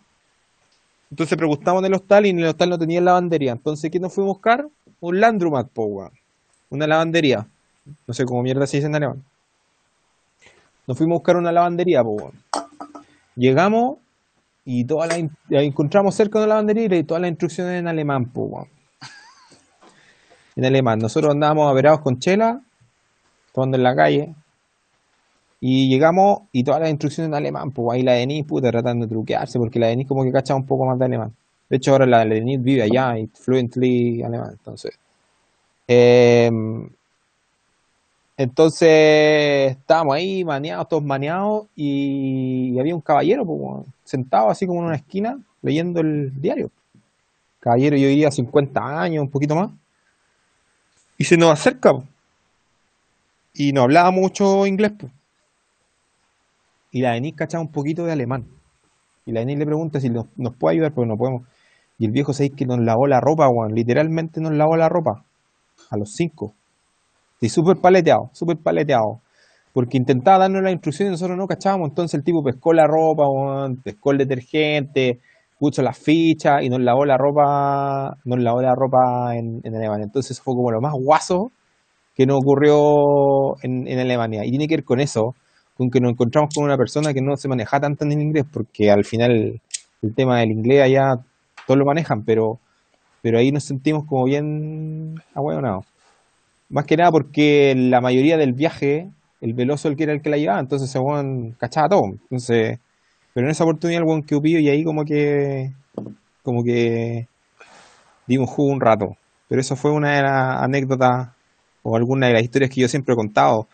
Entonces 1.10 1.36
preguntamos 1.36 1.82
en 1.82 1.88
el 1.88 1.96
hostal 1.96 2.28
y 2.28 2.30
en 2.30 2.38
el 2.40 2.46
hostal 2.46 2.70
no 2.70 2.78
tenían 2.78 3.06
lavandería. 3.06 3.54
Entonces, 3.54 3.90
¿qué 3.90 4.00
nos 4.00 4.14
fuimos 4.14 4.30
a 4.30 4.34
buscar? 4.36 4.68
Un 5.00 5.20
Landromat, 5.20 5.68
po. 5.70 6.12
Una 6.70 6.86
lavandería. 6.86 7.48
No 8.06 8.14
sé 8.14 8.24
cómo 8.24 8.44
mierda 8.44 8.68
se 8.68 8.78
dice 8.78 8.86
en 8.88 8.94
alemán. 8.96 9.24
Nos 10.86 10.96
fuimos 10.96 11.16
a 11.16 11.18
buscar 11.18 11.38
una 11.38 11.52
lavandería, 11.52 12.04
po. 12.04 12.32
Llegamos 13.36 13.98
y 14.64 14.82
in- 14.82 15.32
la 15.50 15.64
encontramos 15.64 16.14
cerca 16.14 16.38
de 16.38 16.46
una 16.46 16.54
lavandería 16.56 16.98
y 16.98 17.04
todas 17.04 17.22
las 17.22 17.32
instrucciones 17.32 17.80
en 17.80 17.88
alemán, 17.88 18.26
po. 18.26 18.68
En 20.56 20.66
alemán. 20.66 21.00
Nosotros 21.00 21.32
andábamos 21.32 21.68
averados 21.68 22.02
con 22.02 22.20
chela, 22.20 22.62
tomando 23.54 23.78
en 23.78 23.84
la 23.84 23.96
calle. 23.96 24.36
Y 25.60 25.90
llegamos 25.90 26.42
y 26.52 26.64
todas 26.64 26.82
las 26.82 26.90
instrucciones 26.90 27.30
en 27.30 27.36
alemán, 27.36 27.72
pues 27.72 27.96
ahí 27.96 28.04
la 28.04 28.14
Denise, 28.14 28.48
puta, 28.48 28.70
tratando 28.72 29.06
de 29.06 29.10
truquearse, 29.10 29.58
porque 29.58 29.80
la 29.80 29.88
Denise 29.88 30.08
como 30.08 30.24
que 30.24 30.32
cacha 30.32 30.56
un 30.56 30.66
poco 30.66 30.86
más 30.86 31.00
de 31.00 31.06
alemán. 31.06 31.34
De 31.70 31.78
hecho, 31.78 31.92
ahora 31.92 32.06
la 32.06 32.26
Denise 32.26 32.62
vive 32.62 32.84
allá 32.84 33.18
y 33.18 33.28
fluently 33.28 34.22
alemán, 34.24 34.52
entonces. 34.52 34.98
Eh, 35.88 36.52
entonces 38.38 39.72
estábamos 39.72 40.16
ahí 40.16 40.44
maneados, 40.46 40.88
todos 40.88 41.04
maneados, 41.04 41.66
y, 41.76 42.78
había 42.80 42.94
un 42.94 43.02
caballero 43.02 43.44
pues, 43.46 43.88
sentado 44.04 44.50
así 44.50 44.68
como 44.68 44.82
en 44.82 44.86
una 44.88 44.96
esquina 44.96 45.40
leyendo 45.64 46.02
el 46.02 46.40
diario. 46.40 46.70
Caballero, 47.60 47.98
yo 47.98 48.08
diría 48.08 48.30
50 48.30 49.02
años, 49.02 49.24
un 49.24 49.32
poquito 49.32 49.56
más. 49.56 49.72
Y 51.18 51.24
se 51.24 51.36
nos 51.36 51.52
acerca, 51.52 51.94
y 53.54 53.74
no 53.74 53.82
hablaba 53.82 54.12
mucho 54.12 54.68
inglés, 54.68 54.92
pues. 55.00 55.12
Y 56.92 57.02
la 57.02 57.14
Denise 57.14 57.36
cachaba 57.36 57.64
un 57.64 57.72
poquito 57.72 58.06
de 58.06 58.14
alemán. 58.14 58.46
Y 59.26 59.32
la 59.32 59.42
Denise 59.42 59.60
le 59.60 59.66
pregunta 59.66 60.00
si 60.00 60.10
nos, 60.10 60.26
puede 60.58 60.76
ayudar, 60.76 60.94
porque 60.94 61.10
no 61.10 61.18
podemos. 61.18 61.44
Y 62.00 62.06
el 62.06 62.12
viejo 62.12 62.34
se 62.34 62.50
que 62.50 62.66
nos 62.66 62.80
lavó 62.80 63.08
la 63.08 63.20
ropa, 63.20 63.50
weón. 63.50 63.74
Literalmente 63.74 64.40
nos 64.40 64.54
lavó 64.54 64.78
la 64.78 64.88
ropa. 64.88 65.24
A 65.90 65.98
los 65.98 66.14
cinco. 66.14 66.54
Y 67.42 67.50
súper 67.50 67.78
paleteado, 67.78 68.30
súper 68.34 68.58
paleteado. 68.58 69.20
Porque 69.74 69.98
intentaba 69.98 70.40
darnos 70.40 70.64
las 70.64 70.72
instrucciones 70.72 71.12
y 71.12 71.14
nosotros 71.14 71.38
no 71.38 71.46
cachábamos. 71.46 71.90
Entonces 71.90 72.16
el 72.16 72.24
tipo 72.24 72.44
pescó 72.44 72.74
la 72.74 72.88
ropa, 72.88 73.26
pescó 73.84 74.12
el 74.12 74.18
detergente, 74.20 75.20
puso 75.60 75.82
las 75.82 75.98
fichas 75.98 76.64
y 76.64 76.70
nos 76.70 76.80
lavó 76.80 77.06
la 77.06 77.18
ropa, 77.18 78.18
nos 78.26 78.40
lavó 78.40 78.62
la 78.62 78.74
ropa 78.76 79.36
en, 79.36 79.62
Alemania. 79.66 80.06
Entonces 80.06 80.40
fue 80.42 80.54
como 80.56 80.72
lo 80.72 80.82
más 80.82 80.94
guaso 80.94 81.52
que 82.16 82.26
nos 82.26 82.38
ocurrió 82.38 83.56
en, 83.62 83.88
en 83.88 84.00
Alemania. 84.00 84.46
Y 84.46 84.50
tiene 84.50 84.68
que 84.68 84.78
ver 84.78 84.84
con 84.84 85.00
eso, 85.00 85.36
con 85.78 85.90
que 85.90 86.00
nos 86.00 86.12
encontramos 86.12 86.54
con 86.54 86.64
una 86.64 86.78
persona 86.78 87.14
que 87.14 87.22
no 87.22 87.36
se 87.38 87.48
maneja 87.48 87.80
tanto 87.80 88.06
en 88.06 88.20
inglés, 88.20 88.46
porque 88.52 88.90
al 88.90 89.06
final 89.06 89.62
el 90.02 90.16
tema 90.16 90.40
del 90.40 90.52
inglés 90.52 90.82
allá 90.82 91.16
todos 91.66 91.78
lo 91.78 91.86
manejan, 91.86 92.24
pero, 92.24 92.60
pero 93.22 93.38
ahí 93.40 93.52
nos 93.52 93.64
sentimos 93.64 94.06
como 94.08 94.26
bien 94.26 95.16
ahueonados. 95.34 95.86
Más 96.70 96.86
que 96.86 96.98
nada 96.98 97.12
porque 97.12 97.76
la 97.76 98.02
mayoría 98.02 98.38
del 98.38 98.54
viaje, 98.54 99.10
el 99.42 99.54
veloso 99.54 99.88
el 99.88 99.96
que 99.96 100.04
era 100.04 100.14
el 100.14 100.22
que 100.22 100.30
la 100.30 100.38
llevaba, 100.38 100.60
entonces 100.60 100.90
ese 100.90 101.00
weón 101.00 101.56
cachaba 101.60 101.90
todo. 101.90 102.04
Entonces, 102.24 102.80
pero 103.34 103.48
en 103.48 103.52
esa 103.52 103.64
oportunidad 103.64 104.02
el 104.02 104.08
weón 104.08 104.24
que 104.24 104.36
upillo 104.36 104.60
y 104.60 104.70
ahí 104.70 104.84
como 104.84 105.06
que 105.06 105.72
como 106.44 106.64
que 106.64 107.28
dimos 108.26 108.50
jugo 108.50 108.72
un 108.72 108.82
rato. 108.82 109.18
Pero 109.48 109.62
eso 109.62 109.76
fue 109.76 109.92
una 109.92 110.16
de 110.16 110.22
las 110.24 110.64
anécdotas 110.64 111.30
o 111.84 111.96
alguna 111.96 112.28
de 112.28 112.34
las 112.34 112.44
historias 112.44 112.72
que 112.72 112.82
yo 112.82 112.88
siempre 112.88 113.14
he 113.14 113.16
contado. 113.16 113.68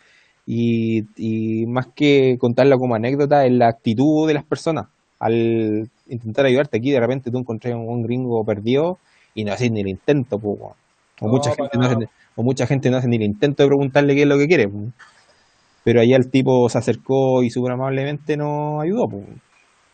Y, 0.46 1.04
y 1.16 1.66
más 1.68 1.88
que 1.96 2.38
contarla 2.38 2.78
como 2.78 2.96
anécdota, 2.96 3.46
es 3.46 3.52
la 3.54 3.70
actitud 3.70 4.28
de 4.28 4.34
las 4.34 4.44
personas 4.44 4.88
al 5.20 5.90
intentar 6.08 6.46
ayudarte. 6.46 6.78
Aquí 6.78 6.92
de 6.92 7.00
repente 7.00 7.32
tú 7.32 7.38
encontrás 7.38 7.74
un, 7.76 7.88
un 7.88 8.04
gringo 8.04 8.44
perdido 8.44 8.98
y 9.34 9.46
no 9.46 9.54
haces 9.54 9.72
ni 9.72 9.82
el 9.82 9.88
intento, 9.88 10.36
weón. 10.38 10.74
o, 11.22 11.26
No, 11.26 11.28
mucha 11.30 11.56
gente 11.56 11.78
no 11.78 11.86
hace, 11.86 12.10
o 12.36 12.44
mucha 12.44 12.68
gente 12.68 12.90
no 12.90 12.98
hace 12.98 13.08
ni 13.08 13.16
el 13.16 13.24
intento 13.24 13.64
de 13.64 13.70
preguntarle 13.70 14.16
qué 14.16 14.24
es 14.24 14.28
lo 14.28 14.38
que 14.38 14.48
quiere. 14.48 14.70
Pero 15.84 16.02
allá 16.02 16.18
el 16.18 16.30
tipo 16.30 16.68
se 16.70 16.78
acercó 16.78 17.44
y 17.44 17.50
súper 17.50 17.74
amablemente 17.74 18.36
nos 18.38 18.84
ayudó. 18.84 19.08
po. 19.08 19.24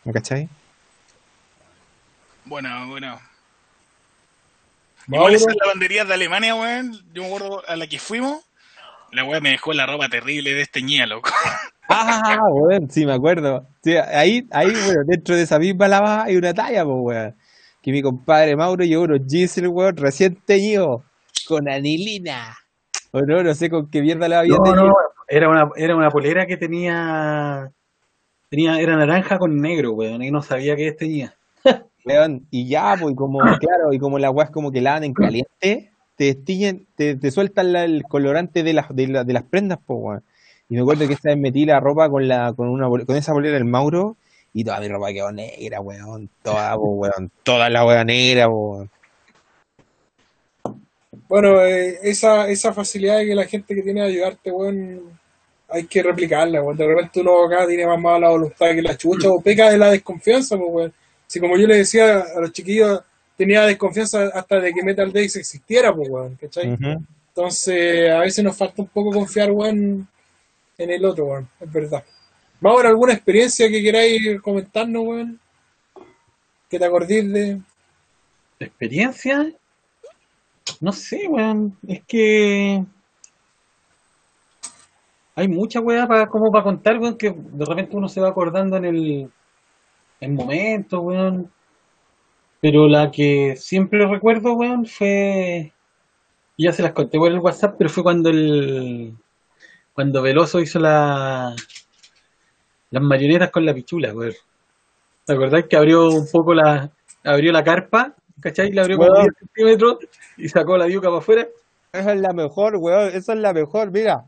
¿Me 0.04 0.12
cachai? 0.12 0.48
Bueno, 2.44 2.88
bueno. 2.88 3.18
Igual 5.08 5.34
esas 5.34 5.54
lavanderías 5.60 6.06
de 6.06 6.14
Alemania, 6.14 6.54
weón, 6.54 6.92
yo 7.12 7.22
me 7.22 7.28
acuerdo 7.28 7.62
a 7.68 7.76
la 7.76 7.86
que 7.86 7.98
fuimos, 7.98 8.44
la 9.12 9.24
weá 9.24 9.40
me 9.40 9.50
dejó 9.50 9.72
la 9.72 9.86
ropa 9.86 10.08
terrible 10.08 10.50
de 10.50 10.56
desteñida, 10.56 11.06
loco. 11.06 11.30
Ah, 11.92 12.44
weón, 12.52 12.88
sí, 12.88 13.04
me 13.04 13.14
acuerdo. 13.14 13.66
Sí, 13.82 13.96
ahí, 13.96 14.46
ahí, 14.52 14.68
weón, 14.68 15.06
dentro 15.08 15.34
de 15.34 15.42
esa 15.42 15.58
misma 15.58 15.88
lava 15.88 16.22
hay 16.22 16.36
una 16.36 16.54
talla, 16.54 16.84
pues, 16.84 16.96
weón. 17.00 17.36
Que 17.82 17.90
mi 17.90 18.00
compadre 18.00 18.54
Mauro 18.54 18.84
llevó 18.84 19.02
unos 19.04 19.26
jeans, 19.26 19.58
el 19.58 19.66
weón, 19.66 19.96
recién 19.96 20.36
teñido, 20.46 21.02
con 21.48 21.68
anilina. 21.68 22.56
O 23.10 23.22
no, 23.22 23.42
no 23.42 23.54
sé 23.54 23.68
con 23.68 23.90
qué 23.90 24.02
mierda 24.02 24.28
le 24.28 24.36
había 24.36 24.56
No, 24.56 24.62
teñido. 24.62 24.84
no, 24.86 24.94
era 25.26 25.48
una, 25.48 25.68
era 25.74 25.96
una 25.96 26.10
polera 26.10 26.46
que 26.46 26.56
tenía, 26.56 27.72
tenía, 28.48 28.78
era 28.80 28.94
naranja 28.96 29.38
con 29.38 29.56
negro, 29.56 29.90
weón, 29.94 30.22
y 30.22 30.30
no 30.30 30.42
sabía 30.42 30.76
qué 30.76 30.92
tenía. 30.92 31.34
Weón, 32.04 32.46
y 32.52 32.68
ya, 32.68 32.94
pues, 33.00 33.16
como, 33.16 33.40
claro, 33.40 33.92
y 33.92 33.98
como 33.98 34.16
las 34.20 34.30
weas 34.32 34.50
como 34.52 34.70
que 34.70 34.80
lavan 34.80 35.02
en 35.02 35.12
caliente, 35.12 35.89
te 36.20 36.26
destiñen, 36.26 36.86
te, 36.96 37.16
te 37.16 37.30
sueltan 37.30 37.72
la- 37.72 37.84
el 37.84 38.02
colorante 38.02 38.62
de 38.62 38.74
las, 38.74 38.94
de, 38.94 39.06
la- 39.08 39.24
de 39.24 39.32
las 39.32 39.42
prendas, 39.42 39.78
pues, 39.86 39.98
weón. 40.02 40.22
Y 40.68 40.74
me 40.74 40.82
acuerdo 40.82 41.06
que 41.08 41.14
esa 41.14 41.30
vez 41.30 41.38
metí 41.38 41.64
la 41.64 41.80
ropa 41.80 42.10
con 42.10 42.28
la, 42.28 42.52
con 42.54 42.68
una, 42.68 42.90
con 42.90 43.16
esa 43.16 43.32
bolera 43.32 43.54
del 43.54 43.64
Mauro, 43.64 44.18
y 44.52 44.62
toda 44.62 44.80
mi 44.80 44.88
ropa 44.88 45.14
quedó 45.14 45.32
negra, 45.32 45.80
weón, 45.80 46.28
toda, 46.42 46.74
po, 46.76 46.88
weón, 46.90 47.30
toda 47.42 47.70
la 47.70 47.86
wea 47.86 48.04
negra, 48.04 48.48
po, 48.48 48.70
weón. 48.72 48.90
Bueno, 51.26 51.62
eh, 51.62 51.98
esa, 52.02 52.48
esa 52.50 52.74
facilidad 52.74 53.20
que 53.20 53.34
la 53.34 53.46
gente 53.46 53.74
que 53.74 53.80
tiene 53.82 54.02
de 54.02 54.08
ayudarte, 54.08 54.50
weón, 54.50 55.00
hay 55.70 55.86
que 55.86 56.02
replicarla, 56.02 56.60
weón. 56.62 56.76
De 56.76 56.86
repente 56.86 57.20
uno 57.22 57.46
acá 57.46 57.66
tiene 57.66 57.86
más 57.86 57.98
mala 57.98 58.28
voluntad 58.28 58.66
que 58.74 58.82
la 58.82 58.94
chucha 58.94 59.30
o 59.30 59.40
peca 59.40 59.70
de 59.70 59.78
la 59.78 59.90
desconfianza, 59.90 60.58
pues, 60.58 60.68
weón. 60.70 60.92
Si 61.26 61.40
como 61.40 61.56
yo 61.56 61.66
le 61.66 61.78
decía 61.78 62.24
a 62.36 62.40
los 62.40 62.52
chiquillos, 62.52 63.00
tenía 63.40 63.62
desconfianza 63.62 64.26
hasta 64.34 64.60
de 64.60 64.70
que 64.70 64.82
Metal 64.82 65.10
Days 65.10 65.34
existiera, 65.36 65.94
pues, 65.94 66.10
weón, 66.10 66.36
¿cachai? 66.36 66.76
Entonces, 67.28 68.10
a 68.10 68.18
veces 68.18 68.44
nos 68.44 68.54
falta 68.54 68.82
un 68.82 68.88
poco 68.88 69.12
confiar, 69.12 69.50
weón, 69.50 70.06
en 70.76 70.90
el 70.90 71.02
otro, 71.06 71.24
weón, 71.24 71.48
es 71.58 71.72
verdad. 71.72 72.04
Vamos 72.60 72.84
¿alguna 72.84 73.14
experiencia 73.14 73.66
que 73.70 73.82
queráis 73.82 74.42
comentarnos, 74.42 75.06
weón? 75.06 75.40
Que 76.68 76.78
te 76.78 76.84
acordéis 76.84 77.32
de... 77.32 77.60
¿Experiencia? 78.58 79.50
No 80.78 80.92
sé, 80.92 81.26
weón, 81.26 81.78
es 81.88 82.02
que 82.06 82.84
hay 85.34 85.48
mucha 85.48 85.80
weá 85.80 86.06
para, 86.06 86.26
como 86.26 86.52
para 86.52 86.64
contar, 86.64 86.98
weón, 86.98 87.16
que 87.16 87.34
de 87.34 87.64
repente 87.64 87.96
uno 87.96 88.06
se 88.06 88.20
va 88.20 88.28
acordando 88.28 88.76
en 88.76 88.84
el, 88.84 89.30
en 90.20 90.34
momentos, 90.34 91.00
weón. 91.02 91.50
Pero 92.60 92.88
la 92.88 93.10
que 93.10 93.56
siempre 93.56 94.06
recuerdo, 94.06 94.52
weón, 94.54 94.84
fue, 94.86 95.72
y 96.56 96.64
ya 96.64 96.72
se 96.72 96.82
las 96.82 96.92
conté 96.92 97.16
por 97.18 97.30
el 97.32 97.38
WhatsApp, 97.38 97.76
pero 97.78 97.88
fue 97.88 98.02
cuando 98.02 98.28
el, 98.28 99.14
cuando 99.94 100.20
Veloso 100.20 100.60
hizo 100.60 100.78
la, 100.78 101.54
las 102.90 103.02
marionetas 103.02 103.50
con 103.50 103.64
la 103.64 103.72
pichula, 103.74 104.12
weón. 104.12 104.34
¿Te 105.24 105.32
acordás 105.32 105.64
que 105.68 105.76
abrió 105.76 106.08
un 106.10 106.28
poco 106.30 106.52
la, 106.54 106.90
abrió 107.24 107.52
la 107.52 107.64
carpa, 107.64 108.14
¿cachai? 108.40 108.72
La 108.72 108.82
abrió 108.82 108.98
como 108.98 109.10
Weón. 109.12 109.24
10 109.24 109.34
centímetros 109.38 109.98
y 110.36 110.48
sacó 110.48 110.76
la 110.76 110.86
diuca 110.86 111.08
para 111.08 111.18
afuera. 111.18 111.48
Esa 111.92 112.12
es 112.12 112.20
la 112.20 112.32
mejor, 112.32 112.76
weón, 112.76 113.08
esa 113.14 113.32
es 113.32 113.38
la 113.38 113.52
mejor, 113.52 113.90
mira. 113.90 114.24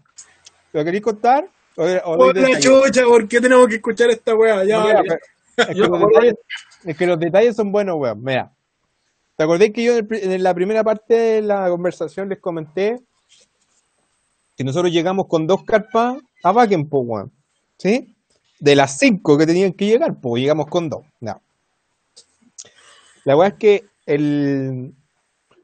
¿Lo 0.73 0.85
queréis 0.85 1.03
contar? 1.03 1.47
O, 1.77 1.83
o 1.83 1.87
doy 1.87 2.01
¡Hola, 2.05 2.33
detalles? 2.33 2.61
chucha! 2.65 3.05
¿Por 3.05 3.29
qué 3.29 3.41
tenemos 3.41 3.67
que 3.67 3.75
escuchar 3.77 4.11
esta 4.11 4.35
weá? 4.35 4.65
Ya, 4.65 4.81
Mira, 4.85 5.03
pero- 5.03 5.15
es, 5.57 5.67
que 5.67 5.75
Yo 5.75 5.85
es 6.85 6.97
que 6.97 7.07
los 7.07 7.19
detalles 7.19 7.57
son 7.57 7.73
buenos, 7.73 7.97
weón. 7.99 8.23
Mira, 8.23 8.53
¿te 9.37 9.45
acordás 9.45 9.71
que 9.71 9.85
yo 9.85 9.97
en, 9.97 10.07
el 10.11 10.33
en 10.33 10.43
la 10.43 10.55
primera 10.55 10.85
parte 10.85 11.15
de 11.15 11.43
la 11.43 11.69
conversación 11.69 12.29
les 12.29 12.41
comenté 12.41 13.01
que 14.57 14.65
nosotros 14.65 14.93
llegamos 14.93 15.27
con 15.29 15.47
dos 15.47 15.65
carpas 15.65 16.19
a 16.43 16.53
Bakken, 16.53 16.89
weón. 16.91 17.33
¿Sí? 17.79 18.15
De 18.61 18.77
las 18.77 18.99
cinco 18.99 19.39
que 19.39 19.47
tenían 19.47 19.73
que 19.73 19.87
llegar, 19.87 20.21
pues 20.21 20.41
llegamos 20.43 20.67
con 20.67 20.89
dos. 20.89 21.05
No. 21.21 21.41
La 23.25 23.37
weá 23.37 23.49
es 23.49 23.55
que 23.55 23.85
el, 24.07 24.95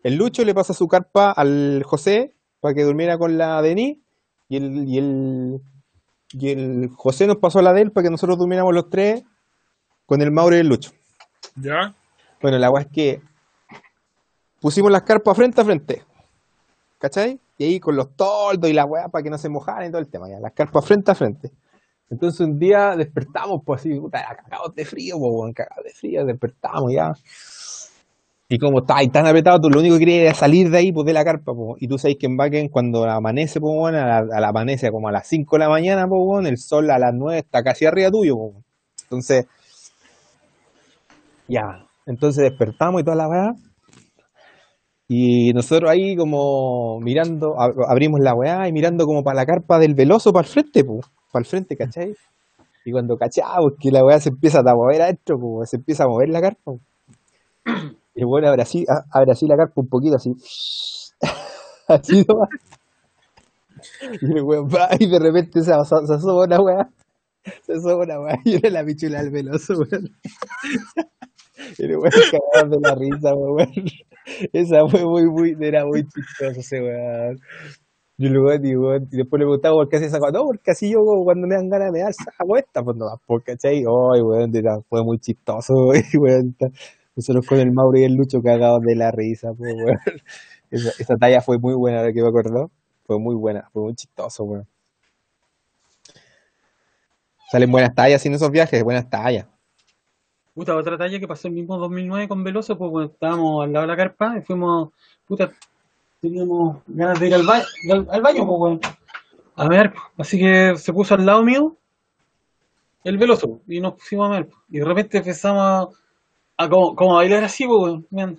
el 0.02 0.14
Lucho 0.14 0.44
le 0.44 0.54
pasa 0.54 0.74
su 0.74 0.88
carpa 0.88 1.30
al 1.32 1.82
José 1.84 2.32
para 2.60 2.74
que 2.74 2.82
durmiera 2.82 3.18
con 3.18 3.38
la 3.38 3.60
Denis 3.62 3.98
y 4.48 4.56
el, 4.56 4.88
y 4.88 4.98
el, 4.98 5.60
y 6.32 6.48
el 6.50 6.88
José 6.94 7.26
nos 7.26 7.36
pasó 7.36 7.62
la 7.62 7.72
de 7.72 7.82
él 7.82 7.92
para 7.92 8.04
que 8.04 8.10
nosotros 8.10 8.38
durmiéramos 8.38 8.74
los 8.74 8.90
tres 8.90 9.22
con 10.06 10.22
el 10.22 10.30
Mauro 10.30 10.56
y 10.56 10.60
el 10.60 10.68
Lucho. 10.68 10.92
¿Ya? 11.60 11.94
Bueno, 12.40 12.58
la 12.58 12.70
weá 12.70 12.82
es 12.82 12.88
que 12.88 13.20
pusimos 14.60 14.90
las 14.90 15.02
carpas 15.02 15.36
frente 15.36 15.60
a 15.60 15.64
frente. 15.64 16.04
¿Cachai? 16.98 17.40
Y 17.58 17.64
ahí 17.64 17.80
con 17.80 17.96
los 17.96 18.14
toldos 18.16 18.70
y 18.70 18.72
la 18.72 18.84
weá 18.84 19.08
para 19.08 19.22
que 19.22 19.30
no 19.30 19.38
se 19.38 19.48
mojaran 19.48 19.88
y 19.88 19.90
todo 19.90 20.00
el 20.00 20.08
tema. 20.08 20.28
Ya, 20.28 20.40
las 20.40 20.52
carpas 20.52 20.84
frente 20.84 21.10
a 21.10 21.14
frente. 21.14 21.50
Entonces 22.10 22.40
un 22.40 22.58
día 22.58 22.96
despertamos, 22.96 23.62
pues 23.64 23.80
así, 23.80 23.94
puta, 23.98 24.24
cagados 24.42 24.74
de 24.74 24.84
frío, 24.84 25.18
pues, 25.18 25.54
cagados 25.54 25.84
de 25.84 25.90
frío, 25.90 26.24
despertamos 26.24 26.92
ya. 26.92 27.12
Y 28.50 28.58
como 28.58 28.80
está 28.80 28.96
ahí 28.96 29.08
tan 29.08 29.26
apretado, 29.26 29.60
tú 29.60 29.68
lo 29.68 29.80
único 29.80 29.96
que 29.96 30.06
querías 30.06 30.22
era 30.22 30.34
salir 30.34 30.70
de 30.70 30.78
ahí, 30.78 30.90
pues 30.90 31.04
de 31.04 31.12
la 31.12 31.22
carpa, 31.22 31.52
pues. 31.54 31.82
Y 31.82 31.88
tú 31.88 31.98
sabes 31.98 32.16
que 32.18 32.24
en 32.26 32.36
Bakken, 32.38 32.68
cuando 32.68 33.04
amanece, 33.04 33.60
pues, 33.60 33.94
a 33.94 34.22
la, 34.22 34.22
la 34.22 34.48
amanece 34.48 34.90
como 34.90 35.08
a 35.08 35.12
las 35.12 35.26
5 35.26 35.56
de 35.56 35.60
la 35.60 35.68
mañana, 35.68 36.08
pues, 36.08 36.46
el 36.46 36.56
sol 36.56 36.90
a 36.90 36.98
las 36.98 37.12
9 37.12 37.40
está 37.40 37.62
casi 37.62 37.84
arriba 37.84 38.10
tuyo, 38.10 38.36
pues. 38.38 38.64
Entonces, 39.02 39.46
ya. 41.48 41.84
Entonces 42.06 42.44
despertamos 42.44 43.00
y 43.00 43.04
toda 43.04 43.16
la 43.16 43.28
weá. 43.28 43.54
Y 45.08 45.52
nosotros 45.54 45.90
ahí 45.90 46.16
como 46.16 47.00
mirando, 47.00 47.54
ab- 47.56 47.86
abrimos 47.88 48.20
la 48.20 48.34
weá 48.34 48.68
y 48.68 48.72
mirando 48.72 49.06
como 49.06 49.22
para 49.24 49.36
la 49.36 49.46
carpa 49.46 49.78
del 49.78 49.94
veloso 49.94 50.32
para 50.32 50.46
el 50.46 50.52
frente, 50.52 50.84
pues. 50.84 51.06
Para 51.32 51.42
el 51.42 51.46
frente, 51.46 51.76
¿cachai? 51.76 52.14
Y 52.84 52.92
cuando 52.92 53.16
cachamos 53.16 53.72
que 53.80 53.90
la 53.90 54.04
weá 54.04 54.20
se 54.20 54.30
empieza 54.30 54.60
a 54.60 54.74
mover 54.74 55.02
adentro, 55.02 55.38
pues 55.38 55.70
se 55.70 55.76
empieza 55.76 56.04
a 56.04 56.08
mover 56.08 56.28
la 56.30 56.40
carpa. 56.40 56.72
Y 58.14 58.24
bueno, 58.24 58.48
abre 58.48 58.62
así, 58.62 58.84
abre 59.12 59.32
la 59.42 59.56
carpa 59.56 59.80
un 59.80 59.88
poquito 59.88 60.16
así. 60.16 60.34
así 61.88 62.24
nomás. 62.26 62.48
Y 64.20 64.26
el 64.36 64.42
weón 64.42 64.68
va 64.68 64.88
y 64.98 65.06
de 65.08 65.18
repente 65.18 65.60
se, 65.62 65.66
se 65.72 65.72
asoma 66.14 66.44
una 66.44 66.60
weá. 66.60 66.88
Se 67.64 67.74
asoma 67.74 68.04
una 68.04 68.20
weá 68.20 68.36
y 68.44 68.56
era 68.56 68.70
la 68.70 68.84
pichula 68.84 69.22
del 69.22 69.30
veloso, 69.32 69.74
weón. 69.78 70.10
El 71.78 71.96
weón 71.98 72.12
cagado 72.30 72.70
de 72.78 72.80
la 72.88 72.94
risa, 72.94 73.34
weón. 73.34 73.72
Esa 74.52 74.86
fue 74.88 75.04
muy, 75.04 75.26
muy, 75.30 75.56
era 75.60 75.86
muy 75.86 76.04
chistoso 76.06 76.60
ese 76.60 76.80
weón. 76.82 77.38
Y 78.18 78.26
el 78.26 78.38
weón, 78.40 78.66
y, 78.66 78.76
weón, 78.76 79.08
y 79.12 79.16
después 79.18 79.40
le 79.40 79.46
preguntaba 79.46 79.74
por 79.76 79.88
qué 79.88 79.96
hacía 79.96 80.08
esa. 80.08 80.18
No, 80.32 80.44
porque 80.46 80.72
así 80.72 80.90
yo 80.90 81.04
cuando 81.24 81.46
me 81.46 81.54
dan 81.56 81.68
ganas 81.70 81.92
de 81.92 82.00
dar 82.00 82.14
hago 82.38 82.56
esta, 82.56 82.82
pues 82.84 82.96
no, 82.96 83.06
pues, 83.26 83.44
¿cachai? 83.44 83.78
Ay, 83.78 84.22
weón, 84.22 84.54
era- 84.56 84.80
fue 84.88 85.04
muy 85.04 85.18
chistoso, 85.18 85.74
weón. 86.20 86.56
Nosotros 87.16 87.46
con 87.46 87.58
el 87.60 87.72
Mauro 87.72 87.98
y 87.98 88.04
el 88.04 88.14
Lucho 88.14 88.42
cagados 88.42 88.82
de 88.82 88.96
la 88.96 89.10
risa, 89.12 89.54
pues, 89.54 89.74
weón. 89.74 89.98
Esa, 90.70 90.90
esa 90.98 91.16
talla 91.16 91.40
fue 91.42 91.58
muy 91.58 91.74
buena, 91.74 92.00
ahora 92.00 92.12
que 92.12 92.22
me 92.22 92.28
acuerdo. 92.28 92.70
Fue 93.06 93.18
muy 93.20 93.34
buena, 93.36 93.68
fue 93.72 93.82
muy 93.84 93.94
chistoso, 93.94 94.44
weón. 94.44 94.66
Salen 97.50 97.70
buenas 97.70 97.94
tallas 97.94 98.24
en 98.26 98.34
esos 98.34 98.50
viajes, 98.50 98.82
buenas 98.84 99.10
tallas. 99.10 99.46
Puta, 100.58 100.74
otra 100.74 100.98
talla 100.98 101.20
que 101.20 101.28
pasó 101.28 101.46
el 101.46 101.54
mismo 101.54 101.78
2009 101.78 102.26
con 102.26 102.42
Veloso, 102.42 102.76
pues 102.76 102.90
bueno, 102.90 103.10
estábamos 103.12 103.62
al 103.64 103.72
lado 103.72 103.86
de 103.86 103.92
la 103.92 103.96
carpa 103.96 104.36
y 104.36 104.42
fuimos, 104.42 104.90
puta, 105.24 105.52
teníamos 106.20 106.78
ganas 106.88 107.20
de 107.20 107.28
ir 107.28 107.34
al, 107.34 107.46
ba- 107.46 107.62
al, 107.92 108.08
al 108.10 108.22
baño, 108.22 108.44
pues 108.44 108.58
bueno. 108.58 108.80
A 109.54 109.68
ver, 109.68 109.92
así 110.16 110.36
que 110.36 110.74
se 110.76 110.92
puso 110.92 111.14
al 111.14 111.24
lado 111.24 111.44
mío 111.44 111.76
el 113.04 113.18
Veloso 113.18 113.60
y 113.68 113.80
nos 113.80 113.94
pusimos 113.94 114.28
a 114.28 114.32
ver. 114.32 114.48
Y 114.68 114.80
de 114.80 114.84
repente 114.84 115.18
empezamos 115.18 115.62
a, 116.58 116.64
a 116.64 116.68
como, 116.68 116.96
como 116.96 117.12
a 117.12 117.18
bailar 117.18 117.44
así, 117.44 117.64
pues 117.64 118.02
bueno. 118.10 118.36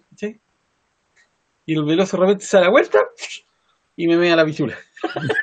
Y 1.65 1.73
el 1.73 1.85
Veloso 1.85 2.17
de 2.17 2.21
repente 2.23 2.43
se 2.45 2.57
da 2.57 2.63
la 2.63 2.69
vuelta 2.69 2.99
y 3.95 4.07
me 4.07 4.17
mea 4.17 4.35
la 4.35 4.43
pichula. 4.43 4.75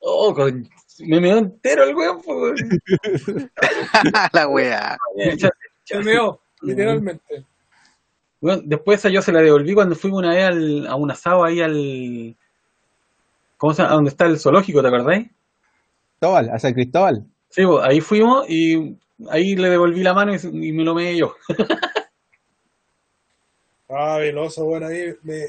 Oh, 0.00 0.34
con... 0.34 0.68
me 1.00 1.20
meó 1.20 1.38
entero 1.38 1.84
el 1.84 1.94
weón, 1.94 2.20
pues, 2.22 2.60
la 4.32 4.48
wea. 4.48 4.96
Se 5.84 5.98
meó, 6.00 6.40
literalmente. 6.62 7.44
Bueno, 8.40 8.62
después 8.64 9.00
esa 9.00 9.08
yo 9.08 9.20
se 9.22 9.32
la 9.32 9.40
devolví 9.40 9.74
cuando 9.74 9.96
fuimos 9.96 10.20
una 10.20 10.30
vez 10.34 10.44
al- 10.44 10.86
a 10.86 10.94
un 10.94 11.10
asado 11.10 11.44
ahí 11.44 11.60
al. 11.60 12.36
¿Cómo 13.56 13.74
se 13.74 13.82
llama? 13.82 13.92
A 13.92 13.96
donde 13.96 14.10
está 14.10 14.26
el 14.26 14.38
zoológico, 14.38 14.80
¿te 14.82 14.88
acordáis? 14.88 15.28
Cristóbal, 16.20 16.50
hacia 16.50 16.72
Cristóbal. 16.74 17.24
Sí, 17.48 17.64
pues, 17.66 17.84
ahí 17.84 18.00
fuimos 18.00 18.48
y 18.48 18.96
ahí 19.30 19.56
le 19.56 19.70
devolví 19.70 20.02
la 20.02 20.14
mano 20.14 20.32
y, 20.34 20.38
y 20.68 20.72
me 20.72 20.84
lo 20.84 20.94
meé 20.94 21.16
yo. 21.16 21.34
Ah, 23.90 24.18
veloso, 24.18 24.66
bueno, 24.66 24.86
ahí 24.86 25.14
me. 25.22 25.46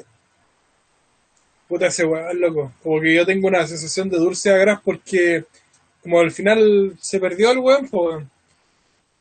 Puta 1.70 1.86
ese 1.86 2.04
weón, 2.04 2.42
loco. 2.42 2.74
Como 2.82 3.00
que 3.00 3.14
yo 3.14 3.26
tengo 3.28 3.48
una 3.48 3.66
sensación 3.68 4.10
de 4.10 4.18
dulce 4.18 4.52
a 4.52 4.58
gras 4.58 4.82
porque, 4.84 5.46
como 6.02 6.20
al 6.20 6.32
final 6.32 6.98
se 7.00 7.20
perdió 7.20 7.52
el 7.52 7.60
weón, 7.60 7.88
pues. 7.88 8.26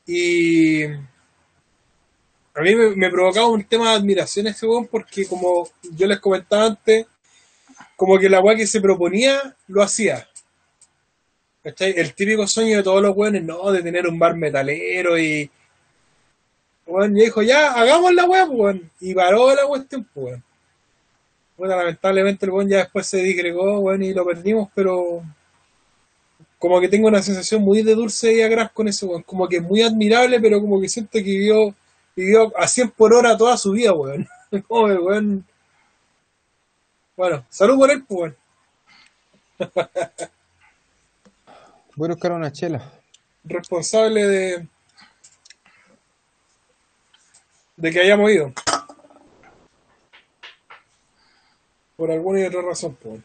Y. 0.07 0.85
A 0.85 2.63
mí 2.63 2.75
me, 2.75 3.11
provocaba 3.11 3.49
un 3.49 3.65
tema 3.65 3.91
de 3.91 3.97
admiración 3.99 4.47
ese 4.47 4.67
weón 4.67 4.87
porque, 4.87 5.27
como 5.27 5.69
yo 5.93 6.07
les 6.07 6.21
comentaba 6.21 6.67
antes, 6.67 7.07
como 7.97 8.19
que 8.19 8.31
la 8.31 8.41
weá 8.41 8.57
que 8.57 8.67
se 8.67 8.81
proponía 8.81 9.55
lo 9.69 9.83
hacía. 9.83 10.27
¿Cachai? 11.63 11.95
El 11.99 12.15
típico 12.15 12.47
sueño 12.47 12.79
de 12.79 12.83
todos 12.83 13.03
los 13.03 13.15
weones, 13.15 13.45
no, 13.45 13.71
de 13.71 13.83
tener 13.83 14.07
un 14.09 14.19
bar 14.19 14.35
metalero 14.37 15.19
y. 15.19 15.51
Weón, 16.87 17.15
y 17.15 17.25
dijo, 17.25 17.43
ya, 17.43 17.73
hagamos 17.75 18.15
la 18.15 18.25
weá, 18.25 18.47
weón. 18.47 18.91
Y 19.01 19.15
paró 19.15 19.55
la 19.55 19.67
cuestión, 19.67 20.09
weón. 20.15 20.43
Bueno, 21.59 21.77
lamentablemente 21.77 22.47
el 22.47 22.53
weón 22.53 22.69
ya 22.69 22.79
después 22.79 23.05
se 23.09 23.19
disgregó, 23.19 23.81
weón, 23.81 24.03
y 24.03 24.15
lo 24.15 24.25
perdimos, 24.25 24.71
pero. 24.75 25.23
Como 26.57 26.81
que 26.81 26.89
tengo 26.89 27.09
una 27.09 27.23
sensación 27.23 27.63
muy 27.63 27.83
de 27.83 27.95
dulce 27.95 28.33
y 28.33 28.43
agraz 28.43 28.73
con 28.73 28.87
eso, 28.87 29.09
weón. 29.09 29.23
Como 29.25 29.49
que 29.49 29.57
es 29.57 29.63
muy 29.63 29.83
admirable, 29.83 30.41
pero 30.41 30.61
como 30.61 30.81
que 30.81 30.89
siento 30.89 31.19
que 31.19 31.23
vivió, 31.23 31.75
vivió 32.15 32.57
a 32.57 32.69
100 32.69 32.91
por 32.93 33.13
hora 33.13 33.37
toda 33.37 33.57
su 33.57 33.73
vida, 33.73 33.93
weón. 33.93 34.27
Que, 34.51 34.63
weón. 34.69 35.45
Bueno, 37.17 37.45
salud 37.51 37.77
por 37.77 37.91
él, 37.91 38.05
pues, 38.07 38.21
weón. 38.21 38.37
Voy 41.97 42.07
a 42.09 42.13
buscar 42.13 42.33
una 42.33 42.53
chela. 42.53 42.81
responsable 43.45 44.27
de 44.27 44.67
de 47.77 47.93
que 47.93 48.01
hayamos 48.01 48.31
ido 48.31 48.53
por 51.99 52.13
alguna 52.13 52.41
y 52.41 52.45
otra 52.45 52.63
razón 52.63 52.97
pues. 53.03 53.21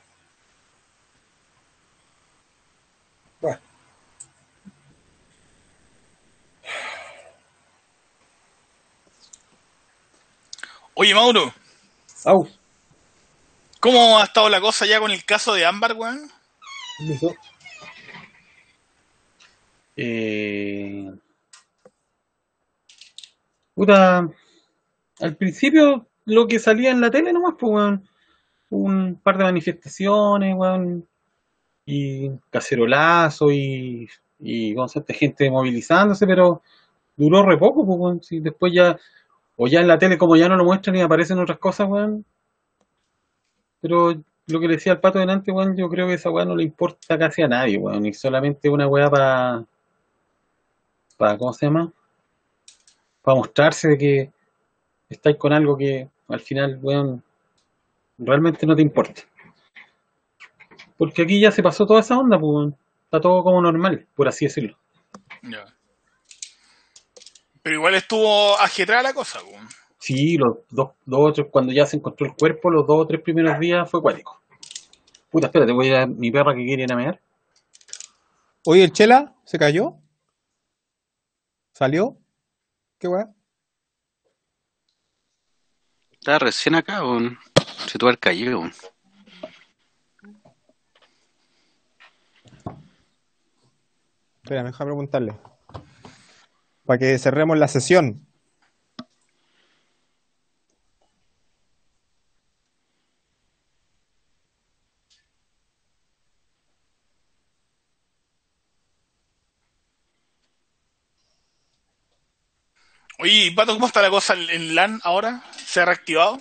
Bueno. 3.39 3.59
Oye, 10.95 11.13
Mauro, 11.13 11.53
Au, 12.25 12.47
¿cómo 13.79 14.17
ha 14.17 14.23
estado 14.23 14.49
la 14.49 14.59
cosa 14.59 14.87
ya 14.87 14.99
con 14.99 15.11
el 15.11 15.23
caso 15.23 15.53
de 15.53 15.65
Ámbar, 15.65 15.93
weón? 15.93 16.31
Eh... 19.95 21.13
Puta, 23.75 24.27
al 25.19 25.35
principio 25.35 26.07
lo 26.25 26.47
que 26.47 26.57
salía 26.57 26.89
en 26.89 27.01
la 27.01 27.11
tele 27.11 27.31
nomás, 27.33 27.53
pues, 27.59 27.71
weón. 27.71 28.09
Un 28.73 29.19
par 29.21 29.37
de 29.37 29.43
manifestaciones, 29.43 30.55
weón. 30.55 31.07
Y 31.85 32.29
cacerolazo 32.49 33.51
y, 33.51 34.09
y 34.39 34.73
¿cómo 34.73 34.87
se 34.87 34.99
llama? 34.99 35.19
gente 35.19 35.51
movilizándose, 35.51 36.25
pero 36.25 36.61
duró 37.15 37.43
re 37.43 37.57
poco, 37.57 37.85
pues, 37.85 37.99
weón. 37.99 38.23
Sí, 38.23 38.39
después 38.39 38.73
ya, 38.73 38.97
o 39.57 39.67
ya 39.67 39.81
en 39.81 39.87
la 39.87 39.99
tele 39.99 40.17
como 40.17 40.35
ya 40.35 40.49
no 40.49 40.57
lo 40.57 40.65
muestran 40.65 40.95
y 40.95 41.01
aparecen 41.01 41.39
otras 41.39 41.59
cosas, 41.59 41.87
weón. 41.89 42.25
Pero 43.81 44.13
lo 44.47 44.59
que 44.59 44.67
le 44.67 44.75
decía 44.75 44.93
al 44.93 44.99
pato 45.01 45.19
delante, 45.19 45.51
weón, 45.51 45.75
yo 45.77 45.89
creo 45.89 46.07
que 46.07 46.15
esa 46.15 46.31
weá 46.31 46.45
no 46.45 46.55
le 46.55 46.63
importa 46.63 47.17
casi 47.17 47.43
a 47.43 47.47
nadie, 47.47 47.77
weón. 47.77 48.05
Y 48.05 48.13
solamente 48.13 48.69
una 48.69 48.87
weá 48.87 49.09
para 49.09 49.65
para, 51.17 51.37
¿cómo 51.37 51.53
se 51.53 51.67
llama? 51.67 51.91
Para 53.21 53.37
mostrarse 53.37 53.89
de 53.89 53.97
que 53.97 54.31
estáis 55.09 55.37
con 55.37 55.53
algo 55.53 55.77
que 55.77 56.09
al 56.27 56.39
final, 56.39 56.79
weón, 56.81 57.23
realmente 58.17 58.65
no 58.65 58.75
te 58.75 58.81
importa. 58.81 59.21
Porque 60.97 61.23
aquí 61.23 61.41
ya 61.41 61.51
se 61.51 61.63
pasó 61.63 61.85
toda 61.85 61.99
esa 61.99 62.17
onda, 62.17 62.39
pues. 62.39 62.73
Está 63.05 63.21
todo 63.21 63.43
como 63.43 63.61
normal, 63.61 64.07
por 64.15 64.27
así 64.27 64.45
decirlo. 64.45 64.77
Ya. 65.43 65.65
Pero 67.61 67.75
igual 67.75 67.95
estuvo 67.95 68.57
ajetrada 68.59 69.03
la 69.03 69.13
cosa, 69.13 69.41
weón. 69.43 69.67
Sí, 69.99 70.35
los 70.37 70.57
dos, 70.69 70.91
dos 71.05 71.19
o 71.29 71.33
tres, 71.33 71.47
cuando 71.49 71.71
ya 71.71 71.85
se 71.85 71.95
encontró 71.95 72.25
el 72.25 72.33
cuerpo, 72.33 72.69
los 72.69 72.85
dos 72.85 73.03
o 73.03 73.07
tres 73.07 73.21
primeros 73.21 73.57
días 73.59 73.89
fue 73.89 74.01
cuático. 74.01 74.41
Puta, 75.29 75.47
espérate, 75.47 75.71
voy 75.71 75.87
a 75.87 75.89
ir 75.89 75.95
a 75.95 76.07
mi 76.07 76.29
perra 76.31 76.53
que 76.53 76.65
quiere 76.65 76.83
ir 76.83 76.91
a 76.91 76.95
mear. 76.95 77.21
Oye, 78.65 78.83
¿el 78.83 78.91
Chela 78.91 79.33
se 79.45 79.57
cayó? 79.57 79.95
¿Salió? 81.73 82.17
¿Qué 82.99 83.07
weá? 83.07 83.33
Estaba 86.11 86.39
recién 86.39 86.75
acá. 86.75 86.99
Se 86.99 87.52
tuvo 87.97 88.09
el 88.09 88.19
caído. 88.19 88.63
Espera, 94.43 94.63
deja 94.63 94.83
preguntarle. 94.83 95.35
Para 96.85 96.99
que 96.99 97.17
cerremos 97.17 97.57
la 97.57 97.67
sesión. 97.67 98.27
Oye, 113.19 113.53
Pato, 113.55 113.73
¿cómo 113.73 113.87
está 113.87 114.01
la 114.01 114.09
cosa 114.09 114.33
en 114.33 114.75
LAN 114.75 114.99
ahora? 115.03 115.43
¿Se 115.55 115.79
ha 115.79 115.85
reactivado? 115.85 116.39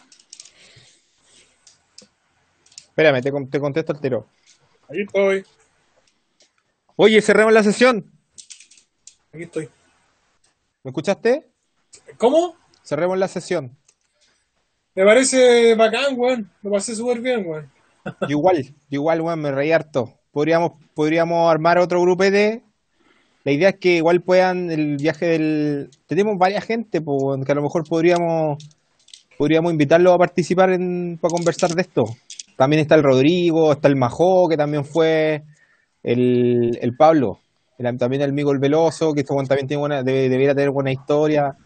Espérame, 2.93 3.23
te, 3.23 3.33
te 3.51 3.59
contesto 3.59 3.93
al 3.95 4.01
tiro. 4.03 4.27
Aquí 4.87 5.01
estoy, 5.01 5.45
Oye, 6.97 7.23
cerremos 7.23 7.55
la 7.55 7.63
sesión. 7.63 8.05
aquí 9.33 9.45
estoy. 9.45 9.71
¿Me 10.85 10.91
escuchaste? 10.91 11.49
¿Cómo? 12.19 12.55
Cerremos 12.85 13.17
la 13.17 13.29
sesión. 13.29 13.75
Me 14.95 15.05
parece 15.07 15.75
bacán, 15.75 16.19
weón. 16.19 16.51
Lo 16.63 16.71
pasé 16.71 16.95
súper 16.95 17.21
bien, 17.21 17.47
weón. 17.47 17.71
Igual, 18.29 18.75
igual, 18.91 19.23
weón, 19.23 19.41
me 19.41 19.53
reí 19.53 19.73
harto. 19.73 20.13
Podríamos, 20.31 20.73
podríamos 20.95 21.51
armar 21.51 21.79
otro 21.79 22.03
grupo 22.03 22.25
de. 22.25 22.63
La 23.45 23.53
idea 23.53 23.71
es 23.71 23.77
que 23.79 23.97
igual 23.97 24.21
puedan 24.21 24.71
el 24.71 24.99
viaje 24.99 25.27
del. 25.27 25.91
Tenemos 26.07 26.37
varias 26.37 26.65
gente, 26.65 27.01
pues, 27.01 27.23
weón, 27.23 27.45
que 27.45 27.53
a 27.53 27.55
lo 27.55 27.63
mejor 27.63 27.89
podríamos 27.89 28.59
podríamos 29.39 29.73
invitarlos 29.73 30.15
a 30.15 30.19
participar 30.19 30.71
en, 30.71 31.19
para 31.21 31.33
conversar 31.33 31.71
de 31.71 31.83
esto. 31.83 32.05
También 32.63 32.83
está 32.83 32.95
el 32.95 33.03
Rodrigo, 33.03 33.73
está 33.73 33.89
el 33.89 33.97
Majó, 33.97 34.49
que 34.49 34.57
también 34.57 34.85
fue 34.85 35.43
el, 36.05 36.79
el 36.81 36.95
Pablo, 36.97 37.41
el- 37.77 37.99
también 37.99 38.23
el 38.23 38.31
amigo 38.31 38.53
el 38.53 38.61
Veloso, 38.61 39.13
que 39.13 39.23
este 39.23 39.35
también 39.35 39.67
tiene 39.67 39.81
buena, 39.81 40.05
debe- 40.05 40.29
debería 40.29 40.55
tener 40.55 40.71
buena 40.71 40.93
historia. 40.93 41.57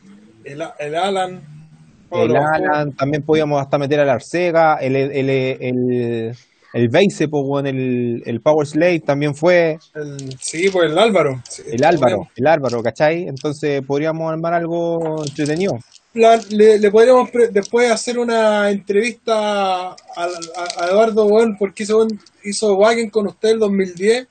El, 0.42 0.62
el 0.78 0.94
Alan. 0.94 1.32
El 1.34 2.08
Pablo. 2.08 2.40
Alan, 2.50 2.92
también 2.94 3.24
podíamos 3.24 3.60
hasta 3.60 3.76
meter 3.76 4.00
al 4.00 4.08
Arcega, 4.08 4.76
el, 4.76 4.96
el, 4.96 5.28
el, 5.28 6.34
el 6.72 6.88
Beise, 6.88 7.28
pues, 7.28 7.66
el, 7.66 8.22
el 8.24 8.40
Power 8.40 8.66
Slave 8.66 9.00
también 9.00 9.34
fue, 9.34 9.78
El- 9.94 10.34
sí, 10.40 10.70
pues 10.70 10.90
el 10.90 10.96
Álvaro. 10.96 11.42
Sí, 11.46 11.62
el 11.72 11.84
Álvaro, 11.84 12.26
el 12.36 12.46
Álvaro, 12.46 12.82
¿cachai? 12.82 13.28
Entonces 13.28 13.82
podríamos 13.86 14.32
armar 14.32 14.54
algo 14.54 15.22
entretenido. 15.22 15.78
La- 16.16 16.36
le, 16.50 16.78
le 16.78 16.90
podríamos 16.90 17.30
pre- 17.30 17.48
después 17.48 17.90
hacer 17.90 18.18
una 18.18 18.70
entrevista 18.70 19.90
a, 19.90 19.96
a- 20.16 20.28
a 20.78 20.86
Eduardo 20.90 21.26
Weón 21.26 21.56
porque 21.58 21.84
weón 21.84 22.18
hizo 22.44 22.74
Wagen 22.74 23.10
con 23.10 23.26
usted 23.26 23.50
el 23.50 23.58
2010 23.58 24.26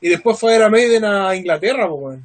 y 0.00 0.08
después 0.08 0.38
fue 0.38 0.50
a 0.54 0.58
ver 0.58 0.62
a 0.66 0.70
Maiden 0.70 1.04
a 1.04 1.34
Inglaterra, 1.34 1.88
pues. 1.88 2.18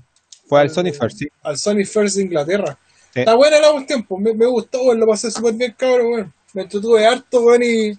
Fue 0.47 0.59
al 0.61 0.69
Sony 0.69 0.91
First, 0.91 1.17
sí. 1.19 1.27
Al 1.43 1.57
Sony 1.57 1.85
First 1.85 2.17
de 2.17 2.23
Inglaterra. 2.23 2.77
Sí. 3.13 3.21
Está 3.21 3.35
buena 3.35 3.59
la 3.59 3.71
cuestión, 3.71 4.03
pues 4.03 4.21
me, 4.21 4.33
me 4.33 4.45
gustó, 4.45 4.93
lo 4.93 5.07
pasé 5.07 5.31
súper 5.31 5.53
bien, 5.53 5.73
cabrón, 5.77 6.07
weón. 6.13 6.33
Me 6.53 6.61
entretuve 6.63 7.05
harto, 7.05 7.41
weón, 7.41 7.63
y, 7.63 7.93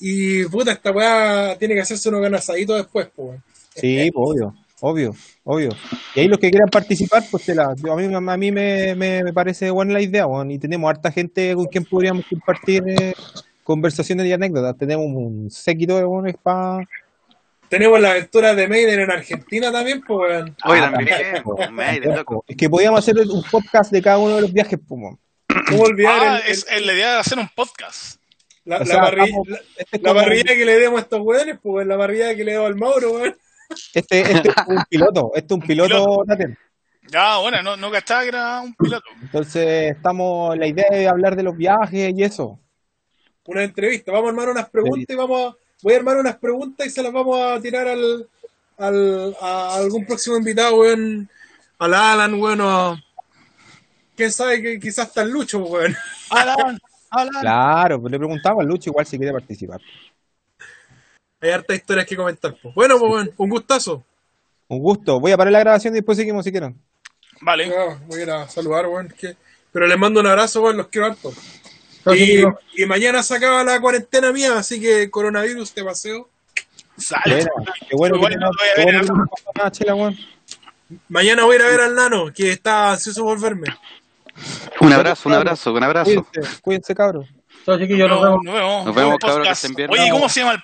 y 0.00 0.44
puta, 0.44 0.72
esta 0.72 0.92
weá 0.92 1.56
tiene 1.58 1.74
que 1.74 1.80
hacerse 1.80 2.08
unos 2.08 2.22
ganazaditos 2.22 2.76
después, 2.76 3.08
pues. 3.14 3.40
Sí, 3.74 4.10
obvio, 4.14 4.54
obvio, 4.80 5.14
obvio. 5.44 5.70
Y 6.14 6.20
ahí 6.20 6.28
los 6.28 6.38
que 6.38 6.50
quieran 6.50 6.68
participar, 6.70 7.22
pues 7.30 7.44
te 7.44 7.54
la, 7.54 7.74
yo- 7.76 7.92
a 7.92 7.96
mí, 7.96 8.12
a 8.14 8.36
mí 8.36 8.52
me, 8.52 8.94
me, 8.94 9.22
me 9.24 9.32
parece 9.32 9.70
buena 9.70 9.92
la 9.94 10.00
idea, 10.00 10.26
weón, 10.26 10.50
y 10.50 10.58
tenemos 10.58 10.88
harta 10.90 11.10
gente 11.10 11.54
con 11.54 11.66
quien 11.66 11.84
podríamos 11.84 12.24
compartir 12.28 12.82
eh, 12.86 13.14
conversaciones 13.64 14.26
y 14.26 14.32
anécdotas. 14.32 14.76
Tenemos 14.78 15.06
un 15.06 15.50
séquito 15.50 15.96
de 15.96 16.04
buenos 16.04 16.34
para... 16.42 16.78
Tenemos 17.68 18.00
la 18.00 18.12
aventura 18.12 18.54
de 18.54 18.66
Maiden 18.66 19.00
en 19.00 19.10
Argentina 19.10 19.70
también, 19.70 20.00
pues, 20.06 20.30
weón. 20.30 20.56
Oye, 20.64 20.80
Ah, 20.80 20.90
también, 20.90 21.08
también, 21.08 21.42
pues, 21.42 21.70
Maiden, 21.70 22.16
loco. 22.16 22.44
Es 22.48 22.56
que 22.56 22.70
podíamos 22.70 23.00
hacer 23.00 23.18
un 23.18 23.42
podcast 23.50 23.92
de 23.92 24.00
cada 24.00 24.16
uno 24.18 24.36
de 24.36 24.40
los 24.42 24.52
viajes, 24.52 24.78
pues. 24.88 25.16
¿Cómo 25.68 25.82
olvidar 25.82 26.18
Ah, 26.18 26.38
el- 26.38 26.44
el- 26.46 26.50
es, 26.52 26.86
la 26.86 26.92
idea 26.94 27.12
de 27.14 27.18
hacer 27.20 27.38
un 27.38 27.48
podcast. 27.54 28.18
la, 28.64 28.78
la 28.78 28.84
sea, 28.86 29.02
parri- 29.02 29.30
vamos- 29.30 29.48
la- 29.48 29.58
Este 29.76 29.96
es 29.98 30.02
la 30.02 30.14
parrilla 30.14 30.54
que 30.54 30.64
le 30.64 30.78
demos 30.78 30.98
a 31.00 31.02
estos 31.02 31.20
weones, 31.20 31.58
pues, 31.62 31.86
la 31.86 31.98
parrilla 31.98 32.34
que 32.34 32.44
le 32.44 32.52
debo 32.52 32.64
al 32.66 32.76
Mauro, 32.76 33.12
weón. 33.12 33.36
Este, 33.94 34.20
este 34.20 34.48
es 34.48 34.54
un 34.66 34.82
piloto, 34.88 35.30
este 35.34 35.54
es 35.54 35.60
un 35.60 35.66
piloto, 35.66 36.24
piloto. 36.26 36.54
Ya, 37.10 37.38
bueno, 37.38 37.62
no, 37.62 37.76
no 37.76 37.90
cachaba 37.90 38.22
que 38.22 38.28
era 38.28 38.60
un 38.60 38.74
piloto. 38.74 39.04
Entonces, 39.22 39.96
estamos, 39.96 40.56
la 40.58 40.66
idea 40.66 40.86
es 40.90 41.08
hablar 41.08 41.36
de 41.36 41.42
los 41.42 41.56
viajes 41.56 42.12
y 42.16 42.22
eso. 42.22 42.58
Una 43.46 43.64
entrevista. 43.64 44.12
Vamos 44.12 44.26
a 44.26 44.30
armar 44.30 44.48
unas 44.50 44.68
preguntas 44.68 45.06
y 45.08 45.14
vamos 45.16 45.54
a, 45.54 45.56
voy 45.82 45.94
a 45.94 45.96
armar 45.96 46.16
unas 46.18 46.36
preguntas 46.36 46.86
y 46.86 46.90
se 46.90 47.02
las 47.02 47.12
vamos 47.12 47.40
a 47.40 47.58
tirar 47.62 47.88
al, 47.88 48.28
al 48.76 49.36
a 49.40 49.76
algún 49.76 50.04
próximo 50.04 50.36
invitado, 50.36 50.76
weón. 50.76 51.28
Al 51.78 51.94
Alan, 51.94 52.34
weón. 52.34 52.60
o- 52.60 52.98
Quién 54.14 54.30
sabe 54.32 54.60
que 54.60 54.78
quizás 54.80 55.06
hasta 55.06 55.22
el 55.22 55.30
Lucho, 55.30 55.60
weón. 55.60 55.96
Alan, 56.30 56.78
Alan. 57.10 57.40
Claro, 57.40 58.00
pues 58.02 58.10
le 58.12 58.18
preguntamos 58.18 58.60
al 58.60 58.66
Lucho 58.68 58.90
igual 58.90 59.06
si 59.06 59.16
quiere 59.16 59.32
participar. 59.32 59.80
Hay 61.40 61.50
hartas 61.50 61.76
historias 61.76 62.06
que 62.06 62.16
comentar, 62.16 62.54
pues. 62.60 62.74
Bueno, 62.74 62.98
pues, 62.98 63.12
weón, 63.12 63.30
un 63.36 63.50
gustazo. 63.50 64.04
Un 64.68 64.80
gusto. 64.80 65.20
Voy 65.20 65.32
a 65.32 65.36
parar 65.36 65.52
la 65.52 65.60
grabación 65.60 65.94
y 65.94 65.98
después 65.98 66.18
seguimos 66.18 66.44
si 66.44 66.50
quieren. 66.50 66.76
Vale. 67.40 67.68
Ya, 67.68 67.98
voy 68.06 68.20
a 68.20 68.22
ir 68.22 68.30
a 68.30 68.48
saludar, 68.48 68.86
weón. 68.86 69.08
que- 69.18 69.36
Pero 69.72 69.86
les 69.86 69.98
mando 69.98 70.20
un 70.20 70.26
abrazo, 70.26 70.62
weón, 70.62 70.76
los 70.76 70.88
quiero 70.88 71.06
harto. 71.08 71.32
Y, 72.14 72.42
y 72.82 72.86
mañana 72.86 73.22
se 73.22 73.36
acaba 73.36 73.62
la 73.64 73.80
cuarentena 73.80 74.32
mía, 74.32 74.58
así 74.58 74.80
que 74.80 75.10
coronavirus 75.10 75.72
te 75.72 75.84
paseo. 75.84 76.28
Sale. 76.96 77.46
Bueno, 77.46 77.72
qué 77.88 77.96
bueno 77.96 78.14
que 78.14 78.18
Igual 78.18 78.34
no, 78.34 78.46
no 78.46 78.52
voy 78.58 78.68
a 78.68 78.74
qué 78.74 78.84
ver 78.84 79.06
bueno 79.06 79.70
chela, 79.70 79.94
weón. 79.94 80.16
Mañana 81.08 81.44
voy 81.44 81.52
a 81.54 81.56
ir 81.56 81.62
a 81.62 81.68
ver 81.68 81.80
al 81.82 81.94
nano, 81.94 82.32
que 82.34 82.50
está 82.52 82.92
ansioso 82.92 83.22
por 83.22 83.38
verme. 83.38 83.66
Un 84.80 84.92
abrazo, 84.92 85.28
un 85.28 85.34
abrazo, 85.34 85.72
un 85.72 85.82
abrazo. 85.84 86.24
Cuídense, 86.32 86.60
cuídense, 86.62 86.94
cabros. 86.94 87.28
Chiquillos, 87.78 88.08
nos 88.08 88.22
vemos. 88.22 88.38
Nos 88.44 88.54
vemos. 88.54 88.86
Nos 88.86 88.94
vemos, 88.94 89.12
Un 89.12 89.18
cabros, 89.18 89.60
que. 89.76 89.86
Oye, 89.90 90.10
¿cómo 90.10 90.28
se 90.30 90.40
llama 90.40 90.52
el 90.52 90.62